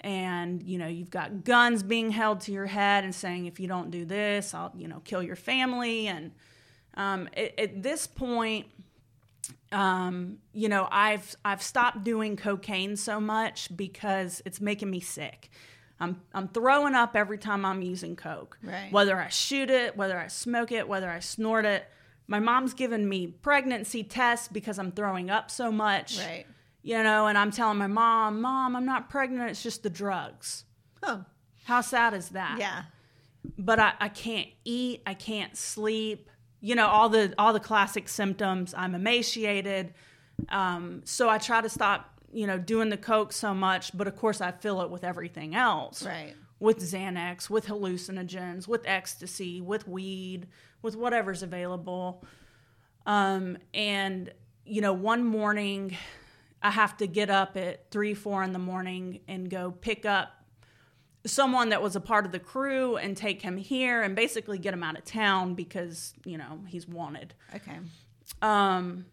And 0.02 0.64
you 0.64 0.80
know, 0.80 0.88
you've 0.88 1.12
got 1.12 1.44
guns 1.44 1.84
being 1.84 2.10
held 2.10 2.42
to 2.42 2.52
your 2.52 2.66
head 2.66 3.04
and 3.04 3.14
saying, 3.14 3.46
if 3.46 3.60
you 3.60 3.68
don't 3.68 3.92
do 3.92 4.06
this, 4.06 4.56
I'll 4.56 4.74
you 4.76 4.88
know 4.88 5.02
kill 5.04 5.22
your 5.22 5.36
family. 5.36 6.08
And 6.08 6.32
um, 6.96 7.30
at, 7.38 7.60
at 7.60 7.84
this 7.84 8.08
point, 8.08 8.66
um, 9.72 10.38
you 10.54 10.70
know, 10.70 10.88
I've 10.92 11.36
I've 11.46 11.62
stopped 11.62 12.04
doing 12.04 12.36
cocaine 12.36 12.96
so 12.96 13.20
much 13.20 13.76
because 13.76 14.42
it's 14.44 14.60
making 14.60 14.90
me 14.90 15.02
sick. 15.02 15.52
I'm 16.00 16.22
I'm 16.34 16.48
throwing 16.50 16.94
up 16.96 17.16
every 17.16 17.38
time 17.38 17.66
I'm 17.66 17.82
using 17.82 18.16
coke. 18.16 18.58
Right. 18.62 18.92
Whether 18.92 19.18
I 19.18 19.30
shoot 19.30 19.70
it, 19.70 19.96
whether 19.96 20.18
I 20.18 20.28
smoke 20.28 20.72
it, 20.72 20.88
whether 20.88 21.10
I 21.10 21.20
snort 21.20 21.66
it. 21.66 21.86
My 22.28 22.40
mom's 22.40 22.74
given 22.74 23.08
me 23.08 23.28
pregnancy 23.28 24.04
tests 24.04 24.48
because 24.48 24.80
I'm 24.80 24.92
throwing 24.92 25.30
up 25.30 25.52
so 25.52 25.72
much. 25.72 26.18
Right. 26.20 26.46
You 26.82 27.02
know, 27.04 27.28
and 27.28 27.38
I'm 27.38 27.52
telling 27.52 27.78
my 27.78 27.88
mom, 27.88 28.42
"Mom, 28.42 28.76
I'm 28.76 28.86
not 28.86 29.10
pregnant. 29.10 29.50
It's 29.52 29.64
just 29.64 29.84
the 29.84 29.90
drugs." 29.90 30.66
Oh. 31.04 31.24
How 31.66 31.82
sad 31.82 32.14
is 32.14 32.30
that? 32.30 32.58
Yeah. 32.60 32.84
but 33.58 33.80
I, 33.80 33.94
I 34.00 34.10
can't 34.10 34.50
eat, 34.66 35.02
I 35.06 35.14
can't 35.16 35.56
sleep. 35.58 36.30
You 36.62 36.76
know, 36.76 36.88
all 36.88 37.10
the 37.10 37.34
all 37.38 37.54
the 37.54 37.60
classic 37.60 38.08
symptoms. 38.10 38.74
I'm 38.76 38.94
emaciated. 38.96 39.94
Um, 40.50 41.02
so 41.06 41.30
I 41.30 41.38
try 41.38 41.62
to 41.62 41.70
stop, 41.70 42.15
you 42.36 42.46
know, 42.48 42.58
doing 42.60 42.90
the 42.90 42.98
coke 42.98 43.32
so 43.34 43.54
much, 43.54 43.96
but 43.98 44.08
of 44.08 44.16
course 44.16 44.42
I 44.42 44.52
fill 44.52 44.82
it 44.82 44.90
with 44.90 45.04
everything 45.04 45.56
else. 45.56 46.06
Right. 46.06 46.34
With 46.60 46.80
Xanax, 46.80 47.50
with 47.50 47.66
hallucinogens, 47.68 48.68
with 48.68 48.82
ecstasy, 48.86 49.62
with 49.62 49.88
weed, 49.88 50.48
with 50.82 50.96
whatever's 50.96 51.44
available. 51.44 52.24
Um, 53.06 53.58
and 53.74 54.32
you 54.66 54.82
know, 54.82 54.94
one 54.94 55.24
morning 55.24 55.96
I 56.62 56.72
have 56.72 56.98
to 56.98 57.08
get 57.08 57.30
up 57.30 57.56
at 57.58 57.92
three, 57.92 58.14
four 58.14 58.42
in 58.44 58.52
the 58.52 58.60
morning 58.60 59.22
and 59.28 59.50
go 59.50 59.72
pick 59.72 60.06
up 60.06 60.32
someone 61.26 61.70
that 61.70 61.82
was 61.82 61.96
a 61.96 62.00
part 62.02 62.26
of 62.26 62.32
the 62.32 62.40
crew 62.40 62.98
and 62.98 63.16
take 63.18 63.42
him 63.42 63.58
here 63.58 64.02
and 64.04 64.16
basically 64.16 64.58
get 64.60 64.74
him 64.74 64.84
out 64.84 64.98
of 64.98 65.04
town 65.06 65.56
because 65.56 66.14
you 66.26 66.38
know 66.38 66.60
he's 66.68 66.88
wanted 66.88 67.34
Okay. 67.56 67.80
um 68.44 69.06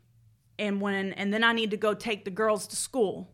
and 0.58 0.80
when 0.80 1.12
and 1.14 1.32
then 1.32 1.42
i 1.44 1.52
need 1.52 1.70
to 1.70 1.76
go 1.76 1.94
take 1.94 2.24
the 2.24 2.30
girls 2.30 2.66
to 2.66 2.76
school 2.76 3.28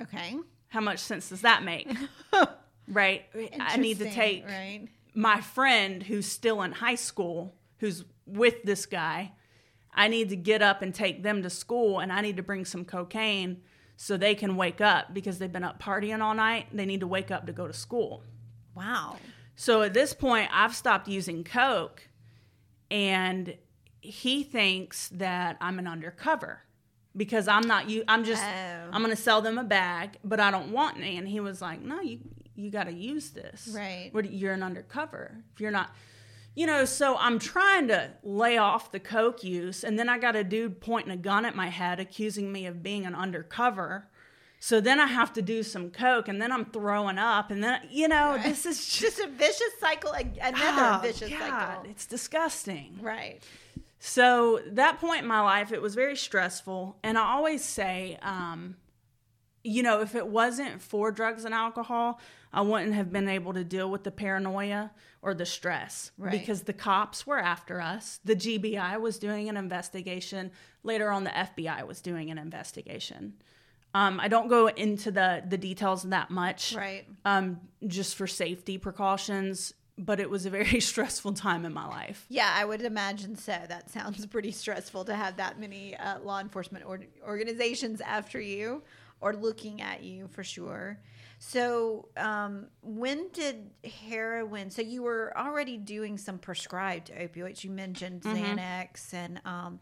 Okay. 0.00 0.36
how 0.68 0.80
much 0.80 0.98
sense 1.00 1.28
does 1.30 1.40
that 1.42 1.62
make 1.64 1.88
right 2.88 3.24
i 3.60 3.76
need 3.76 3.98
to 3.98 4.10
take 4.10 4.44
Right. 4.46 4.86
my 5.14 5.40
friend 5.40 6.02
who's 6.02 6.26
still 6.26 6.62
in 6.62 6.72
high 6.72 6.94
school 6.94 7.54
who's 7.78 8.04
with 8.26 8.62
this 8.62 8.86
guy 8.86 9.32
i 9.94 10.08
need 10.08 10.28
to 10.30 10.36
get 10.36 10.62
up 10.62 10.82
and 10.82 10.94
take 10.94 11.22
them 11.22 11.42
to 11.42 11.50
school 11.50 11.98
and 11.98 12.12
i 12.12 12.20
need 12.20 12.36
to 12.36 12.42
bring 12.42 12.64
some 12.64 12.84
cocaine 12.84 13.62
so 13.96 14.16
they 14.16 14.34
can 14.36 14.54
wake 14.56 14.80
up 14.80 15.12
because 15.12 15.38
they've 15.38 15.52
been 15.52 15.64
up 15.64 15.82
partying 15.82 16.20
all 16.20 16.34
night 16.34 16.66
they 16.72 16.86
need 16.86 17.00
to 17.00 17.06
wake 17.08 17.30
up 17.32 17.46
to 17.46 17.52
go 17.52 17.66
to 17.66 17.72
school 17.72 18.22
Wow. 18.74 19.16
So 19.56 19.82
at 19.82 19.92
this 19.92 20.14
point, 20.14 20.48
I've 20.52 20.72
stopped 20.72 21.08
using 21.08 21.42
Coke, 21.42 22.06
and 22.92 23.56
he 24.10 24.42
thinks 24.42 25.08
that 25.10 25.56
I'm 25.60 25.78
an 25.78 25.86
undercover 25.86 26.60
because 27.16 27.48
I'm 27.48 27.66
not 27.66 27.88
you. 27.88 28.04
I'm 28.08 28.24
just 28.24 28.42
Oh. 28.42 28.88
I'm 28.92 29.02
gonna 29.02 29.16
sell 29.16 29.40
them 29.42 29.58
a 29.58 29.64
bag, 29.64 30.18
but 30.24 30.40
I 30.40 30.50
don't 30.50 30.72
want 30.72 30.96
any. 30.98 31.16
And 31.16 31.28
he 31.28 31.40
was 31.40 31.60
like, 31.60 31.80
no, 31.80 32.00
you 32.00 32.18
you 32.54 32.70
got 32.70 32.84
to 32.84 32.92
use 32.92 33.30
this. 33.30 33.68
Right. 33.72 34.10
What 34.12 34.32
you're 34.32 34.52
an 34.52 34.64
undercover. 34.64 35.36
If 35.54 35.60
you're 35.60 35.70
not. 35.70 35.90
You 36.56 36.66
know, 36.66 36.84
so 36.84 37.16
I'm 37.16 37.38
trying 37.38 37.86
to 37.86 38.10
lay 38.24 38.58
off 38.58 38.90
the 38.90 38.98
coke 38.98 39.44
use, 39.44 39.84
and 39.84 39.96
then 39.96 40.08
I 40.08 40.18
got 40.18 40.34
a 40.34 40.42
dude 40.42 40.80
pointing 40.80 41.12
a 41.12 41.16
gun 41.16 41.44
at 41.44 41.54
my 41.54 41.68
head, 41.68 42.00
accusing 42.00 42.50
me 42.50 42.66
of 42.66 42.82
being 42.82 43.06
an 43.06 43.14
undercover. 43.14 44.08
So 44.58 44.80
then 44.80 44.98
I 44.98 45.06
have 45.06 45.32
to 45.34 45.42
do 45.42 45.62
some 45.62 45.90
coke, 45.90 46.26
and 46.26 46.42
then 46.42 46.50
I'm 46.50 46.64
throwing 46.64 47.16
up, 47.16 47.52
and 47.52 47.62
then 47.62 47.82
you 47.88 48.08
know, 48.08 48.38
this 48.42 48.66
is 48.66 48.78
just 48.88 49.00
Just 49.18 49.20
a 49.20 49.28
vicious 49.28 49.78
cycle, 49.78 50.10
another 50.10 50.96
Oh, 50.96 51.00
vicious 51.00 51.30
God, 51.30 51.38
cycle. 51.38 51.90
It's 51.90 52.06
disgusting. 52.06 52.98
Right. 53.00 53.40
So 53.98 54.60
that 54.66 54.98
point 55.00 55.22
in 55.22 55.26
my 55.26 55.40
life, 55.40 55.72
it 55.72 55.82
was 55.82 55.94
very 55.94 56.16
stressful, 56.16 56.98
and 57.02 57.18
I 57.18 57.32
always 57.32 57.64
say, 57.64 58.18
um, 58.22 58.76
you 59.64 59.82
know, 59.82 60.00
if 60.02 60.14
it 60.14 60.26
wasn't 60.28 60.80
for 60.80 61.10
drugs 61.10 61.44
and 61.44 61.52
alcohol, 61.52 62.20
I 62.52 62.60
wouldn't 62.62 62.94
have 62.94 63.12
been 63.12 63.28
able 63.28 63.52
to 63.54 63.64
deal 63.64 63.90
with 63.90 64.04
the 64.04 64.10
paranoia 64.12 64.92
or 65.20 65.34
the 65.34 65.44
stress 65.44 66.12
Right. 66.16 66.30
because 66.30 66.62
the 66.62 66.72
cops 66.72 67.26
were 67.26 67.38
after 67.38 67.80
us. 67.80 68.20
The 68.24 68.36
GBI 68.36 68.98
was 69.00 69.18
doing 69.18 69.48
an 69.48 69.56
investigation. 69.56 70.52
Later 70.84 71.10
on, 71.10 71.24
the 71.24 71.30
FBI 71.30 71.84
was 71.86 72.00
doing 72.00 72.30
an 72.30 72.38
investigation. 72.38 73.34
Um, 73.94 74.20
I 74.20 74.28
don't 74.28 74.48
go 74.48 74.68
into 74.68 75.10
the 75.10 75.42
the 75.46 75.58
details 75.58 76.04
that 76.04 76.30
much, 76.30 76.74
Right. 76.74 77.06
um, 77.24 77.60
just 77.86 78.16
for 78.16 78.26
safety 78.26 78.78
precautions. 78.78 79.74
But 79.98 80.20
it 80.20 80.30
was 80.30 80.46
a 80.46 80.50
very 80.50 80.80
stressful 80.92 81.32
time 81.32 81.64
in 81.64 81.74
my 81.74 81.86
life. 81.86 82.24
Yeah, 82.28 82.52
I 82.54 82.64
would 82.64 82.82
imagine 82.82 83.36
so. 83.36 83.56
That 83.68 83.90
sounds 83.90 84.24
pretty 84.26 84.52
stressful 84.52 85.04
to 85.06 85.14
have 85.14 85.36
that 85.38 85.58
many 85.58 85.96
uh, 85.96 86.20
law 86.20 86.38
enforcement 86.40 86.84
or- 86.86 87.00
organizations 87.26 88.00
after 88.00 88.40
you 88.40 88.82
or 89.20 89.34
looking 89.34 89.82
at 89.82 90.04
you 90.04 90.28
for 90.28 90.44
sure. 90.44 91.00
So, 91.40 92.08
um, 92.16 92.66
when 92.82 93.28
did 93.32 93.70
heroin? 94.08 94.70
So, 94.70 94.82
you 94.82 95.02
were 95.02 95.32
already 95.36 95.76
doing 95.76 96.18
some 96.18 96.38
prescribed 96.38 97.12
opioids. 97.12 97.62
You 97.64 97.70
mentioned 97.70 98.22
Xanax, 98.22 99.12
and 99.12 99.40
um, 99.44 99.78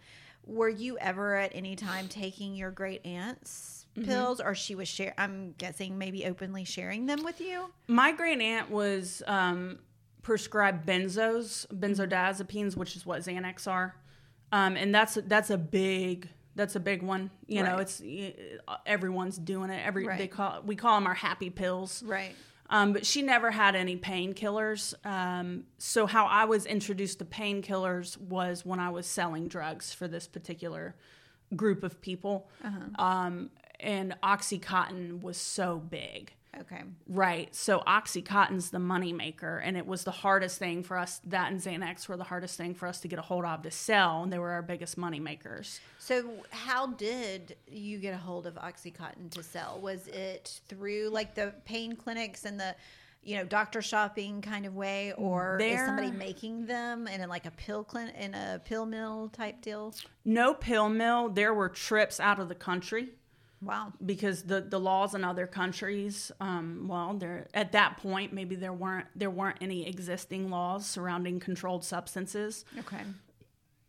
were 0.46 0.68
you 0.68 0.98
ever 0.98 1.36
at 1.36 1.52
any 1.54 1.74
time 1.76 2.08
taking 2.08 2.54
your 2.54 2.70
great 2.70 3.04
aunt's 3.06 3.86
pills, 4.04 4.40
or 4.40 4.54
she 4.54 4.74
was 4.74 4.86
share? 4.88 5.14
I'm 5.16 5.54
guessing 5.56 5.96
maybe 5.96 6.26
openly 6.26 6.64
sharing 6.64 7.06
them 7.06 7.24
with 7.24 7.40
you. 7.40 7.70
My 7.88 8.12
great 8.12 8.40
aunt 8.42 8.70
was 8.70 9.22
um, 9.26 9.78
prescribed 10.26 10.84
benzos, 10.84 11.68
benzodiazepines, 11.68 12.76
which 12.76 12.96
is 12.96 13.06
what 13.06 13.20
Xanax 13.20 13.70
are, 13.70 13.94
um, 14.50 14.76
and 14.76 14.92
that's 14.92 15.16
that's 15.28 15.50
a 15.50 15.56
big 15.56 16.28
that's 16.56 16.74
a 16.74 16.80
big 16.80 17.00
one. 17.00 17.30
You 17.46 17.62
know, 17.62 17.78
it's 17.78 18.02
uh, 18.66 18.76
everyone's 18.84 19.38
doing 19.38 19.70
it. 19.70 19.86
Every 19.86 20.04
they 20.18 20.26
call 20.26 20.62
we 20.66 20.74
call 20.74 20.96
them 20.96 21.06
our 21.06 21.14
happy 21.14 21.48
pills. 21.48 22.02
Right. 22.04 22.34
Um, 22.68 22.92
but 22.92 23.06
she 23.06 23.22
never 23.22 23.52
had 23.52 23.76
any 23.76 23.96
painkillers. 23.96 24.94
Um, 25.06 25.62
so 25.78 26.06
how 26.06 26.26
I 26.26 26.46
was 26.46 26.66
introduced 26.66 27.20
to 27.20 27.24
painkillers 27.24 28.20
was 28.20 28.66
when 28.66 28.80
I 28.80 28.90
was 28.90 29.06
selling 29.06 29.46
drugs 29.46 29.92
for 29.92 30.08
this 30.08 30.26
particular 30.26 30.96
group 31.54 31.84
of 31.84 32.00
people. 32.00 32.50
Um, 32.98 33.50
and 33.78 34.16
OxyContin 34.24 35.22
was 35.22 35.36
so 35.36 35.78
big. 35.78 36.32
Okay. 36.60 36.82
Right. 37.08 37.54
So 37.54 37.82
Oxycontin's 37.86 38.70
the 38.70 38.78
moneymaker, 38.78 39.60
and 39.62 39.76
it 39.76 39.86
was 39.86 40.04
the 40.04 40.10
hardest 40.10 40.58
thing 40.58 40.82
for 40.82 40.96
us. 40.96 41.20
That 41.24 41.52
and 41.52 41.60
Xanax 41.60 42.08
were 42.08 42.16
the 42.16 42.24
hardest 42.24 42.56
thing 42.56 42.74
for 42.74 42.86
us 42.86 43.00
to 43.00 43.08
get 43.08 43.18
a 43.18 43.22
hold 43.22 43.44
of 43.44 43.62
to 43.62 43.70
sell, 43.70 44.22
and 44.22 44.32
they 44.32 44.38
were 44.38 44.50
our 44.50 44.62
biggest 44.62 44.98
moneymakers. 44.98 45.80
So, 45.98 46.24
how 46.50 46.88
did 46.88 47.56
you 47.68 47.98
get 47.98 48.14
a 48.14 48.18
hold 48.18 48.46
of 48.46 48.54
OxyContin 48.54 49.30
to 49.32 49.42
sell? 49.42 49.78
Was 49.80 50.06
it 50.08 50.60
through 50.68 51.10
like 51.10 51.34
the 51.34 51.54
pain 51.64 51.94
clinics 51.96 52.44
and 52.44 52.58
the, 52.58 52.74
you 53.22 53.36
know, 53.36 53.44
doctor 53.44 53.82
shopping 53.82 54.40
kind 54.40 54.66
of 54.66 54.74
way, 54.74 55.12
or 55.16 55.58
is 55.60 55.80
somebody 55.80 56.10
making 56.10 56.66
them 56.66 57.06
in 57.06 57.28
like 57.28 57.46
a 57.46 57.50
pill 57.52 57.84
clinic 57.84 58.14
in 58.16 58.34
a 58.34 58.60
pill 58.64 58.86
mill 58.86 59.28
type 59.32 59.60
deal? 59.60 59.94
No 60.24 60.54
pill 60.54 60.88
mill. 60.88 61.28
There 61.28 61.52
were 61.52 61.68
trips 61.68 62.18
out 62.20 62.38
of 62.38 62.48
the 62.48 62.54
country 62.54 63.10
Wow. 63.62 63.92
because 64.04 64.42
the, 64.42 64.60
the 64.60 64.78
laws 64.78 65.14
in 65.14 65.24
other 65.24 65.46
countries, 65.46 66.30
um, 66.40 66.86
well, 66.88 67.14
there 67.14 67.48
at 67.54 67.72
that 67.72 67.96
point 67.98 68.32
maybe 68.32 68.54
there 68.54 68.72
weren't 68.72 69.06
there 69.16 69.30
weren't 69.30 69.58
any 69.60 69.88
existing 69.88 70.50
laws 70.50 70.86
surrounding 70.86 71.40
controlled 71.40 71.84
substances. 71.84 72.64
Okay. 72.78 73.02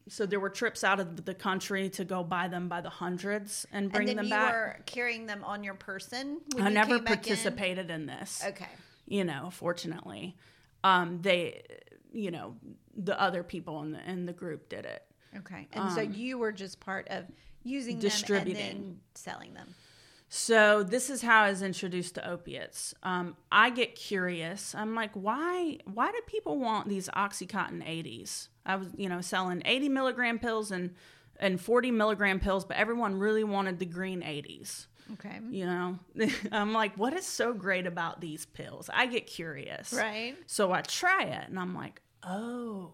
So 0.10 0.26
there 0.26 0.40
were 0.40 0.50
trips 0.50 0.86
out 0.86 1.02
of 1.02 1.26
the 1.26 1.34
country 1.34 1.90
to 1.90 2.06
go 2.06 2.24
buy 2.24 2.48
them 2.48 2.70
by 2.70 2.80
the 2.80 2.90
hundreds 2.90 3.66
and 3.74 3.92
bring 3.92 4.10
and 4.10 4.20
them 4.20 4.26
you 4.26 4.32
back. 4.32 4.54
were 4.54 4.78
carrying 4.86 5.26
them 5.26 5.44
on 5.44 5.66
your 5.66 5.74
person. 5.74 6.40
I 6.58 6.70
you 6.70 6.74
never 6.74 7.00
back 7.00 7.28
in? 7.28 7.36
participated 7.36 7.92
in 7.92 8.06
this. 8.06 8.42
Okay. 8.48 8.70
you 9.06 9.26
know, 9.26 9.50
fortunately, 9.52 10.38
um, 10.86 11.20
they, 11.22 11.62
you 12.14 12.32
know, 12.32 12.56
the 12.96 13.20
other 13.22 13.44
people 13.44 13.82
in 13.84 13.92
the 13.92 14.10
in 14.10 14.26
the 14.26 14.34
group 14.34 14.70
did 14.70 14.86
it. 14.86 15.04
Okay. 15.36 15.68
And 15.74 15.92
so 15.92 16.00
you 16.02 16.38
were 16.38 16.54
just 16.54 16.80
part 16.80 17.08
of 17.10 17.26
using 17.64 17.96
them 17.96 18.02
Distributing. 18.02 18.56
and 18.64 18.78
then 18.80 19.00
selling 19.16 19.54
them. 19.54 19.76
So 20.30 20.84
this 20.84 21.10
is 21.10 21.22
how 21.22 21.44
I 21.44 21.50
was 21.50 21.62
introduced 21.62 22.16
to 22.16 22.30
opiates. 22.30 22.94
Um, 23.02 23.38
I 23.52 23.70
get 23.70 23.96
curious. 23.96 24.76
I'm 24.76 24.94
like, 24.94 25.12
why? 25.14 25.78
Why 25.86 26.12
do 26.12 26.20
people 26.28 26.60
want 26.60 26.90
these 26.90 27.08
OxyContin 27.10 27.82
80s? 27.84 28.50
I 28.66 28.76
was, 28.76 28.90
you 28.98 29.08
know, 29.08 29.22
selling 29.22 29.62
80 29.66 29.90
milligram 29.90 30.40
pills 30.40 30.72
and 30.72 30.96
and 31.40 31.62
40 31.62 31.92
milligram 31.92 32.40
pills, 32.40 32.66
but 32.66 32.78
everyone 32.78 33.16
really 33.16 33.44
wanted 33.44 33.80
the 33.80 33.86
green 33.86 34.22
80s. 34.22 34.88
Okay. 35.14 35.40
You 35.50 35.66
know, 35.66 36.00
I'm 36.52 36.74
like, 36.74 36.98
what 36.98 37.14
is 37.14 37.26
so 37.26 37.54
great 37.54 37.86
about 37.88 38.20
these 38.20 38.46
pills? 38.46 38.90
I 38.94 39.06
get 39.06 39.28
curious. 39.28 39.94
Right. 39.94 40.36
So 40.48 40.72
I 40.72 40.82
try 40.82 41.24
it, 41.24 41.48
and 41.48 41.60
I'm 41.60 41.74
like, 41.76 42.02
oh, 42.24 42.92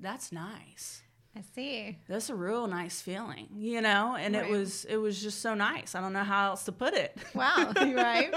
that's 0.00 0.32
nice. 0.32 1.02
I 1.34 1.40
see. 1.54 1.98
That's 2.08 2.28
a 2.28 2.34
real 2.34 2.66
nice 2.66 3.00
feeling, 3.00 3.48
you 3.56 3.80
know. 3.80 4.16
And 4.18 4.34
Right. 4.34 4.44
it 4.44 4.50
was 4.50 4.84
it 4.84 4.96
was 4.98 5.20
just 5.22 5.40
so 5.40 5.54
nice. 5.54 5.94
I 5.94 6.00
don't 6.00 6.12
know 6.12 6.24
how 6.24 6.50
else 6.50 6.64
to 6.64 6.72
put 6.72 6.92
it. 6.94 7.16
Wow. 7.34 7.72
right. 7.76 8.30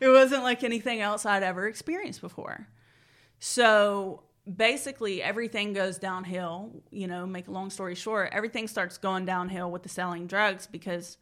it 0.00 0.08
wasn't 0.08 0.42
like 0.42 0.62
anything 0.62 1.00
else 1.00 1.24
I'd 1.24 1.42
ever 1.42 1.66
experienced 1.66 2.20
before. 2.20 2.66
So 3.38 4.22
basically, 4.56 5.22
everything 5.22 5.72
goes 5.72 5.98
downhill. 5.98 6.70
You 6.90 7.06
know, 7.06 7.26
make 7.26 7.48
a 7.48 7.52
long 7.52 7.70
story 7.70 7.94
short, 7.94 8.30
everything 8.32 8.68
starts 8.68 8.98
going 8.98 9.24
downhill 9.24 9.70
with 9.70 9.82
the 9.82 9.88
selling 9.88 10.26
drugs 10.26 10.66
because 10.66 11.16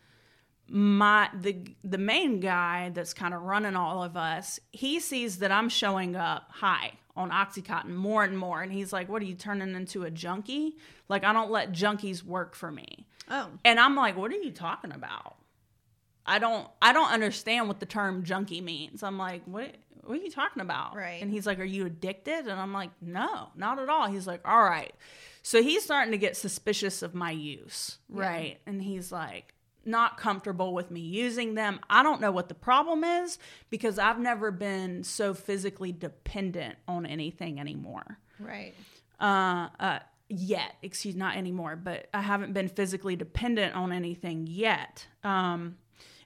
my 0.68 1.30
the 1.32 1.64
the 1.84 1.96
main 1.98 2.40
guy 2.40 2.90
that's 2.92 3.14
kind 3.14 3.34
of 3.34 3.42
running 3.42 3.76
all 3.76 4.02
of 4.02 4.16
us, 4.16 4.58
he 4.72 4.98
sees 5.00 5.38
that 5.38 5.52
I'm 5.52 5.68
showing 5.68 6.16
up 6.16 6.50
high 6.50 6.92
on 7.18 7.30
OxyContin 7.30 7.94
more 7.94 8.22
and 8.24 8.38
more, 8.38 8.62
and 8.62 8.72
he's 8.72 8.92
like, 8.92 9.08
"What 9.08 9.20
are 9.20 9.26
you 9.26 9.34
turning 9.34 9.74
into 9.74 10.04
a 10.04 10.10
junkie? 10.10 10.76
Like 11.08 11.24
I 11.24 11.32
don't 11.32 11.50
let 11.50 11.72
junkies 11.72 12.22
work 12.22 12.54
for 12.54 12.70
me." 12.70 13.06
Oh. 13.28 13.48
And 13.64 13.78
I'm 13.78 13.96
like, 13.96 14.16
"What 14.16 14.30
are 14.30 14.36
you 14.36 14.52
talking 14.52 14.92
about?" 14.92 15.36
I 16.24 16.38
don't 16.38 16.68
I 16.80 16.92
don't 16.92 17.10
understand 17.10 17.68
what 17.68 17.80
the 17.80 17.86
term 17.86 18.22
junkie 18.22 18.60
means. 18.60 19.02
I'm 19.02 19.18
like, 19.18 19.42
"What 19.46 19.74
what 20.04 20.18
are 20.18 20.22
you 20.22 20.30
talking 20.30 20.62
about?" 20.62 20.94
Right. 20.94 21.20
And 21.20 21.30
he's 21.30 21.46
like, 21.46 21.58
"Are 21.58 21.64
you 21.64 21.86
addicted?" 21.86 22.46
And 22.46 22.60
I'm 22.60 22.72
like, 22.72 22.90
"No, 23.02 23.48
not 23.56 23.78
at 23.78 23.88
all." 23.88 24.06
He's 24.06 24.26
like, 24.26 24.46
"All 24.46 24.62
right." 24.62 24.94
So 25.42 25.62
he's 25.62 25.82
starting 25.82 26.12
to 26.12 26.18
get 26.18 26.36
suspicious 26.36 27.02
of 27.02 27.14
my 27.14 27.30
use, 27.30 27.98
right? 28.08 28.58
And 28.66 28.82
he's 28.82 29.10
like, 29.10 29.54
not 29.88 30.18
comfortable 30.18 30.72
with 30.72 30.90
me 30.90 31.00
using 31.00 31.54
them. 31.54 31.80
I 31.90 32.02
don't 32.02 32.20
know 32.20 32.30
what 32.30 32.48
the 32.48 32.54
problem 32.54 33.02
is 33.02 33.38
because 33.70 33.98
I've 33.98 34.20
never 34.20 34.50
been 34.50 35.02
so 35.02 35.34
physically 35.34 35.90
dependent 35.90 36.76
on 36.86 37.06
anything 37.06 37.58
anymore. 37.58 38.18
Right. 38.38 38.74
Uh, 39.18 39.68
uh, 39.80 39.98
yet, 40.28 40.74
excuse 40.82 41.16
not 41.16 41.36
anymore, 41.36 41.74
but 41.74 42.08
I 42.14 42.20
haven't 42.20 42.52
been 42.52 42.68
physically 42.68 43.16
dependent 43.16 43.74
on 43.74 43.90
anything 43.90 44.46
yet. 44.46 45.06
Um, 45.24 45.78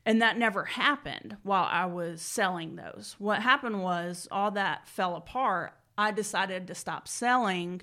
and 0.05 0.21
that 0.21 0.37
never 0.37 0.65
happened 0.65 1.37
while 1.43 1.67
I 1.71 1.87
was 1.87 2.21
selling 2.21 2.77
those. 2.77 3.15
What 3.19 3.41
happened 3.41 3.83
was 3.83 4.27
all 4.31 4.51
that 4.53 4.89
fell 4.89 5.15
apart. 5.15 5.75
I 5.97 6.11
decided 6.11 6.67
to 6.67 6.75
stop 6.75 7.07
selling. 7.07 7.83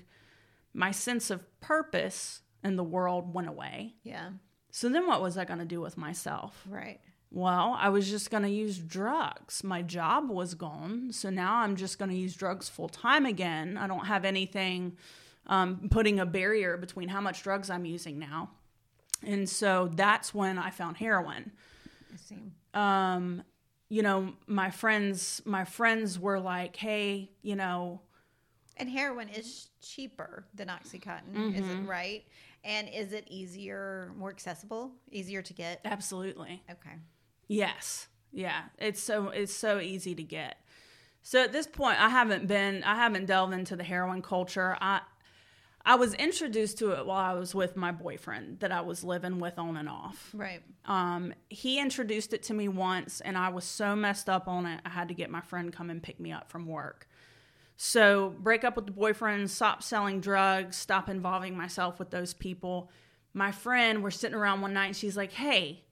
My 0.74 0.90
sense 0.90 1.30
of 1.30 1.46
purpose 1.60 2.42
in 2.62 2.76
the 2.76 2.84
world 2.84 3.32
went 3.32 3.48
away. 3.48 3.94
Yeah. 4.02 4.30
So 4.70 4.88
then 4.88 5.06
what 5.06 5.20
was 5.22 5.36
I 5.36 5.44
going 5.44 5.58
to 5.58 5.64
do 5.64 5.80
with 5.80 5.96
myself? 5.96 6.64
Right. 6.68 7.00
Well, 7.32 7.76
I 7.78 7.90
was 7.90 8.10
just 8.10 8.30
going 8.30 8.42
to 8.42 8.50
use 8.50 8.78
drugs. 8.78 9.62
My 9.62 9.82
job 9.82 10.30
was 10.30 10.54
gone. 10.54 11.12
So 11.12 11.30
now 11.30 11.56
I'm 11.56 11.76
just 11.76 11.98
going 11.98 12.10
to 12.10 12.16
use 12.16 12.34
drugs 12.34 12.68
full 12.68 12.88
time 12.88 13.24
again. 13.24 13.76
I 13.76 13.86
don't 13.86 14.06
have 14.06 14.24
anything 14.24 14.96
um, 15.46 15.88
putting 15.90 16.18
a 16.18 16.26
barrier 16.26 16.76
between 16.76 17.08
how 17.08 17.20
much 17.20 17.42
drugs 17.42 17.70
I'm 17.70 17.84
using 17.84 18.18
now. 18.18 18.50
And 19.24 19.48
so 19.48 19.90
that's 19.94 20.34
when 20.34 20.58
I 20.58 20.70
found 20.70 20.96
heroin. 20.96 21.52
I. 22.12 22.50
Um, 22.74 23.44
you 23.88 24.02
know, 24.02 24.32
my 24.46 24.70
friends, 24.70 25.42
my 25.44 25.64
friends 25.64 26.18
were 26.18 26.38
like, 26.40 26.76
"Hey, 26.76 27.30
you 27.42 27.56
know, 27.56 28.00
And 28.76 28.88
heroin 28.88 29.28
is 29.28 29.68
cheaper 29.82 30.46
than 30.54 30.68
OxyContin, 30.68 31.54
is 31.54 31.68
it 31.68 31.86
right? 31.86 32.24
And 32.64 32.88
is 32.88 33.12
it 33.12 33.26
easier, 33.28 34.12
more 34.16 34.30
accessible, 34.30 34.92
easier 35.10 35.42
to 35.42 35.54
get? 35.54 35.80
Absolutely. 35.84 36.62
Okay. 36.70 36.96
Yes. 37.48 38.08
Yeah. 38.32 38.62
It's 38.78 39.02
so 39.02 39.28
it's 39.28 39.54
so 39.54 39.80
easy 39.80 40.14
to 40.14 40.22
get. 40.22 40.56
So 41.22 41.42
at 41.42 41.52
this 41.52 41.66
point 41.66 42.00
I 42.00 42.08
haven't 42.08 42.46
been 42.46 42.84
I 42.84 42.96
haven't 42.96 43.26
delved 43.26 43.54
into 43.54 43.76
the 43.76 43.84
heroin 43.84 44.22
culture. 44.22 44.76
I 44.80 45.00
I 45.84 45.94
was 45.94 46.14
introduced 46.14 46.78
to 46.78 46.92
it 46.92 47.06
while 47.06 47.24
I 47.24 47.38
was 47.38 47.54
with 47.54 47.76
my 47.76 47.90
boyfriend 47.90 48.60
that 48.60 48.70
I 48.70 48.82
was 48.82 49.02
living 49.02 49.40
with 49.40 49.58
on 49.58 49.76
and 49.78 49.88
off. 49.88 50.30
Right. 50.34 50.62
Um, 50.84 51.32
he 51.48 51.80
introduced 51.80 52.34
it 52.34 52.42
to 52.44 52.54
me 52.54 52.68
once, 52.68 53.22
and 53.22 53.36
I 53.36 53.48
was 53.48 53.64
so 53.64 53.96
messed 53.96 54.28
up 54.28 54.46
on 54.46 54.66
it, 54.66 54.80
I 54.84 54.90
had 54.90 55.08
to 55.08 55.14
get 55.14 55.30
my 55.30 55.40
friend 55.40 55.72
come 55.72 55.88
and 55.88 56.02
pick 56.02 56.20
me 56.20 56.32
up 56.32 56.50
from 56.50 56.66
work. 56.66 57.08
So, 57.82 58.34
break 58.38 58.62
up 58.62 58.76
with 58.76 58.84
the 58.84 58.92
boyfriend, 58.92 59.50
stop 59.50 59.82
selling 59.82 60.20
drugs, 60.20 60.76
stop 60.76 61.08
involving 61.08 61.56
myself 61.56 61.98
with 61.98 62.10
those 62.10 62.34
people. 62.34 62.90
My 63.32 63.52
friend, 63.52 64.02
we're 64.02 64.10
sitting 64.10 64.36
around 64.36 64.60
one 64.60 64.74
night, 64.74 64.88
and 64.88 64.96
she's 64.96 65.16
like, 65.16 65.32
Hey, 65.32 65.84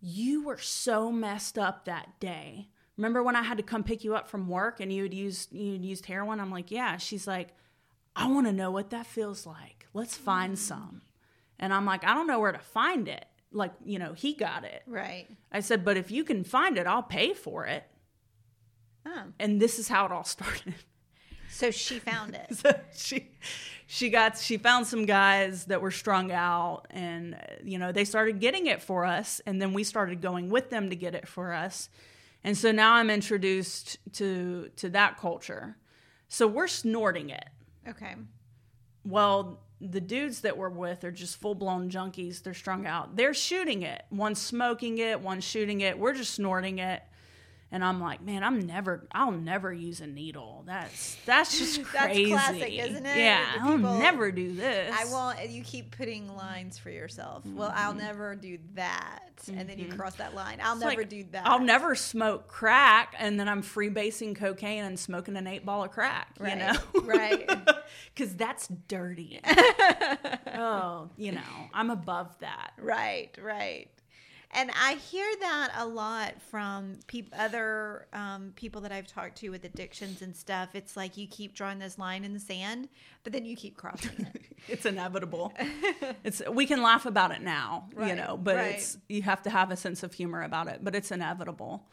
you 0.00 0.44
were 0.44 0.56
so 0.56 1.12
messed 1.12 1.58
up 1.58 1.84
that 1.84 2.18
day. 2.20 2.68
Remember 2.96 3.22
when 3.22 3.36
I 3.36 3.42
had 3.42 3.58
to 3.58 3.62
come 3.62 3.84
pick 3.84 4.02
you 4.02 4.14
up 4.16 4.30
from 4.30 4.48
work 4.48 4.80
and 4.80 4.90
you 4.90 5.02
had 5.02 5.12
used 5.12 5.52
you'd 5.52 5.84
used 5.84 6.06
heroin? 6.06 6.40
I'm 6.40 6.50
like, 6.50 6.70
Yeah. 6.70 6.96
She's 6.96 7.26
like, 7.26 7.48
I 8.16 8.26
want 8.26 8.46
to 8.46 8.52
know 8.54 8.70
what 8.70 8.88
that 8.88 9.04
feels 9.04 9.44
like. 9.44 9.88
Let's 9.92 10.16
find 10.16 10.54
mm. 10.54 10.58
some. 10.58 11.02
And 11.58 11.74
I'm 11.74 11.84
like, 11.84 12.02
I 12.02 12.14
don't 12.14 12.26
know 12.26 12.40
where 12.40 12.52
to 12.52 12.58
find 12.58 13.08
it. 13.08 13.26
Like, 13.52 13.74
you 13.84 13.98
know, 13.98 14.14
he 14.14 14.32
got 14.32 14.64
it. 14.64 14.84
Right. 14.86 15.26
I 15.52 15.60
said, 15.60 15.84
but 15.84 15.98
if 15.98 16.10
you 16.10 16.24
can 16.24 16.44
find 16.44 16.78
it, 16.78 16.86
I'll 16.86 17.02
pay 17.02 17.34
for 17.34 17.66
it. 17.66 17.84
Oh. 19.08 19.22
And 19.38 19.60
this 19.60 19.78
is 19.78 19.88
how 19.88 20.04
it 20.06 20.12
all 20.12 20.24
started. 20.36 20.74
So 21.50 21.70
she 21.70 21.98
found 21.98 22.34
it. 22.34 22.54
so 22.56 22.72
she 22.94 23.30
she 23.86 24.10
got 24.10 24.38
she 24.38 24.58
found 24.58 24.86
some 24.86 25.06
guys 25.06 25.64
that 25.66 25.80
were 25.80 25.90
strung 25.90 26.30
out 26.30 26.86
and 26.90 27.36
you 27.64 27.78
know, 27.78 27.90
they 27.90 28.04
started 28.04 28.38
getting 28.38 28.66
it 28.66 28.82
for 28.82 29.04
us 29.04 29.40
and 29.46 29.60
then 29.60 29.72
we 29.72 29.82
started 29.82 30.20
going 30.20 30.50
with 30.50 30.70
them 30.70 30.90
to 30.90 30.96
get 30.96 31.14
it 31.14 31.26
for 31.26 31.52
us. 31.52 31.88
And 32.44 32.56
so 32.56 32.70
now 32.70 32.94
I'm 32.94 33.10
introduced 33.10 33.98
to 34.14 34.70
to 34.76 34.90
that 34.90 35.16
culture. 35.18 35.76
So 36.28 36.46
we're 36.46 36.68
snorting 36.68 37.30
it. 37.30 37.48
okay. 37.88 38.14
Well, 39.04 39.60
the 39.80 40.00
dudes 40.00 40.42
that 40.42 40.58
we're 40.58 40.68
with 40.68 41.04
are 41.04 41.10
just 41.10 41.40
full 41.40 41.54
blown 41.54 41.88
junkies. 41.88 42.42
They're 42.42 42.52
strung 42.52 42.86
out. 42.86 43.16
They're 43.16 43.32
shooting 43.32 43.82
it. 43.82 44.02
One's 44.10 44.40
smoking 44.40 44.98
it, 44.98 45.20
one's 45.20 45.44
shooting 45.44 45.80
it. 45.80 45.98
We're 45.98 46.14
just 46.14 46.34
snorting 46.34 46.78
it. 46.78 47.02
And 47.70 47.84
I'm 47.84 48.00
like, 48.00 48.22
man, 48.22 48.42
I'm 48.42 48.60
never, 48.60 49.06
I'll 49.12 49.30
never 49.30 49.70
use 49.70 50.00
a 50.00 50.06
needle. 50.06 50.62
That's 50.66 51.18
that's 51.26 51.58
just 51.58 51.84
crazy. 51.84 52.32
That's 52.32 52.46
classic, 52.48 52.72
isn't 52.72 53.04
it? 53.04 53.16
Yeah, 53.16 53.44
The 53.56 53.62
I'll 53.62 53.78
never 53.78 54.32
do 54.32 54.54
this. 54.54 54.94
I 54.98 55.04
won't. 55.12 55.50
You 55.50 55.62
keep 55.62 55.94
putting 55.94 56.34
lines 56.34 56.78
for 56.78 56.88
yourself. 56.88 57.44
Well, 57.44 57.70
I'll 57.74 57.90
mm-hmm. 57.90 58.00
never 58.00 58.34
do 58.34 58.58
that, 58.74 59.32
and 59.48 59.68
then 59.68 59.78
you 59.78 59.88
mm-hmm. 59.88 59.98
cross 59.98 60.14
that 60.14 60.34
line. 60.34 60.60
I'll 60.62 60.72
It's 60.72 60.80
never 60.80 61.02
like, 61.02 61.10
do 61.10 61.24
that. 61.32 61.46
I'll 61.46 61.60
never 61.60 61.94
smoke 61.94 62.48
crack, 62.48 63.14
and 63.18 63.38
then 63.38 63.50
I'm 63.50 63.62
freebasing 63.62 64.34
cocaine 64.34 64.84
and 64.84 64.98
smoking 64.98 65.36
an 65.36 65.46
eight 65.46 65.66
ball 65.66 65.84
of 65.84 65.90
crack. 65.90 66.36
Right, 66.38 66.52
You 66.52 66.58
know, 66.58 66.78
right. 67.02 67.50
Because 68.14 68.34
that's 68.34 68.68
dirty. 68.88 69.40
oh, 70.54 71.08
you 71.16 71.32
know, 71.32 71.40
I'm 71.72 71.90
above 71.90 72.36
that. 72.40 72.72
Right, 72.76 73.30
right. 73.40 73.88
And 74.50 74.70
I 74.74 74.94
hear 74.94 75.26
that 75.40 75.72
a 75.76 75.86
lot 75.86 76.40
from 76.40 76.94
peop 77.06 77.32
other 77.36 78.06
um, 78.14 78.52
people 78.56 78.80
that 78.80 78.92
I've 78.92 79.06
talked 79.06 79.36
to 79.38 79.50
with 79.50 79.64
addictions 79.64 80.22
and 80.22 80.34
stuff. 80.34 80.70
It's 80.74 80.96
like 80.96 81.18
you 81.18 81.26
keep 81.26 81.54
drawing 81.54 81.78
this 81.78 81.98
line 81.98 82.24
in 82.24 82.32
the 82.32 82.40
sand, 82.40 82.88
but 83.24 83.34
then 83.34 83.44
you 83.44 83.56
keep 83.56 83.76
crossing 83.76 84.26
it. 84.34 84.42
it's 84.68 84.86
inevitable. 84.86 85.52
it's 86.24 86.40
we 86.50 86.64
can 86.64 86.82
laugh 86.82 87.04
about 87.04 87.30
it 87.30 87.42
now, 87.42 87.88
you 87.98 88.14
know, 88.14 88.38
but 88.42 88.56
right. 88.56 88.74
it's 88.76 88.96
you 89.08 89.20
have 89.22 89.42
to 89.42 89.50
have 89.50 89.70
a 89.70 89.76
sense 89.76 90.02
of 90.02 90.14
humor 90.14 90.42
about 90.42 90.66
it, 90.68 90.80
but 90.82 90.94
it's 90.94 91.10
inevitable. 91.10 91.86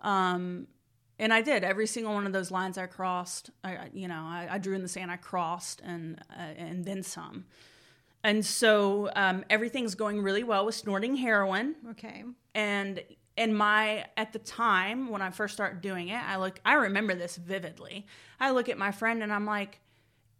Um 0.00 0.66
and 1.18 1.32
I 1.32 1.42
did 1.42 1.62
every 1.62 1.86
single 1.86 2.12
one 2.12 2.26
of 2.26 2.32
those 2.32 2.50
lines 2.50 2.76
I 2.76 2.86
crossed. 2.86 3.50
I, 3.62 3.76
I- 3.76 3.90
you 3.92 4.08
know, 4.08 4.24
I, 4.26 4.48
I 4.50 4.58
drew 4.58 4.74
in 4.74 4.82
the 4.82 4.88
sand. 4.88 5.12
I 5.12 5.16
crossed 5.16 5.80
and 5.80 6.20
uh, 6.30 6.42
and 6.56 6.84
then 6.84 7.04
some. 7.04 7.44
And 8.24 8.44
so 8.44 9.10
um, 9.14 9.44
everything's 9.50 9.94
going 9.94 10.22
really 10.22 10.42
well 10.42 10.64
with 10.64 10.74
snorting 10.74 11.14
heroin 11.14 11.76
okay. 11.90 12.24
and 12.54 13.02
and 13.36 13.56
my 13.56 14.06
at 14.16 14.32
the 14.32 14.38
time 14.38 15.08
when 15.08 15.20
I 15.20 15.30
first 15.30 15.54
started 15.54 15.80
doing 15.80 16.08
it, 16.08 16.22
I 16.22 16.36
look 16.36 16.58
I 16.64 16.74
remember 16.74 17.14
this 17.14 17.36
vividly. 17.36 18.06
I 18.40 18.50
look 18.50 18.68
at 18.68 18.78
my 18.78 18.92
friend 18.92 19.22
and 19.22 19.32
I'm 19.32 19.44
like, 19.46 19.80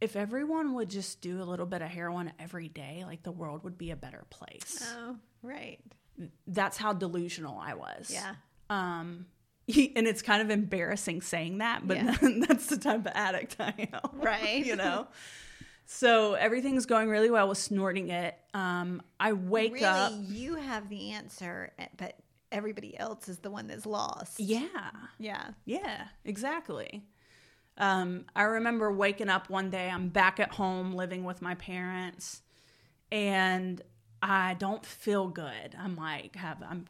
if 0.00 0.16
everyone 0.16 0.74
would 0.74 0.88
just 0.88 1.20
do 1.20 1.42
a 1.42 1.44
little 1.44 1.66
bit 1.66 1.82
of 1.82 1.88
heroin 1.88 2.32
every 2.38 2.68
day, 2.68 3.04
like 3.06 3.22
the 3.22 3.32
world 3.32 3.64
would 3.64 3.76
be 3.76 3.90
a 3.90 3.96
better 3.96 4.24
place. 4.30 4.82
Oh, 4.96 5.16
right. 5.42 5.78
That's 6.46 6.76
how 6.76 6.92
delusional 6.92 7.58
I 7.58 7.74
was. 7.74 8.10
Yeah. 8.10 8.34
Um 8.70 9.26
and 9.68 10.06
it's 10.06 10.22
kind 10.22 10.40
of 10.42 10.50
embarrassing 10.50 11.22
saying 11.22 11.58
that, 11.58 11.86
but 11.86 11.96
Yeah. 11.96 12.16
that's 12.48 12.66
the 12.66 12.76
type 12.78 13.00
of 13.00 13.12
addict 13.14 13.56
I 13.58 13.88
am. 13.92 14.20
Right. 14.20 14.64
you 14.66 14.76
know. 14.76 15.08
So 15.86 16.34
everything's 16.34 16.86
going 16.86 17.08
really 17.08 17.30
well 17.30 17.48
with 17.48 17.58
snorting 17.58 18.08
it. 18.08 18.36
Um, 18.54 19.02
I 19.20 19.32
wake 19.32 19.74
really, 19.74 19.84
up. 19.84 20.12
you 20.16 20.56
have 20.56 20.88
the 20.88 21.10
answer, 21.10 21.72
eh, 21.78 21.86
but 21.96 22.16
everybody 22.50 22.98
else 22.98 23.28
is 23.28 23.38
the 23.38 23.50
one 23.50 23.66
that's 23.66 23.86
lost. 23.86 24.40
Yeah. 24.40 24.68
Yeah. 25.18 25.48
Yeah, 25.64 26.06
exactly. 26.24 27.04
Um, 27.76 28.26
I 28.36 28.42
remember 28.44 28.92
waking 28.92 29.28
up 29.28 29.50
one 29.50 29.70
day, 29.70 29.90
I'm 29.90 30.08
back 30.08 30.38
at 30.38 30.52
home 30.52 30.94
living 30.94 31.24
with 31.24 31.42
my 31.42 31.56
parents, 31.56 32.42
and 33.10 33.82
I 34.22 34.54
don't 34.54 34.86
feel 34.86 35.28
good. 35.28 35.76
I'm 35.78 35.96
like 35.96 36.36
have 36.36 36.62
I'm 36.62 36.86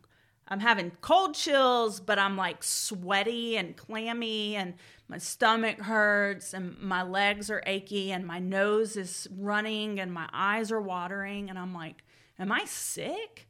I'm 0.46 0.60
having 0.60 0.92
cold 1.00 1.34
chills, 1.34 2.00
but 2.00 2.18
I'm 2.18 2.36
like 2.36 2.62
sweaty 2.62 3.56
and 3.56 3.76
clammy 3.76 4.56
and 4.56 4.74
my 5.08 5.18
stomach 5.18 5.80
hurts 5.80 6.52
and 6.52 6.78
my 6.78 7.02
legs 7.02 7.50
are 7.50 7.62
achy 7.66 8.12
and 8.12 8.26
my 8.26 8.38
nose 8.38 8.96
is 8.96 9.26
running 9.36 10.00
and 10.00 10.12
my 10.12 10.28
eyes 10.32 10.70
are 10.70 10.80
watering 10.80 11.48
and 11.48 11.58
I'm 11.58 11.74
like, 11.74 12.04
am 12.38 12.52
I 12.52 12.64
sick? 12.66 13.48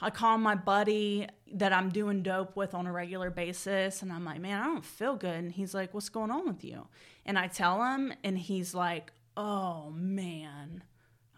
I 0.00 0.10
call 0.10 0.38
my 0.38 0.54
buddy 0.54 1.28
that 1.54 1.72
I'm 1.72 1.88
doing 1.88 2.22
dope 2.22 2.56
with 2.56 2.74
on 2.74 2.86
a 2.86 2.92
regular 2.92 3.30
basis, 3.30 4.02
and 4.02 4.12
I'm 4.12 4.24
like, 4.24 4.40
man, 4.40 4.60
I 4.60 4.64
don't 4.64 4.84
feel 4.84 5.16
good. 5.16 5.36
And 5.36 5.52
he's 5.52 5.72
like, 5.72 5.94
what's 5.94 6.08
going 6.08 6.30
on 6.30 6.46
with 6.46 6.64
you? 6.64 6.88
And 7.24 7.38
I 7.38 7.46
tell 7.46 7.82
him, 7.82 8.12
and 8.22 8.36
he's 8.36 8.74
like, 8.74 9.12
oh 9.36 9.90
man. 9.90 10.82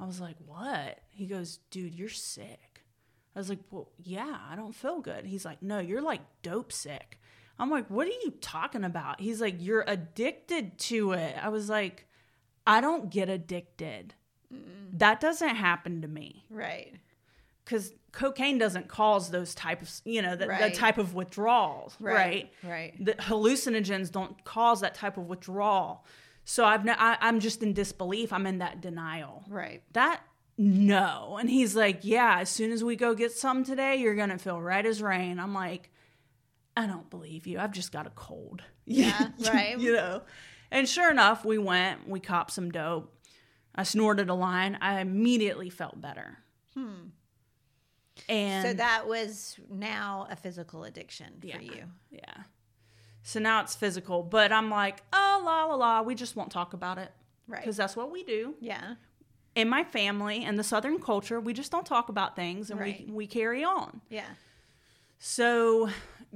I 0.00 0.04
was 0.04 0.20
like, 0.20 0.36
what? 0.44 1.00
He 1.10 1.26
goes, 1.26 1.58
dude, 1.70 1.94
you're 1.94 2.08
sick. 2.08 2.65
I 3.36 3.38
was 3.38 3.48
like, 3.50 3.60
well, 3.70 3.90
yeah, 4.02 4.38
I 4.50 4.56
don't 4.56 4.74
feel 4.74 5.00
good. 5.00 5.26
He's 5.26 5.44
like, 5.44 5.62
no, 5.62 5.78
you're 5.78 6.00
like 6.02 6.22
dope 6.42 6.72
sick. 6.72 7.20
I'm 7.58 7.70
like, 7.70 7.88
what 7.90 8.06
are 8.06 8.10
you 8.24 8.32
talking 8.40 8.82
about? 8.82 9.20
He's 9.20 9.40
like, 9.40 9.56
you're 9.58 9.84
addicted 9.86 10.78
to 10.78 11.12
it. 11.12 11.36
I 11.40 11.50
was 11.50 11.68
like, 11.68 12.06
I 12.66 12.80
don't 12.80 13.10
get 13.10 13.28
addicted. 13.28 14.14
That 14.94 15.20
doesn't 15.20 15.54
happen 15.56 16.00
to 16.02 16.08
me 16.08 16.44
Right. 16.50 16.94
because 17.64 17.92
cocaine 18.12 18.56
doesn't 18.58 18.88
cause 18.88 19.30
those 19.30 19.54
type 19.54 19.82
of 19.82 19.90
you 20.04 20.22
know 20.22 20.34
the, 20.36 20.46
Right. 20.48 20.72
type 20.72 20.96
of 20.96 21.12
withdrawals 21.14 21.94
right. 22.00 22.50
Right. 22.64 22.94
the 23.04 23.12
hallucinogens 23.14 24.10
don't 24.10 24.42
cause 24.44 24.80
that 24.80 24.94
type 24.94 25.18
of 25.18 25.24
withdrawal 25.28 26.06
so 26.44 26.64
i've 26.64 26.84
no, 26.84 26.94
I, 26.96 27.18
i'm 27.20 27.40
just 27.40 27.62
in 27.62 27.74
disbelief 27.74 28.32
i'm 28.32 28.46
in 28.46 28.58
that 28.58 28.80
denial 28.80 29.44
Right. 29.50 29.82
that 29.92 30.22
no 30.58 31.36
and 31.38 31.50
he's 31.50 31.76
like 31.76 32.00
yeah 32.02 32.38
as 32.40 32.48
soon 32.48 32.72
as 32.72 32.82
we 32.82 32.96
go 32.96 33.14
get 33.14 33.30
some 33.32 33.62
today 33.64 33.96
you're 33.96 34.14
gonna 34.14 34.38
feel 34.38 34.60
right 34.60 34.86
as 34.86 35.02
rain 35.02 35.38
i'm 35.38 35.52
like 35.52 35.90
i 36.76 36.86
don't 36.86 37.10
believe 37.10 37.46
you 37.46 37.58
i've 37.58 37.72
just 37.72 37.92
got 37.92 38.06
a 38.06 38.10
cold 38.10 38.62
Yeah, 38.86 39.28
right. 39.52 39.78
you 39.78 39.92
know 39.92 40.22
and 40.70 40.88
sure 40.88 41.10
enough 41.10 41.44
we 41.44 41.58
went 41.58 42.08
we 42.08 42.20
copped 42.20 42.52
some 42.52 42.70
dope 42.70 43.12
i 43.74 43.82
snorted 43.82 44.30
a 44.30 44.34
line 44.34 44.78
i 44.80 45.00
immediately 45.00 45.68
felt 45.70 46.00
better 46.00 46.38
Hmm. 46.74 47.08
and 48.28 48.66
So 48.66 48.74
that 48.74 49.06
was 49.08 49.58
now 49.70 50.26
a 50.30 50.36
physical 50.36 50.84
addiction 50.84 51.34
Yeah. 51.42 51.56
for 51.56 51.62
you. 51.62 51.84
Yeah. 52.10 52.42
So 53.22 53.40
now 53.40 53.60
it's 53.62 53.74
physical, 53.74 54.22
but 54.22 54.52
I'm 54.52 54.70
like, 54.70 55.02
oh, 55.12 55.42
la 55.44 55.64
la 55.64 55.74
la, 55.74 56.02
we 56.02 56.14
just 56.14 56.36
won't 56.36 56.50
talk 56.52 56.74
about 56.74 56.98
it. 56.98 57.10
Right. 57.48 57.60
Because 57.62 57.76
that's 57.76 57.96
what 57.96 58.12
we 58.12 58.22
do. 58.24 58.54
Yeah. 58.60 58.94
In 59.56 59.68
my 59.68 59.82
family 59.82 60.44
and 60.44 60.56
the 60.58 60.62
Southern 60.62 61.00
culture, 61.00 61.40
we 61.40 61.52
just 61.52 61.72
don't 61.72 61.86
talk 61.86 62.08
about 62.08 62.36
things 62.36 62.70
and 62.70 62.78
Right. 62.78 63.04
we, 63.08 63.12
we 63.12 63.26
carry 63.26 63.64
on. 63.64 64.00
Yeah. 64.08 64.26
So 65.18 65.88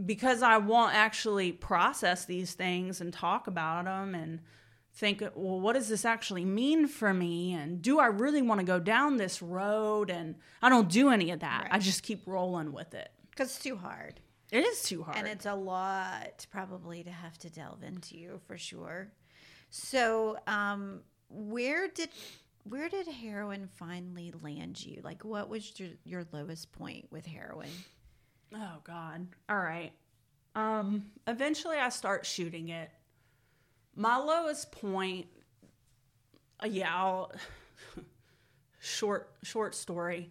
because 0.05 0.43
I 0.43 0.57
won't 0.57 0.95
actually 0.95 1.53
process 1.53 2.25
these 2.25 2.55
things 2.55 3.01
and 3.01 3.13
talk 3.13 3.47
about 3.47 3.85
them 3.85 4.15
and 4.15 4.41
think, 4.95 5.21
well, 5.35 5.61
what 5.61 5.75
does 5.75 5.89
this 5.89 6.05
actually 6.05 6.45
mean 6.45 6.87
for 6.89 7.13
me? 7.13 7.53
And 7.53 7.83
do 7.83 8.01
I 8.01 8.07
really 8.07 8.43
want 8.43 8.61
to 8.61 8.67
go 8.67 8.81
down 8.81 9.19
this 9.19 9.43
road? 9.43 10.11
And 10.11 10.37
I 10.63 10.69
don't 10.69 10.89
do 10.89 11.11
any 11.11 11.31
of 11.31 11.41
that. 11.41 11.65
Right. 11.65 11.75
I 11.75 11.79
just 11.79 12.03
keep 12.03 12.27
rolling 12.27 12.73
with 12.73 12.95
it. 12.95 13.11
Because 13.31 13.51
it's 13.55 13.63
too 13.63 13.77
hard. 13.77 14.21
It 14.51 14.65
is 14.65 14.83
too 14.83 15.03
hard. 15.03 15.17
And 15.17 15.29
it's 15.29 15.47
a 15.47 15.55
lot 15.55 16.47
probably 16.51 17.05
to 17.05 17.11
have 17.11 17.39
to 17.39 17.51
delve 17.51 17.83
into 17.83 18.17
you 18.17 18.41
for 18.47 18.57
sure. 18.59 19.13
So, 19.69 20.39
um, 20.49 21.03
where 21.29 21.87
did 21.87 22.09
where 22.71 22.89
did 22.89 23.09
heroin 23.09 23.69
finally 23.75 24.33
land 24.43 24.85
you? 24.85 25.01
Like, 25.03 25.25
what 25.25 25.49
was 25.49 25.79
your, 25.79 25.89
your 26.05 26.25
lowest 26.31 26.71
point 26.71 27.07
with 27.11 27.27
heroin? 27.27 27.69
Oh 28.55 28.79
God. 28.85 29.27
All 29.49 29.59
right. 29.59 29.91
Um, 30.55 31.07
eventually 31.27 31.79
I 31.79 31.89
start 31.89 32.25
shooting 32.25 32.69
it. 32.69 32.89
My 33.97 34.17
lowest 34.17 34.71
point, 34.71 35.27
uh, 36.63 36.69
yeah, 36.69 36.95
I'll, 36.95 37.33
short 38.79 39.33
short 39.43 39.75
story. 39.75 40.31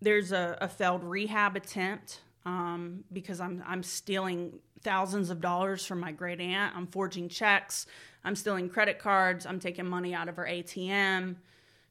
There's 0.00 0.32
a, 0.32 0.56
a 0.62 0.68
failed 0.68 1.04
rehab 1.04 1.54
attempt 1.54 2.20
um, 2.46 3.04
because 3.12 3.40
I'm 3.40 3.62
I'm 3.66 3.82
stealing 3.82 4.58
thousands 4.82 5.28
of 5.28 5.40
dollars 5.42 5.84
from 5.84 6.00
my 6.00 6.12
great 6.12 6.40
aunt. 6.40 6.74
I'm 6.74 6.86
forging 6.86 7.28
checks. 7.28 7.86
I'm 8.24 8.36
stealing 8.36 8.70
credit 8.70 8.98
cards. 8.98 9.44
I'm 9.44 9.60
taking 9.60 9.86
money 9.86 10.14
out 10.14 10.28
of 10.30 10.36
her 10.36 10.46
ATM. 10.46 11.36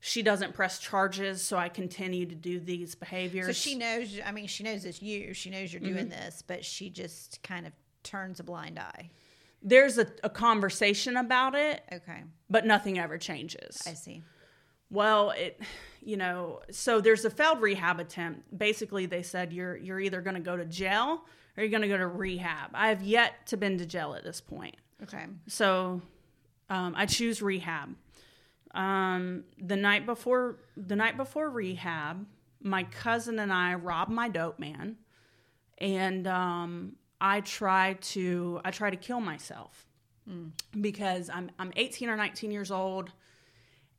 She 0.05 0.21
doesn't 0.21 0.53
press 0.53 0.79
charges, 0.79 1.41
so 1.41 1.55
I 1.57 1.69
continue 1.69 2.25
to 2.25 2.35
do 2.35 2.59
these 2.59 2.93
behaviors. 2.93 3.45
So 3.45 3.53
she 3.53 3.75
knows, 3.75 4.19
I 4.25 4.33
mean, 4.33 4.47
she 4.47 4.61
knows 4.61 4.83
it's 4.83 5.01
you. 5.01 5.33
She 5.33 5.49
knows 5.49 5.71
you're 5.71 5.79
doing 5.79 6.09
this, 6.09 6.43
but 6.45 6.65
she 6.65 6.89
just 6.89 7.41
kind 7.41 7.65
of 7.65 7.71
turns 8.03 8.41
a 8.41 8.43
blind 8.43 8.77
eye. 8.77 9.09
There's 9.61 9.97
a, 9.97 10.05
a 10.21 10.29
conversation 10.29 11.15
about 11.15 11.55
it, 11.55 11.83
Okay. 11.89 12.23
but 12.49 12.65
nothing 12.65 12.99
ever 12.99 13.17
changes. 13.17 13.81
I 13.87 13.93
see. 13.93 14.23
Well, 14.89 15.29
it, 15.31 15.61
you 16.01 16.17
know, 16.17 16.59
so 16.69 16.99
there's 16.99 17.23
a 17.23 17.29
failed 17.29 17.61
rehab 17.61 18.01
attempt. 18.01 18.57
Basically, 18.57 19.05
they 19.05 19.23
said 19.23 19.53
you're 19.53 19.77
you're 19.77 20.01
either 20.01 20.19
going 20.19 20.35
to 20.35 20.41
go 20.41 20.57
to 20.57 20.65
jail 20.65 21.23
or 21.55 21.63
you're 21.63 21.69
going 21.71 21.81
to 21.81 21.87
go 21.87 21.97
to 21.97 22.07
rehab. 22.07 22.71
I 22.73 22.89
have 22.89 23.01
yet 23.03 23.47
to 23.47 23.57
been 23.57 23.77
to 23.77 23.85
jail 23.85 24.15
at 24.15 24.25
this 24.25 24.41
point, 24.41 24.75
Okay. 25.01 25.23
so 25.47 26.01
um, 26.69 26.93
I 26.97 27.05
choose 27.05 27.41
rehab. 27.41 27.95
Um, 28.73 29.43
the 29.61 29.75
night 29.75 30.05
before 30.05 30.59
the 30.75 30.95
night 30.95 31.17
before 31.17 31.49
rehab, 31.49 32.25
my 32.61 32.83
cousin 32.83 33.39
and 33.39 33.53
I 33.53 33.75
robbed 33.75 34.11
my 34.11 34.29
dope 34.29 34.59
man, 34.59 34.97
and 35.77 36.27
um, 36.27 36.95
I 37.21 37.41
try 37.41 37.97
to 38.01 38.61
I 38.65 38.71
try 38.71 38.89
to 38.89 38.97
kill 38.97 39.19
myself 39.19 39.85
because 40.79 41.29
I'm 41.29 41.51
I'm 41.59 41.73
18 41.75 42.09
or 42.09 42.15
19 42.15 42.51
years 42.51 42.71
old 42.71 43.11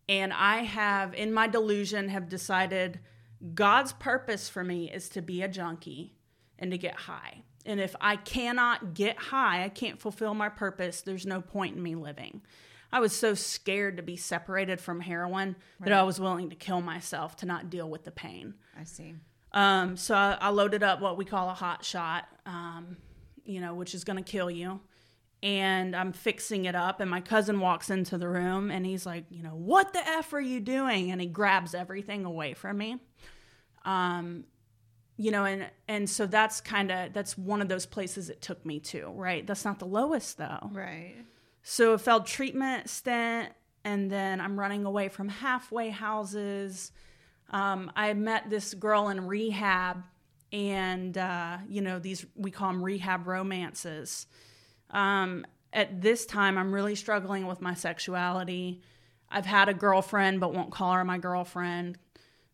and 0.08 0.32
I 0.32 0.58
have 0.58 1.14
in 1.14 1.32
my 1.32 1.46
delusion 1.46 2.08
have 2.08 2.28
decided 2.28 3.00
God's 3.54 3.92
purpose 3.92 4.48
for 4.48 4.64
me 4.64 4.90
is 4.90 5.08
to 5.10 5.22
be 5.22 5.42
a 5.42 5.48
junkie 5.48 6.14
and 6.58 6.70
to 6.70 6.78
get 6.78 6.94
high. 6.94 7.42
And 7.66 7.80
if 7.80 7.94
I 8.00 8.16
cannot 8.16 8.94
get 8.94 9.18
high, 9.18 9.64
I 9.64 9.68
can't 9.68 9.98
fulfill 9.98 10.34
my 10.34 10.48
purpose, 10.48 11.00
there's 11.00 11.26
no 11.26 11.40
point 11.40 11.76
in 11.76 11.82
me 11.82 11.94
living. 11.94 12.42
I 12.94 13.00
was 13.00 13.12
so 13.12 13.34
scared 13.34 13.96
to 13.96 14.04
be 14.04 14.14
separated 14.16 14.80
from 14.80 15.00
heroin 15.00 15.56
that 15.80 15.92
I 15.92 16.04
was 16.04 16.20
willing 16.20 16.50
to 16.50 16.54
kill 16.54 16.80
myself 16.80 17.34
to 17.38 17.46
not 17.46 17.68
deal 17.68 17.90
with 17.90 18.04
the 18.04 18.12
pain. 18.12 18.54
I 18.78 18.84
see. 18.84 19.16
Um, 19.50 19.96
so 19.96 20.14
I, 20.14 20.38
I 20.40 20.50
loaded 20.50 20.84
up 20.84 21.00
what 21.00 21.16
we 21.16 21.24
call 21.24 21.50
a 21.50 21.54
hot 21.54 21.84
shot, 21.84 22.28
um, 22.46 22.96
you 23.44 23.60
know, 23.60 23.74
which 23.74 23.96
is 23.96 24.04
going 24.04 24.22
to 24.22 24.30
kill 24.30 24.48
you. 24.48 24.78
And 25.42 25.96
I'm 25.96 26.12
fixing 26.12 26.66
it 26.66 26.76
up, 26.76 27.00
and 27.00 27.10
my 27.10 27.20
cousin 27.20 27.58
walks 27.58 27.90
into 27.90 28.16
the 28.16 28.28
room, 28.28 28.70
and 28.70 28.86
he's 28.86 29.04
like, 29.04 29.24
you 29.28 29.42
know, 29.42 29.56
what 29.56 29.92
the 29.92 29.98
f 29.98 30.32
are 30.32 30.40
you 30.40 30.60
doing? 30.60 31.10
And 31.10 31.20
he 31.20 31.26
grabs 31.26 31.74
everything 31.74 32.24
away 32.24 32.54
from 32.54 32.78
me. 32.78 33.00
Um, 33.84 34.44
you 35.16 35.32
know, 35.32 35.44
and 35.44 35.68
and 35.88 36.08
so 36.08 36.26
that's 36.26 36.60
kind 36.60 36.92
of 36.92 37.12
that's 37.12 37.36
one 37.36 37.60
of 37.60 37.68
those 37.68 37.86
places 37.86 38.30
it 38.30 38.40
took 38.40 38.64
me 38.64 38.78
to. 38.80 39.08
Right, 39.08 39.44
that's 39.44 39.64
not 39.64 39.80
the 39.80 39.86
lowest 39.86 40.38
though. 40.38 40.70
Right. 40.72 41.16
So 41.64 41.94
a 41.94 41.98
failed 41.98 42.26
treatment 42.26 42.90
stint, 42.90 43.48
and 43.84 44.10
then 44.10 44.40
I'm 44.40 44.60
running 44.60 44.84
away 44.84 45.08
from 45.08 45.28
halfway 45.28 45.88
houses. 45.88 46.92
Um, 47.50 47.90
I 47.96 48.12
met 48.12 48.50
this 48.50 48.74
girl 48.74 49.08
in 49.08 49.26
rehab, 49.26 50.04
and 50.52 51.16
uh, 51.16 51.58
you 51.66 51.80
know 51.80 51.98
these 51.98 52.26
we 52.36 52.50
call 52.50 52.68
them 52.68 52.82
rehab 52.82 53.26
romances. 53.26 54.26
Um, 54.90 55.46
at 55.72 56.02
this 56.02 56.26
time, 56.26 56.58
I'm 56.58 56.72
really 56.72 56.94
struggling 56.94 57.46
with 57.46 57.60
my 57.60 57.74
sexuality. 57.74 58.82
I've 59.30 59.46
had 59.46 59.68
a 59.68 59.74
girlfriend, 59.74 60.40
but 60.40 60.52
won't 60.52 60.70
call 60.70 60.92
her 60.92 61.04
my 61.04 61.18
girlfriend. 61.18 61.98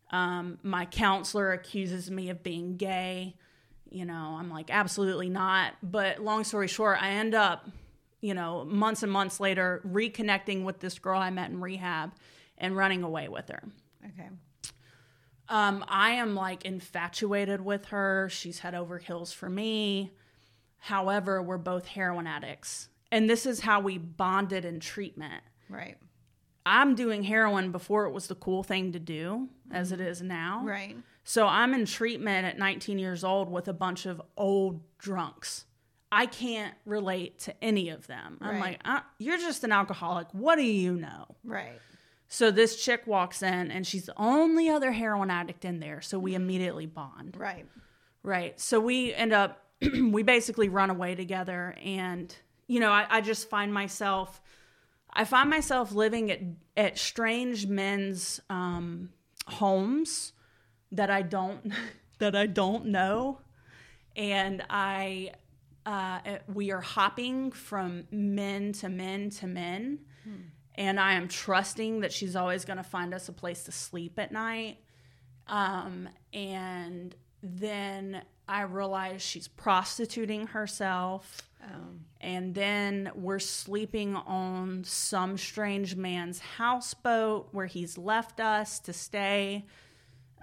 Um, 0.09 0.57
my 0.63 0.85
counselor 0.85 1.51
accuses 1.51 2.09
me 2.09 2.29
of 2.29 2.43
being 2.43 2.77
gay. 2.77 3.35
You 3.89 4.05
know, 4.05 4.37
I'm 4.39 4.49
like, 4.49 4.71
absolutely 4.71 5.29
not. 5.29 5.73
But 5.83 6.19
long 6.19 6.43
story 6.45 6.67
short, 6.67 6.97
I 7.01 7.11
end 7.11 7.35
up, 7.35 7.69
you 8.21 8.33
know, 8.33 8.63
months 8.65 9.03
and 9.03 9.11
months 9.11 9.39
later, 9.39 9.81
reconnecting 9.85 10.63
with 10.63 10.79
this 10.79 10.99
girl 10.99 11.19
I 11.19 11.31
met 11.31 11.49
in 11.49 11.59
rehab 11.59 12.13
and 12.57 12.75
running 12.75 13.03
away 13.03 13.27
with 13.27 13.49
her. 13.49 13.63
Okay. 14.05 14.29
Um, 15.49 15.83
I 15.87 16.11
am 16.11 16.35
like 16.35 16.63
infatuated 16.63 17.59
with 17.59 17.85
her. 17.85 18.29
She's 18.31 18.59
head 18.59 18.73
over 18.73 18.99
heels 18.99 19.33
for 19.33 19.49
me. 19.49 20.13
However, 20.77 21.41
we're 21.41 21.57
both 21.57 21.85
heroin 21.85 22.25
addicts. 22.27 22.87
And 23.11 23.29
this 23.29 23.45
is 23.45 23.59
how 23.59 23.81
we 23.81 23.97
bonded 23.97 24.63
in 24.63 24.79
treatment. 24.79 25.43
Right. 25.69 25.97
I'm 26.65 26.95
doing 26.95 27.23
heroin 27.23 27.71
before 27.71 28.05
it 28.05 28.11
was 28.11 28.27
the 28.27 28.35
cool 28.35 28.63
thing 28.63 28.93
to 28.93 28.99
do, 28.99 29.49
as 29.71 29.91
it 29.91 29.99
is 29.99 30.21
now. 30.21 30.61
Right. 30.63 30.95
So 31.23 31.47
I'm 31.47 31.73
in 31.73 31.85
treatment 31.85 32.45
at 32.45 32.57
19 32.57 32.99
years 32.99 33.23
old 33.23 33.51
with 33.51 33.67
a 33.67 33.73
bunch 33.73 34.05
of 34.05 34.21
old 34.37 34.81
drunks. 34.97 35.65
I 36.11 36.25
can't 36.25 36.73
relate 36.85 37.39
to 37.41 37.63
any 37.63 37.89
of 37.89 38.05
them. 38.07 38.37
I'm 38.41 38.49
Right. 38.55 38.61
like, 38.61 38.81
uh, 38.83 38.99
you're 39.17 39.37
just 39.37 39.63
an 39.63 39.71
alcoholic. 39.71 40.27
What 40.33 40.57
do 40.57 40.63
you 40.63 40.95
know? 40.95 41.35
Right. 41.43 41.79
So 42.27 42.51
this 42.51 42.83
chick 42.83 43.07
walks 43.07 43.41
in 43.43 43.71
and 43.71 43.85
she's 43.87 44.05
the 44.05 44.13
only 44.17 44.69
other 44.69 44.91
heroin 44.91 45.29
addict 45.29 45.63
in 45.65 45.79
there. 45.79 46.01
So 46.01 46.19
we 46.19 46.35
immediately 46.35 46.85
bond. 46.85 47.35
Right. 47.37 47.65
Right. 48.23 48.59
So 48.59 48.79
we 48.79 49.13
end 49.13 49.33
up, 49.33 49.65
we 49.81 50.23
basically 50.23 50.69
run 50.69 50.89
away 50.89 51.15
together. 51.15 51.75
And, 51.83 52.33
you 52.67 52.79
know, 52.79 52.91
I, 52.91 53.05
I 53.09 53.21
just 53.21 53.49
find 53.49 53.73
myself, 53.73 54.41
I 55.13 55.23
find 55.25 55.49
myself 55.49 55.91
living 55.93 56.29
at, 56.31 56.39
at 56.77 56.97
strange 56.97 57.67
men's 57.67 58.39
um, 58.49 59.09
homes 59.47 60.33
that 60.91 61.09
I 61.09 61.21
don't, 61.21 61.73
that 62.19 62.35
I 62.35 62.45
don't 62.47 62.87
know. 62.87 63.39
And 64.15 64.63
I, 64.69 65.31
uh, 65.91 66.19
we 66.47 66.71
are 66.71 66.81
hopping 66.81 67.51
from 67.51 68.03
men 68.11 68.71
to 68.73 68.89
men 68.89 69.29
to 69.31 69.47
men. 69.47 69.99
And 70.75 70.99
I 70.99 71.13
am 71.13 71.27
trusting 71.27 71.99
that 72.01 72.13
she's 72.13 72.35
always 72.35 72.63
going 72.65 72.77
to 72.77 72.83
find 72.83 73.13
us 73.13 73.27
a 73.29 73.33
place 73.33 73.63
to 73.63 73.71
sleep 73.71 74.17
at 74.17 74.31
night. 74.31 74.77
Um, 75.47 76.07
and 76.33 77.13
then 77.43 78.21
I 78.47 78.61
realize 78.61 79.21
she's 79.21 79.49
prostituting 79.49 80.47
herself. 80.47 81.41
Um, 81.63 82.05
And 82.21 82.55
then 82.55 83.11
we're 83.15 83.39
sleeping 83.39 84.15
on 84.15 84.83
some 84.85 85.37
strange 85.37 85.95
man's 85.95 86.39
houseboat 86.39 87.49
where 87.51 87.67
he's 87.67 87.97
left 87.97 88.39
us 88.39 88.79
to 88.79 88.93
stay. 88.93 89.65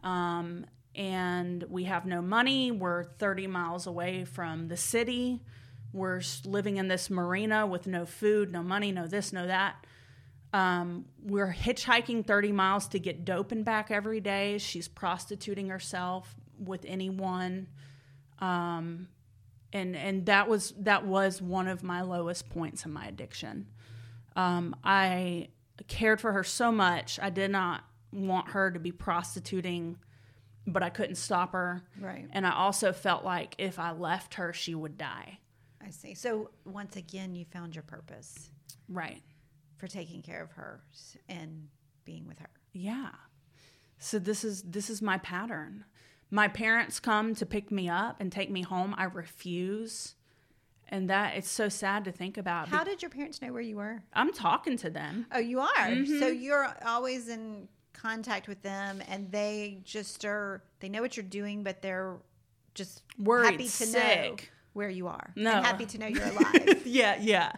Um, 0.03 0.67
and 0.99 1.65
we 1.71 1.85
have 1.85 2.05
no 2.05 2.21
money. 2.21 2.73
We're 2.73 3.05
30 3.05 3.47
miles 3.47 3.87
away 3.87 4.25
from 4.25 4.67
the 4.67 4.77
city. 4.77 5.41
We're 5.93 6.21
living 6.45 6.77
in 6.77 6.89
this 6.89 7.09
marina 7.09 7.67
with 7.67 7.87
no 7.87 8.05
food, 8.05 8.53
no 8.53 8.63
money, 8.63 8.91
no 8.91 9.07
this, 9.07 9.33
no 9.33 9.47
that. 9.47 9.87
Um, 10.53 11.05
we're 11.23 11.55
hitchhiking 11.57 12.27
30 12.27 12.53
miles 12.53 12.89
to 12.89 12.99
get 12.99 13.25
dope 13.25 13.53
and 13.53 13.65
back 13.65 13.91
every 13.91 14.21
day. 14.21 14.59
She's 14.59 14.89
prostituting 14.89 15.69
herself 15.69 16.35
with 16.59 16.85
anyone. 16.85 17.69
Um, 18.41 19.09
and 19.73 19.95
and 19.95 20.27
that 20.27 20.49
was 20.49 20.73
that 20.79 21.07
was 21.07 21.43
one 21.43 21.69
of 21.69 21.83
my 21.83 22.01
lowest 22.01 22.49
points 22.49 22.85
in 22.87 22.93
my 22.93 23.07
addiction. 23.07 23.67
Um, 24.35 24.75
I 24.83 25.49
cared 25.87 26.21
for 26.21 26.33
her 26.33 26.43
so 26.43 26.73
much. 26.73 27.19
I 27.23 27.31
did 27.31 27.51
not 27.51 27.85
want 28.13 28.51
her 28.51 28.71
to 28.71 28.81
be 28.81 28.93
prostituting, 28.93 29.99
but 30.73 30.83
I 30.83 30.91
couldn't 30.91 31.17
stop 31.17 31.53
her. 31.53 31.83
Right. 32.01 32.29
And 32.33 32.47
I 32.47 32.53
also 32.53 32.93
felt 32.93 33.25
like 33.25 33.55
if 33.59 33.79
I 33.79 33.93
left 33.93 34.35
her, 34.35 34.53
she 34.53 34.75
would 34.75 34.97
die. 34.99 35.39
I 35.85 35.91
see. 35.91 36.15
So 36.15 36.51
once 36.65 36.97
again, 36.97 37.35
you 37.35 37.45
found 37.45 37.75
your 37.75 37.83
purpose 37.85 38.51
Right. 38.89 39.23
for 39.77 39.87
taking 39.87 40.23
care 40.23 40.43
of 40.43 40.53
her 40.53 40.83
and 41.29 41.69
being 42.05 42.27
with 42.27 42.39
her. 42.41 42.51
Yeah. 42.73 43.11
So 43.99 44.19
this 44.19 44.45
is 44.45 44.63
this 44.63 44.91
is 44.91 45.03
my 45.03 45.19
pattern. 45.19 45.85
My 46.31 46.47
parents 46.49 47.01
come 47.01 47.35
to 47.37 47.47
pick 47.47 47.71
me 47.71 47.89
up 47.89 48.21
and 48.21 48.31
take 48.31 48.51
me 48.51 48.63
home. 48.63 48.95
I 48.99 49.05
refuse. 49.05 50.15
And 50.91 51.11
that 51.11 51.37
it's 51.37 51.51
so 51.51 51.69
sad 51.69 52.05
to 52.07 52.13
think 52.13 52.39
about. 52.39 52.69
How 52.69 52.83
did 52.83 53.03
your 53.03 53.11
parents 53.11 53.43
know 53.43 53.53
where 53.53 53.61
you 53.61 53.77
were? 53.77 54.03
I'm 54.15 54.33
talking 54.33 54.77
to 54.79 54.89
them. 54.91 55.27
Oh, 55.33 55.39
you 55.39 55.61
are. 55.61 55.67
Mm-hmm. 55.77 56.19
So 56.19 56.29
you're 56.29 56.67
always 56.87 57.29
in 57.29 57.69
contact 57.93 58.49
with 58.49 58.63
them, 58.63 59.03
and 59.09 59.31
they 59.31 59.81
just 59.85 60.25
are. 60.25 60.63
They 60.81 60.89
know 60.89 61.03
what 61.03 61.17
you're 61.17 61.25
doing, 61.25 61.63
but 61.63 61.83
they're 61.83 62.17
just 62.75 63.03
Worried 63.19 63.53
happy 63.53 63.69
to 63.69 63.87
know 63.87 63.93
sick. 63.93 64.51
where 64.73 64.89
you 64.89 65.09
are. 65.09 65.33
No. 65.37 65.53
and 65.53 65.67
happy 65.67 65.87
to 65.87 65.99
know 65.99 66.07
you're 66.07 66.25
alive. 66.29 66.87
yeah, 66.87 67.17
yeah. 67.21 67.53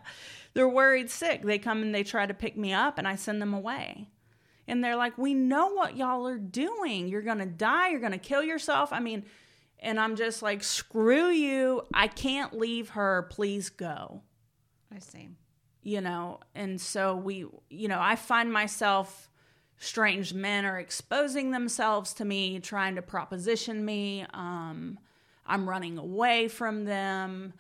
They're 0.55 0.69
worried 0.69 1.11
sick. 1.11 1.43
They 1.43 1.59
come 1.59 1.83
and 1.83 1.95
they 1.95 2.03
try 2.03 2.27
to 2.27 2.35
pick 2.35 2.57
me 2.57 2.73
up 2.73 2.99
and 2.99 3.07
I 3.07 3.15
send 3.17 3.41
them 3.41 3.55
away. 3.55 4.09
And 4.67 4.83
they're 4.83 4.97
like, 4.97 5.17
We 5.19 5.35
know 5.35 5.69
what 5.69 5.97
y'all 5.97 6.27
are 6.27 6.39
doing. 6.39 7.09
You're 7.09 7.23
to 7.39 7.47
die. 7.47 7.91
You're 7.91 8.01
to 8.13 8.19
kill 8.19 8.43
yourself. 8.43 8.93
I 8.93 9.01
mean, 9.01 9.25
and 9.79 9.99
I'm 10.01 10.17
just 10.17 10.43
like, 10.43 10.63
Screw 10.63 11.29
you. 11.29 11.83
I 11.95 12.09
can't 12.09 12.57
leave 12.59 12.91
her. 12.91 13.27
Please 13.31 13.69
go. 13.69 14.23
I 14.95 14.99
see. 14.99 15.29
You 15.83 16.01
know, 16.03 16.41
and 16.55 16.79
so 16.81 17.17
we, 17.17 17.47
you 17.71 17.89
know, 17.89 17.99
I 18.01 18.15
find 18.17 18.53
myself 18.53 19.30
strange 19.81 20.33
men 20.33 20.65
are 20.65 20.79
exposing 20.79 21.51
themselves 21.51 22.13
to 22.15 22.25
me, 22.25 22.61
trying 22.61 22.95
to 22.95 23.03
proposition 23.03 23.85
me. 23.85 24.25
Um, 24.33 24.99
I'm 25.47 25.69
running 25.69 25.99
away 25.99 26.47
from 26.47 26.85
them. 26.85 27.55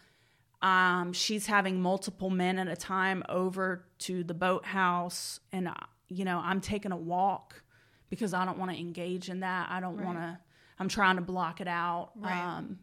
Um, 0.63 1.13
she's 1.15 1.47
having 1.47 1.81
multiple 1.81 2.29
men 2.31 2.59
at 2.59 2.69
a 2.69 2.77
time 2.77 3.25
over 3.29 3.87
to 4.01 4.23
the 4.23 4.35
boathouse, 4.35 5.41
and 5.51 5.67
uh, 5.69 5.75
you 6.09 6.25
know, 6.25 6.39
I'm 6.45 6.61
taking 6.61 6.93
a 6.93 6.97
walk 6.97 7.63
because 8.11 8.35
I 8.35 8.45
don't 8.45 8.59
want 8.59 8.71
to 8.71 8.79
engage 8.79 9.29
in 9.31 9.41
that. 9.41 9.69
I 9.71 9.81
don't 9.81 9.97
Right. 9.97 10.05
want 10.07 10.19
to. 10.19 10.39
I'm 10.79 10.89
trying 10.89 11.17
to 11.17 11.23
block 11.23 11.61
it 11.61 11.69
out. 11.69 12.11
Right. 12.17 12.39
Um, 12.39 12.81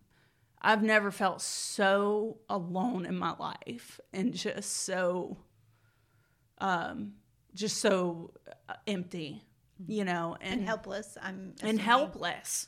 I've 0.62 0.82
never 0.82 1.12
felt 1.12 1.42
so 1.42 2.40
alone 2.50 3.06
in 3.06 3.16
my 3.18 3.36
life, 3.38 4.00
and 4.12 4.34
just 4.34 4.72
so, 4.72 5.38
um, 6.60 7.14
just 7.54 7.78
so 7.78 8.32
uh, 8.70 8.74
empty, 8.88 9.44
you 9.88 10.06
know, 10.06 10.38
And 10.42 10.64
helpless. 10.64 11.18
I'm 11.22 11.54
and 11.62 11.80
helpless. 11.80 12.68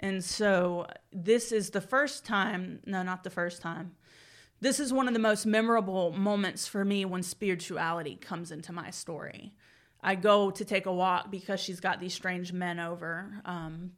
And 0.00 0.22
so 0.22 0.86
this 1.12 1.52
is 1.52 1.70
the 1.70 1.80
first 1.80 2.24
time, 2.24 2.80
no, 2.86 3.02
not 3.02 3.22
the 3.22 3.30
first 3.30 3.62
time. 3.62 3.92
This 4.60 4.78
is 4.78 4.92
one 4.92 5.08
of 5.08 5.14
the 5.14 5.20
most 5.20 5.46
memorable 5.46 6.12
moments 6.12 6.68
for 6.68 6.84
me 6.84 7.04
when 7.04 7.22
spirituality 7.22 8.16
comes 8.16 8.52
into 8.52 8.72
my 8.72 8.90
story. 8.90 9.54
I 10.00 10.16
go 10.16 10.50
to 10.50 10.64
take 10.64 10.86
a 10.86 10.92
walk 10.92 11.30
because 11.30 11.60
she's 11.60 11.80
got 11.80 12.00
these 12.00 12.14
strange 12.14 12.52
men 12.52 12.80
over, 12.80 13.40
um, 13.44 13.92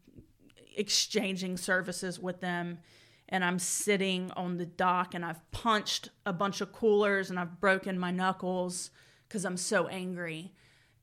exchanging 0.77 1.57
services 1.57 2.19
with 2.19 2.41
them. 2.41 2.79
And 3.29 3.43
I'm 3.43 3.59
sitting 3.59 4.31
on 4.37 4.59
the 4.59 4.67
dock 4.67 5.15
and 5.15 5.25
I've 5.25 5.51
punched 5.51 6.11
a 6.27 6.33
bunch 6.33 6.61
of 6.61 6.73
coolers 6.73 7.31
and 7.31 7.39
I've 7.39 7.61
broken 7.61 7.99
my 7.99 8.11
knuckles 8.11 8.91
because 9.35 9.45
I'm 9.45 9.57
so 9.57 9.89
angry 9.89 10.53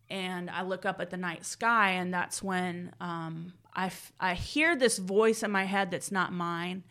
and 0.10 0.50
I 0.50 0.62
look 0.62 0.86
up 0.86 1.02
at 1.02 1.10
the 1.10 1.18
night 1.18 1.44
sky, 1.44 1.92
and 1.92 2.14
that's 2.14 2.42
when 2.42 2.94
um, 3.02 3.52
I, 3.74 3.88
f- 3.88 4.14
I 4.22 4.36
hear 4.36 4.74
this 4.78 5.00
voice 5.00 5.44
in 5.44 5.52
my 5.52 5.66
head 5.66 5.92
that's 5.92 6.14
not 6.14 6.32
mine, 6.32 6.84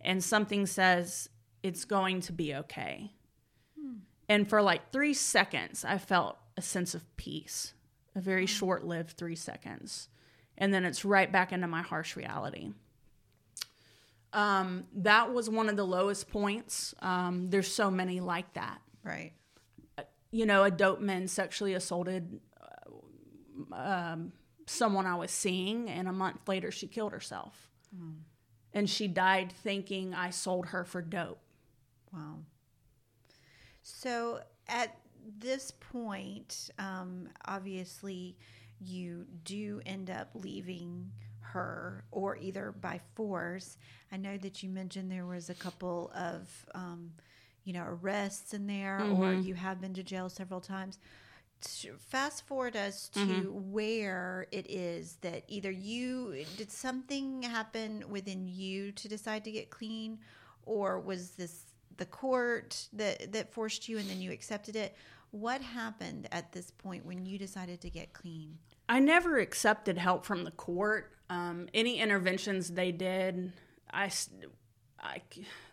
and 0.00 0.24
something 0.24 0.64
says, 0.64 1.28
It's 1.62 1.84
going 1.84 2.22
to 2.22 2.32
be 2.32 2.54
okay. 2.54 3.12
And 4.28 4.48
for 4.48 4.62
like 4.62 4.90
three 4.90 5.12
seconds, 5.12 5.84
I 5.84 5.98
felt 5.98 6.38
a 6.56 6.62
sense 6.62 6.94
of 6.94 7.16
peace, 7.18 7.74
a 8.14 8.20
very 8.20 8.46
short 8.46 8.82
lived 8.82 9.18
three 9.18 9.36
seconds. 9.36 10.08
And 10.56 10.72
then 10.72 10.86
it's 10.86 11.04
right 11.04 11.30
back 11.30 11.52
into 11.52 11.66
my 11.66 11.82
harsh 11.82 12.16
reality. 12.16 12.72
Um, 14.32 14.84
that 14.94 15.32
was 15.32 15.50
one 15.50 15.68
of 15.68 15.76
the 15.76 15.86
lowest 15.86 16.30
points. 16.30 16.94
Um, 17.00 17.50
there's 17.50 17.70
so 17.70 17.90
many 17.90 18.20
like 18.20 18.54
that 18.54 18.80
Right. 19.06 19.30
You 20.30 20.46
know, 20.46 20.64
a 20.64 20.70
dope 20.70 21.00
man 21.00 21.28
sexually 21.28 21.74
assaulted 21.74 22.40
uh, 23.72 23.74
um, 23.74 24.32
someone 24.66 25.06
I 25.06 25.14
was 25.14 25.30
seeing, 25.30 25.88
and 25.88 26.08
a 26.08 26.12
month 26.12 26.48
later 26.48 26.70
she 26.70 26.86
killed 26.86 27.12
herself. 27.12 27.70
And 28.72 28.90
she 28.90 29.08
died 29.08 29.52
thinking 29.52 30.12
I 30.12 30.28
sold 30.28 30.66
her 30.66 30.84
for 30.84 31.00
dope. 31.00 31.38
Wow. 32.12 32.40
So 33.82 34.40
at 34.68 34.98
this 35.38 35.70
point, 35.70 36.70
um, 36.78 37.30
obviously, 37.46 38.36
you 38.78 39.24
do 39.44 39.80
end 39.86 40.10
up 40.10 40.28
leaving 40.34 41.10
her, 41.40 42.04
or 42.10 42.36
either 42.36 42.74
by 42.78 43.00
force. 43.14 43.78
I 44.12 44.18
know 44.18 44.36
that 44.36 44.62
you 44.62 44.68
mentioned 44.68 45.10
there 45.10 45.24
was 45.24 45.48
a 45.48 45.54
couple 45.54 46.12
of, 46.14 46.66
um, 46.74 47.12
you 47.66 47.74
know, 47.74 47.84
arrests 47.86 48.54
in 48.54 48.66
there, 48.66 49.02
or 49.02 49.34
you 49.34 49.54
have 49.54 49.80
been 49.80 49.92
to 49.92 50.02
jail 50.02 50.30
several 50.30 50.60
times. 50.60 50.98
Fast 51.98 52.46
forward 52.46 52.76
us 52.76 53.08
to 53.10 53.50
where 53.52 54.46
it 54.52 54.70
is 54.70 55.16
that 55.22 55.42
either 55.48 55.70
you 55.70 56.44
did 56.56 56.70
something 56.70 57.42
happen 57.42 58.04
within 58.08 58.46
you 58.46 58.92
to 58.92 59.08
decide 59.08 59.44
to 59.44 59.50
get 59.50 59.68
clean, 59.68 60.18
or 60.64 60.98
was 61.00 61.32
this 61.32 61.64
the 61.98 62.06
court 62.06 62.88
that 62.94 63.32
that 63.32 63.52
forced 63.52 63.88
you 63.88 63.98
and 63.98 64.08
then 64.08 64.20
you 64.20 64.30
accepted 64.30 64.76
it 64.76 64.94
what 65.30 65.60
happened 65.60 66.28
at 66.30 66.52
this 66.52 66.70
point 66.70 67.04
when 67.04 67.24
you 67.26 67.38
decided 67.38 67.80
to 67.80 67.90
get 67.90 68.12
clean 68.12 68.58
I 68.88 69.00
never 69.00 69.38
accepted 69.38 69.98
help 69.98 70.24
from 70.24 70.44
the 70.44 70.50
court. 70.52 71.12
Um, 71.28 71.68
any 71.74 71.98
interventions 71.98 72.70
they 72.70 72.92
did, 72.92 73.52
I, 73.92 74.10
I- 75.06 75.22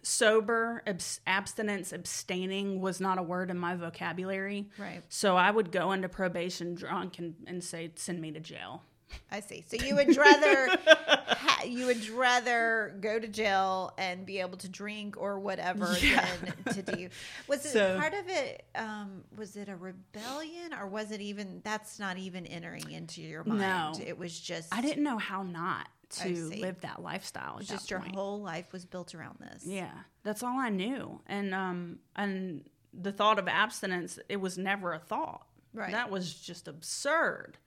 sober, 0.02 0.84
abs- 0.86 1.22
abstinence, 1.26 1.92
abstaining 1.94 2.82
was 2.82 3.00
not 3.02 3.18
a 3.18 3.24
word 3.24 3.50
in 3.50 3.58
my 3.58 3.76
vocabulary. 3.76 4.70
Right. 4.78 5.02
So 5.10 5.36
I 5.38 5.50
would 5.52 5.72
go 5.72 5.92
into 5.92 6.10
probation 6.10 6.76
drunk 6.76 7.20
and, 7.20 7.36
and 7.48 7.64
say, 7.64 7.92
send 7.96 8.22
me 8.22 8.32
to 8.32 8.40
jail. 8.40 8.84
I 9.32 9.40
see 9.40 9.64
so 9.68 9.78
you 9.86 9.96
would 9.96 10.16
rather 10.18 10.70
ha- 10.88 11.64
you 11.66 11.86
would 11.86 12.08
rather 12.10 12.96
go 13.02 13.20
to 13.20 13.28
jail 13.28 13.92
and 13.98 14.26
be 14.26 14.40
able 14.40 14.58
to 14.58 14.68
drink 14.70 15.16
or 15.18 15.40
whatever 15.40 15.96
Yeah. 16.02 16.28
than 16.66 16.74
to 16.84 16.96
do 16.96 17.10
was 17.48 17.66
it 17.66 17.70
So- 17.70 18.00
part 18.00 18.14
of 18.14 18.28
it 18.28 18.66
um 18.76 19.24
was 19.36 19.56
it 19.56 19.70
a 19.70 19.76
rebellion 19.76 20.74
or 20.74 20.88
was 20.88 21.12
it 21.12 21.22
even 21.22 21.62
that's 21.64 22.00
not 22.00 22.18
even 22.18 22.46
entering 22.46 22.92
into 22.92 23.22
your 23.22 23.44
mind 23.44 24.00
No. 24.00 24.06
it 24.06 24.18
was 24.18 24.40
just 24.40 24.74
I 24.74 24.82
didn't 24.82 25.04
know 25.04 25.18
how 25.18 25.44
not 25.44 25.88
to 26.20 26.30
live 26.30 26.80
that 26.82 27.02
lifestyle. 27.02 27.58
Just 27.58 27.72
that 27.86 27.90
your 27.90 28.00
whole 28.00 28.40
life 28.40 28.72
was 28.72 28.86
built 28.86 29.16
around 29.16 29.38
this 29.40 29.66
Yeah, 29.66 29.90
that's 30.22 30.44
all 30.44 30.60
I 30.60 30.70
knew, 30.70 31.20
and 31.26 31.56
um, 31.56 31.98
and 32.16 32.70
the 32.94 33.12
thought 33.12 33.40
of 33.40 33.48
abstinence, 33.48 34.20
it 34.30 34.38
was 34.38 34.56
never 34.56 34.94
a 34.94 35.00
thought. 35.00 35.48
Right. 35.74 35.92
That 35.92 36.12
was 36.12 36.32
just 36.32 36.68
absurd. 36.68 37.58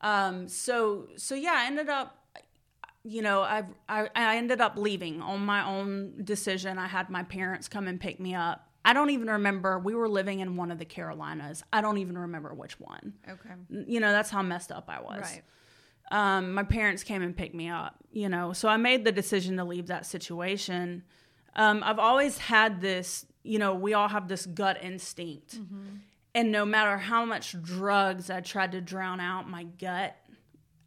Um, 0.00 0.48
so 0.48 1.08
so 1.16 1.34
yeah, 1.34 1.54
I 1.56 1.66
ended 1.66 1.88
up, 1.88 2.26
you 3.04 3.22
know, 3.22 3.42
I 3.42 3.64
I, 3.88 4.08
I 4.14 4.36
ended 4.36 4.60
up 4.60 4.76
leaving 4.76 5.20
on 5.22 5.44
my 5.44 5.66
own 5.66 6.24
decision. 6.24 6.78
I 6.78 6.86
had 6.86 7.10
my 7.10 7.22
parents 7.22 7.68
come 7.68 7.88
and 7.88 8.00
pick 8.00 8.20
me 8.20 8.34
up. 8.34 8.64
I 8.84 8.92
don't 8.92 9.10
even 9.10 9.28
remember. 9.28 9.78
We 9.78 9.94
were 9.94 10.08
living 10.08 10.40
in 10.40 10.56
one 10.56 10.70
of 10.70 10.78
the 10.78 10.84
Carolinas. 10.84 11.62
I 11.72 11.80
don't 11.80 11.98
even 11.98 12.16
remember 12.16 12.54
which 12.54 12.78
one. 12.80 13.14
okay 13.28 13.50
You 13.86 14.00
know, 14.00 14.12
that's 14.12 14.30
how 14.30 14.42
messed 14.42 14.72
up 14.72 14.88
I 14.88 15.00
was 15.00 15.20
right 15.20 15.42
um, 16.10 16.54
my 16.54 16.62
parents 16.62 17.02
came 17.04 17.22
and 17.22 17.36
picked 17.36 17.54
me 17.54 17.68
up, 17.68 17.96
you 18.10 18.28
know. 18.28 18.52
So 18.52 18.68
I 18.68 18.76
made 18.76 19.04
the 19.04 19.12
decision 19.12 19.56
to 19.58 19.64
leave 19.64 19.88
that 19.88 20.06
situation. 20.06 21.02
Um, 21.54 21.82
I've 21.84 21.98
always 21.98 22.38
had 22.38 22.80
this, 22.80 23.26
you 23.42 23.58
know, 23.58 23.74
we 23.74 23.94
all 23.94 24.08
have 24.08 24.28
this 24.28 24.46
gut 24.46 24.78
instinct. 24.82 25.58
And 26.34 26.52
no 26.52 26.64
matter 26.64 26.96
how 26.98 27.24
much 27.24 27.60
drugs 27.62 28.30
I 28.30 28.40
tried 28.40 28.72
to 28.72 28.80
drown 28.80 29.20
out 29.20 29.48
my 29.48 29.64
gut, 29.64 30.16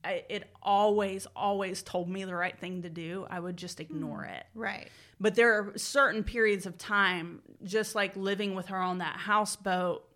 I, 0.03 0.23
it 0.29 0.49
always, 0.61 1.27
always 1.35 1.83
told 1.83 2.09
me 2.09 2.23
the 2.23 2.35
right 2.35 2.57
thing 2.57 2.83
to 2.83 2.89
do. 2.89 3.27
I 3.29 3.39
would 3.39 3.57
just 3.57 3.79
ignore 3.79 4.23
it. 4.25 4.45
right 4.55 4.87
But 5.19 5.35
there 5.35 5.53
are 5.53 5.77
certain 5.77 6.23
periods 6.23 6.65
of 6.65 6.77
time, 6.77 7.41
just 7.63 7.95
like 7.95 8.15
living 8.15 8.55
with 8.55 8.67
her 8.67 8.77
on 8.77 8.99
that 8.99 9.17
houseboat 9.17 10.07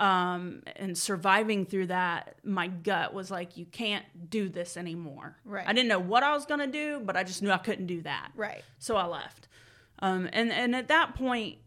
um, 0.00 0.62
and 0.76 0.96
surviving 0.96 1.66
through 1.66 1.88
that, 1.88 2.36
my 2.42 2.68
gut 2.68 3.12
was 3.12 3.30
like, 3.30 3.58
you 3.58 3.66
can't 3.66 4.04
do 4.30 4.48
this 4.48 4.78
anymore. 4.78 5.36
Right. 5.44 5.68
I 5.68 5.74
didn't 5.74 5.88
know 5.88 5.98
what 5.98 6.22
I 6.22 6.32
was 6.32 6.46
going 6.46 6.60
to 6.60 6.66
do, 6.66 7.00
but 7.04 7.18
I 7.18 7.22
just 7.22 7.42
knew 7.42 7.50
I 7.50 7.58
couldn't 7.58 7.86
do 7.86 8.00
that. 8.02 8.30
right 8.34 8.62
So 8.78 8.96
I 8.96 9.04
left. 9.04 9.48
Um, 9.98 10.26
and, 10.32 10.50
and 10.50 10.74
at 10.74 10.88
that 10.88 11.14
point, 11.14 11.58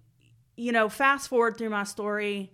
you 0.57 0.71
know, 0.71 0.89
fast 0.89 1.29
forward 1.29 1.57
through 1.57 1.69
my 1.69 1.83
story, 1.83 2.51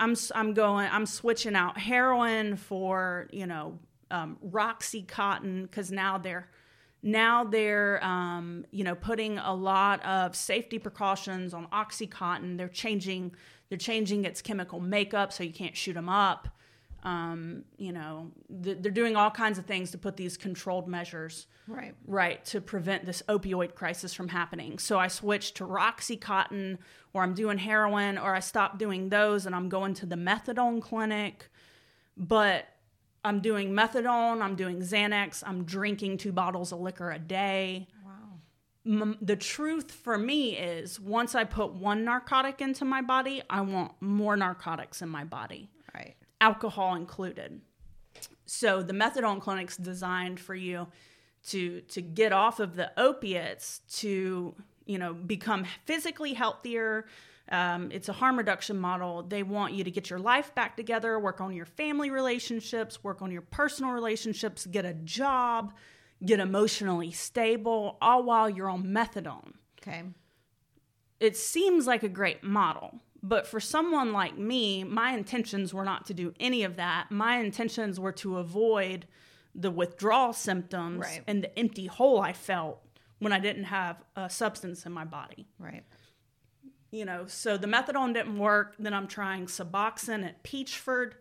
I'm, 0.00 0.16
I'm 0.34 0.54
going, 0.54 0.88
I'm 0.90 1.06
switching 1.06 1.54
out 1.54 1.78
heroin 1.78 2.56
for, 2.56 3.28
you 3.30 3.46
know, 3.46 3.78
um, 4.10 4.38
Roxy 4.40 5.02
Cotton 5.02 5.64
because 5.64 5.92
now 5.92 6.18
they're, 6.18 6.48
now 7.02 7.44
they're, 7.44 8.02
um, 8.02 8.64
you 8.70 8.82
know, 8.82 8.94
putting 8.94 9.38
a 9.38 9.54
lot 9.54 10.04
of 10.04 10.34
safety 10.34 10.78
precautions 10.78 11.54
on 11.54 11.66
OxyContin. 11.66 12.56
They're 12.56 12.68
changing, 12.68 13.34
they're 13.68 13.78
changing 13.78 14.24
its 14.24 14.42
chemical 14.42 14.80
makeup 14.80 15.32
so 15.32 15.44
you 15.44 15.52
can't 15.52 15.76
shoot 15.76 15.94
them 15.94 16.08
up. 16.08 16.48
Um, 17.02 17.64
you 17.78 17.92
know, 17.92 18.30
th- 18.62 18.78
they're 18.80 18.92
doing 18.92 19.16
all 19.16 19.30
kinds 19.30 19.58
of 19.58 19.64
things 19.64 19.90
to 19.92 19.98
put 19.98 20.16
these 20.16 20.36
controlled 20.36 20.86
measures 20.86 21.46
right. 21.66 21.94
right 22.06 22.44
to 22.46 22.60
prevent 22.60 23.06
this 23.06 23.22
opioid 23.28 23.74
crisis 23.74 24.12
from 24.12 24.28
happening. 24.28 24.78
So 24.78 24.98
i 24.98 25.08
switched 25.08 25.56
to 25.56 25.66
roxycontin 25.66 26.78
or 27.14 27.22
i'm 27.22 27.34
doing 27.34 27.58
heroin 27.58 28.18
or 28.18 28.34
i 28.34 28.40
stopped 28.40 28.78
doing 28.78 29.08
those 29.08 29.46
and 29.46 29.54
i'm 29.54 29.68
going 29.68 29.94
to 29.94 30.06
the 30.06 30.16
methadone 30.16 30.82
clinic. 30.82 31.48
But 32.16 32.66
i'm 33.24 33.40
doing 33.40 33.70
methadone 33.70 34.42
i'm 34.42 34.56
doing 34.56 34.80
xanax 34.80 35.42
i'm 35.46 35.64
drinking 35.64 36.18
two 36.18 36.32
bottles 36.32 36.72
of 36.72 36.80
liquor 36.80 37.10
a 37.10 37.18
day. 37.18 37.88
Wow. 38.04 39.02
M- 39.02 39.18
the 39.22 39.36
truth 39.36 39.90
for 39.90 40.18
me 40.18 40.56
is 40.56 41.00
once 41.00 41.34
i 41.34 41.44
put 41.44 41.72
one 41.72 42.04
narcotic 42.04 42.60
into 42.60 42.84
my 42.84 43.00
body 43.00 43.42
i 43.48 43.62
want 43.62 43.92
more 44.00 44.36
narcotics 44.36 45.00
in 45.00 45.08
my 45.08 45.24
body. 45.24 45.70
Right 45.94 46.16
alcohol 46.40 46.94
included 46.94 47.60
So 48.46 48.82
the 48.82 48.92
methadone 48.92 49.40
clinic's 49.40 49.76
designed 49.76 50.40
for 50.40 50.54
you 50.54 50.88
to 51.48 51.80
to 51.82 52.02
get 52.02 52.32
off 52.32 52.60
of 52.60 52.76
the 52.76 52.90
opiates 53.00 53.80
to 54.00 54.54
you 54.86 54.98
know 54.98 55.14
become 55.14 55.64
physically 55.86 56.34
healthier. 56.34 57.06
Um, 57.50 57.90
it's 57.90 58.08
a 58.08 58.12
harm 58.12 58.38
reduction 58.38 58.78
model. 58.78 59.22
They 59.22 59.42
want 59.42 59.74
you 59.74 59.82
to 59.82 59.90
get 59.90 60.08
your 60.08 60.20
life 60.20 60.54
back 60.54 60.76
together, 60.76 61.18
work 61.18 61.40
on 61.40 61.52
your 61.52 61.66
family 61.66 62.10
relationships, 62.10 63.02
work 63.02 63.22
on 63.22 63.32
your 63.32 63.42
personal 63.42 63.90
relationships, 63.90 64.66
get 64.66 64.84
a 64.84 64.94
job, 64.94 65.72
get 66.24 66.38
emotionally 66.38 67.10
stable, 67.10 67.98
all 68.00 68.22
while 68.22 68.48
you're 68.48 68.70
on 68.70 68.84
methadone. 68.84 69.54
Okay. 69.80 70.04
It 71.18 71.36
seems 71.36 71.86
like 71.86 72.04
a 72.04 72.08
great 72.08 72.44
model. 72.44 73.00
But 73.22 73.46
for 73.46 73.60
someone 73.60 74.12
like 74.12 74.38
me, 74.38 74.82
my 74.84 75.12
intentions 75.12 75.74
were 75.74 75.84
not 75.84 76.06
to 76.06 76.14
do 76.14 76.32
any 76.40 76.62
of 76.64 76.76
that. 76.76 77.10
My 77.10 77.38
intentions 77.38 78.00
were 78.00 78.12
to 78.12 78.38
avoid 78.38 79.06
the 79.54 79.70
withdrawal 79.70 80.32
symptoms 80.32 81.00
Right. 81.00 81.22
and 81.26 81.42
the 81.42 81.58
empty 81.58 81.86
hole 81.86 82.20
I 82.20 82.32
felt 82.32 82.80
when 83.18 83.32
I 83.32 83.38
didn't 83.38 83.64
have 83.64 84.02
a 84.16 84.30
substance 84.30 84.86
in 84.86 84.92
my 84.92 85.04
body. 85.04 85.46
Right. 85.58 85.84
You 86.90 87.04
know, 87.04 87.26
so 87.26 87.56
the 87.56 87.66
methadone 87.66 88.14
didn't 88.14 88.38
work. 88.38 88.74
Then 88.78 88.94
I'm 88.94 89.06
trying 89.06 89.46
Suboxone 89.46 90.24
at 90.24 90.42
Peachford. 90.42 91.12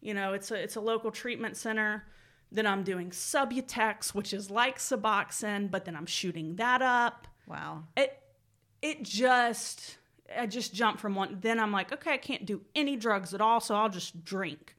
You 0.00 0.14
know, 0.14 0.32
it's 0.34 0.50
a 0.50 0.56
it's 0.62 0.76
a 0.76 0.80
local 0.80 1.10
treatment 1.10 1.56
center. 1.56 2.04
Then 2.52 2.66
I'm 2.66 2.82
doing 2.82 3.10
Subutex, 3.10 4.14
which 4.14 4.32
is 4.32 4.50
like 4.50 4.78
Suboxone, 4.78 5.70
but 5.70 5.84
then 5.84 5.96
I'm 5.96 6.06
shooting 6.06 6.56
that 6.56 6.82
up 6.82 7.28
Wow. 7.46 7.84
it 7.96 8.20
it 8.82 9.02
just 9.02 9.96
I 10.38 10.46
just 10.46 10.72
jumped 10.74 11.00
from 11.00 11.14
one. 11.14 11.38
Then 11.40 11.60
I'm 11.60 11.72
like, 11.72 11.92
okay, 11.92 12.12
I 12.12 12.16
can't 12.18 12.46
do 12.46 12.62
any 12.74 12.96
drugs 12.96 13.34
at 13.34 13.40
all, 13.40 13.60
so 13.60 13.74
I'll 13.74 13.88
just 13.88 14.24
drink. 14.24 14.74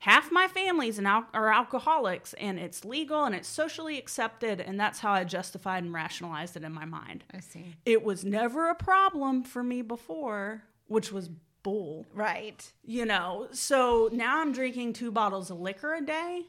Half 0.00 0.30
my 0.30 0.48
family's 0.48 0.98
an 0.98 1.06
al- 1.06 1.28
are 1.32 1.50
alcoholics, 1.52 2.34
and 2.34 2.58
it's 2.58 2.84
legal 2.84 3.24
and 3.24 3.34
it's 3.34 3.48
socially 3.48 3.96
accepted, 3.96 4.60
and 4.60 4.78
that's 4.78 4.98
how 4.98 5.12
I 5.12 5.24
justified 5.24 5.82
and 5.82 5.94
rationalized 5.94 6.56
it 6.56 6.62
in 6.64 6.72
my 6.72 6.84
mind. 6.84 7.24
I 7.32 7.40
see. 7.40 7.74
It 7.86 8.04
was 8.04 8.24
never 8.24 8.68
a 8.68 8.74
problem 8.74 9.42
for 9.44 9.62
me 9.62 9.80
before, 9.80 10.64
which 10.88 11.10
was 11.10 11.30
bull, 11.62 12.04
Right. 12.12 12.70
you 12.84 13.06
know. 13.06 13.48
So 13.52 14.10
now 14.12 14.40
I'm 14.42 14.52
drinking 14.52 14.92
two 14.92 15.10
bottles 15.10 15.50
of 15.50 15.58
liquor 15.58 15.94
a 15.94 16.02
day. 16.04 16.42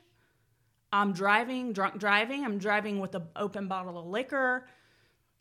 I'm 0.91 1.13
driving, 1.13 1.71
drunk 1.71 1.97
driving. 1.97 2.43
I'm 2.43 2.57
driving 2.57 2.99
with 2.99 3.15
an 3.15 3.23
open 3.37 3.67
bottle 3.69 3.97
of 3.97 4.05
liquor. 4.05 4.67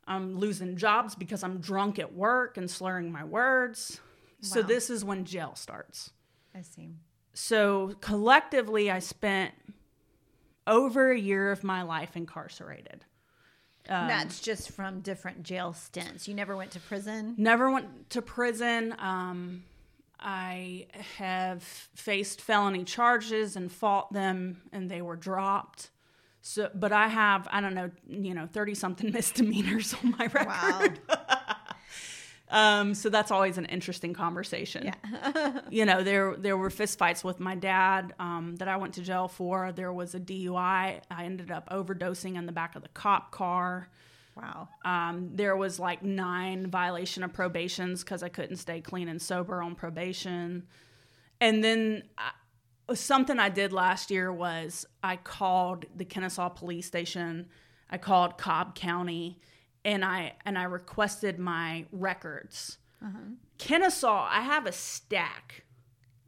I'm 0.06 0.38
losing 0.38 0.76
jobs 0.76 1.14
because 1.14 1.42
I'm 1.42 1.58
drunk 1.58 1.98
at 1.98 2.12
work 2.12 2.56
and 2.56 2.70
slurring 2.70 3.10
my 3.10 3.24
words. 3.24 4.00
So 4.40 4.60
this 4.62 4.90
is 4.90 5.04
when 5.04 5.24
jail 5.24 5.52
starts. 5.54 6.10
I 6.54 6.60
see. 6.60 6.90
So 7.32 7.94
collectively, 8.00 8.90
I 8.90 8.98
spent 8.98 9.52
over 10.66 11.10
a 11.10 11.18
year 11.18 11.50
of 11.50 11.64
my 11.64 11.82
life 11.82 12.16
incarcerated. 12.16 13.04
Um, 13.88 14.08
That's 14.08 14.40
just 14.40 14.70
from 14.70 15.00
different 15.00 15.42
jail 15.42 15.72
stints. 15.72 16.26
You 16.26 16.34
never 16.34 16.56
went 16.56 16.70
to 16.72 16.80
prison? 16.80 17.34
Never 17.36 17.70
went 17.70 18.10
to 18.10 18.22
prison. 18.22 18.94
Um, 18.98 19.64
I 20.18 20.86
have 21.18 21.62
faced 21.62 22.40
felony 22.40 22.84
charges 22.84 23.56
and 23.56 23.70
fought 23.70 24.12
them, 24.12 24.62
and 24.72 24.90
they 24.90 25.02
were 25.02 25.16
dropped. 25.16 25.90
So, 26.46 26.68
but 26.74 26.92
I 26.92 27.08
have 27.08 27.48
I 27.50 27.62
don't 27.62 27.72
know, 27.74 27.90
you 28.06 28.34
know, 28.34 28.46
thirty 28.46 28.74
something 28.74 29.10
misdemeanors 29.18 29.94
on 29.94 30.14
my 30.18 30.26
record. 30.26 31.00
Wow. 31.08 31.16
Um, 32.50 32.94
so 32.94 33.08
that's 33.08 33.32
always 33.32 33.58
an 33.58 33.64
interesting 33.64 34.14
conversation. 34.14 34.84
Yeah. 34.84 35.60
you 35.70 35.84
know, 35.86 36.04
there 36.04 36.36
there 36.36 36.56
were 36.56 36.68
fistfights 36.68 37.24
with 37.24 37.40
my 37.40 37.56
dad 37.56 38.14
um, 38.20 38.54
that 38.56 38.68
I 38.68 38.76
went 38.76 38.94
to 38.94 39.02
jail 39.02 39.26
for. 39.26 39.72
There 39.72 39.92
was 39.92 40.14
a 40.14 40.20
DUI. 40.20 41.00
I 41.10 41.24
ended 41.24 41.50
up 41.50 41.68
overdosing 41.70 42.36
in 42.36 42.46
the 42.46 42.52
back 42.52 42.76
of 42.76 42.82
the 42.82 42.90
cop 42.90 43.32
car. 43.32 43.88
wow. 44.36 44.68
Um, 44.84 45.30
there 45.34 45.56
was 45.56 45.80
like 45.80 46.04
nine 46.04 46.68
violation 46.70 47.24
of 47.24 47.32
probations 47.32 48.04
because 48.04 48.22
I 48.22 48.28
couldn't 48.28 48.58
stay 48.58 48.80
clean 48.80 49.08
and 49.08 49.20
sober 49.20 49.60
on 49.60 49.74
probation. 49.74 50.64
And 51.40 51.64
then 51.64 52.04
I, 52.16 52.30
something 52.92 53.38
I 53.38 53.48
did 53.48 53.72
last 53.72 54.10
year 54.10 54.32
was 54.32 54.86
I 55.02 55.16
called 55.16 55.86
the 55.96 56.04
Kennesaw 56.04 56.50
Police 56.50 56.86
Station. 56.86 57.46
I 57.90 57.98
called 57.98 58.36
Cobb 58.38 58.74
County, 58.74 59.38
and 59.84 60.04
I 60.04 60.34
and 60.44 60.58
I 60.58 60.64
requested 60.64 61.38
my 61.38 61.86
records. 61.92 62.78
Uh-huh. 63.02 63.18
Kennesaw, 63.58 64.26
I 64.30 64.40
have 64.40 64.66
a 64.66 64.72
stack. 64.72 65.64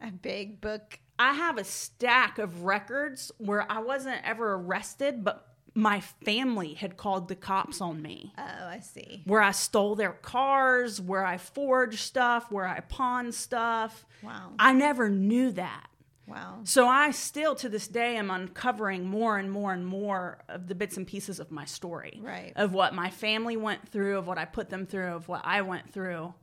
A 0.01 0.11
big 0.11 0.61
book. 0.61 0.99
I 1.19 1.33
have 1.33 1.57
a 1.57 1.63
stack 1.63 2.37
of 2.37 2.63
records 2.63 3.31
where 3.39 3.69
I 3.71 3.79
wasn't 3.79 4.21
ever 4.23 4.53
arrested, 4.53 5.23
but 5.23 5.43
my 5.73 5.99
family 5.99 6.75
had 6.75 6.97
called 6.97 7.27
the 7.27 7.35
cops 7.35 7.81
on 7.81 8.01
me 8.01 8.33
Oh, 8.37 8.41
I 8.67 8.79
see. 8.79 9.21
where 9.25 9.41
I 9.41 9.51
stole 9.51 9.95
their 9.95 10.11
cars, 10.13 11.01
where 11.01 11.23
I 11.25 11.37
forged 11.37 11.99
stuff, 11.99 12.51
where 12.51 12.67
I 12.67 12.79
pawned 12.81 13.33
stuff. 13.33 14.05
Wow. 14.23 14.51
I 14.59 14.73
never 14.73 15.09
knew 15.09 15.51
that. 15.53 15.87
Wow. 16.27 16.59
So 16.65 16.87
I 16.87 17.11
still 17.11 17.55
to 17.55 17.69
this 17.69 17.87
day 17.87 18.17
am 18.17 18.29
uncovering 18.29 19.05
more 19.07 19.37
and 19.37 19.49
more 19.49 19.71
and 19.73 19.87
more 19.87 20.39
of 20.49 20.67
the 20.67 20.75
bits 20.75 20.97
and 20.97 21.07
pieces 21.07 21.39
of 21.39 21.51
my 21.51 21.65
story. 21.65 22.19
Right. 22.21 22.51
Of 22.55 22.73
what 22.73 22.93
my 22.93 23.09
family 23.09 23.55
went 23.55 23.87
through, 23.87 24.17
of 24.17 24.27
what 24.27 24.37
I 24.37 24.45
put 24.45 24.69
them 24.69 24.85
through, 24.85 25.13
of 25.15 25.27
what 25.29 25.41
I 25.45 25.61
went 25.61 25.91
through 25.93 26.33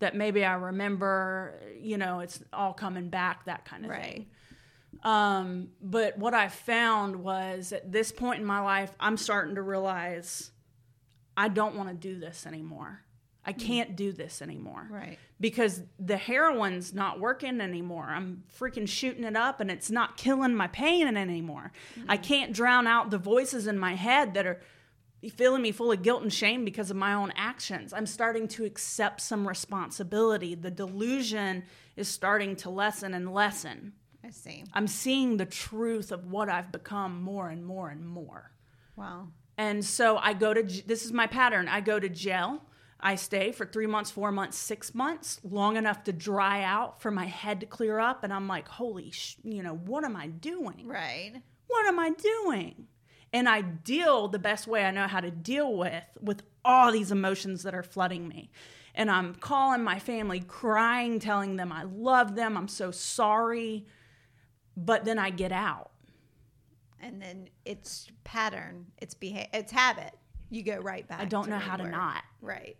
that 0.00 0.14
maybe 0.16 0.44
I 0.44 0.54
remember, 0.54 1.60
you 1.80 1.96
know, 1.98 2.20
it's 2.20 2.42
all 2.52 2.72
coming 2.72 3.08
back, 3.10 3.44
that 3.44 3.64
kind 3.64 3.84
of 3.84 3.90
Right. 3.90 4.02
thing. 4.02 4.26
Um, 5.02 5.68
but 5.80 6.18
what 6.18 6.34
I 6.34 6.48
found 6.48 7.16
was 7.16 7.72
at 7.72 7.92
this 7.92 8.12
point 8.12 8.40
in 8.40 8.46
my 8.46 8.60
life, 8.60 8.92
I'm 8.98 9.16
starting 9.16 9.54
to 9.56 9.62
realize 9.62 10.50
I 11.36 11.48
don't 11.48 11.74
want 11.76 11.88
to 11.90 11.94
do 11.94 12.18
this 12.18 12.46
anymore. 12.46 13.03
I 13.46 13.52
mm. 13.52 13.58
can't 13.58 13.96
do 13.96 14.12
this 14.12 14.40
anymore. 14.42 14.86
Right. 14.90 15.18
Because 15.40 15.82
the 15.98 16.16
heroin's 16.16 16.94
not 16.94 17.20
working 17.20 17.60
anymore. 17.60 18.06
I'm 18.08 18.44
freaking 18.58 18.88
shooting 18.88 19.24
it 19.24 19.36
up 19.36 19.60
and 19.60 19.70
it's 19.70 19.90
not 19.90 20.16
killing 20.16 20.54
my 20.54 20.68
pain 20.68 21.16
anymore. 21.16 21.72
Mm-hmm. 21.98 22.10
I 22.10 22.16
can't 22.16 22.52
drown 22.52 22.86
out 22.86 23.10
the 23.10 23.18
voices 23.18 23.66
in 23.66 23.78
my 23.78 23.94
head 23.94 24.34
that 24.34 24.46
are 24.46 24.60
filling 25.30 25.62
me 25.62 25.72
full 25.72 25.92
of 25.92 26.02
guilt 26.02 26.22
and 26.22 26.32
shame 26.32 26.64
because 26.64 26.90
of 26.90 26.96
my 26.96 27.14
own 27.14 27.32
actions. 27.36 27.92
I'm 27.92 28.06
starting 28.06 28.48
to 28.48 28.64
accept 28.64 29.20
some 29.20 29.46
responsibility. 29.46 30.54
The 30.54 30.70
delusion 30.70 31.64
is 31.96 32.08
starting 32.08 32.56
to 32.56 32.70
lessen 32.70 33.14
and 33.14 33.32
lessen. 33.32 33.92
I 34.24 34.30
see. 34.30 34.64
I'm 34.72 34.86
seeing 34.86 35.36
the 35.36 35.46
truth 35.46 36.10
of 36.10 36.30
what 36.30 36.48
I've 36.48 36.72
become 36.72 37.22
more 37.22 37.48
and 37.48 37.64
more 37.64 37.90
and 37.90 38.06
more. 38.06 38.50
Wow. 38.96 39.28
And 39.56 39.84
so 39.84 40.16
I 40.16 40.32
go 40.32 40.54
to, 40.54 40.62
this 40.62 41.04
is 41.04 41.12
my 41.12 41.26
pattern. 41.26 41.68
I 41.68 41.80
go 41.80 42.00
to 42.00 42.08
jail. 42.08 42.62
I 43.00 43.16
stay 43.16 43.52
for 43.52 43.66
three 43.66 43.86
months, 43.86 44.10
four 44.10 44.32
months, 44.32 44.56
six 44.56 44.94
months, 44.94 45.40
long 45.44 45.76
enough 45.76 46.04
to 46.04 46.12
dry 46.12 46.62
out 46.62 47.02
for 47.02 47.10
my 47.10 47.26
head 47.26 47.60
to 47.60 47.66
clear 47.66 47.98
up. 47.98 48.24
And 48.24 48.32
I'm 48.32 48.48
like, 48.48 48.66
holy, 48.68 49.10
sh- 49.10 49.36
you 49.44 49.62
know, 49.62 49.74
what 49.74 50.04
am 50.04 50.16
I 50.16 50.28
doing? 50.28 50.86
Right. 50.86 51.34
What 51.66 51.86
am 51.86 51.98
I 51.98 52.10
doing? 52.10 52.86
And 53.32 53.48
I 53.48 53.62
deal 53.62 54.28
the 54.28 54.38
best 54.38 54.66
way 54.66 54.84
I 54.84 54.90
know 54.90 55.08
how 55.08 55.20
to 55.20 55.30
deal 55.30 55.76
with, 55.76 56.04
with 56.20 56.42
all 56.64 56.92
these 56.92 57.10
emotions 57.10 57.64
that 57.64 57.74
are 57.74 57.82
flooding 57.82 58.28
me. 58.28 58.50
And 58.94 59.10
I'm 59.10 59.34
calling 59.34 59.82
my 59.82 59.98
family, 59.98 60.40
crying, 60.40 61.18
telling 61.18 61.56
them 61.56 61.72
I 61.72 61.82
love 61.82 62.36
them. 62.36 62.56
I'm 62.56 62.68
so 62.68 62.90
sorry. 62.90 63.86
But 64.76 65.04
then 65.04 65.18
I 65.18 65.30
get 65.30 65.52
out. 65.52 65.90
And 67.00 67.20
then 67.20 67.48
it's 67.64 68.08
pattern. 68.22 68.86
It's 68.98 69.14
behavior, 69.14 69.48
It's 69.52 69.72
habit. 69.72 70.12
You 70.48 70.62
go 70.62 70.78
right 70.78 71.06
back. 71.06 71.20
I 71.20 71.24
don't 71.24 71.48
know 71.48 71.58
how 71.58 71.76
to 71.76 71.88
not. 71.88 72.22
Right. 72.40 72.76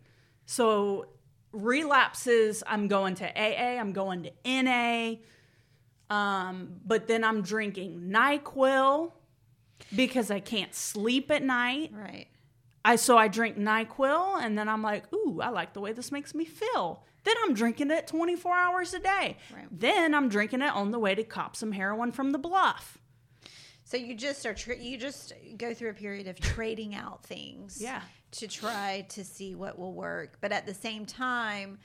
So 0.46 1.06
relapses, 1.52 2.62
I'm 2.66 2.88
going 2.88 3.14
to 3.16 3.26
AA, 3.26 3.78
I'm 3.78 3.92
going 3.92 4.24
to 4.24 4.62
NA, 4.62 5.16
um, 6.10 6.80
but 6.84 7.06
then 7.06 7.24
I'm 7.24 7.42
drinking 7.42 8.10
NyQuil 8.10 9.12
because 9.94 10.30
I 10.30 10.40
can't 10.40 10.74
sleep 10.74 11.30
at 11.30 11.42
night. 11.42 11.92
Right. 11.94 12.26
I 12.84 12.96
so 12.96 13.16
I 13.16 13.28
drink 13.28 13.56
NyQuil 13.56 14.42
and 14.42 14.58
then 14.58 14.68
I'm 14.68 14.82
like, 14.82 15.10
ooh, 15.12 15.40
I 15.42 15.48
like 15.48 15.72
the 15.72 15.80
way 15.80 15.92
this 15.92 16.12
makes 16.12 16.34
me 16.34 16.44
feel. 16.44 17.02
Then 17.24 17.34
I'm 17.42 17.54
drinking 17.54 17.90
it 17.90 18.06
24 18.06 18.54
hours 18.54 18.92
a 18.92 18.98
day. 18.98 19.38
Right. 19.54 19.66
Then 19.70 20.14
I'm 20.14 20.28
drinking 20.28 20.60
it 20.60 20.72
on 20.72 20.90
the 20.90 20.98
way 20.98 21.14
to 21.14 21.24
cop 21.24 21.56
some 21.56 21.72
heroin 21.72 22.12
from 22.12 22.32
the 22.32 22.38
bluff. 22.38 22.98
So 23.84 23.96
you 23.96 24.14
just 24.14 24.44
are 24.44 24.54
tra- 24.54 24.78
you 24.78 24.98
just 24.98 25.32
go 25.56 25.72
through 25.72 25.90
a 25.90 25.94
period 25.94 26.26
of 26.26 26.38
trading 26.40 26.94
out 26.94 27.24
things. 27.24 27.80
Yeah. 27.80 28.02
To 28.38 28.48
try 28.48 29.06
to 29.10 29.24
see 29.24 29.54
what 29.54 29.78
will 29.78 29.92
work, 29.92 30.38
but 30.40 30.50
at 30.52 30.66
the 30.66 30.74
same 30.74 31.06
time, 31.06 31.78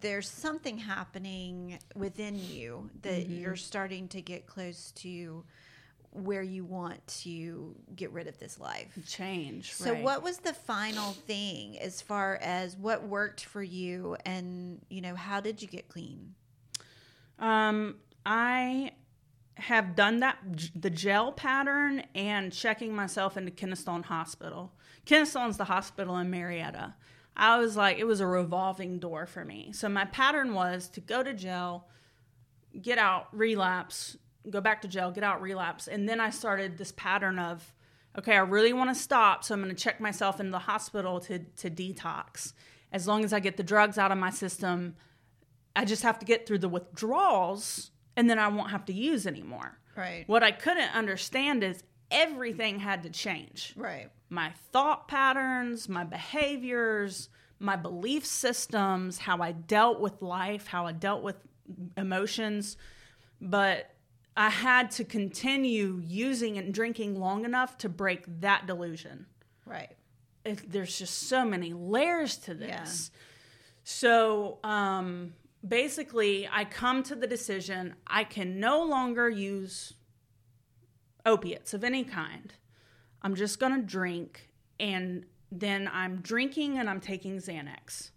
there's 0.00 0.28
something 0.28 0.78
happening 0.78 1.78
within 1.94 2.38
you 2.38 2.90
that 3.02 3.24
Mm-hmm. 3.28 3.40
you're 3.40 3.56
starting 3.56 4.08
to 4.08 4.20
get 4.22 4.46
close 4.46 4.90
to 4.96 5.44
where 6.14 6.42
you 6.42 6.64
want 6.64 7.06
to 7.06 7.74
get 7.96 8.10
rid 8.12 8.26
of 8.26 8.38
this 8.38 8.58
life. 8.60 8.92
Change. 9.06 9.72
So 9.72 9.92
right. 9.92 10.02
what 10.02 10.22
was 10.22 10.38
the 10.38 10.52
final 10.52 11.12
thing 11.12 11.78
as 11.78 12.02
far 12.02 12.38
as 12.42 12.76
what 12.76 13.04
worked 13.08 13.44
for 13.44 13.62
you 13.62 14.16
and 14.26 14.80
you 14.90 15.00
know 15.00 15.14
how 15.14 15.40
did 15.40 15.62
you 15.62 15.68
get 15.68 15.88
clean? 15.88 16.34
Um, 17.38 17.96
I 18.26 18.92
have 19.56 19.94
done 19.94 20.20
that 20.20 20.38
the 20.74 20.90
gel 20.90 21.32
pattern 21.32 22.02
and 22.14 22.52
checking 22.52 22.94
myself 22.94 23.36
into 23.36 23.50
Kennestone 23.50 24.04
Hospital. 24.04 24.72
Kennestone's 25.04 25.56
the 25.56 25.64
hospital 25.64 26.16
in 26.18 26.30
Marietta. 26.30 26.94
I 27.36 27.58
was 27.58 27.76
like, 27.76 27.98
it 27.98 28.04
was 28.04 28.20
a 28.20 28.26
revolving 28.26 28.98
door 28.98 29.26
for 29.26 29.44
me. 29.44 29.72
So 29.72 29.88
my 29.88 30.04
pattern 30.06 30.54
was 30.54 30.88
to 30.90 31.00
go 31.00 31.22
to 31.22 31.32
gel, 31.32 31.88
get 32.80 32.98
out, 32.98 33.28
relapse, 33.32 34.16
go 34.50 34.60
back 34.60 34.82
to 34.82 34.88
gel, 34.88 35.10
get 35.10 35.24
out, 35.24 35.40
relapse. 35.40 35.88
And 35.88 36.08
then 36.08 36.20
I 36.20 36.30
started 36.30 36.76
this 36.76 36.92
pattern 36.92 37.38
of, 37.38 37.72
okay, 38.18 38.34
I 38.34 38.40
really 38.40 38.72
want 38.72 38.90
to 38.90 38.94
stop. 38.94 39.44
So 39.44 39.54
I'm 39.54 39.62
going 39.62 39.74
to 39.74 39.82
check 39.82 40.00
myself 40.00 40.40
into 40.40 40.52
the 40.52 40.58
hospital 40.58 41.20
to, 41.20 41.38
to 41.38 41.70
detox. 41.70 42.52
As 42.92 43.08
long 43.08 43.24
as 43.24 43.32
I 43.32 43.40
get 43.40 43.56
the 43.56 43.62
drugs 43.62 43.96
out 43.96 44.12
of 44.12 44.18
my 44.18 44.30
system, 44.30 44.96
I 45.74 45.86
just 45.86 46.02
have 46.02 46.18
to 46.18 46.26
get 46.26 46.46
through 46.46 46.58
the 46.58 46.68
withdrawals 46.68 47.91
and 48.16 48.28
then 48.28 48.38
I 48.38 48.48
won't 48.48 48.70
have 48.70 48.84
to 48.86 48.92
use 48.92 49.26
anymore. 49.26 49.78
Right. 49.96 50.24
What 50.26 50.42
I 50.42 50.52
couldn't 50.52 50.94
understand 50.94 51.62
is 51.62 51.82
everything 52.10 52.78
had 52.78 53.02
to 53.02 53.10
change. 53.10 53.74
Right. 53.76 54.08
My 54.28 54.52
thought 54.72 55.08
patterns, 55.08 55.88
my 55.88 56.04
behaviors, 56.04 57.28
my 57.58 57.76
belief 57.76 58.26
systems, 58.26 59.18
how 59.18 59.38
I 59.38 59.52
dealt 59.52 60.00
with 60.00 60.22
life, 60.22 60.66
how 60.66 60.86
I 60.86 60.92
dealt 60.92 61.22
with 61.22 61.36
emotions. 61.96 62.76
But 63.40 63.90
I 64.36 64.50
had 64.50 64.90
to 64.92 65.04
continue 65.04 66.00
using 66.04 66.56
and 66.58 66.72
drinking 66.72 67.18
long 67.18 67.44
enough 67.44 67.76
to 67.78 67.88
break 67.88 68.24
that 68.40 68.66
delusion. 68.66 69.26
Right. 69.66 69.92
If 70.44 70.68
there's 70.68 70.98
just 70.98 71.28
so 71.28 71.44
many 71.44 71.72
layers 71.72 72.36
to 72.38 72.54
this. 72.54 73.10
So, 73.84 74.58
um, 74.64 75.34
basically, 75.66 76.48
I 76.50 76.64
come 76.64 77.02
to 77.04 77.14
the 77.14 77.26
decision 77.26 77.94
I 78.06 78.24
can 78.24 78.60
no 78.60 78.82
longer 78.82 79.28
use 79.28 79.94
opiates 81.24 81.74
of 81.74 81.84
any 81.84 82.04
kind. 82.04 82.52
I'm 83.22 83.34
just 83.34 83.60
going 83.60 83.74
to 83.74 83.82
drink, 83.82 84.50
and 84.80 85.24
then 85.50 85.88
I'm 85.92 86.16
drinking 86.16 86.78
and 86.78 86.90
I'm 86.90 87.00
taking 87.00 87.36
Xanax 87.36 88.10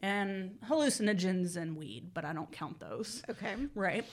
and 0.00 0.58
hallucinogens 0.68 1.56
and 1.56 1.76
weed, 1.76 2.12
but 2.14 2.24
I 2.24 2.32
don't 2.32 2.50
count 2.52 2.80
those. 2.80 3.22
Okay. 3.28 3.54
Right. 3.74 4.04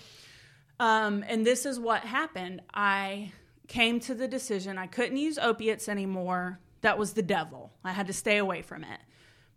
Um, 0.79 1.23
and 1.27 1.45
this 1.45 1.65
is 1.65 1.79
what 1.79 2.01
happened. 2.01 2.61
I 2.73 3.31
came 3.67 3.99
to 4.01 4.15
the 4.15 4.27
decision 4.27 4.77
I 4.77 4.87
couldn't 4.87 5.17
use 5.17 5.37
opiates 5.37 5.87
anymore. 5.87 6.59
That 6.81 6.97
was 6.97 7.13
the 7.13 7.21
devil. 7.21 7.71
I 7.83 7.91
had 7.91 8.07
to 8.07 8.13
stay 8.13 8.37
away 8.37 8.61
from 8.61 8.83
it. 8.83 8.99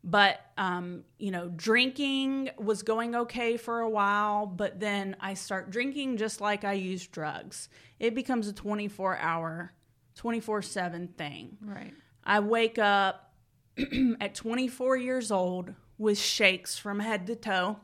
But, 0.09 0.39
um, 0.57 1.03
you 1.19 1.33
know, 1.33 1.49
drinking 1.49 2.51
was 2.59 2.85
going 2.85 3.17
okay 3.17 3.57
for 3.57 3.81
a 3.81 3.91
while, 3.91 4.47
but 4.47 4.79
then 4.79 5.17
I 5.19 5.35
start 5.35 5.73
drinking 5.73 6.19
just 6.19 6.41
like 6.41 6.65
I 6.65 6.75
use 6.75 7.09
drugs. 7.09 7.69
It 7.99 8.15
becomes 8.15 8.47
a 8.47 8.53
24 8.53 9.19
hour, 9.19 9.73
24 10.15 10.63
7 10.63 11.09
thing. 11.19 11.59
Right. 11.61 11.93
I 12.23 12.39
wake 12.39 12.79
up 12.79 13.35
at 14.21 14.37
24 14.37 14.97
years 14.97 15.33
old 15.33 15.75
with 15.99 16.19
shakes 16.19 16.79
from 16.79 17.01
head 17.01 17.27
to 17.27 17.35
toe, 17.35 17.81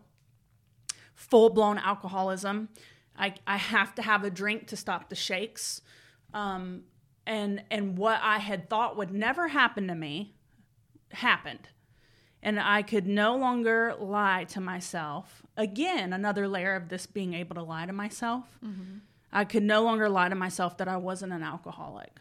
full 1.16 1.51
blown 1.51 1.77
alcoholism. 1.78 2.69
I, 3.16 3.35
I 3.49 3.57
have 3.57 3.97
to 3.97 4.03
have 4.03 4.23
a 4.23 4.31
drink 4.31 4.69
to 4.69 4.77
stop 4.77 5.09
the 5.09 5.16
shakes. 5.16 5.81
Um, 6.32 6.85
and, 7.27 7.65
and 7.69 7.99
what 7.99 8.20
I 8.23 8.39
had 8.39 8.70
thought 8.70 8.97
would 8.97 9.12
never 9.12 9.49
happen 9.49 9.89
to 9.89 9.97
me 9.97 10.36
happened. 11.11 11.69
And 12.43 12.59
I 12.59 12.82
could 12.82 13.06
no 13.06 13.36
longer 13.36 13.94
lie 13.98 14.44
to 14.51 14.60
myself. 14.60 15.43
Again, 15.56 16.12
another 16.12 16.48
layer 16.48 16.74
of 16.74 16.89
this 16.89 17.06
being 17.06 17.35
able 17.35 17.55
to 17.55 17.62
lie 17.62 17.86
to 17.86 17.93
myself. 17.93 18.44
I 19.32 19.44
could 19.44 19.62
no 19.62 19.82
longer 19.82 20.09
lie 20.09 20.28
to 20.28 20.35
myself 20.35 20.77
that 20.78 20.89
I 20.89 20.97
wasn't 20.97 21.32
an 21.32 21.43
alcoholic. 21.43 22.19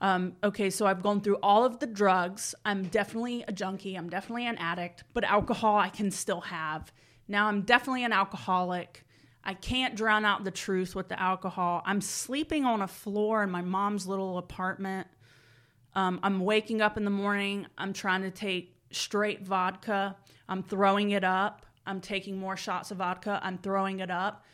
Um, 0.00 0.34
okay, 0.42 0.68
so 0.68 0.84
I've 0.86 1.02
gone 1.02 1.20
through 1.20 1.38
all 1.44 1.64
of 1.64 1.78
the 1.78 1.86
drugs. 1.86 2.56
I'm 2.64 2.82
definitely 2.84 3.44
a 3.46 3.52
junkie. 3.52 3.94
I'm 3.94 4.10
definitely 4.10 4.46
an 4.48 4.58
addict, 4.58 5.04
but 5.14 5.22
alcohol 5.22 5.78
I 5.78 5.88
can 5.88 6.10
still 6.10 6.40
have. 6.40 6.92
Now 7.28 7.46
I'm 7.46 7.62
definitely 7.62 8.02
an 8.04 8.12
alcoholic. 8.12 9.04
I 9.44 9.54
can't 9.54 9.94
drown 9.94 10.24
out 10.24 10.42
the 10.42 10.50
truth 10.50 10.96
with 10.96 11.08
the 11.08 11.20
alcohol. 11.20 11.82
I'm 11.86 12.00
sleeping 12.00 12.64
on 12.64 12.82
a 12.82 12.88
floor 12.88 13.44
in 13.44 13.50
my 13.50 13.62
mom's 13.62 14.06
little 14.06 14.38
apartment. 14.38 15.06
Um, 15.94 16.18
I'm 16.24 16.40
waking 16.40 16.80
up 16.80 16.96
in 16.96 17.04
the 17.04 17.10
morning. 17.10 17.66
I'm 17.78 17.92
trying 17.92 18.22
to 18.22 18.30
take 18.30 18.74
straight 18.94 19.42
vodka. 19.42 20.16
I'm 20.48 20.62
throwing 20.62 21.10
it 21.10 21.24
up. 21.24 21.66
I'm 21.86 22.00
taking 22.00 22.38
more 22.38 22.56
shots 22.56 22.90
of 22.90 22.98
vodka. 22.98 23.40
I'm 23.42 23.58
throwing 23.58 24.00
it 24.00 24.10
up. 24.10 24.44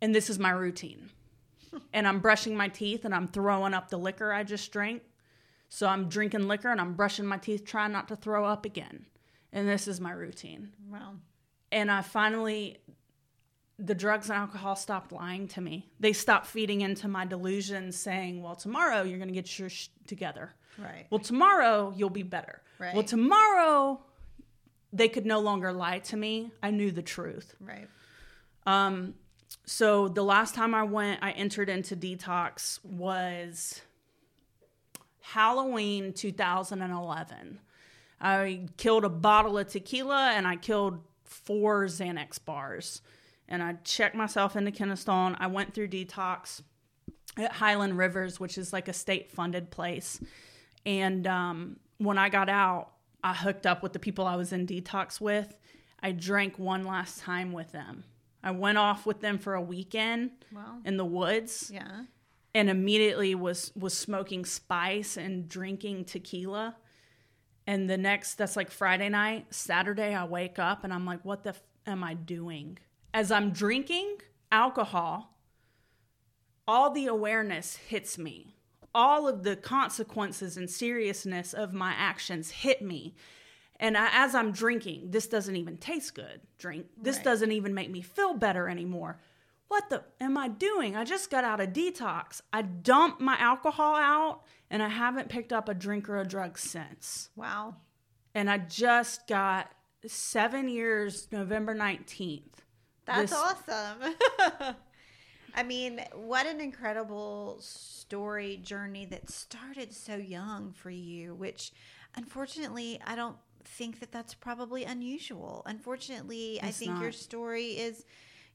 And 0.00 0.14
this 0.14 0.28
is 0.28 0.38
my 0.38 0.50
routine 0.50 1.10
and 1.92 2.06
I'm 2.06 2.20
brushing 2.20 2.56
my 2.56 2.68
teeth 2.68 3.04
and 3.04 3.14
I'm 3.14 3.28
throwing 3.28 3.74
up 3.74 3.88
the 3.88 3.96
liquor 3.96 4.32
I 4.32 4.42
just 4.42 4.70
drank. 4.72 5.02
So 5.68 5.86
I'm 5.86 6.08
drinking 6.08 6.46
liquor 6.46 6.70
and 6.70 6.80
I'm 6.80 6.94
brushing 6.94 7.26
my 7.26 7.38
teeth, 7.38 7.64
trying 7.64 7.92
not 7.92 8.08
to 8.08 8.16
throw 8.16 8.44
up 8.44 8.64
again. 8.64 9.06
And 9.52 9.68
this 9.68 9.88
is 9.88 10.00
my 10.00 10.12
routine. 10.12 10.72
Wow. 10.90 11.14
And 11.72 11.90
I 11.90 12.02
finally, 12.02 12.78
the 13.78 13.94
drugs 13.94 14.30
and 14.30 14.38
alcohol 14.38 14.76
stopped 14.76 15.12
lying 15.12 15.48
to 15.48 15.60
me. 15.60 15.88
They 15.98 16.12
stopped 16.12 16.46
feeding 16.46 16.82
into 16.82 17.08
my 17.08 17.24
delusions, 17.24 17.96
saying, 17.96 18.42
well, 18.42 18.54
tomorrow 18.54 19.02
you're 19.02 19.18
going 19.18 19.28
to 19.28 19.34
get 19.34 19.58
your 19.58 19.68
sh- 19.68 19.88
together. 20.06 20.52
Right. 20.78 21.06
Well, 21.10 21.20
tomorrow 21.20 21.92
you'll 21.96 22.10
be 22.10 22.22
better. 22.22 22.62
Right. 22.78 22.94
Well, 22.94 23.04
tomorrow 23.04 24.00
they 24.92 25.08
could 25.08 25.26
no 25.26 25.40
longer 25.40 25.72
lie 25.72 25.98
to 26.00 26.16
me. 26.16 26.50
I 26.62 26.70
knew 26.70 26.92
the 26.92 27.02
truth. 27.02 27.54
Right. 27.60 27.88
Um, 28.66 29.14
so 29.66 30.08
the 30.08 30.22
last 30.22 30.54
time 30.54 30.74
I 30.74 30.84
went, 30.84 31.22
I 31.22 31.32
entered 31.32 31.68
into 31.68 31.96
detox 31.96 32.78
was 32.84 33.80
Halloween 35.20 36.12
2011. 36.12 37.60
I 38.20 38.66
killed 38.76 39.04
a 39.04 39.08
bottle 39.08 39.58
of 39.58 39.68
tequila 39.68 40.32
and 40.34 40.46
I 40.46 40.56
killed 40.56 41.00
four 41.24 41.86
Xanax 41.86 42.42
bars. 42.44 43.02
And 43.48 43.62
I 43.62 43.74
checked 43.84 44.14
myself 44.14 44.56
into 44.56 44.70
Kennestone. 44.70 45.36
I 45.38 45.46
went 45.48 45.74
through 45.74 45.88
detox 45.88 46.62
at 47.36 47.52
Highland 47.52 47.98
Rivers, 47.98 48.40
which 48.40 48.56
is 48.58 48.72
like 48.72 48.88
a 48.88 48.92
state 48.92 49.30
funded 49.30 49.70
place. 49.70 50.20
And 50.86 51.26
um, 51.26 51.76
when 51.98 52.16
I 52.18 52.28
got 52.28 52.48
out, 52.48 52.90
I 53.22 53.34
hooked 53.34 53.66
up 53.66 53.82
with 53.82 53.92
the 53.92 53.98
people 53.98 54.26
I 54.26 54.36
was 54.36 54.52
in 54.52 54.66
detox 54.66 55.20
with. 55.20 55.58
I 56.02 56.12
drank 56.12 56.58
one 56.58 56.84
last 56.84 57.20
time 57.20 57.52
with 57.52 57.72
them. 57.72 58.04
I 58.42 58.50
went 58.50 58.76
off 58.76 59.06
with 59.06 59.20
them 59.20 59.38
for 59.38 59.54
a 59.54 59.60
weekend 59.62 60.30
Wow. 60.52 60.78
in 60.84 60.98
the 60.98 61.04
woods 61.04 61.70
Yeah. 61.72 62.02
and 62.54 62.68
immediately 62.68 63.34
was 63.34 63.72
was 63.74 63.96
smoking 63.96 64.44
spice 64.44 65.16
and 65.16 65.48
drinking 65.48 66.04
tequila. 66.04 66.76
And 67.66 67.88
the 67.88 67.96
next 67.96 68.34
that's 68.34 68.56
like 68.56 68.70
Friday 68.70 69.08
night, 69.08 69.46
Saturday 69.54 70.14
I 70.14 70.24
wake 70.26 70.58
up 70.58 70.84
and 70.84 70.92
I'm 70.92 71.06
like 71.06 71.24
what 71.24 71.42
the 71.44 71.50
f- 71.50 71.62
am 71.86 72.04
I 72.04 72.12
doing? 72.12 72.78
As 73.14 73.30
I'm 73.30 73.52
drinking 73.52 74.16
alcohol, 74.50 75.38
all 76.66 76.90
the 76.90 77.06
awareness 77.06 77.76
hits 77.76 78.18
me. 78.18 78.56
All 78.92 79.28
of 79.28 79.44
the 79.44 79.54
consequences 79.54 80.56
and 80.56 80.68
seriousness 80.68 81.54
of 81.54 81.72
my 81.72 81.92
actions 81.92 82.50
hit 82.50 82.82
me. 82.82 83.14
And 83.78 83.96
I, 83.96 84.08
as 84.12 84.34
I'm 84.34 84.50
drinking, 84.50 85.12
this 85.12 85.28
doesn't 85.28 85.54
even 85.54 85.76
taste 85.76 86.16
good. 86.16 86.40
Drink. 86.58 86.86
This 86.96 87.16
Right. 87.16 87.24
doesn't 87.24 87.52
even 87.52 87.72
make 87.72 87.88
me 87.88 88.02
feel 88.02 88.34
better 88.34 88.68
anymore. 88.68 89.20
What 89.68 89.90
the 89.90 90.02
am 90.20 90.36
I 90.36 90.48
doing? 90.48 90.96
I 90.96 91.04
just 91.04 91.30
got 91.30 91.44
out 91.44 91.60
of 91.60 91.72
detox. 91.72 92.40
I 92.52 92.62
dumped 92.62 93.20
my 93.20 93.36
alcohol 93.38 93.94
out 93.94 94.42
and 94.70 94.82
I 94.82 94.88
haven't 94.88 95.28
picked 95.28 95.52
up 95.52 95.68
a 95.68 95.74
drink 95.74 96.08
or 96.08 96.18
a 96.18 96.26
drug 96.26 96.58
since. 96.58 97.30
Wow. 97.36 97.76
And 98.34 98.50
I 98.50 98.58
just 98.58 99.28
got 99.28 99.70
seven 100.04 100.68
years, 100.68 101.28
November 101.30 101.74
19th. 101.76 102.63
That's 103.06 103.30
This- 103.30 103.38
awesome. 103.40 104.76
I 105.56 105.62
mean, 105.62 106.00
what 106.14 106.46
an 106.46 106.60
incredible 106.60 107.58
story 107.60 108.56
journey 108.56 109.04
that 109.06 109.30
started 109.30 109.92
so 109.92 110.16
young 110.16 110.72
for 110.72 110.90
you, 110.90 111.34
which 111.34 111.72
unfortunately, 112.16 113.00
I 113.06 113.14
don't 113.14 113.36
think 113.64 114.00
that 114.00 114.10
that's 114.10 114.34
probably 114.34 114.84
unusual. 114.84 115.62
Unfortunately, 115.66 116.58
I 116.62 116.68
It's 116.68 116.78
think 116.78 117.00
your 117.00 117.12
story 117.12 117.66
is 117.72 118.04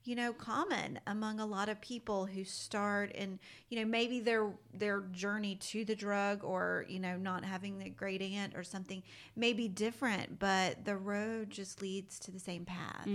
you 0.09 0.15
know 0.15 0.33
common 0.33 0.99
among 1.05 1.39
a 1.39 1.45
lot 1.45 1.69
of 1.69 1.79
people 1.81 2.25
who 2.25 2.43
start 2.43 3.11
and 3.15 3.37
you 3.69 3.77
know 3.79 3.85
maybe 3.85 4.19
their 4.19 4.49
their 4.73 5.01
journey 5.11 5.55
to 5.55 5.85
the 5.85 5.95
drug 5.95 6.43
or 6.43 6.83
you 6.89 6.99
know 6.99 7.15
not 7.15 7.45
having 7.45 7.77
the 7.77 7.89
great 7.89 8.21
aunt 8.21 8.55
or 8.55 8.63
something 8.63 9.03
may 9.35 9.53
be 9.53 9.67
different 9.67 10.39
but 10.39 10.83
the 10.83 10.95
road 10.97 11.51
just 11.51 11.79
leads 11.81 12.17
to 12.17 12.31
the 12.31 12.39
same 12.39 12.65
path 12.65 13.05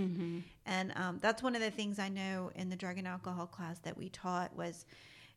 and 0.65 0.93
um, 0.95 1.19
that's 1.21 1.43
one 1.43 1.53
of 1.55 1.61
the 1.61 1.69
things 1.69 1.99
I 1.99 2.09
know 2.09 2.49
in 2.55 2.69
the 2.69 2.75
drug 2.75 2.97
and 2.97 3.07
alcohol 3.07 3.45
class 3.45 3.77
that 3.79 3.95
we 3.97 4.09
taught 4.09 4.55
was, 4.55 4.85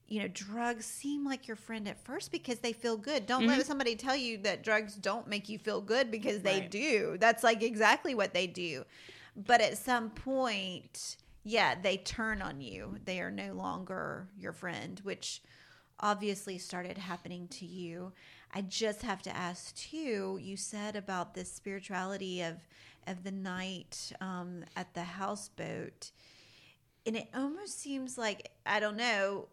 you 0.07 0.23
know, 0.23 0.29
drugs 0.29 0.87
seem 0.87 1.25
like 1.25 1.47
your 1.47 1.57
friend 1.57 1.87
at 1.87 2.03
first 2.03 2.33
because 2.33 2.61
they 2.61 2.73
feel 2.73 2.97
good. 2.97 3.27
Don't 3.27 3.47
let 3.47 3.67
somebody 3.67 3.95
tell 3.95 4.17
you 4.17 4.39
that 4.39 4.63
drugs 4.63 4.95
don't 4.95 5.29
make 5.29 5.49
you 5.51 5.59
feel 5.59 5.83
good 5.83 6.11
because 6.11 6.41
they 6.43 6.61
Right. 6.61 6.71
do. 6.71 7.17
That's 7.21 7.45
like 7.45 7.63
exactly 7.63 8.15
what 8.15 8.33
they 8.33 8.47
do. 8.47 8.85
But 9.37 9.61
at 9.61 9.77
some 9.77 10.11
point, 10.11 11.17
yeah, 11.45 11.75
they 11.81 11.97
turn 11.97 12.43
on 12.43 12.61
you. 12.61 12.97
They 13.05 13.21
are 13.21 13.31
no 13.31 13.53
longer 13.53 14.29
your 14.37 14.53
friend, 14.53 15.01
which 15.03 15.43
obviously 16.01 16.59
started 16.59 16.99
happening 16.99 17.49
to 17.49 17.67
you. 17.67 18.13
I 18.55 18.63
just 18.63 19.03
have 19.03 19.23
to 19.23 19.37
ask 19.37 19.75
too. 19.75 20.39
You 20.41 20.57
said 20.57 20.97
about 20.97 21.35
this 21.35 21.53
spirituality 21.53 22.43
of 22.43 22.57
of 23.07 23.25
the 23.25 23.31
night 23.31 24.13
um, 24.21 24.65
at 24.77 24.93
the 24.93 25.03
houseboat, 25.03 26.11
and 27.07 27.17
it 27.17 27.29
almost 27.35 27.81
seems 27.81 28.19
like 28.19 28.51
I 28.67 28.81
don't 28.81 28.97
know. 28.97 29.49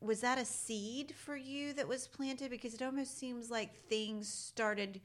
Was 0.00 0.20
that 0.20 0.38
a 0.38 0.44
seed 0.44 1.14
for 1.16 1.36
you 1.36 1.72
that 1.74 1.88
was 1.88 2.08
planted? 2.08 2.50
Because 2.50 2.74
it 2.74 2.82
almost 2.82 3.18
seems 3.18 3.50
like 3.50 3.74
things 3.88 4.28
started 4.28 5.00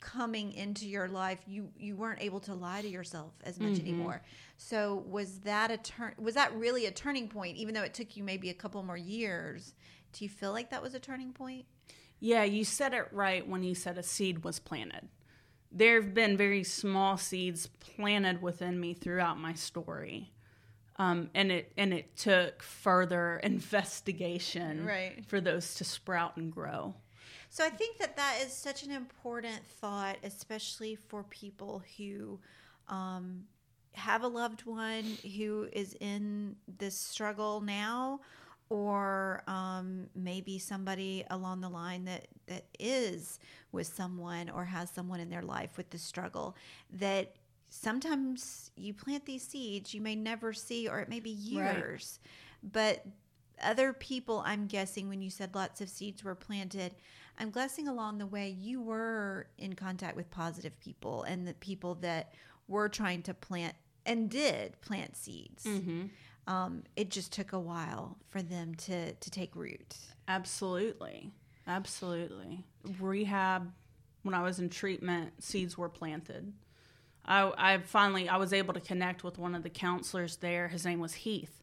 coming 0.00 0.52
into 0.52 0.86
your 0.86 1.08
life 1.08 1.38
you 1.46 1.68
you 1.78 1.96
weren't 1.96 2.20
able 2.22 2.40
to 2.40 2.54
lie 2.54 2.82
to 2.82 2.88
yourself 2.88 3.32
as 3.44 3.58
much 3.58 3.74
mm-hmm. 3.74 3.88
anymore. 3.88 4.22
So 4.56 5.04
was 5.06 5.40
that 5.40 5.70
a 5.70 5.76
turn 5.76 6.12
was 6.18 6.34
that 6.34 6.54
really 6.54 6.86
a 6.86 6.90
turning 6.90 7.28
point 7.28 7.56
even 7.56 7.74
though 7.74 7.82
it 7.82 7.94
took 7.94 8.16
you 8.16 8.24
maybe 8.24 8.50
a 8.50 8.54
couple 8.54 8.82
more 8.82 8.96
years? 8.96 9.74
Do 10.12 10.24
you 10.24 10.28
feel 10.28 10.52
like 10.52 10.70
that 10.70 10.82
was 10.82 10.94
a 10.94 11.00
turning 11.00 11.32
point? 11.32 11.66
Yeah 12.20 12.44
you 12.44 12.64
said 12.64 12.94
it 12.94 13.08
right 13.12 13.46
when 13.46 13.62
you 13.62 13.74
said 13.74 13.98
a 13.98 14.02
seed 14.02 14.44
was 14.44 14.58
planted. 14.58 15.08
There 15.72 16.00
have 16.00 16.14
been 16.14 16.36
very 16.36 16.64
small 16.64 17.16
seeds 17.16 17.66
planted 17.66 18.40
within 18.40 18.78
me 18.80 18.94
throughout 18.94 19.38
my 19.38 19.52
story 19.52 20.32
um, 20.98 21.30
and 21.34 21.52
it 21.52 21.72
and 21.76 21.92
it 21.92 22.16
took 22.16 22.62
further 22.62 23.36
investigation 23.42 24.84
right. 24.84 25.24
for 25.26 25.40
those 25.40 25.74
to 25.74 25.84
sprout 25.84 26.36
and 26.36 26.52
grow 26.52 26.94
so 27.56 27.64
I 27.64 27.70
think 27.70 27.96
that 27.96 28.18
that 28.18 28.36
is 28.44 28.52
such 28.52 28.82
an 28.82 28.90
important 28.90 29.64
thought, 29.64 30.18
especially 30.22 30.94
for 30.94 31.22
people 31.22 31.82
who 31.96 32.38
um, 32.86 33.44
have 33.94 34.24
a 34.24 34.28
loved 34.28 34.66
one 34.66 35.16
who 35.38 35.66
is 35.72 35.96
in 36.00 36.54
this 36.76 37.00
struggle 37.00 37.62
now, 37.62 38.20
or 38.68 39.42
um, 39.46 40.06
maybe 40.14 40.58
somebody 40.58 41.24
along 41.30 41.62
the 41.62 41.70
line 41.70 42.04
that 42.04 42.26
that 42.46 42.66
is 42.78 43.38
with 43.72 43.86
someone 43.86 44.50
or 44.50 44.66
has 44.66 44.90
someone 44.90 45.20
in 45.20 45.30
their 45.30 45.40
life 45.40 45.78
with 45.78 45.88
the 45.88 45.98
struggle 45.98 46.56
that 46.92 47.36
sometimes 47.70 48.70
you 48.76 48.92
plant 48.92 49.24
these 49.24 49.42
seeds 49.42 49.94
you 49.94 50.02
may 50.02 50.14
never 50.14 50.52
see 50.52 50.88
or 50.88 51.00
it 51.00 51.08
may 51.08 51.20
be 51.20 51.30
years 51.30 52.20
right. 52.22 52.72
but 52.72 53.06
other 53.62 53.92
people 53.92 54.42
i'm 54.46 54.66
guessing 54.66 55.08
when 55.08 55.20
you 55.20 55.30
said 55.30 55.54
lots 55.54 55.80
of 55.80 55.88
seeds 55.88 56.22
were 56.22 56.34
planted 56.36 56.94
I'm 57.38 57.50
guessing 57.50 57.88
along 57.88 58.18
the 58.18 58.26
way 58.26 58.48
you 58.48 58.80
were 58.80 59.48
in 59.58 59.74
contact 59.74 60.16
with 60.16 60.30
positive 60.30 60.78
people 60.80 61.22
and 61.24 61.46
the 61.46 61.54
people 61.54 61.96
that 61.96 62.32
were 62.68 62.88
trying 62.88 63.22
to 63.22 63.34
plant 63.34 63.74
and 64.04 64.30
did 64.30 64.80
plant 64.80 65.16
seeds. 65.16 65.64
Mm-hmm. 65.64 66.06
Um, 66.46 66.84
it 66.94 67.10
just 67.10 67.32
took 67.32 67.52
a 67.52 67.58
while 67.58 68.16
for 68.28 68.40
them 68.40 68.74
to 68.76 69.12
to 69.12 69.30
take 69.30 69.54
root. 69.56 69.96
Absolutely, 70.28 71.30
absolutely. 71.66 72.64
Rehab. 73.00 73.72
When 74.22 74.34
I 74.34 74.42
was 74.42 74.58
in 74.58 74.70
treatment, 74.70 75.40
seeds 75.42 75.78
were 75.78 75.88
planted. 75.88 76.52
I, 77.24 77.52
I 77.56 77.78
finally 77.78 78.28
I 78.28 78.36
was 78.36 78.52
able 78.52 78.74
to 78.74 78.80
connect 78.80 79.24
with 79.24 79.38
one 79.38 79.54
of 79.54 79.62
the 79.62 79.70
counselors 79.70 80.36
there. 80.36 80.68
His 80.68 80.84
name 80.84 81.00
was 81.00 81.14
Heath, 81.14 81.62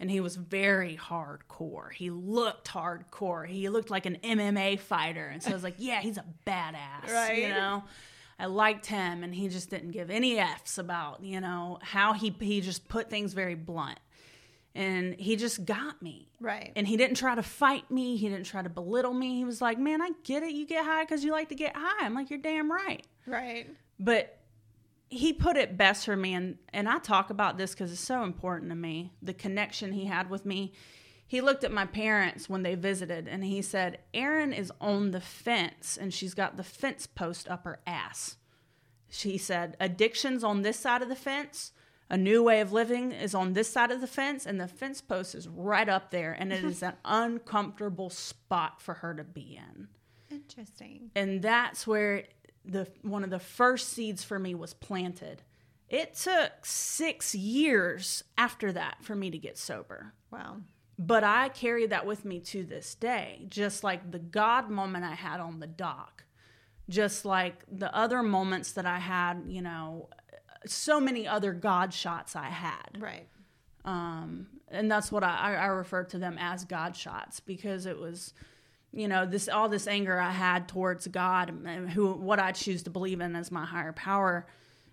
and 0.00 0.10
he 0.10 0.20
was 0.20 0.36
very 0.36 0.96
hardcore. 0.96 1.92
He 1.92 2.10
looked 2.10 2.68
hardcore. 2.68 3.46
He 3.46 3.68
looked 3.68 3.90
like 3.90 4.06
an 4.06 4.18
MMA 4.22 4.78
fighter, 4.80 5.26
and 5.26 5.42
so 5.42 5.50
I 5.50 5.54
was 5.54 5.62
like, 5.62 5.76
"Yeah, 5.78 6.00
he's 6.00 6.18
a 6.18 6.24
badass." 6.46 7.12
Right. 7.12 7.42
You 7.42 7.48
know, 7.48 7.84
I 8.38 8.46
liked 8.46 8.86
him, 8.86 9.22
and 9.22 9.34
he 9.34 9.48
just 9.48 9.70
didn't 9.70 9.92
give 9.92 10.10
any 10.10 10.38
f's 10.38 10.78
about 10.78 11.22
you 11.22 11.40
know 11.40 11.78
how 11.82 12.12
he 12.12 12.34
he 12.40 12.60
just 12.60 12.88
put 12.88 13.08
things 13.08 13.32
very 13.32 13.54
blunt, 13.54 14.00
and 14.74 15.14
he 15.14 15.36
just 15.36 15.64
got 15.64 16.02
me. 16.02 16.28
Right. 16.40 16.72
And 16.76 16.86
he 16.86 16.96
didn't 16.96 17.16
try 17.16 17.34
to 17.34 17.42
fight 17.42 17.90
me. 17.90 18.16
He 18.16 18.28
didn't 18.28 18.46
try 18.46 18.62
to 18.62 18.68
belittle 18.68 19.14
me. 19.14 19.36
He 19.36 19.44
was 19.44 19.62
like, 19.62 19.78
"Man, 19.78 20.02
I 20.02 20.10
get 20.24 20.42
it. 20.42 20.52
You 20.52 20.66
get 20.66 20.84
high 20.84 21.04
because 21.04 21.24
you 21.24 21.30
like 21.30 21.48
to 21.50 21.54
get 21.54 21.76
high." 21.76 22.04
I'm 22.04 22.14
like, 22.14 22.30
"You're 22.30 22.40
damn 22.40 22.70
right." 22.70 23.06
Right. 23.26 23.70
But 23.98 24.38
he 25.14 25.32
put 25.32 25.56
it 25.56 25.76
best 25.76 26.04
for 26.04 26.16
me 26.16 26.34
and 26.34 26.58
and 26.72 26.88
I 26.88 26.98
talk 26.98 27.30
about 27.30 27.56
this 27.56 27.74
cuz 27.74 27.92
it's 27.92 28.00
so 28.00 28.24
important 28.24 28.70
to 28.70 28.76
me 28.76 29.12
the 29.22 29.34
connection 29.34 29.92
he 29.92 30.06
had 30.06 30.28
with 30.28 30.44
me. 30.44 30.72
He 31.26 31.40
looked 31.40 31.64
at 31.64 31.72
my 31.72 31.86
parents 31.86 32.48
when 32.48 32.62
they 32.62 32.74
visited 32.74 33.26
and 33.26 33.44
he 33.44 33.62
said 33.62 34.00
Erin 34.12 34.52
is 34.52 34.72
on 34.80 35.12
the 35.12 35.20
fence 35.20 35.96
and 35.96 36.12
she's 36.12 36.34
got 36.34 36.56
the 36.56 36.64
fence 36.64 37.06
post 37.06 37.48
up 37.48 37.64
her 37.64 37.80
ass. 37.86 38.36
She 39.08 39.38
said 39.38 39.76
addiction's 39.80 40.44
on 40.44 40.62
this 40.62 40.78
side 40.78 41.02
of 41.02 41.08
the 41.08 41.16
fence. 41.16 41.72
A 42.10 42.18
new 42.18 42.42
way 42.42 42.60
of 42.60 42.72
living 42.72 43.12
is 43.12 43.34
on 43.34 43.54
this 43.54 43.72
side 43.72 43.90
of 43.90 44.00
the 44.00 44.06
fence 44.06 44.44
and 44.44 44.60
the 44.60 44.68
fence 44.68 45.00
post 45.00 45.34
is 45.34 45.48
right 45.48 45.88
up 45.88 46.10
there 46.10 46.32
and 46.32 46.52
it 46.52 46.62
is 46.62 46.82
an 46.82 46.94
uncomfortable 47.04 48.10
spot 48.10 48.82
for 48.82 48.94
her 48.94 49.14
to 49.14 49.24
be 49.24 49.58
in. 49.58 49.88
Interesting. 50.30 51.10
And 51.14 51.40
that's 51.40 51.86
where 51.86 52.24
the 52.64 52.86
one 53.02 53.24
of 53.24 53.30
the 53.30 53.38
first 53.38 53.90
seeds 53.90 54.24
for 54.24 54.38
me 54.38 54.54
was 54.54 54.74
planted. 54.74 55.42
It 55.88 56.14
took 56.14 56.64
six 56.64 57.34
years 57.34 58.24
after 58.38 58.72
that 58.72 58.96
for 59.02 59.14
me 59.14 59.30
to 59.30 59.38
get 59.38 59.58
sober. 59.58 60.14
Wow. 60.30 60.56
But 60.98 61.24
I 61.24 61.48
carry 61.48 61.86
that 61.86 62.06
with 62.06 62.24
me 62.24 62.40
to 62.40 62.64
this 62.64 62.94
day, 62.94 63.46
just 63.48 63.84
like 63.84 64.10
the 64.10 64.18
God 64.18 64.70
moment 64.70 65.04
I 65.04 65.14
had 65.14 65.40
on 65.40 65.60
the 65.60 65.66
dock, 65.66 66.24
just 66.88 67.24
like 67.24 67.64
the 67.70 67.94
other 67.94 68.22
moments 68.22 68.72
that 68.72 68.86
I 68.86 68.98
had, 68.98 69.42
you 69.46 69.60
know, 69.60 70.08
so 70.66 71.00
many 71.00 71.26
other 71.26 71.52
God 71.52 71.92
shots 71.92 72.36
I 72.36 72.48
had. 72.48 72.98
Right. 72.98 73.28
Um, 73.84 74.46
and 74.68 74.90
that's 74.90 75.12
what 75.12 75.24
I, 75.24 75.54
I 75.54 75.66
refer 75.66 76.04
to 76.04 76.18
them 76.18 76.36
as 76.38 76.64
God 76.64 76.96
shots 76.96 77.40
because 77.40 77.86
it 77.86 77.98
was 77.98 78.32
you 78.94 79.08
know 79.08 79.26
this 79.26 79.48
all 79.48 79.68
this 79.68 79.86
anger 79.86 80.18
i 80.18 80.30
had 80.30 80.68
towards 80.68 81.06
god 81.08 81.48
and 81.66 81.90
who 81.90 82.12
what 82.12 82.38
i 82.38 82.52
choose 82.52 82.82
to 82.84 82.90
believe 82.90 83.20
in 83.20 83.34
as 83.34 83.50
my 83.50 83.64
higher 83.64 83.92
power 83.92 84.46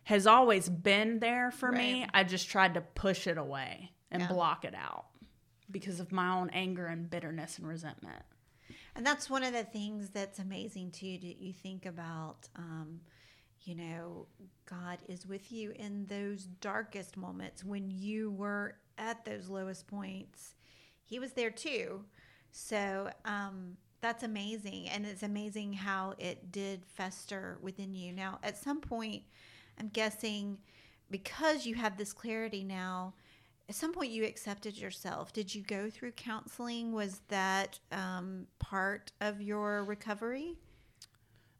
has 0.03 0.25
always 0.25 0.67
been 0.67 1.19
there 1.19 1.51
for 1.51 1.69
right. 1.69 1.77
me 1.77 2.07
i 2.13 2.23
just 2.23 2.49
tried 2.49 2.73
to 2.73 2.81
push 2.81 3.27
it 3.27 3.37
away 3.37 3.91
and 4.09 4.23
yeah. 4.23 4.27
block 4.27 4.65
it 4.65 4.73
out 4.75 5.05
because 5.69 5.99
of 5.99 6.11
my 6.11 6.33
own 6.33 6.49
anger 6.49 6.87
and 6.87 7.09
bitterness 7.09 7.57
and 7.57 7.67
resentment 7.67 8.23
and 8.95 9.05
that's 9.05 9.29
one 9.29 9.43
of 9.43 9.53
the 9.53 9.63
things 9.63 10.09
that's 10.09 10.39
amazing 10.39 10.91
too 10.91 11.17
that 11.21 11.37
you 11.39 11.53
think 11.53 11.85
about 11.85 12.49
um, 12.55 12.99
you 13.61 13.75
know 13.75 14.25
god 14.65 14.97
is 15.07 15.27
with 15.27 15.51
you 15.51 15.71
in 15.75 16.05
those 16.07 16.45
darkest 16.59 17.15
moments 17.15 17.63
when 17.63 17.89
you 17.89 18.31
were 18.31 18.75
at 18.97 19.23
those 19.25 19.47
lowest 19.47 19.87
points 19.87 20.55
he 21.05 21.19
was 21.19 21.33
there 21.33 21.51
too 21.51 22.03
so 22.51 23.09
um, 23.23 23.77
that's 24.01 24.23
amazing. 24.23 24.89
And 24.89 25.05
it's 25.05 25.23
amazing 25.23 25.73
how 25.73 26.15
it 26.17 26.51
did 26.51 26.85
fester 26.85 27.57
within 27.61 27.93
you. 27.93 28.11
Now, 28.11 28.39
at 28.43 28.57
some 28.57 28.81
point, 28.81 29.23
I'm 29.79 29.89
guessing 29.89 30.57
because 31.09 31.65
you 31.65 31.75
have 31.75 31.97
this 31.97 32.13
clarity 32.13 32.63
now, 32.63 33.13
at 33.69 33.75
some 33.75 33.93
point 33.93 34.11
you 34.11 34.25
accepted 34.25 34.77
yourself. 34.77 35.31
Did 35.33 35.53
you 35.53 35.61
go 35.61 35.89
through 35.89 36.11
counseling? 36.13 36.91
Was 36.93 37.21
that 37.27 37.79
um, 37.91 38.47
part 38.59 39.11
of 39.21 39.41
your 39.41 39.83
recovery? 39.83 40.57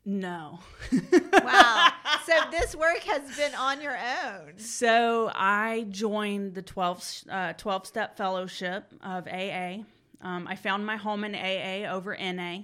No. 0.04 0.60
wow. 1.44 1.92
So 2.26 2.34
this 2.50 2.76
work 2.76 3.02
has 3.04 3.38
been 3.38 3.54
on 3.54 3.82
your 3.82 3.98
own. 3.98 4.58
So 4.58 5.32
I 5.34 5.86
joined 5.90 6.56
the 6.56 6.64
12, 6.64 7.24
uh, 7.30 7.54
12 7.54 7.88
step 7.88 8.18
fellowship 8.18 8.92
of 9.04 9.28
AA 9.28 9.84
um, 10.22 10.48
I 10.48 10.56
found 10.56 10.86
my 10.86 10.98
home 10.98 11.24
in 11.24 11.36
AA 11.36 11.92
over 11.92 12.16
NA, 12.16 12.60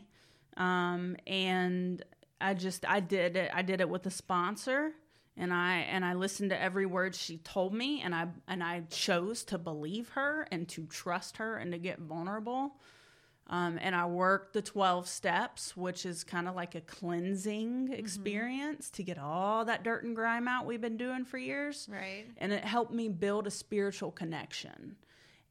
um, 0.56 1.16
and 1.26 2.04
I 2.40 2.54
just 2.54 2.88
I 2.88 3.00
did 3.00 3.36
it. 3.36 3.52
I 3.54 3.62
did 3.62 3.82
it 3.82 3.90
with 3.90 4.06
a 4.06 4.12
sponsor, 4.12 4.92
and 5.36 5.54
I 5.54 5.80
and 5.90 6.06
I 6.06 6.14
listened 6.14 6.52
to 6.52 6.62
every 6.62 6.86
word 6.86 7.16
she 7.16 7.38
told 7.38 7.74
me, 7.74 8.02
and 8.02 8.14
I 8.14 8.28
and 8.48 8.64
I 8.64 8.82
chose 8.90 9.44
to 9.46 9.58
believe 9.58 10.10
her 10.10 10.48
and 10.52 10.68
to 10.70 10.86
trust 10.86 11.38
her 11.38 11.58
and 11.58 11.72
to 11.72 11.78
get 11.78 12.00
vulnerable. 12.00 12.76
Um, 13.50 13.80
and 13.82 13.96
I 13.96 14.06
worked 14.08 14.52
the 14.52 14.62
12 14.62 15.08
steps, 15.08 15.76
which 15.78 16.06
is 16.06 16.26
kind 16.26 16.50
of 16.50 16.56
like 16.56 16.76
a 16.76 16.82
cleansing 16.82 17.86
mm-hmm. 17.86 17.94
experience 17.94 18.90
to 18.90 19.04
get 19.04 19.18
all 19.18 19.64
that 19.64 19.84
dirt 19.84 20.04
and 20.04 20.14
grime 20.14 20.50
out 20.50 20.66
we've 20.66 20.82
been 20.82 20.98
doing 20.98 21.24
for 21.24 21.38
years. 21.38 21.88
Right. 21.90 22.26
And 22.40 22.52
it 22.52 22.66
helped 22.66 22.94
me 22.94 23.08
build 23.08 23.48
a 23.48 23.52
spiritual 23.52 24.12
connection 24.12 24.98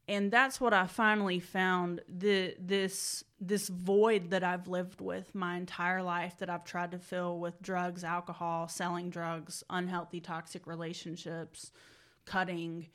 and 0.09 0.31
that's 0.31 0.61
what 0.61 0.73
I 0.73 0.87
finally 0.87 1.39
found 1.39 2.01
the 2.07 2.55
this 2.59 3.25
this 3.41 3.67
void 3.67 4.29
that 4.29 4.43
I've 4.43 4.67
lived 4.67 5.01
with 5.01 5.35
my 5.35 5.57
entire 5.57 6.01
life 6.01 6.37
that 6.39 6.49
I've 6.49 6.63
tried 6.63 6.91
to 6.91 6.97
fill 6.97 7.39
with 7.39 7.61
drugs, 7.61 8.03
alcohol, 8.03 8.67
selling 8.69 9.09
drugs, 9.09 9.63
unhealthy 9.69 10.21
toxic 10.21 10.65
relationships, 10.65 11.71
cutting. 12.25 12.87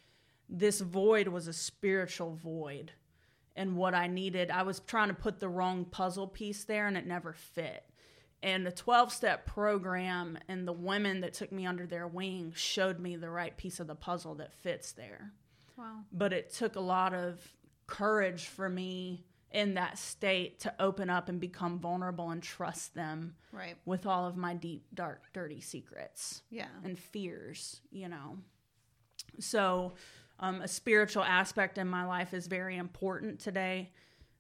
This 0.49 0.81
void 0.81 1.29
was 1.29 1.49
a 1.49 1.53
spiritual 1.53 2.35
void. 2.35 2.93
And 3.55 3.77
what 3.77 3.95
I 3.95 4.07
needed, 4.07 4.51
I 4.51 4.63
was 4.63 4.81
trying 4.81 5.09
to 5.09 5.15
put 5.15 5.39
the 5.39 5.49
wrong 5.49 5.85
puzzle 5.85 6.27
piece 6.27 6.65
there 6.65 6.87
and 6.87 6.97
it 6.97 7.07
never 7.07 7.35
fit. 7.35 7.85
And 8.43 8.67
the 8.67 8.73
12 8.73 9.13
step 9.13 9.45
program 9.47 10.39
and 10.49 10.67
the 10.67 10.73
women 10.73 11.21
that 11.21 11.35
took 11.35 11.53
me 11.53 11.67
under 11.67 11.87
their 11.87 12.09
wing 12.09 12.55
showed 12.57 12.99
me 12.99 13.17
the 13.17 13.31
right 13.31 13.57
piece 13.57 13.79
of 13.79 13.87
the 13.87 13.95
puzzle 13.95 14.35
that 14.37 14.55
fits 14.55 14.93
there 14.93 15.33
Wow. 15.77 16.01
But 16.13 16.33
it 16.33 16.53
took 16.53 16.77
a 16.77 16.81
lot 16.81 17.15
of 17.15 17.41
courage 17.87 18.47
for 18.47 18.69
me 18.69 19.25
in 19.51 19.75
that 19.75 19.99
state 19.99 20.61
to 20.61 20.75
open 20.81 21.11
up 21.11 21.29
and 21.29 21.39
become 21.39 21.79
vulnerable 21.79 22.31
and 22.31 22.43
trust 22.43 22.95
them 22.95 23.35
Right. 23.53 23.77
with 23.85 24.07
all 24.07 24.27
of 24.27 24.37
my 24.37 24.55
deep, 24.55 24.87
dark, 24.95 25.25
dirty 25.35 25.61
secrets 25.61 26.43
Yeah. 26.51 26.69
and 26.85 26.99
fears, 26.99 27.83
you 27.91 28.09
know. 28.09 28.39
So, 29.41 29.93
um, 30.39 30.63
a 30.63 30.69
spiritual 30.69 31.23
aspect 31.25 31.77
in 31.79 31.87
my 31.87 32.05
life 32.05 32.33
is 32.35 32.47
very 32.47 32.77
important 32.77 33.41
today. 33.41 33.93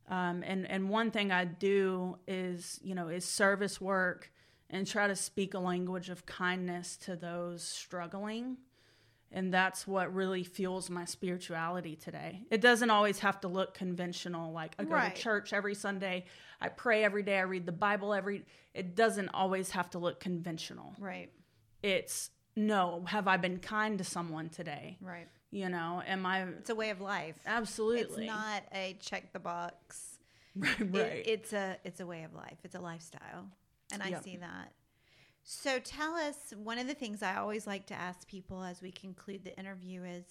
Um, 0.08 0.42
and, 0.44 0.66
and 0.68 0.88
one 0.88 1.10
thing 1.10 1.30
I 1.30 1.44
do 1.44 2.18
is, 2.26 2.80
you 2.82 2.94
know, 2.94 3.08
is 3.08 3.24
service 3.24 3.80
work 3.80 4.32
and 4.70 4.86
try 4.86 5.06
to 5.06 5.14
speak 5.14 5.54
a 5.54 5.58
language 5.58 6.08
of 6.08 6.24
kindness 6.26 6.96
to 6.98 7.16
those 7.16 7.62
struggling. 7.62 8.56
And 9.34 9.52
that's 9.52 9.86
what 9.86 10.12
really 10.14 10.44
fuels 10.44 10.90
my 10.90 11.04
spirituality 11.06 11.96
today. 11.96 12.42
It 12.50 12.60
doesn't 12.60 12.90
always 12.90 13.18
have 13.20 13.40
to 13.40 13.48
look 13.48 13.72
conventional, 13.74 14.52
like 14.52 14.74
I 14.78 14.84
go 14.84 14.90
Right. 14.94 15.14
to 15.14 15.22
church 15.22 15.52
every 15.52 15.74
Sunday, 15.74 16.26
I 16.60 16.68
pray 16.68 17.02
every 17.02 17.22
day, 17.22 17.38
I 17.38 17.42
read 17.42 17.64
the 17.66 17.72
Bible 17.72 18.12
every. 18.12 18.44
It 18.74 18.94
doesn't 18.94 19.30
always 19.30 19.70
have 19.70 19.88
to 19.90 19.98
look 19.98 20.20
conventional 20.20 20.94
Right. 20.98 21.30
it's 21.82 22.30
no 22.54 23.02
have 23.06 23.26
i 23.28 23.38
been 23.38 23.58
kind 23.58 23.96
to 23.96 24.04
someone 24.04 24.50
today 24.50 24.98
Right. 25.00 25.26
you 25.50 25.70
know 25.70 26.02
am 26.06 26.26
i 26.26 26.42
It's 26.42 26.68
a 26.68 26.74
way 26.74 26.90
of 26.90 27.00
life. 27.00 27.38
absolutely 27.46 28.26
It's 28.26 28.30
not 28.30 28.62
a 28.72 28.96
check 29.00 29.32
the 29.32 29.38
box. 29.40 30.18
right, 30.56 30.78
It- 30.80 30.92
right. 30.92 31.22
it's 31.26 31.52
a 31.54 31.78
it's 31.84 32.00
a 32.00 32.06
way 32.06 32.24
of 32.24 32.34
life. 32.34 32.58
It's 32.62 32.74
a 32.74 32.80
lifestyle, 32.80 33.48
and 33.90 34.02
I 34.02 34.08
Yep. 34.08 34.22
see 34.24 34.36
that. 34.36 34.72
So 35.44 35.78
tell 35.78 36.14
us 36.14 36.54
one 36.56 36.78
of 36.78 36.86
the 36.86 36.94
things 36.94 37.22
I 37.22 37.36
always 37.36 37.66
like 37.66 37.86
to 37.86 37.94
ask 37.94 38.26
people 38.28 38.62
as 38.62 38.80
we 38.80 38.92
conclude 38.92 39.44
the 39.44 39.58
interview 39.58 40.04
is, 40.04 40.24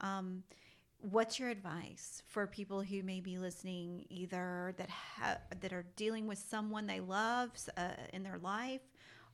um, 0.00 0.42
what's 1.00 1.38
your 1.38 1.48
advice 1.48 2.22
for 2.26 2.46
people 2.46 2.82
who 2.82 3.02
may 3.02 3.20
be 3.20 3.38
listening, 3.38 4.04
either 4.08 4.74
that 4.76 4.90
ha- 4.90 5.38
that 5.60 5.72
are 5.72 5.86
dealing 5.96 6.26
with 6.26 6.38
someone 6.38 6.86
they 6.86 7.00
love 7.00 7.50
uh, 7.76 7.90
in 8.12 8.22
their 8.24 8.38
life, 8.38 8.82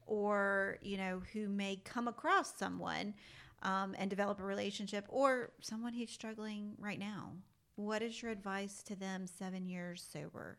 or 0.07 0.79
you 0.83 0.99
know 0.99 1.23
who 1.33 1.49
may 1.49 1.77
come 1.77 2.07
across 2.07 2.55
someone 2.57 3.15
um, 3.63 3.95
and 3.99 4.11
develop 4.11 4.41
a 4.41 4.45
relationship, 4.45 5.07
or 5.09 5.51
someone 5.61 5.95
who's 5.95 6.11
struggling 6.11 6.75
right 6.79 6.99
now. 6.99 7.33
What 7.77 8.03
is 8.03 8.23
your 8.23 8.31
advice 8.31 8.83
to 8.85 8.95
them 8.95 9.27
seven 9.27 9.67
years 9.67 10.07
sober? 10.13 10.59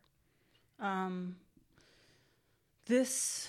um 0.80 1.36
this 2.86 3.48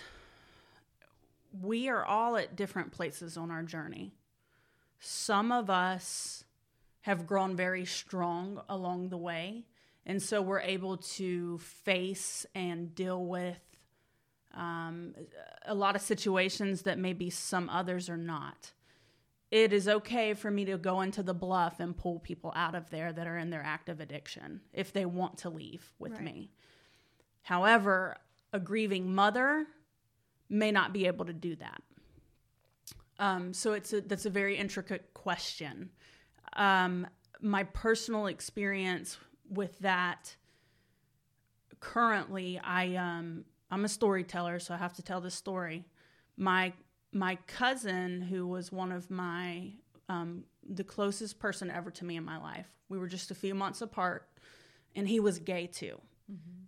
we 1.63 1.89
are 1.89 2.05
all 2.05 2.37
at 2.37 2.57
different 2.57 2.93
places 2.93 3.37
on 3.37 3.51
our 3.51 3.63
journey 3.63 4.13
some 4.99 5.53
of 5.53 5.69
us 5.71 6.45
have 7.03 7.27
grown 7.27 7.55
very 7.57 7.85
strong 7.85 8.61
along 8.69 9.09
the 9.09 9.17
way 9.17 9.65
and 10.05 10.23
so 10.23 10.41
we're 10.41 10.61
able 10.61 10.97
to 10.97 11.59
face 11.59 12.47
and 12.55 12.95
deal 12.95 13.25
with 13.25 13.61
um, 14.55 15.15
a 15.67 15.75
lot 15.75 15.95
of 15.97 16.01
situations 16.03 16.83
that 16.83 16.99
maybe 16.99 17.29
some 17.31 17.69
others 17.69 18.09
are 18.09 18.17
not 18.17 18.73
it 19.51 19.73
is 19.73 19.87
okay 19.87 20.35
for 20.35 20.51
me 20.51 20.65
to 20.65 20.77
go 20.77 21.03
into 21.03 21.23
the 21.23 21.35
bluff 21.35 21.79
and 21.79 21.97
pull 21.97 22.19
people 22.19 22.53
out 22.57 22.75
of 22.75 22.91
there 22.91 23.13
that 23.13 23.27
are 23.29 23.39
in 23.39 23.51
their 23.51 23.63
active 23.63 24.01
addiction 24.01 24.61
if 24.73 24.93
they 24.93 25.05
want 25.05 25.39
to 25.39 25.49
leave 25.51 25.93
with 26.01 26.13
Right. 26.15 26.25
me. 26.25 26.51
However, 27.43 28.17
a 28.53 28.59
grieving 28.59 29.15
mother 29.15 29.67
may 30.49 30.71
not 30.71 30.93
be 30.93 31.07
able 31.07 31.25
to 31.25 31.33
do 31.33 31.57
that. 31.57 31.83
Um, 33.19 33.53
so 33.53 33.73
it's 33.73 33.93
a, 33.93 34.01
that's 34.01 34.27
a 34.27 34.31
very 34.31 34.57
intricate 34.57 35.13
question. 35.15 35.91
Um, 36.55 37.07
my 37.41 37.65
personal 37.65 38.27
experience 38.27 39.19
with 39.49 39.79
that 39.81 40.37
currently, 41.81 42.61
I 42.63 42.95
um, 42.97 43.45
I'm 43.71 43.85
a 43.85 43.89
storyteller, 43.89 44.59
so 44.59 44.75
I 44.75 44.77
have 44.77 44.95
to 44.95 45.03
tell 45.03 45.21
this 45.21 45.35
story. 45.35 45.85
My 46.37 46.73
my 47.13 47.37
cousin, 47.47 48.21
who 48.23 48.47
was 48.47 48.71
one 48.73 48.93
of 48.93 49.11
my 49.11 49.73
um, 50.09 50.45
the 50.69 50.85
closest 50.85 51.39
person 51.39 51.71
ever 51.71 51.91
to 51.93 52.05
me 52.05 52.17
in 52.17 52.25
my 52.25 52.39
life, 52.39 52.69
we 52.89 52.99
were 52.99 53.09
just 53.09 53.31
a 53.31 53.35
few 53.35 53.55
months 53.55 53.81
apart, 53.81 54.29
and 54.95 55.09
he 55.09 55.21
was 55.21 55.39
gay 55.39 55.67
too, 55.67 56.01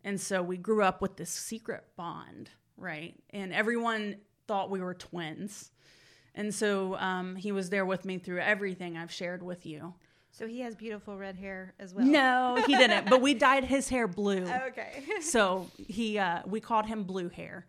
and 0.05 0.21
so 0.21 0.43
we 0.43 0.57
grew 0.57 0.83
up 0.83 1.01
with 1.03 1.17
this 1.17 1.31
secret 1.31 1.85
bond, 1.97 2.51
right? 2.79 3.15
And 3.31 3.53
everyone 3.53 4.17
thought 4.47 4.71
we 4.71 4.81
were 4.81 4.95
twins, 4.95 5.71
and 6.35 6.55
so 6.55 6.97
um, 6.97 7.37
he 7.37 7.53
was 7.53 7.71
there 7.71 7.85
with 7.85 8.05
me 8.05 8.19
through 8.19 8.41
everything 8.41 8.97
I've 8.97 9.13
shared 9.13 9.43
with 9.43 9.67
you. 9.67 9.95
So 10.31 10.47
he 10.47 10.61
has 10.61 10.77
beautiful 10.77 11.19
red 11.19 11.37
hair 11.37 11.75
as 11.81 11.93
well. 11.93 12.07
No, 12.07 12.63
he 12.67 12.77
didn't, 12.77 13.11
but 13.11 13.21
we 13.21 13.35
dyed 13.35 13.65
his 13.65 13.89
hair 13.89 14.07
blue 14.07 14.47
Okay. 14.69 15.03
so 15.21 15.69
he 15.77 16.19
uh, 16.19 16.43
we 16.47 16.61
called 16.61 16.87
him 16.87 17.03
blue 17.05 17.29
hair 17.29 17.67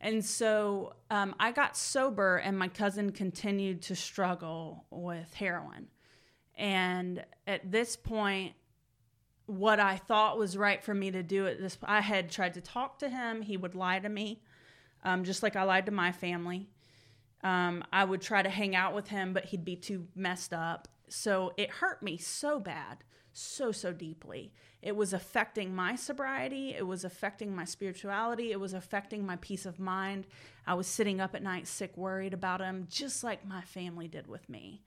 and 0.00 0.24
so 0.24 0.94
um, 1.10 1.34
i 1.40 1.50
got 1.52 1.76
sober 1.76 2.36
and 2.36 2.58
my 2.58 2.68
cousin 2.68 3.10
continued 3.10 3.82
to 3.82 3.96
struggle 3.96 4.84
with 4.90 5.32
heroin 5.34 5.88
and 6.56 7.24
at 7.46 7.70
this 7.70 7.96
point 7.96 8.52
what 9.46 9.80
i 9.80 9.96
thought 9.96 10.38
was 10.38 10.56
right 10.56 10.82
for 10.82 10.94
me 10.94 11.10
to 11.10 11.22
do 11.22 11.46
at 11.46 11.60
this 11.60 11.76
i 11.84 12.00
had 12.00 12.30
tried 12.30 12.54
to 12.54 12.60
talk 12.60 12.98
to 12.98 13.08
him 13.08 13.42
he 13.42 13.56
would 13.56 13.74
lie 13.74 13.98
to 13.98 14.08
me 14.08 14.40
um, 15.04 15.24
just 15.24 15.42
like 15.42 15.56
i 15.56 15.62
lied 15.62 15.86
to 15.86 15.92
my 15.92 16.12
family. 16.12 16.68
Um, 17.42 17.84
i 17.92 18.04
would 18.04 18.20
try 18.20 18.42
to 18.42 18.50
hang 18.50 18.74
out 18.74 18.94
with 18.94 19.08
him 19.08 19.32
but 19.32 19.46
he'd 19.46 19.64
be 19.64 19.76
too 19.76 20.06
messed 20.14 20.52
up. 20.52 20.88
So 21.08 21.52
it 21.56 21.70
hurt 21.70 22.02
me 22.02 22.16
so 22.18 22.58
bad 22.60 23.04
so 23.38 23.70
so 23.70 23.92
deeply. 23.92 24.52
It 24.82 24.96
was 24.96 25.12
affecting 25.12 25.74
my 25.74 25.94
sobriety. 25.94 26.74
It 26.74 26.86
was 26.86 27.04
affecting 27.04 27.54
my 27.54 27.64
spirituality. 27.64 28.52
It 28.52 28.60
was 28.60 28.74
affecting 28.74 29.24
my 29.24 29.36
peace 29.36 29.64
of 29.64 29.78
mind. 29.78 30.26
I 30.66 30.74
was 30.74 30.86
sitting 30.86 31.20
up 31.20 31.34
at 31.34 31.42
night 31.42 31.68
sick 31.68 31.96
worried 31.96 32.34
about 32.34 32.60
him 32.60 32.86
just 32.90 33.22
like 33.22 33.46
my 33.46 33.62
family 33.62 34.08
did 34.08 34.26
with 34.26 34.48
me. 34.48 34.82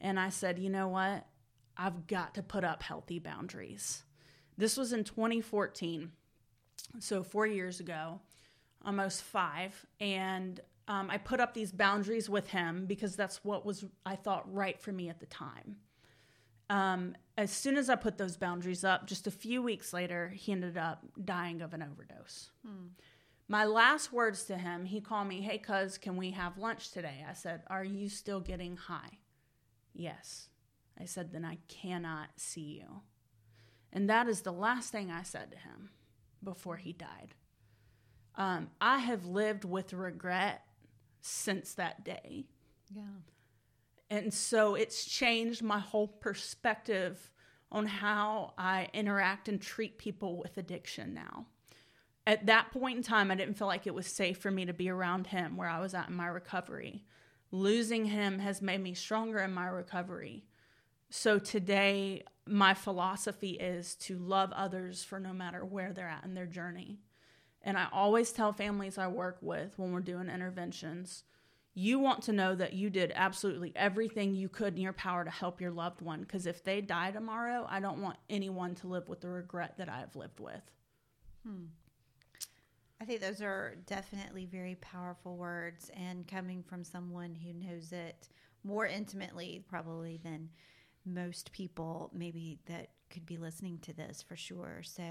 And 0.00 0.20
i 0.20 0.28
said 0.28 0.58
you 0.58 0.70
know 0.70 0.88
what? 0.88 1.26
I've 1.76 2.06
got 2.06 2.34
to 2.34 2.42
put 2.42 2.62
up 2.62 2.82
healthy 2.82 3.18
boundaries. 3.18 4.04
This 4.56 4.76
was 4.76 4.92
in 4.92 5.04
2014 5.04 6.12
so 7.00 7.22
four 7.22 7.46
years 7.46 7.80
ago 7.80 8.20
almost 8.84 9.22
five 9.22 9.86
and 10.00 10.60
um, 10.88 11.10
i 11.10 11.18
put 11.18 11.40
up 11.40 11.54
these 11.54 11.72
boundaries 11.72 12.28
with 12.28 12.48
him 12.48 12.86
because 12.86 13.16
that's 13.16 13.44
what 13.44 13.64
was 13.64 13.84
i 14.04 14.14
thought 14.14 14.52
right 14.52 14.80
for 14.80 14.92
me 14.92 15.08
at 15.08 15.20
the 15.20 15.26
time 15.26 15.76
um, 16.70 17.14
as 17.36 17.50
soon 17.50 17.76
as 17.76 17.90
I 17.90 17.96
put 17.96 18.16
those 18.16 18.36
boundaries 18.36 18.84
up, 18.84 19.06
just 19.06 19.26
a 19.26 19.30
few 19.30 19.62
weeks 19.62 19.92
later, 19.92 20.28
he 20.28 20.52
ended 20.52 20.76
up 20.76 21.04
dying 21.22 21.60
of 21.60 21.74
an 21.74 21.82
overdose. 21.82 22.50
My 23.48 23.66
last 23.66 24.12
words 24.12 24.44
to 24.44 24.56
him, 24.56 24.86
he 24.86 25.00
called 25.00 25.28
me, 25.28 25.42
Hey, 25.42 25.58
cuz, 25.58 25.98
can 25.98 26.16
we 26.16 26.30
have 26.30 26.56
lunch 26.56 26.90
today? 26.90 27.24
I 27.28 27.34
said, 27.34 27.62
Are 27.66 27.84
you 27.84 28.08
still 28.08 28.40
getting 28.40 28.76
high? 28.76 29.18
Yes. 29.92 30.48
I 30.98 31.04
said, 31.04 31.32
Then 31.32 31.44
I 31.44 31.58
cannot 31.68 32.28
see 32.36 32.80
you. 32.80 33.02
And 33.92 34.08
that 34.08 34.28
is 34.28 34.42
the 34.42 34.52
last 34.52 34.90
thing 34.90 35.10
I 35.10 35.22
said 35.22 35.50
to 35.52 35.58
him 35.58 35.90
before 36.42 36.76
he 36.76 36.92
died. 36.92 37.34
Um, 38.36 38.70
I 38.80 38.98
have 38.98 39.26
lived 39.26 39.64
with 39.64 39.92
regret 39.92 40.62
since 41.20 41.74
that 41.74 42.04
day. 42.04 42.46
Yeah. 42.94 43.02
And 44.10 44.32
so 44.32 44.74
it's 44.74 45.04
changed 45.04 45.62
my 45.62 45.78
whole 45.78 46.08
perspective 46.08 47.30
on 47.72 47.86
how 47.86 48.54
I 48.56 48.88
interact 48.92 49.48
and 49.48 49.60
treat 49.60 49.98
people 49.98 50.36
with 50.36 50.58
addiction 50.58 51.14
now. 51.14 51.46
At 52.26 52.46
that 52.46 52.70
point 52.70 52.96
in 52.98 53.02
time, 53.02 53.30
I 53.30 53.34
didn't 53.34 53.58
feel 53.58 53.66
like 53.66 53.86
it 53.86 53.94
was 53.94 54.06
safe 54.06 54.38
for 54.38 54.50
me 54.50 54.64
to 54.66 54.72
be 54.72 54.88
around 54.88 55.26
him 55.26 55.56
where 55.56 55.68
I 55.68 55.80
was 55.80 55.94
at 55.94 56.08
in 56.08 56.14
my 56.14 56.26
recovery. 56.26 57.04
Losing 57.50 58.06
him 58.06 58.38
has 58.38 58.62
made 58.62 58.82
me 58.82 58.94
stronger 58.94 59.38
in 59.38 59.52
my 59.52 59.66
recovery. 59.66 60.44
So 61.10 61.38
today, 61.38 62.22
my 62.46 62.74
philosophy 62.74 63.52
is 63.52 63.94
to 63.96 64.18
love 64.18 64.52
others 64.52 65.04
for 65.04 65.20
no 65.20 65.32
matter 65.32 65.64
where 65.64 65.92
they're 65.92 66.08
at 66.08 66.24
in 66.24 66.34
their 66.34 66.46
journey. 66.46 66.98
And 67.64 67.76
I 67.76 67.88
always 67.92 68.30
tell 68.30 68.52
families 68.52 68.98
I 68.98 69.08
work 69.08 69.38
with 69.40 69.78
when 69.78 69.90
we're 69.90 70.00
doing 70.00 70.28
interventions 70.28 71.24
you 71.74 71.98
want 71.98 72.22
to 72.22 72.32
know 72.32 72.54
that 72.54 72.72
you 72.72 72.88
did 72.88 73.12
absolutely 73.16 73.72
everything 73.74 74.34
you 74.34 74.48
could 74.48 74.74
in 74.76 74.80
your 74.80 74.92
power 74.92 75.24
to 75.24 75.30
help 75.30 75.60
your 75.60 75.72
loved 75.72 76.00
one. 76.00 76.20
Because 76.20 76.46
if 76.46 76.62
they 76.62 76.80
die 76.80 77.10
tomorrow, 77.10 77.66
I 77.68 77.80
don't 77.80 78.00
want 78.00 78.16
anyone 78.30 78.76
to 78.76 78.86
live 78.86 79.08
with 79.08 79.20
the 79.20 79.28
regret 79.28 79.76
that 79.78 79.88
I 79.88 79.98
have 79.98 80.14
lived 80.14 80.38
with. 80.38 80.62
Hmm. 81.44 81.64
I 83.00 83.04
think 83.04 83.20
those 83.20 83.42
are 83.42 83.74
definitely 83.86 84.46
very 84.46 84.76
powerful 84.76 85.36
words 85.36 85.90
and 85.96 86.26
coming 86.28 86.62
from 86.62 86.84
someone 86.84 87.34
who 87.34 87.52
knows 87.52 87.92
it 87.92 88.28
more 88.62 88.86
intimately 88.86 89.64
probably 89.68 90.20
than 90.22 90.48
most 91.04 91.52
people 91.52 92.10
maybe 92.14 92.60
that 92.66 92.90
could 93.10 93.26
be 93.26 93.36
listening 93.36 93.78
to 93.80 93.92
this 93.92 94.22
for 94.22 94.36
sure. 94.36 94.80
So 94.84 95.02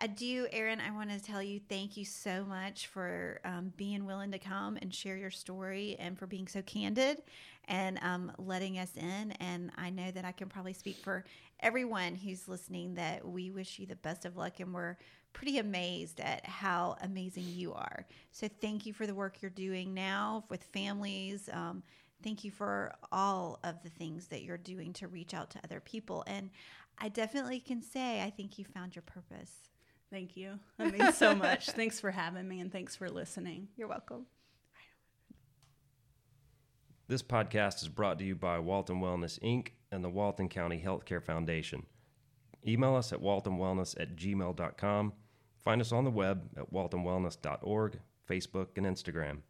I 0.00 0.08
do, 0.08 0.48
Erin. 0.50 0.80
I 0.80 0.90
want 0.90 1.10
to 1.10 1.22
tell 1.22 1.42
you 1.42 1.60
thank 1.68 1.96
you 1.96 2.04
so 2.04 2.44
much 2.44 2.88
for 2.88 3.40
um, 3.44 3.72
being 3.76 4.04
willing 4.04 4.32
to 4.32 4.38
come 4.38 4.76
and 4.82 4.92
share 4.92 5.16
your 5.16 5.30
story 5.30 5.96
and 6.00 6.18
for 6.18 6.26
being 6.26 6.48
so 6.48 6.62
candid 6.62 7.22
and 7.68 7.98
um, 8.02 8.32
letting 8.36 8.78
us 8.78 8.90
in. 8.96 9.32
And 9.32 9.70
I 9.76 9.90
know 9.90 10.10
that 10.10 10.24
I 10.24 10.32
can 10.32 10.48
probably 10.48 10.72
speak 10.72 10.96
for 10.96 11.24
everyone 11.60 12.16
who's 12.16 12.48
listening 12.48 12.94
that 12.94 13.26
we 13.26 13.52
wish 13.52 13.78
you 13.78 13.86
the 13.86 13.96
best 13.96 14.24
of 14.24 14.36
luck 14.36 14.58
and 14.58 14.74
we're 14.74 14.96
pretty 15.32 15.58
amazed 15.58 16.20
at 16.20 16.44
how 16.44 16.96
amazing 17.02 17.44
you 17.46 17.72
are. 17.72 18.04
So 18.32 18.48
thank 18.60 18.86
you 18.86 18.92
for 18.92 19.06
the 19.06 19.14
work 19.14 19.42
you're 19.42 19.50
doing 19.50 19.94
now 19.94 20.44
with 20.50 20.64
families. 20.64 21.48
Um, 21.52 21.84
thank 22.22 22.42
you 22.42 22.50
for 22.50 22.92
all 23.12 23.60
of 23.62 23.82
the 23.84 23.90
things 23.90 24.26
that 24.26 24.42
you're 24.42 24.58
doing 24.58 24.92
to 24.94 25.06
reach 25.08 25.34
out 25.34 25.50
to 25.50 25.60
other 25.62 25.80
people. 25.80 26.24
And 26.26 26.50
I 26.98 27.08
definitely 27.08 27.60
can 27.60 27.80
say 27.80 28.22
I 28.22 28.30
think 28.30 28.58
you 28.58 28.64
found 28.64 28.96
your 28.96 29.02
purpose. 29.02 29.70
Thank 30.10 30.36
you. 30.36 30.58
That 30.78 30.96
means 30.96 31.16
so 31.16 31.34
much. 31.34 31.66
thanks 31.70 32.00
for 32.00 32.10
having 32.10 32.46
me 32.46 32.60
and 32.60 32.70
thanks 32.70 32.94
for 32.94 33.08
listening. 33.08 33.68
You're 33.76 33.88
welcome. 33.88 34.26
This 37.06 37.22
podcast 37.22 37.82
is 37.82 37.88
brought 37.88 38.18
to 38.20 38.24
you 38.24 38.34
by 38.34 38.58
Walton 38.58 39.00
Wellness 39.00 39.38
Inc. 39.40 39.68
and 39.92 40.02
the 40.02 40.08
Walton 40.08 40.48
County 40.48 40.82
Healthcare 40.84 41.22
Foundation. 41.22 41.84
Email 42.66 42.96
us 42.96 43.12
at 43.12 43.20
waltonwellness 43.20 44.00
at 44.00 44.16
gmail.com. 44.16 45.12
Find 45.62 45.80
us 45.80 45.92
on 45.92 46.04
the 46.04 46.10
web 46.10 46.48
at 46.56 46.72
waltonwellness.org, 46.72 47.98
Facebook, 48.28 48.68
and 48.76 48.86
Instagram. 48.86 49.40